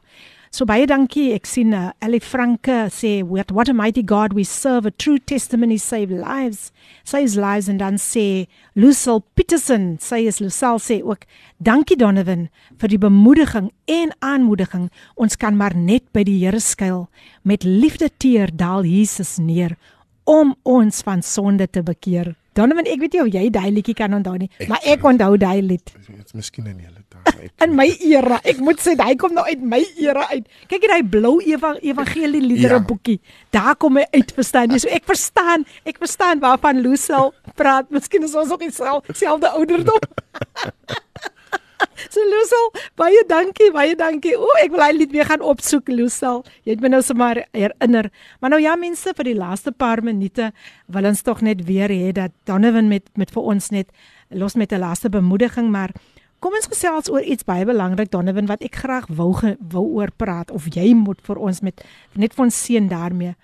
So 0.57 0.65
baie 0.65 0.87
dankie. 0.89 1.35
Ek 1.37 1.45
sien 1.45 1.75
uh, 1.77 1.91
Ellie 2.01 2.23
Franke 2.25 2.87
sê 2.89 3.19
what, 3.21 3.51
what 3.53 3.69
a 3.69 3.75
mighty 3.77 4.01
God 4.01 4.33
we 4.33 4.41
serve. 4.49 4.89
A 4.89 4.91
true 4.91 5.19
testimony 5.19 5.77
save 5.77 6.09
lives. 6.09 6.71
Saves 7.05 7.35
lives 7.37 7.69
en 7.69 7.77
dan 7.77 7.99
sê 8.01 8.47
Lucille 8.73 9.21
Peterson, 9.37 9.99
sy 10.01 10.23
is 10.25 10.41
Lucille 10.41 10.81
sê 10.81 11.03
ook 11.05 11.29
dankie 11.61 11.99
Donovan 12.01 12.47
vir 12.81 12.95
die 12.95 13.01
bemoediging 13.03 13.69
en 13.99 14.17
aanmoediging. 14.25 14.89
Ons 15.21 15.37
kan 15.37 15.61
maar 15.61 15.77
net 15.77 16.09
by 16.17 16.25
die 16.25 16.39
Here 16.41 16.63
skuil. 16.65 17.05
Met 17.45 17.69
liefde 17.69 18.09
teer 18.17 18.49
daal 18.49 18.89
Jesus 18.89 19.37
neer 19.37 19.77
om 20.25 20.57
ons 20.65 21.05
van 21.05 21.21
sonde 21.21 21.69
te 21.69 21.85
bekeer. 21.85 22.33
Donovan, 22.57 22.87
ek 22.89 23.01
weet 23.05 23.13
nie 23.17 23.21
of 23.23 23.29
jy 23.35 23.49
daai 23.53 23.71
liedjie 23.77 23.95
kan 23.99 24.15
onthou 24.17 24.37
nie, 24.41 24.49
Ek- 24.59 24.69
maar 24.73 24.81
ek 24.89 25.03
onthou 25.05 25.37
daai 25.39 25.61
lied. 25.63 25.85
Dit 25.93 26.25
is 26.27 26.33
miskien 26.33 26.67
in 26.71 26.79
julle 26.81 27.03
dae. 27.13 27.51
In 27.65 27.75
my 27.77 27.87
era, 28.01 28.39
ek 28.45 28.59
moet 28.65 28.81
sê 28.81 28.95
hy 28.99 29.15
kom 29.21 29.35
nou 29.37 29.45
uit 29.47 29.61
my 29.63 29.81
era 30.01 30.25
uit. 30.33 30.47
Kyk 30.71 30.81
hier 30.87 30.93
daai 30.95 31.03
blou 31.05 31.35
eva 31.45 31.75
evangelie 31.83 32.41
liedere 32.41 32.79
Ja. 32.81 32.85
boekie. 32.89 33.21
Daar 33.53 33.77
kom 33.77 33.97
hy 34.01 34.07
uit, 34.13 34.33
verstaan 34.33 34.71
jy? 34.73 34.79
So 34.79 34.89
ek 34.89 35.05
verstaan, 35.05 35.67
ek 35.85 35.99
verstaan 35.99 36.41
waarvan 36.41 36.81
Lucille 36.81 37.33
praat. 37.57 37.91
Miskien 37.91 38.23
is 38.25 38.35
ons 38.35 38.51
ook 38.51 38.61
dieselfde 38.61 39.49
ouderdom. 39.53 40.01
So 42.13 42.23
Lucille, 42.25 42.83
baie 42.97 43.23
dankie, 43.29 43.71
baie 43.75 43.97
dankie. 43.99 44.35
O, 44.39 44.49
ek 44.63 44.73
wil 44.75 44.83
hy 44.85 44.91
lied 44.97 45.15
weer 45.15 45.29
gaan 45.29 45.45
opsoek, 45.45 45.89
Lucille. 45.93 46.45
Jy 46.65 46.77
het 46.77 46.85
my 46.85 46.91
nou 46.93 47.03
sommer 47.05 47.43
herinner. 47.57 48.11
Maar 48.41 48.55
nou 48.55 48.61
ja, 48.63 48.77
mense, 48.81 49.13
vir 49.17 49.31
die 49.31 49.37
laaste 49.37 49.73
paar 49.73 50.03
minute 50.05 50.51
wil 50.93 51.09
ons 51.11 51.25
tog 51.27 51.43
net 51.45 51.65
weer 51.69 51.93
hê 51.93 52.13
dat 52.17 52.35
Donovan 52.49 52.91
met 52.93 53.09
met 53.17 53.33
vir 53.33 53.51
ons 53.55 53.71
net 53.75 53.91
los 54.31 54.57
met 54.57 54.73
'n 54.73 54.81
laaste 54.81 55.09
bemoediging, 55.11 55.71
maar 55.71 55.93
kom 56.41 56.55
ons 56.55 56.69
gesels 56.69 57.11
oor 57.11 57.23
iets 57.23 57.45
baie 57.45 57.65
belangrik 57.65 58.11
Donovan 58.11 58.47
wat 58.47 58.63
ek 58.63 58.77
graag 58.77 59.07
wou 59.09 59.35
wou 59.59 59.87
oor 59.99 60.11
praat 60.17 60.51
of 60.51 60.67
jy 60.75 60.95
moet 60.95 61.21
vir 61.23 61.37
ons 61.37 61.61
met 61.61 61.85
net 62.15 62.35
vir 62.35 62.45
ons 62.45 62.65
seën 62.65 62.89
daarmee. 62.89 63.35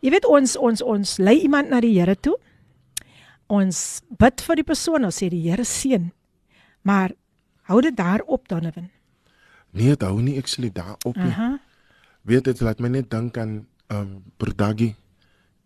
Jy 0.00 0.10
weet 0.10 0.24
ons 0.24 0.56
ons 0.56 0.82
ons 0.82 1.18
lei 1.18 1.40
iemand 1.40 1.70
na 1.70 1.80
die 1.80 1.98
Here 1.98 2.16
toe. 2.16 2.36
Ons 3.48 4.02
bid 4.18 4.40
vir 4.40 4.56
die 4.56 4.64
persoon, 4.64 5.04
ons 5.04 5.22
sê 5.22 5.28
die 5.28 5.50
Here 5.50 5.64
seën. 5.64 6.12
Maar 6.82 7.14
hou 7.70 7.80
dit 7.84 7.96
daarop 7.96 8.48
Donovan. 8.48 8.90
Nee, 9.70 9.94
dit 9.94 10.02
hou 10.02 10.20
nie 10.22 10.36
ek 10.40 10.48
sê 10.48 10.70
daar 10.72 10.96
op 11.04 11.16
nie. 11.16 11.32
Aha. 11.32 11.56
Weet 12.26 12.44
dit 12.48 12.60
laat 12.60 12.80
my 12.82 12.88
net 12.88 13.10
dink 13.10 13.38
aan 13.38 13.66
um 13.92 14.22
Brodaggie. 14.36 14.94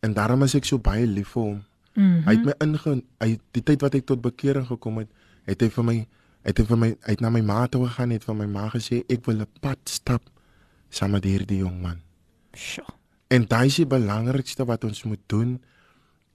En 0.01 0.13
daarom 0.17 0.43
is 0.43 0.57
ek 0.59 0.65
so 0.69 0.79
baie 0.79 1.07
lief 1.07 1.35
vir 1.37 1.43
hom. 1.43 1.61
Mm. 1.95 2.05
-hmm. 2.05 2.23
Hy 2.27 2.35
het 2.35 2.45
my 2.45 2.55
inge 2.65 3.03
hy 3.21 3.39
die 3.51 3.63
tyd 3.63 3.81
wat 3.81 3.95
ek 3.95 4.07
tot 4.07 4.21
bekering 4.21 4.67
gekom 4.67 4.99
het, 4.99 5.09
het 5.45 5.61
hy 5.61 5.69
vir 5.69 5.85
my 5.85 5.97
het 6.43 6.59
hy 6.59 6.65
vir 6.65 6.79
my 6.79 6.89
hy 6.89 7.15
het 7.17 7.21
na 7.21 7.31
my 7.31 7.41
ma 7.41 7.67
toe 7.67 7.87
gegaan 7.87 8.11
het 8.11 8.25
van 8.25 8.37
my 8.37 8.47
ma 8.47 8.69
gesê 8.69 9.03
ek 9.09 9.27
wil 9.27 9.41
'n 9.41 9.49
pad 9.61 9.79
stap 9.85 10.23
saam 10.89 11.11
met 11.11 11.25
hierdie 11.25 11.59
jong 11.59 11.81
man. 11.83 12.01
Sjoe. 12.55 12.87
En 13.29 13.47
daai 13.47 13.67
is 13.67 13.77
die 13.79 13.87
belangrikste 13.87 14.65
wat 14.67 14.85
ons 14.85 15.05
moet 15.07 15.23
doen. 15.27 15.61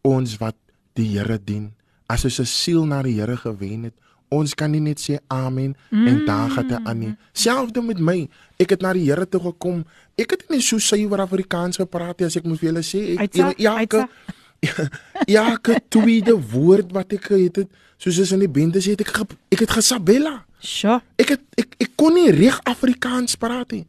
Ons 0.02 0.38
wat 0.38 0.56
die 0.94 1.18
Here 1.18 1.40
dien. 1.44 1.74
As 2.08 2.24
ons 2.24 2.40
'n 2.40 2.46
siel 2.46 2.86
na 2.86 3.02
die 3.02 3.20
Here 3.20 3.38
gewen 3.38 3.84
het, 3.84 3.94
ons 4.34 4.54
kan 4.58 4.72
nie 4.72 4.82
net 4.84 5.02
sê 5.02 5.20
amen 5.32 5.76
mm. 5.90 6.08
en 6.08 6.22
daar 6.26 6.50
gaan 6.50 6.68
dit 6.68 6.88
aan 6.90 7.00
nie. 7.00 7.12
Selfde 7.34 7.82
met 7.86 8.00
my. 8.00 8.18
Ek 8.62 8.76
het 8.76 8.82
na 8.82 8.94
die 8.96 9.06
Here 9.08 9.28
toe 9.30 9.42
gekom. 9.44 9.84
Ek 10.18 10.36
het 10.36 10.48
nie 10.50 10.62
so 10.64 10.82
suiwer 10.82 11.22
Afrikaans 11.26 11.82
gepraat 11.82 12.24
as 12.26 12.38
ek 12.40 12.48
moet 12.48 12.60
vir 12.62 12.72
julle 12.72 12.84
sê. 12.86 13.04
Ek 13.16 13.28
Uitsa, 13.28 13.52
elke 13.58 14.06
elke 15.46 15.80
tweede 15.94 16.36
woord 16.52 16.94
wat 16.96 17.14
ek 17.18 17.30
het, 17.36 17.64
het 17.64 17.82
soos 18.02 18.20
is 18.24 18.34
in 18.36 18.44
die 18.44 18.52
bende 18.52 18.82
sê 18.84 18.96
het 18.96 19.04
ek 19.06 19.14
ge, 19.14 19.28
ek 19.56 19.66
het 19.66 19.76
gesabella. 19.78 20.40
Sjoe. 20.66 21.00
Ek 21.22 21.36
het 21.36 21.62
ek 21.62 21.76
ek 21.86 21.94
kon 22.00 22.16
nie 22.18 22.32
reg 22.34 22.58
Afrikaans 22.68 23.38
praat 23.40 23.76
nie. 23.76 23.86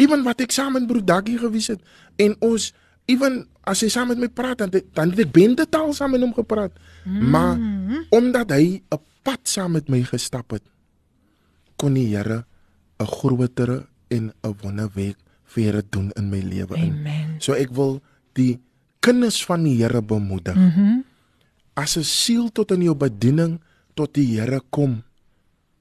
Ewen 0.00 0.22
wat 0.24 0.40
ek 0.44 0.54
saam 0.54 0.76
met 0.78 0.86
broer 0.88 1.04
Daggie 1.04 1.38
gewees 1.40 1.72
het 1.72 1.82
en 2.20 2.36
ons 2.44 2.70
ewen 3.10 3.42
as 3.68 3.82
hy 3.84 3.90
saam 3.92 4.12
met 4.12 4.20
my 4.22 4.30
praat 4.32 4.62
dan 4.62 4.72
dan 4.72 5.12
het 5.12 5.24
ek 5.26 5.34
bende 5.34 5.66
taal 5.68 5.92
saam 5.96 6.14
met 6.14 6.24
hom 6.24 6.34
gepraat. 6.36 6.72
Mm. 7.04 7.30
Maar 7.30 7.56
omdat 8.10 8.50
hy 8.50 8.82
'n 8.82 9.00
pad 9.22 9.40
saam 9.42 9.72
met 9.72 9.88
my 9.88 10.02
gestap 10.02 10.50
het, 10.50 10.62
kon 11.76 11.94
die 11.94 12.16
Here 12.16 12.44
'n 12.98 13.06
grotere 13.06 13.86
en 14.08 14.32
'n 14.42 14.54
wonderwerk 14.62 15.16
vir 15.44 15.64
Here 15.64 15.82
doen 15.90 16.10
in 16.16 16.30
my 16.30 16.40
lewe 16.40 16.76
in. 16.76 16.92
Amen. 16.92 17.40
So 17.40 17.52
ek 17.52 17.70
wil 17.70 18.02
die 18.32 18.60
kinders 19.00 19.44
van 19.44 19.62
die 19.64 19.82
Here 19.82 20.02
bemoedig. 20.02 20.56
Mm 20.56 21.04
as 21.80 21.96
'n 21.96 22.04
siel 22.04 22.52
tot 22.52 22.70
in 22.70 22.82
jou 22.82 22.94
bediening 22.94 23.60
tot 23.94 24.14
die 24.14 24.36
Here 24.36 24.60
kom, 24.70 25.02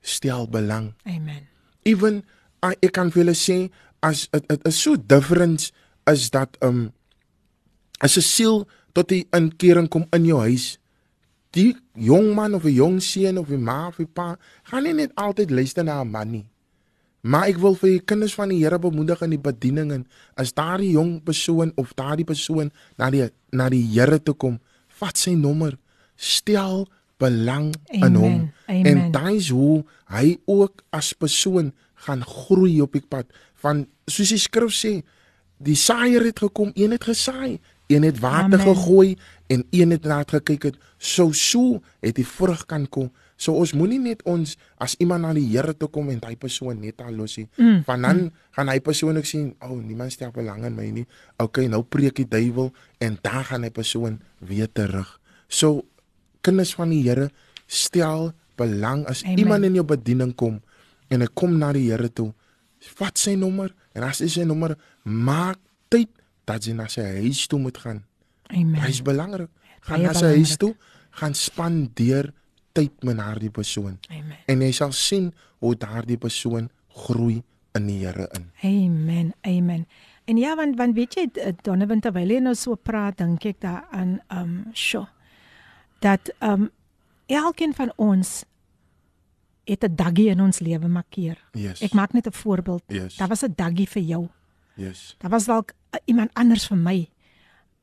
stel 0.02 0.48
belang. 0.48 0.94
Amen. 1.04 1.48
Even 1.84 2.24
uh, 2.64 2.72
ek 2.80 2.94
kan 2.96 3.12
vir 3.12 3.24
julle 3.24 3.36
sê 3.36 3.70
as 4.00 4.28
dit 4.32 4.68
is 4.68 4.80
so 4.80 4.96
different 4.96 5.72
is 6.08 6.30
dat 6.32 6.56
um 6.64 6.92
as 8.00 8.18
'n 8.18 8.24
siel 8.24 8.68
tot 8.94 9.10
die 9.10 9.28
inkering 9.36 9.90
kom 9.90 10.08
in 10.16 10.26
jou 10.26 10.40
huis. 10.40 10.79
Die 11.58 11.76
jong 11.94 12.34
man 12.36 12.54
of 12.54 12.64
'n 12.64 12.74
jong 12.74 13.02
seun 13.02 13.38
of 13.38 13.50
'n 13.50 13.64
ma 13.64 13.88
of 13.88 14.00
'n 14.00 14.08
pa 14.14 14.38
gaan 14.64 14.84
nie 14.84 14.94
net 14.94 15.12
altyd 15.16 15.52
luister 15.52 15.84
na 15.84 16.02
'n 16.02 16.12
man 16.12 16.32
nie. 16.32 16.46
Maar 17.22 17.48
ek 17.52 17.58
wil 17.58 17.76
vir 17.76 17.90
die 17.90 18.06
kinders 18.06 18.34
van 18.34 18.50
die 18.50 18.62
Here 18.64 18.80
bemoedig 18.80 19.22
in 19.22 19.30
die 19.30 19.42
bediening 19.42 19.92
en 19.92 20.08
as 20.36 20.54
daardie 20.54 20.92
jong 20.92 21.24
persoon 21.24 21.72
of 21.76 21.94
daardie 21.94 22.26
persoon 22.26 22.72
na 22.98 23.10
die 23.10 23.28
na 23.52 23.70
die 23.70 23.84
Here 23.84 24.20
toe 24.24 24.36
kom, 24.36 24.60
vat 24.88 25.18
sy 25.18 25.34
nommer, 25.36 25.78
stel 26.16 26.88
belang 27.20 27.74
in 27.92 28.04
Amen, 28.04 28.22
hom 28.22 28.38
amen. 28.68 28.86
en 28.86 29.12
dis 29.12 29.50
hoe 29.50 29.84
hy 30.08 30.38
ook 30.48 30.84
as 30.96 31.12
persoon 31.14 31.74
gaan 32.06 32.24
groei 32.24 32.80
op 32.82 32.96
die 32.96 33.04
pad 33.04 33.28
van 33.60 33.84
soos 34.08 34.32
die 34.32 34.40
skrif 34.40 34.72
sê, 34.72 35.02
die 35.60 35.76
saaier 35.76 36.24
het 36.24 36.40
gekom, 36.40 36.72
een 36.80 36.96
het 36.96 37.04
gesaai, 37.04 37.60
een 37.92 38.06
het 38.08 38.22
water 38.24 38.62
Amen. 38.62 38.68
gegooi 38.72 39.18
en 39.50 39.66
een 39.74 39.92
het 39.96 40.06
na 40.06 40.22
gekyk 40.28 40.70
het. 40.70 40.78
So 40.98 41.32
so 41.34 41.82
het 42.04 42.16
die 42.16 42.28
vrug 42.28 42.66
kan 42.70 42.86
kom. 42.90 43.10
So 43.40 43.56
ons 43.58 43.74
moenie 43.74 44.00
net 44.04 44.22
ons 44.30 44.58
as 44.84 44.94
iemand 45.02 45.26
na 45.26 45.34
die 45.34 45.48
Here 45.48 45.74
toe 45.74 45.90
kom 45.90 46.12
en 46.14 46.20
hy 46.22 46.36
persoon 46.38 46.82
net 46.84 47.02
al 47.02 47.16
los 47.18 47.38
nie. 47.40 47.48
Mm. 47.58 47.80
Van 47.88 48.04
dan 48.06 48.20
mm. 48.26 48.34
gaan 48.58 48.70
hy 48.70 48.80
persoon 48.84 49.18
ook 49.18 49.26
sien, 49.26 49.54
"O, 49.60 49.74
oh, 49.74 49.80
niemand 49.82 50.12
stel 50.12 50.32
belang 50.36 50.66
in 50.66 50.76
my 50.76 50.90
nie." 50.92 51.06
Okay, 51.38 51.68
nou 51.68 51.82
preek 51.84 52.16
die 52.16 52.28
duiwel 52.28 52.74
en 53.00 53.18
dan 53.22 53.44
gaan 53.44 53.64
hy 53.64 53.70
persoon 53.70 54.20
weer 54.40 54.68
terug. 54.72 55.20
So 55.48 55.86
kinders 56.42 56.76
van 56.76 56.90
die 56.90 57.02
Here, 57.08 57.30
stel 57.66 58.34
belang 58.56 59.06
as 59.08 59.24
Amen. 59.24 59.38
Iemand 59.38 59.64
in 59.64 59.74
jou 59.74 59.86
bediening 59.86 60.36
kom 60.36 60.62
en 61.10 61.22
hy 61.22 61.28
kom 61.34 61.58
na 61.58 61.72
die 61.74 61.90
Here 61.90 62.10
toe, 62.10 62.34
vat 63.00 63.18
sy 63.18 63.36
nommer 63.36 63.74
en 63.96 64.04
as 64.04 64.20
hy 64.20 64.28
sy 64.28 64.44
nommer 64.44 64.76
maak 65.04 65.58
tyd 65.90 66.10
dat 66.46 66.66
jy 66.66 66.74
na 66.74 66.88
sy 66.92 67.02
huis 67.24 67.48
toe 67.48 67.60
moet 67.60 67.78
gaan. 67.78 68.04
Amen. 68.54 68.82
Dit 68.82 68.90
is 68.90 69.02
belangrik. 69.02 69.50
Gaan 69.86 70.02
na 70.02 70.14
sy 70.14 70.34
huis 70.36 70.58
toe, 70.60 70.74
gaan 71.22 71.34
spandeer 71.34 72.34
tyd 72.76 73.04
met 73.04 73.18
daardie 73.18 73.50
persoon 73.50 73.98
Amen. 74.10 74.38
en 74.46 74.62
jy 74.62 74.72
sal 74.76 74.92
sien 74.96 75.32
hoe 75.64 75.74
daardie 75.80 76.18
persoon 76.18 76.70
groei 77.06 77.42
in 77.78 77.88
die 77.88 78.00
Here 78.04 78.28
in. 78.38 78.50
Amen. 78.64 79.34
Amen. 79.48 79.88
En 80.30 80.38
ja, 80.38 80.56
want 80.56 80.78
want 80.78 80.96
weet 80.96 81.16
jy 81.18 81.26
eh, 81.42 81.54
Donovan 81.66 82.02
terwyl 82.06 82.30
jy 82.30 82.42
nou 82.44 82.54
so 82.58 82.76
praat, 82.76 83.18
dink 83.18 83.46
ek 83.50 83.62
daaraan 83.66 84.20
um 84.34 84.54
sjo. 84.78 85.08
Dat 86.04 86.30
um 86.46 86.70
elkeen 87.30 87.74
van 87.74 87.94
ons 87.98 88.44
het 89.70 89.84
'n 89.84 89.96
daggie 89.96 90.30
in 90.30 90.42
ons 90.42 90.60
lewe 90.60 90.88
markeer. 90.88 91.38
Yes. 91.54 91.82
Ek 91.82 91.94
maak 91.94 92.14
net 92.14 92.28
'n 92.28 92.32
voorbeeld. 92.34 92.84
Yes. 92.88 93.18
Daar 93.18 93.28
was 93.28 93.44
'n 93.44 93.54
daggie 93.56 93.90
vir 93.90 94.02
jou. 94.02 94.30
Yes. 94.76 95.16
Daar 95.18 95.30
was 95.32 95.46
dalk 95.46 95.74
uh, 95.92 96.00
iemand 96.06 96.30
anders 96.34 96.68
vir 96.68 96.78
my. 96.78 97.10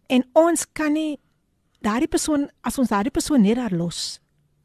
En 0.07 0.25
ons 0.33 0.67
kan 0.73 0.93
nie 0.93 1.19
daardie 1.85 2.11
persoon 2.11 2.49
as 2.67 2.79
ons 2.79 2.91
daardie 2.91 3.15
persoon 3.15 3.43
net 3.43 3.57
daar 3.57 3.75
los. 3.75 4.21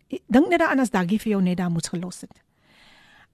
Dink 0.10 0.50
net 0.50 0.60
daaraan 0.60 0.84
as 0.84 0.94
daggie 0.94 1.20
vir 1.20 1.36
jou 1.36 1.42
net 1.42 1.58
daar 1.58 1.72
moes 1.72 1.90
gelos 1.92 2.22
het. 2.26 2.44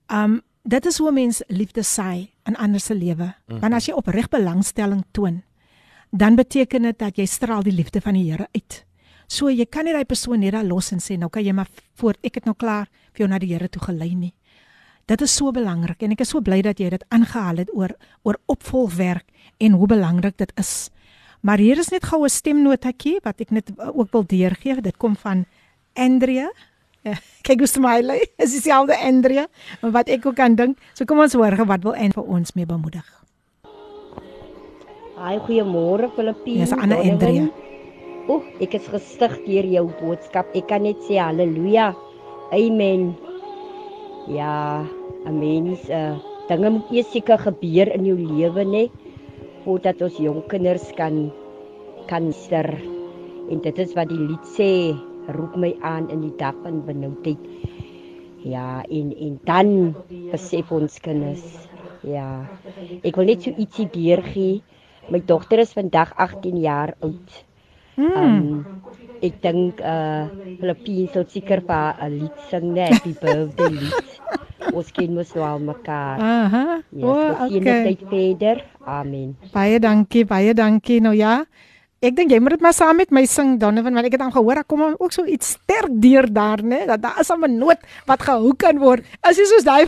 Um 0.07 0.41
dit 0.67 0.85
is 0.85 0.97
hoe 0.99 1.11
mens 1.15 1.41
liefde 1.47 1.83
saai 1.83 2.33
in 2.45 2.55
ander 2.55 2.79
se 2.79 2.95
lewe. 2.95 3.23
Mm 3.23 3.33
-hmm. 3.47 3.59
Want 3.59 3.73
as 3.73 3.85
jy 3.85 3.93
opreg 3.93 4.27
belangstelling 4.29 5.03
toon, 5.11 5.43
dan 6.11 6.35
beteken 6.35 6.81
dit 6.81 6.99
dat 6.99 7.17
jy 7.17 7.25
straal 7.25 7.63
die 7.63 7.73
liefde 7.73 8.01
van 8.01 8.13
die 8.13 8.31
Here 8.31 8.47
uit. 8.51 8.85
So 9.27 9.49
jy 9.49 9.65
kan 9.65 9.85
nie 9.85 9.93
daai 9.93 10.05
persoon 10.05 10.39
net 10.39 10.51
daar 10.51 10.63
los 10.63 10.91
en 10.91 10.99
sê 10.99 11.17
nou 11.17 11.29
kan 11.29 11.43
jy 11.43 11.51
maar 11.51 11.69
voort 11.99 12.17
ek 12.21 12.35
het 12.35 12.45
nou 12.45 12.55
klaar 12.55 12.87
vir 13.11 13.25
jou 13.25 13.29
na 13.29 13.39
die 13.39 13.53
Here 13.53 13.69
toe 13.69 13.81
gelei 13.81 14.15
nie. 14.15 14.33
Dit 15.07 15.21
is 15.21 15.35
so 15.35 15.51
belangrik 15.51 16.01
en 16.03 16.11
ek 16.11 16.21
is 16.21 16.29
so 16.29 16.41
bly 16.41 16.61
dat 16.61 16.79
jy 16.79 16.89
dit 16.89 17.03
aangehaal 17.09 17.57
het 17.57 17.69
oor 17.75 17.93
oor 18.23 18.39
opvolgwerk 18.45 19.25
en 19.57 19.71
hoe 19.71 19.87
belangrik 19.87 20.37
dit 20.37 20.51
is. 20.59 20.89
Maar 21.47 21.61
hier 21.63 21.79
is 21.79 21.87
net 21.93 22.03
gou 22.03 22.25
'n 22.25 22.29
stemnotetjie 22.29 23.19
wat 23.23 23.39
ek 23.39 23.51
net 23.51 23.71
ook 23.79 24.11
wil 24.11 24.25
deurgee. 24.27 24.81
Dit 24.81 24.97
kom 24.97 25.15
van 25.15 25.45
Andrea. 25.93 26.51
Ja, 27.01 27.13
kyk 27.47 27.59
hoe 27.59 27.67
smiley. 27.67 28.27
Is 28.35 28.51
dieselfde 28.51 28.97
Andrea 28.99 29.47
maar 29.81 29.91
wat 29.91 30.09
ek 30.09 30.25
ook 30.25 30.35
kan 30.35 30.55
dink. 30.55 30.77
So 30.93 31.05
kom 31.05 31.19
ons 31.19 31.33
hoor 31.33 31.55
gou 31.55 31.65
wat 31.65 31.83
wil 31.83 31.95
en 31.95 32.11
vir 32.11 32.23
ons 32.23 32.53
mee 32.53 32.65
bemoedig. 32.65 33.05
Haai, 35.15 35.39
goeiemôre 35.39 36.11
Filippine. 36.15 36.59
Dis 36.59 36.71
'n 36.71 36.79
ander 36.79 36.97
Andrea. 36.97 37.47
Oek, 38.27 38.43
ek 38.59 38.73
is 38.73 38.87
gestig 38.87 39.39
deur 39.45 39.65
jou 39.65 39.89
boodskap. 40.01 40.45
Ek 40.53 40.67
kan 40.67 40.83
net 40.83 40.97
sê 41.07 41.15
haleluja. 41.15 41.95
Amen. 42.51 43.15
Ja, 44.27 44.83
'n 45.25 45.39
mens 45.39 45.89
uh 45.89 46.19
dinge 46.47 46.69
moet 46.69 46.91
eers 46.91 47.11
seker 47.11 47.37
gebeur 47.37 47.87
in 47.93 48.05
jou 48.05 48.17
lewe 48.17 48.63
nê 48.63 48.89
voordat 49.67 49.99
ons 50.05 50.15
jong 50.23 50.45
kinders 50.47 50.93
kan 50.95 51.27
kan 52.07 52.31
ster. 52.31 52.69
En 53.51 53.59
dit 53.59 53.79
is 53.83 53.91
wat 53.97 54.07
die 54.07 54.19
lied 54.29 54.45
sê, 54.55 54.95
roep 55.35 55.57
my 55.59 55.73
aan 55.83 56.07
in 56.13 56.21
die 56.23 56.35
dag 56.39 56.55
van 56.63 56.85
benoudheid. 56.87 57.41
Ja, 58.47 58.79
en 58.87 59.11
en 59.11 59.33
dan 59.43 59.71
besef 60.31 60.71
ons 60.71 60.95
kinders. 61.03 61.43
Ja. 62.07 62.47
Ek 63.03 63.19
wil 63.19 63.27
net 63.27 63.43
so 63.43 63.51
ietsie 63.59 63.89
deurgee. 63.91 64.61
My 65.11 65.19
dogter 65.19 65.59
is 65.59 65.75
vandag 65.75 66.13
18 66.15 66.63
jaar 66.63 66.95
oud. 67.03 67.35
Hmm. 67.97 68.15
Um, 68.15 68.81
ek 69.23 69.41
dink 69.41 69.81
uh 69.81 70.27
Filippine 70.59 71.09
sou 71.13 71.23
seker 71.27 71.61
vir 71.67 71.95
'n 72.01 72.11
lied 72.19 72.37
sing, 72.49 72.73
net 72.73 72.93
happy 72.93 73.13
birthday 73.21 73.73
lied. 73.73 74.09
Ons 74.73 74.91
ken 74.91 75.13
mos 75.15 75.31
nou 75.35 75.45
al 75.45 75.59
mekaar. 75.63 76.19
Aha. 76.19 76.65
Ja, 76.91 77.05
O, 77.05 77.13
oh, 77.13 77.45
okay. 77.47 77.93
tyd 77.93 78.01
verder. 78.09 78.65
Amen. 78.85 79.35
Baie 79.53 79.79
dankie, 79.79 80.25
baie 80.25 80.53
dankie. 80.53 80.99
Nou 81.01 81.15
ja. 81.15 81.45
Ek 81.97 82.13
dink 82.13 82.29
jy 82.29 82.37
moet 82.39 82.57
dit 82.57 82.61
maar 82.61 82.75
saam 82.77 82.99
met 83.01 83.09
my 83.09 83.25
sing 83.25 83.55
Donovan 83.57 83.95
want 83.97 84.05
ek 84.05 84.17
het 84.17 84.21
dan 84.21 84.33
gehoor 84.35 84.59
daar 84.59 84.69
kom 84.69 84.83
ook 84.85 85.13
so 85.13 85.25
iets 85.25 85.57
sterk 85.57 85.89
deur 85.97 86.27
daar, 86.29 86.61
né? 86.61 86.85
Dat 86.85 87.01
daar 87.01 87.17
is 87.19 87.31
'n 87.31 87.57
noot 87.57 87.79
wat 88.05 88.21
gehou 88.21 88.53
kan 88.53 88.77
word. 88.77 89.01
As 89.21 89.37
jy 89.37 89.45
soos 89.45 89.65
daai 89.65 89.85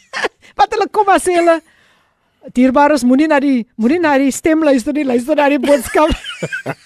wat 0.58 0.72
hulle 0.72 0.88
kom 0.88 1.08
as 1.08 1.26
hulle 1.26 1.60
dierbares 2.54 3.04
moenie 3.06 3.28
na 3.30 3.38
die 3.40 3.66
moenie 3.76 4.00
na 4.02 4.16
die 4.18 4.32
stem 4.34 4.62
luister 4.66 4.92
nie, 4.96 5.04
luister 5.04 5.36
na 5.38 5.48
die 5.48 5.58
boodskap. 5.62 6.10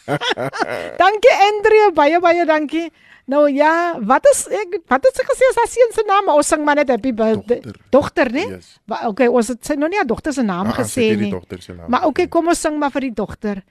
dankie 1.02 1.34
Andrea, 1.48 1.90
baie 1.96 2.20
baie 2.20 2.44
dankie. 2.48 2.88
Nou 3.26 3.48
ja, 3.50 3.96
wat 4.06 4.26
is 4.30 4.44
ek 4.54 4.76
wat 4.86 5.02
het 5.08 5.16
sy 5.18 5.24
gesê 5.26 5.46
as 5.50 5.56
haar 5.58 5.70
seun 5.72 5.94
se 5.96 6.04
naam? 6.06 6.28
Ons 6.30 6.46
sing 6.52 6.62
maar 6.62 6.76
net 6.78 6.92
happy 6.94 7.10
birthday. 7.10 7.58
Dogter. 7.64 7.80
Dogter, 7.90 8.30
né? 8.36 8.44
Yes. 8.52 8.68
Wa- 8.86 9.00
Okay, 9.08 9.26
ons 9.26 9.48
het 9.50 9.64
sy 9.66 9.74
nog 9.74 9.90
nie 9.90 9.98
haar 9.98 10.06
dogter 10.06 10.32
se 10.36 10.44
naam 10.46 10.70
Ah, 10.70 10.76
gesê 10.78 11.08
nie 11.16 11.32
naam 11.32 11.90
Maar 11.90 12.06
okay, 12.06 12.28
kom 12.28 12.46
ons 12.52 12.60
sing 12.60 12.78
maar 12.78 12.92
vir 12.94 13.08
die 13.08 13.14
dogter. 13.18 13.62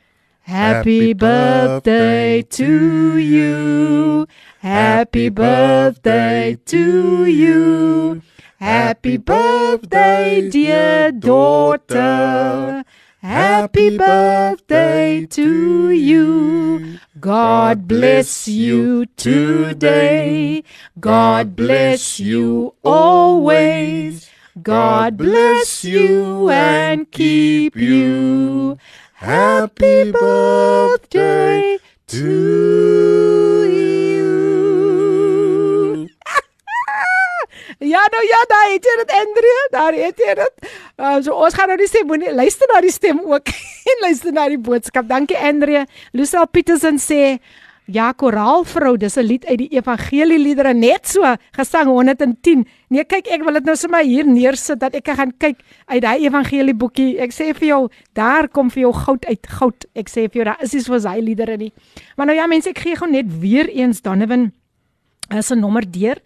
Happy 0.45 1.13
birthday 1.15 2.43
to 2.43 3.17
you. 3.17 4.25
Happy 4.61 5.29
birthday 5.29 6.57
to 6.65 7.25
you. 7.25 8.21
Happy 8.60 9.18
birthday 9.18 10.49
dear 10.49 11.11
daughter. 11.11 12.84
Happy 13.22 13.98
birthday 13.98 15.26
to 15.26 15.90
you. 15.91 16.99
God 17.19 17.88
bless 17.88 18.48
you 18.48 19.07
today. 19.18 20.64
God 20.99 21.56
bless 21.56 22.19
you 22.19 22.76
always. 22.84 24.30
God 24.61 25.18
bless 25.18 25.84
you 25.84 26.49
and 26.49 27.11
keep 27.11 27.76
you. 27.76 28.77
Happy 29.15 30.11
birthday 30.11 31.77
to 32.07 32.30
you. 32.30 33.34
Ja 37.85 38.01
nou 38.09 38.23
ja, 38.25 38.39
daar 38.49 38.71
het 38.73 38.87
jy 38.87 38.95
dit 39.03 39.11
Andrea, 39.13 39.65
daar 39.71 39.93
het 39.93 40.21
jy 40.23 40.33
dit. 40.39 40.69
Uh, 40.97 41.17
so 41.21 41.35
ons 41.37 41.53
gaan 41.53 41.69
nou 41.69 41.77
die 41.77 41.89
stem 41.89 42.07
moenie 42.09 42.33
luister 42.33 42.69
na 42.71 42.81
die 42.81 42.93
stem 42.93 43.19
ook 43.21 43.51
en 43.91 44.01
luister 44.07 44.33
na 44.33 44.47
die 44.49 44.61
boodskap. 44.61 45.05
Dankie 45.09 45.37
Andrea. 45.37 45.85
Lucille 46.17 46.47
Petersen 46.49 46.97
sê 47.01 47.37
Ja, 47.85 48.07
koraalvrou, 48.17 48.95
dis 48.97 49.15
'n 49.17 49.21
lied 49.21 49.45
uit 49.45 49.57
die 49.57 49.77
evangelieliedere 49.77 50.73
net 50.73 51.05
so 51.07 51.21
gesang 51.53 51.85
110. 51.85 52.65
Nee, 52.89 53.05
kyk, 53.05 53.27
ek 53.27 53.43
wil 53.45 53.53
dit 53.53 53.63
nou 53.65 53.75
sommer 53.75 54.01
hier 54.01 54.25
neersit 54.25 54.79
dat 54.79 54.95
ek 54.95 55.03
kan 55.03 55.15
gaan 55.15 55.33
kyk 55.37 55.61
uit 55.85 56.01
daai 56.01 56.25
evangelieboekie. 56.25 57.19
Ek 57.21 57.29
sê 57.29 57.53
vir 57.53 57.67
jou, 57.67 57.89
daar 58.13 58.47
kom 58.47 58.71
vir 58.71 58.81
jou 58.81 58.93
goud 58.93 59.25
uit 59.25 59.47
goud. 59.47 59.85
Ek 59.93 60.09
sê 60.09 60.25
vir 60.25 60.41
jou, 60.41 60.45
daar 60.45 60.63
is 60.63 60.73
nie 60.73 60.81
soos 60.81 61.05
hy 61.05 61.19
liedere 61.21 61.57
nie. 61.57 61.73
Maar 62.17 62.25
nou 62.25 62.35
ja, 62.35 62.47
mense, 62.47 62.69
ek 62.69 62.79
gee 62.79 62.95
gou 62.95 63.07
net 63.07 63.29
weer 63.39 63.69
eens 63.69 64.01
Donovan 64.01 64.51
is 65.29 65.51
'n 65.51 65.59
nommer 65.59 65.85
deur. 65.85 66.17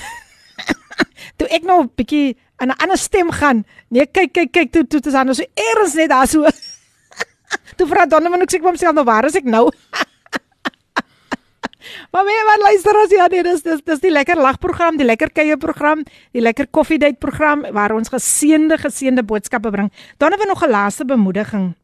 toe 1.38 1.48
ek 1.48 1.64
nou 1.64 1.84
'n 1.84 1.92
bietjie 1.96 2.38
in 2.62 2.70
'n 2.70 2.80
ander 2.82 2.98
stem 2.98 3.32
gaan. 3.32 3.66
Nee, 3.90 4.06
kyk 4.06 4.34
kyk 4.34 4.52
kyk 4.52 4.72
toe 4.72 4.88
toe 4.88 5.00
dis 5.02 5.14
dan 5.14 5.36
so 5.36 5.44
eers 5.54 5.94
net 5.94 6.10
daar 6.10 6.28
so. 6.28 6.46
toe 7.78 7.88
vra 7.88 8.06
Donovan 8.06 8.42
ek 8.42 8.52
sê 8.52 8.60
kom 8.62 8.76
sê 8.76 8.92
nou 8.94 9.06
waar 9.06 9.26
is 9.26 9.36
ek 9.36 9.46
nou? 9.46 9.70
Maar 12.12 12.26
weer 12.26 12.46
wat 12.46 12.60
luister 12.60 12.98
as 13.00 13.12
ja 13.16 13.28
nee 13.32 13.44
dis 13.44 13.62
dis 13.64 13.82
dis 13.86 14.00
die 14.00 14.12
lekker 14.12 14.36
lagprogram, 14.36 14.98
die 14.98 15.06
lekker 15.06 15.32
kuier 15.32 15.58
program, 15.58 16.04
die 16.36 16.42
lekker 16.42 16.68
koffiedייט 16.68 17.20
program 17.20 17.64
waar 17.72 17.96
ons 17.96 18.12
geseënde 18.12 18.78
geseënde 18.78 19.24
boodskappe 19.24 19.72
bring. 19.72 19.92
Dan 20.18 20.32
het 20.32 20.42
we 20.42 20.48
nog 20.48 20.64
'n 20.64 20.70
laaste 20.70 21.06
bemoediging 21.06 21.76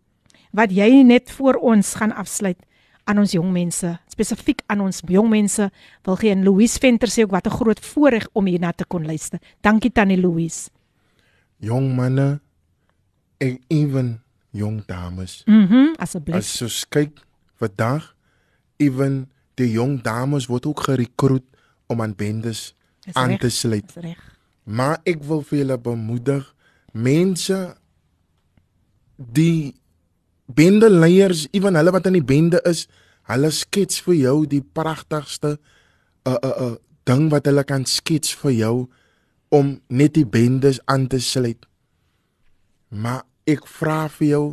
wat 0.52 0.72
jy 0.72 1.04
net 1.04 1.32
voor 1.32 1.56
ons 1.56 1.96
gaan 1.96 2.12
afsluit 2.14 2.60
aan 3.09 3.23
ons 3.23 3.33
jong 3.33 3.49
mense, 3.53 3.91
spesifiek 4.13 4.61
aan 4.69 4.83
ons 4.85 5.01
jong 5.09 5.31
mense. 5.33 5.71
Wil 6.05 6.19
gee 6.21 6.35
en 6.35 6.45
Louise 6.45 6.79
Venter 6.81 7.09
sê 7.09 7.25
ook 7.25 7.33
wat 7.33 7.47
'n 7.47 7.57
groot 7.57 7.81
voorreg 7.81 8.29
om 8.33 8.47
hierna 8.47 8.73
te 8.73 8.85
kon 8.85 9.07
luister. 9.07 9.41
Dankie 9.61 9.93
tannie 9.93 10.21
Louise. 10.21 10.71
Jong 11.57 11.95
manne 11.95 12.41
en 13.39 13.59
ewen 13.69 14.23
jong 14.51 14.85
dames. 14.87 15.43
Mhm, 15.47 15.75
mm 15.75 15.95
asseblief. 15.97 16.37
As 16.37 16.63
ons 16.63 16.85
kyk 16.89 17.25
vandag 17.57 18.15
ewen 18.77 19.31
die 19.55 19.71
jong 19.71 20.03
dames 20.03 20.47
word 20.47 20.67
ook 20.67 20.81
gerekruut 20.81 21.45
om 21.87 22.03
aan 22.03 22.15
bendes 22.15 22.75
Dis 23.05 23.15
aan 23.15 23.29
reg, 23.29 23.41
te 23.41 23.49
sluit. 23.49 23.95
Maar 24.63 25.01
ek 25.09 25.23
wil 25.25 25.43
vir 25.43 25.59
julle 25.59 25.79
bemoedig 25.79 26.55
mense 26.93 27.77
die 29.17 29.75
bendeleiers, 30.55 31.47
ewen 31.53 31.77
hulle 31.77 31.93
wat 31.93 32.07
in 32.09 32.19
die 32.19 32.25
bende 32.25 32.61
is, 32.69 32.87
hulle 33.29 33.51
skets 33.53 34.01
vir 34.07 34.17
jou 34.17 34.37
die 34.49 34.63
pragtigste 34.63 35.59
uh 36.29 36.37
uh 36.37 36.55
uh 36.69 36.77
ding 37.09 37.29
wat 37.33 37.47
hulle 37.49 37.65
kan 37.65 37.87
skets 37.89 38.35
vir 38.37 38.53
jou 38.53 38.75
om 39.55 39.79
net 39.89 40.15
die 40.17 40.27
bendes 40.29 40.81
aan 40.85 41.07
te 41.09 41.21
sluit. 41.25 41.65
Maar 42.89 43.23
ek 43.49 43.65
vra 43.79 44.09
vir 44.13 44.29
jou 44.29 44.45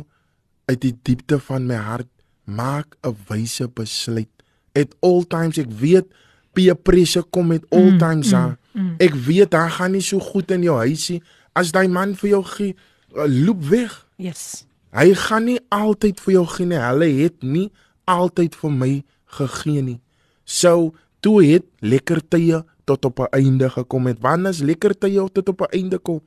uit 0.70 0.80
die 0.80 0.94
diepte 1.04 1.38
van 1.48 1.66
my 1.68 1.76
hart, 1.76 2.08
maak 2.44 2.96
'n 3.04 3.16
wyse 3.28 3.68
besluit. 3.68 4.32
At 4.72 4.94
all 5.00 5.24
times 5.24 5.58
ek 5.58 5.70
weet 5.70 6.06
peer 6.52 6.74
pressure 6.74 7.24
kom 7.30 7.46
met 7.46 7.64
all 7.70 7.92
mm, 7.92 7.98
times 7.98 8.32
aan. 8.34 8.56
Mm, 8.72 8.82
mm. 8.82 8.94
Ek 8.98 9.14
weet 9.14 9.50
daar 9.50 9.70
gaan 9.70 9.92
nie 9.92 10.00
so 10.00 10.18
goed 10.18 10.50
in 10.50 10.62
jou 10.62 10.76
huisie 10.76 11.22
as 11.52 11.72
daai 11.72 11.88
man 11.88 12.14
vir 12.14 12.30
jou 12.30 12.42
gee, 12.44 12.74
uh, 13.16 13.24
loop 13.28 13.64
weg. 13.64 14.06
Yes. 14.16 14.65
Hy 14.96 15.12
gaan 15.14 15.44
nie 15.44 15.58
altyd 15.68 16.20
vir 16.24 16.32
jou 16.38 16.46
gee 16.54 16.66
nie. 16.66 16.80
Hulle 16.80 17.08
het 17.20 17.42
nie 17.44 17.68
altyd 18.08 18.54
vir 18.56 18.72
my 18.72 18.92
gegee 19.38 19.82
nie. 19.82 20.00
So 20.44 20.94
toe 21.20 21.42
het 21.44 21.66
lekker 21.84 22.22
tye 22.24 22.62
tot 22.86 23.04
op 23.04 23.20
'n 23.20 23.32
einde 23.32 23.70
gekom 23.70 24.06
het. 24.06 24.20
Wanneer 24.20 24.50
is 24.50 24.62
lekker 24.62 24.98
tye 24.98 25.28
tot 25.32 25.48
op 25.48 25.60
'n 25.60 25.72
einde 25.72 25.98
kom? 25.98 26.20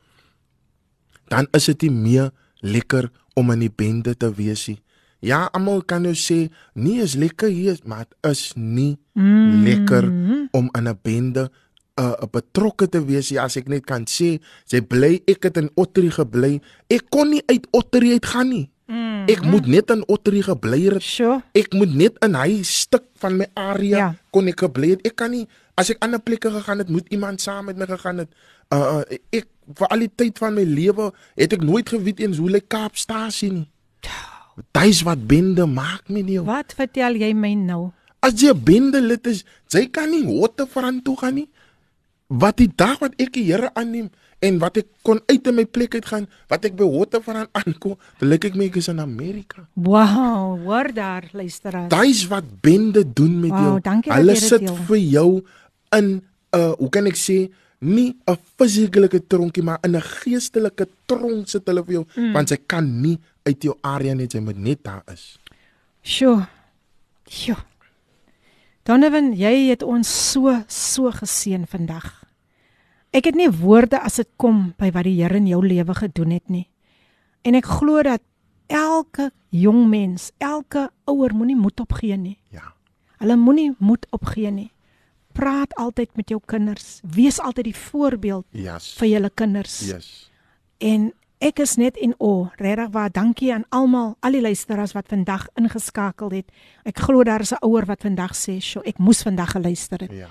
Dan 1.27 1.47
is 1.51 1.65
dit 1.65 1.81
nie 1.81 1.91
meer 1.91 2.31
lekker 2.59 3.11
om 3.33 3.51
in 3.51 3.59
die 3.59 3.73
bende 3.75 4.17
te 4.17 4.33
wees 4.33 4.67
nie. 4.67 4.81
Ja, 5.19 5.49
almal 5.51 5.83
kan 5.83 6.01
nou 6.01 6.15
sê, 6.15 6.47
nee, 6.73 7.01
is 7.01 7.15
lekker 7.15 7.49
hier, 7.49 7.79
maar 7.83 8.05
dit 8.07 8.31
is 8.31 8.53
nie 8.55 8.97
mm. 9.13 9.63
lekker 9.63 10.03
om 10.51 10.69
in 10.71 10.87
'n 10.87 10.99
bende 11.01 11.51
uh, 11.99 12.27
betrokke 12.31 12.88
te 12.89 13.01
wees. 13.05 13.30
Ja, 13.35 13.45
as 13.49 13.57
ek 13.59 13.69
net 13.71 13.85
kan 13.89 14.07
sê, 14.09 14.38
sy 14.69 14.81
bly 14.81 15.19
ek 15.30 15.49
het 15.49 15.59
in 15.61 15.69
Otterie 15.80 16.13
gebly. 16.15 16.59
Ek 16.89 17.09
kon 17.13 17.30
nie 17.34 17.43
uit 17.51 17.67
Otterie 17.76 18.15
uit 18.17 18.26
gaan 18.26 18.49
nie. 18.49 18.67
Mm. 18.89 19.27
Ek 19.30 19.43
moet 19.45 19.67
net 19.69 19.91
in 19.93 20.01
Otterie 20.09 20.41
gebly 20.47 20.88
het. 20.88 21.03
Sure. 21.05 21.43
Ek 21.53 21.76
moet 21.77 21.91
net 21.93 22.15
in 22.26 22.34
hy 22.39 22.63
stuk 22.65 23.05
van 23.21 23.38
my 23.38 23.45
area 23.53 23.97
Ja. 23.97 24.07
kon 24.34 24.47
ek 24.49 24.63
gebly 24.65 24.95
het. 24.95 25.05
Ek 25.05 25.15
kan 25.15 25.30
nie 25.31 25.45
as 25.77 25.91
ek 25.93 26.01
ander 26.03 26.19
plekke 26.19 26.49
gegaan 26.51 26.81
het, 26.81 26.89
moet 26.89 27.07
iemand 27.13 27.41
saam 27.41 27.69
met 27.69 27.77
my 27.77 27.85
gegaan 27.85 28.26
het. 28.26 28.31
Uh, 28.73 28.99
uh 28.99 29.17
ek 29.31 29.47
vir 29.77 29.88
al 29.93 29.99
die 29.99 30.11
tyd 30.15 30.41
van 30.41 30.57
my 30.57 30.65
lewe 30.65 31.11
het 31.38 31.53
ek 31.53 31.61
nooit 31.61 31.89
geweet 31.89 32.19
eens 32.19 32.41
hoe 32.41 32.49
lyk 32.49 32.67
Kaapstasie 32.67 33.51
nie. 33.53 33.67
Dis 34.76 35.03
wat 35.07 35.21
bende 35.27 35.65
maak 35.69 36.09
my 36.09 36.21
nie. 36.26 36.39
Wat 36.43 36.73
vertel 36.76 37.15
jy 37.21 37.31
my 37.38 37.53
nou? 37.53 37.91
As 38.19 38.34
jy 38.41 38.51
'n 38.51 38.63
bende 38.63 38.99
lid 39.01 39.27
is, 39.27 39.45
jy 39.71 39.88
kan 39.88 40.09
nie 40.09 40.26
Hotevrand 40.26 41.05
toe 41.05 41.15
gaan 41.15 41.35
nie. 41.35 41.47
Wat 42.30 42.60
die 42.61 42.69
dag 42.69 42.99
wat 43.01 43.15
ek 43.18 43.34
die 43.34 43.47
Here 43.49 43.72
aanneem 43.73 44.10
en 44.39 44.60
wat 44.61 44.77
ek 44.77 44.88
kon 45.03 45.18
uit 45.27 45.47
in 45.49 45.56
my 45.57 45.65
plek 45.65 45.95
uit 45.97 46.06
gaan, 46.06 46.27
wat 46.47 46.65
ek 46.69 46.76
by 46.77 46.85
Hotevrand 46.85 47.49
aankom, 47.57 47.97
dan 48.19 48.30
lyk 48.30 48.45
ek 48.51 48.56
my 48.56 48.68
ek 48.69 48.77
is 48.80 48.88
in 48.88 49.01
Amerika. 49.01 49.65
Wow, 49.73 50.61
hoor 50.64 50.93
daar 50.93 51.26
luisteraars. 51.34 51.89
Dis 51.89 52.27
wat 52.30 52.45
bende 52.61 53.03
doen 53.03 53.39
met 53.41 53.51
Wow, 53.51 53.80
jou. 53.81 54.14
Hulle 54.14 54.35
jy 54.38 54.39
sit 54.45 54.61
deel. 54.61 54.77
vir 54.88 54.97
jou 54.97 55.30
in 55.97 56.06
'n 56.06 56.22
uh, 56.56 56.72
hoe 56.77 56.89
kan 56.89 57.06
ek 57.07 57.18
sê 57.18 57.49
nie 57.81 58.15
'n 58.27 58.38
fisieke 58.57 59.27
tronkie 59.27 59.64
maar 59.64 59.80
in 59.84 59.95
'n 59.95 60.01
geestelike 60.01 60.88
tronk 61.06 61.47
sit 61.47 61.65
hulle 61.65 61.84
vir 61.84 61.93
jou 61.93 62.06
mm. 62.15 62.34
want 62.34 62.49
sy 62.49 62.57
kan 62.68 63.01
nie 63.01 63.18
uit 63.45 63.64
jou 63.64 63.76
area 63.81 64.14
net 64.14 64.31
sy 64.31 64.39
moet 64.39 64.57
net 64.57 64.84
daar 64.84 65.03
is. 65.11 65.38
Sjoe. 66.03 66.47
Sjoe. 67.27 67.57
Donovan, 68.89 69.35
jy 69.37 69.67
het 69.69 69.83
ons 69.85 70.09
so 70.09 70.49
so 70.65 71.11
geseën 71.13 71.67
vandag. 71.69 72.07
Ek 73.13 73.27
het 73.29 73.35
nie 73.37 73.49
woorde 73.53 73.99
as 74.01 74.17
dit 74.17 74.29
kom 74.41 74.71
by 74.81 74.89
wat 74.95 75.05
die 75.05 75.19
Here 75.19 75.37
in 75.37 75.45
jou 75.49 75.59
lewe 75.61 75.93
gedoen 75.93 76.33
het 76.33 76.49
nie. 76.49 76.65
En 77.45 77.53
ek 77.57 77.69
glo 77.69 78.01
dat 78.05 78.23
elke 78.65 79.29
jong 79.53 79.83
mens, 79.91 80.31
elke 80.41 80.87
ouer 81.05 81.35
moenie 81.37 81.57
moed 81.57 81.83
opgee 81.85 82.17
nie. 82.17 82.39
Ja. 82.49 82.71
Hulle 83.21 83.37
moenie 83.37 83.75
moed 83.77 84.07
opgee 84.15 84.49
nie. 84.49 84.71
Praat 85.37 85.75
altyd 85.77 86.17
met 86.17 86.33
jou 86.33 86.41
kinders. 86.49 86.97
Wees 87.05 87.37
altyd 87.39 87.69
die 87.69 87.77
voorbeeld 87.77 88.45
Yes. 88.57 88.95
vir 88.97 89.07
julle 89.07 89.29
kinders. 89.29 89.79
Yes. 89.85 90.31
En 90.81 91.11
ek 91.39 91.61
is 91.63 91.77
net 91.79 91.97
in 91.97 92.13
o, 92.19 92.49
regtig 92.59 92.91
waar 92.91 93.11
dankie 93.11 93.53
aan 93.55 93.63
almal, 93.75 94.15
al 94.19 94.35
die 94.35 94.43
luisteraars 94.43 94.93
wat 94.95 95.07
vandag 95.07 95.47
ingeskakel 95.59 96.33
het. 96.35 96.51
Ek 96.83 96.99
glo 96.99 97.23
daar 97.23 97.41
is 97.41 97.53
'n 97.53 97.63
ouer 97.63 97.85
wat 97.85 98.01
vandag 98.01 98.35
sê, 98.35 98.59
"Sjoe, 98.59 98.83
ek 98.83 98.97
moes 98.99 99.23
vandag 99.23 99.51
geluister 99.51 99.99
het." 100.01 100.11
Ja. 100.11 100.27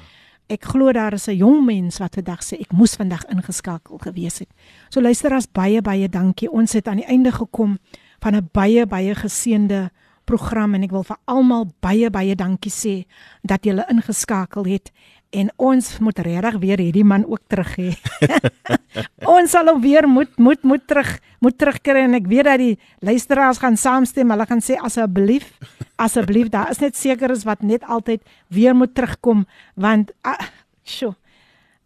Ek 0.49 0.65
glo 0.65 0.93
daar 0.93 1.13
is 1.13 1.29
'n 1.29 1.37
jong 1.37 1.65
mens 1.65 1.99
wat 1.99 2.15
vandag 2.15 2.43
sê, 2.43 2.61
"Ek 2.61 2.73
moes 2.73 2.95
vandag 2.95 3.25
ingeskakel 3.25 3.99
gewees 3.99 4.39
het." 4.39 4.49
So 4.89 5.01
luisteraars, 5.01 5.47
baie 5.53 5.83
baie 5.83 6.09
dankie. 6.09 6.51
Ons 6.51 6.73
het 6.73 6.89
aan 6.89 6.97
die 6.97 7.07
einde 7.07 7.33
gekom 7.33 7.79
van 8.21 8.35
'n 8.35 8.49
baie 8.53 8.87
baie 8.87 9.15
geseënde 9.15 9.91
program 10.25 10.75
en 10.75 10.83
ek 10.83 10.91
wil 10.91 11.05
vir 11.05 11.17
almal 11.25 11.67
baie 11.81 12.11
baie 12.11 12.35
dankie 12.35 12.73
sê 12.73 13.07
dat 13.43 13.65
julle 13.65 13.87
ingeskakel 13.89 14.65
het 14.65 14.93
en 15.31 15.51
ons 15.57 15.99
moet 15.99 16.19
regtig 16.25 16.57
weer 16.63 16.81
hierdie 16.81 17.05
man 17.05 17.27
ook 17.29 17.43
terug 17.47 17.75
hê. 17.77 17.91
ons 19.37 19.51
sal 19.51 19.69
hom 19.69 19.81
weer 19.85 20.09
moet 20.09 20.39
moet 20.39 20.63
moet 20.65 20.87
terug 20.89 21.19
moet 21.45 21.59
terugkry 21.59 22.07
en 22.07 22.17
ek 22.19 22.27
weet 22.31 22.49
dat 22.49 22.59
die 22.63 22.79
luisteraars 23.05 23.61
gaan 23.63 23.77
saamstem. 23.77 24.31
Hulle 24.31 24.49
gaan 24.49 24.65
sê 24.65 24.79
asseblief 24.81 25.53
asseblief 26.01 26.49
daar 26.55 26.71
is 26.73 26.81
net 26.81 26.97
sekeres 26.97 27.45
wat 27.45 27.63
net 27.63 27.85
altyd 27.85 28.23
weer 28.49 28.75
moet 28.75 28.95
terugkom 28.95 29.47
want 29.77 30.15
ah, 30.23 30.41
sjo 30.85 31.15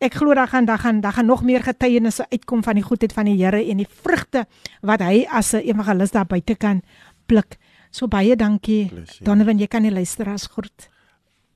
Ek 0.02 0.16
glo 0.18 0.34
daar 0.34 0.50
gaan 0.50 0.66
daar 0.66 0.80
gaan 0.82 1.00
daar 1.00 1.12
gaan 1.14 1.26
nog 1.26 1.44
meer 1.46 1.62
getuienisse 1.62 2.26
uitkom 2.28 2.62
van 2.62 2.74
die 2.74 2.82
goedheid 2.82 3.12
van 3.12 3.28
die 3.30 3.36
Here 3.38 3.60
en 3.70 3.78
die 3.78 3.86
vrugte 3.86 4.46
wat 4.80 5.00
hy 5.00 5.26
as 5.30 5.54
'n 5.54 5.62
evangelis 5.62 6.10
daar 6.10 6.26
buite 6.26 6.54
kan 6.54 6.82
pluk. 7.26 7.56
So 7.90 8.08
baie 8.08 8.36
dankie. 8.36 8.88
Plezier. 8.88 9.24
Donovan, 9.24 9.58
jy 9.58 9.66
kan 9.66 9.82
die 9.82 9.92
luisteraars 9.92 10.46
groet. 10.46 10.91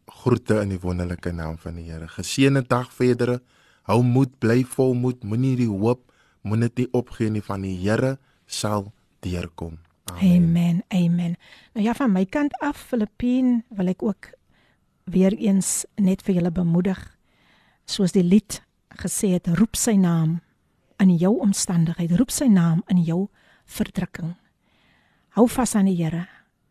Groete 0.06 0.60
in 0.62 0.70
die 0.74 0.80
wonderlike 0.80 1.32
naam 1.32 1.58
van 1.58 1.78
die 1.78 1.88
Here. 1.90 2.08
Geseënde 2.08 2.62
dag 2.66 2.92
verder. 2.94 3.40
Hou 3.86 4.02
moed, 4.02 4.38
bly 4.38 4.64
volmoed, 4.64 5.24
moenie 5.24 5.56
die 5.58 5.70
hoop, 5.70 6.12
moenie 6.42 6.70
dit 6.74 6.94
opgee 6.94 7.30
nie 7.30 7.42
van 7.42 7.62
die 7.62 7.76
Here 7.78 8.16
sal 8.46 8.92
deurkom. 9.26 9.78
Amen. 10.14 10.82
Amen. 10.88 11.36
Nou 11.74 11.84
ja, 11.86 11.94
van 11.94 12.12
my 12.12 12.24
kant 12.24 12.54
af, 12.62 12.78
Filippien, 12.90 13.64
wil 13.74 13.90
ek 13.90 14.02
ook 14.02 14.30
weer 15.10 15.34
eens 15.34 15.84
net 15.94 16.22
vir 16.26 16.38
julle 16.38 16.52
bemoedig. 16.54 16.98
Soos 17.86 18.14
die 18.14 18.24
lied 18.26 18.60
gesê 19.02 19.34
het, 19.36 19.50
roep 19.58 19.76
sy 19.78 19.96
naam 19.98 20.40
in 21.02 21.12
jou 21.18 21.36
omstandigheid, 21.42 22.14
roep 22.18 22.32
sy 22.34 22.48
naam 22.50 22.82
in 22.90 23.02
jou 23.04 23.26
verdrukking. 23.66 24.34
Hou 25.36 25.46
vas 25.52 25.74
aan 25.76 25.90
die 25.90 25.98
Here. 25.98 26.26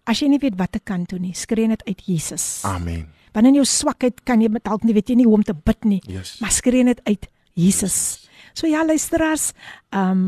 As 0.06 0.22
jy 0.22 0.30
nie 0.30 0.42
weet 0.42 0.58
wat 0.58 0.76
te 0.76 0.82
kan 0.82 1.04
doen 1.10 1.24
nie, 1.28 1.36
skree 1.38 1.68
net 1.68 1.84
uit 1.86 2.02
Jesus. 2.08 2.64
Amen. 2.66 3.08
Want 3.36 3.50
in 3.52 3.60
jou 3.60 3.66
swakheid 3.68 4.24
kan 4.24 4.42
jy 4.42 4.50
met 4.50 4.64
dalk 4.64 4.86
nie 4.88 4.96
weet 4.96 5.12
jy 5.12 5.20
nie 5.20 5.28
hoe 5.28 5.36
om 5.38 5.44
te 5.44 5.54
bid 5.54 5.86
nie. 5.86 6.02
Yes. 6.08 6.38
Maar 6.40 6.54
skree 6.56 6.84
net 6.88 7.02
uit 7.04 7.28
Jesus. 7.54 8.30
So 8.56 8.68
ja, 8.72 8.86
luisteraars, 8.86 9.52
ehm 9.92 10.12
um, 10.12 10.26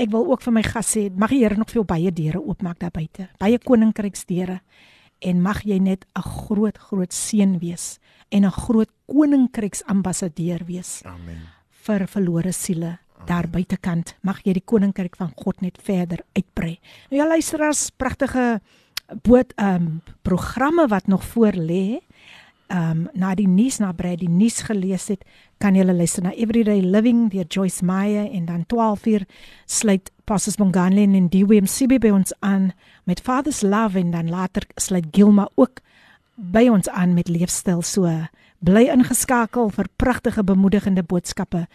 ek 0.00 0.08
wil 0.14 0.30
ook 0.32 0.40
vir 0.40 0.54
my 0.56 0.62
gas 0.64 0.94
sê, 0.96 1.10
mag 1.12 1.28
die 1.28 1.42
Here 1.42 1.58
nog 1.60 1.68
vir 1.68 1.82
jou 1.82 1.84
baie 1.84 2.10
deure 2.10 2.40
oopmaak 2.40 2.78
daar 2.80 2.92
buite. 2.94 3.26
Baie 3.38 3.58
koninkryksdeure 3.60 4.60
en 5.28 5.42
mag 5.44 5.60
jy 5.68 5.76
net 5.78 6.06
'n 6.16 6.22
groot 6.22 6.78
groot 6.78 7.12
seën 7.12 7.58
wees 7.60 7.98
en 8.30 8.44
'n 8.44 8.50
groot 8.50 8.88
koninkryksambassadeur 9.06 10.64
wees 10.64 11.02
Amen. 11.04 11.42
vir 11.84 12.06
verlore 12.06 12.52
siele 12.52 12.98
daar 13.26 13.48
buitekant. 13.48 14.14
Mag 14.22 14.40
jy 14.44 14.52
die 14.52 14.64
koninkryk 14.64 15.16
van 15.16 15.32
God 15.36 15.60
net 15.60 15.78
verder 15.82 16.24
uitbrei. 16.32 16.78
Nou 17.10 17.22
ja, 17.22 17.28
luisteraars, 17.28 17.90
pragtige 17.90 18.60
boot 19.22 19.52
ehm 19.56 19.74
um, 19.74 20.02
programme 20.22 20.86
wat 20.88 21.06
nog 21.06 21.24
voor 21.24 21.52
lê. 21.52 22.00
Um, 22.72 23.08
na 23.14 23.34
die 23.34 23.48
nuus 23.48 23.78
na 23.78 23.92
Brad 23.92 24.20
die 24.22 24.30
nuus 24.30 24.62
gelees 24.66 25.08
het, 25.12 25.24
kan 25.60 25.76
jy 25.76 25.84
luister 25.84 26.24
na 26.24 26.32
Everyday 26.32 26.80
Living 26.80 27.28
deur 27.32 27.46
Joyce 27.48 27.84
Meyer 27.84 28.30
en 28.30 28.46
dan 28.46 28.64
12uur 28.72 29.26
sluit 29.66 30.10
Pastor 30.24 30.54
Bongani 30.58 31.04
en 31.04 31.28
DWMCB 31.28 32.00
by 32.00 32.14
ons 32.14 32.32
aan 32.40 32.70
met 33.04 33.20
Father's 33.20 33.62
Love 33.62 33.98
en 33.98 34.10
dan 34.10 34.30
later 34.30 34.66
sluit 34.76 35.06
Gilma 35.10 35.48
ook 35.54 35.82
by 36.34 36.68
ons 36.72 36.88
aan 36.88 37.14
met 37.14 37.28
leefstyl 37.28 37.82
so 37.82 38.08
bly 38.60 38.86
ingeskakel 38.92 39.70
vir 39.74 39.88
pragtige 39.96 40.44
bemoedigende 40.44 41.02
boodskappe 41.02 41.66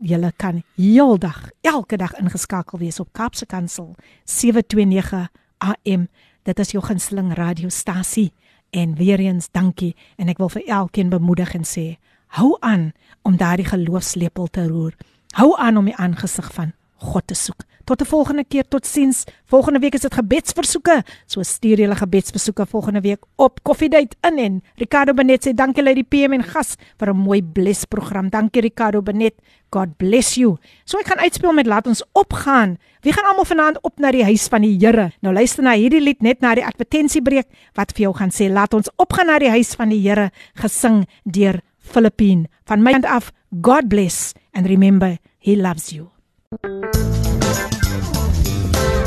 Julle 0.00 0.32
kan 0.36 0.62
heeldag, 0.80 1.50
elke 1.60 1.96
dag 2.00 2.14
ingeskakel 2.16 2.78
wees 2.80 3.00
op 3.00 3.12
Kaapse 3.12 3.44
Kansel 3.46 3.94
729 4.24 5.28
AM. 5.58 6.06
Dit 6.42 6.58
is 6.58 6.70
jou 6.72 6.80
gunsteling 6.84 7.34
radiostasie. 7.36 8.30
En 8.70 8.94
weer 8.94 9.18
eens 9.18 9.48
dankie 9.50 9.96
en 10.16 10.28
ek 10.28 10.38
wil 10.38 10.48
vir 10.48 10.66
elkeen 10.66 11.08
bemoedig 11.10 11.54
en 11.54 11.64
sê: 11.66 11.98
Hou 12.26 12.56
aan 12.60 12.92
om 13.22 13.36
daardie 13.36 13.66
geloofslepel 13.66 14.46
te 14.46 14.68
roer. 14.68 14.94
Hou 15.34 15.56
aan 15.58 15.76
om 15.76 15.84
die 15.84 15.96
aangesig 15.96 16.52
van 16.52 16.72
God 16.99 17.27
te 17.27 17.35
soek. 17.35 17.65
Tot 17.85 18.01
'n 18.01 18.05
volgende 18.05 18.43
keer, 18.47 18.67
totsiens. 18.67 19.23
Volgende 19.45 19.79
week 19.79 19.93
is 19.93 20.01
dit 20.01 20.13
gebedsversoeke. 20.13 21.03
So 21.25 21.43
stuur 21.43 21.77
julle 21.77 21.95
gebedsversoeke 21.95 22.65
volgende 22.65 23.01
week 23.01 23.23
op 23.35 23.59
Koffiedייט 23.63 24.15
in 24.21 24.37
en 24.37 24.63
Ricardo 24.75 25.13
Benet 25.13 25.47
sê 25.47 25.53
dankie 25.53 25.83
lei 25.83 25.93
die 25.93 26.03
PM 26.03 26.33
en 26.33 26.43
gas 26.43 26.75
vir 26.97 27.09
'n 27.09 27.17
mooi 27.17 27.43
bless 27.43 27.85
program. 27.85 28.29
Dankie 28.29 28.61
Ricardo 28.61 29.01
Benet. 29.01 29.33
God 29.71 29.97
bless 29.97 30.35
you. 30.35 30.57
So 30.85 30.97
ek 30.97 31.07
gaan 31.07 31.19
uitspeel 31.19 31.53
met 31.53 31.65
laat 31.65 31.87
ons 31.87 32.03
opgaan. 32.13 32.77
Wie 33.01 33.13
gaan 33.13 33.25
almal 33.25 33.45
vanaand 33.45 33.77
op 33.81 33.99
na 33.99 34.11
die 34.11 34.23
huis 34.23 34.47
van 34.47 34.61
die 34.61 34.77
Here? 34.79 35.11
Nou 35.21 35.33
luister 35.33 35.63
na 35.63 35.73
hierdie 35.73 36.01
lied 36.01 36.21
net 36.21 36.41
na 36.41 36.55
die 36.55 36.65
advertensiebreek 36.65 37.47
wat 37.73 37.91
vir 37.91 38.01
jou 38.01 38.13
gaan 38.13 38.31
sê 38.31 38.49
laat 38.49 38.73
ons 38.73 38.89
opgaan 38.95 39.27
na 39.27 39.39
die 39.39 39.49
huis 39.49 39.75
van 39.75 39.89
die 39.89 40.01
Here 40.01 40.31
gesing 40.55 41.05
deur 41.23 41.61
Filippine. 41.77 42.47
Van 42.65 42.81
my 42.81 42.91
kant 42.91 43.05
af, 43.05 43.31
God 43.61 43.87
bless 43.87 44.33
and 44.53 44.67
remember 44.67 45.17
he 45.37 45.55
loves 45.55 45.91
you. 45.91 46.15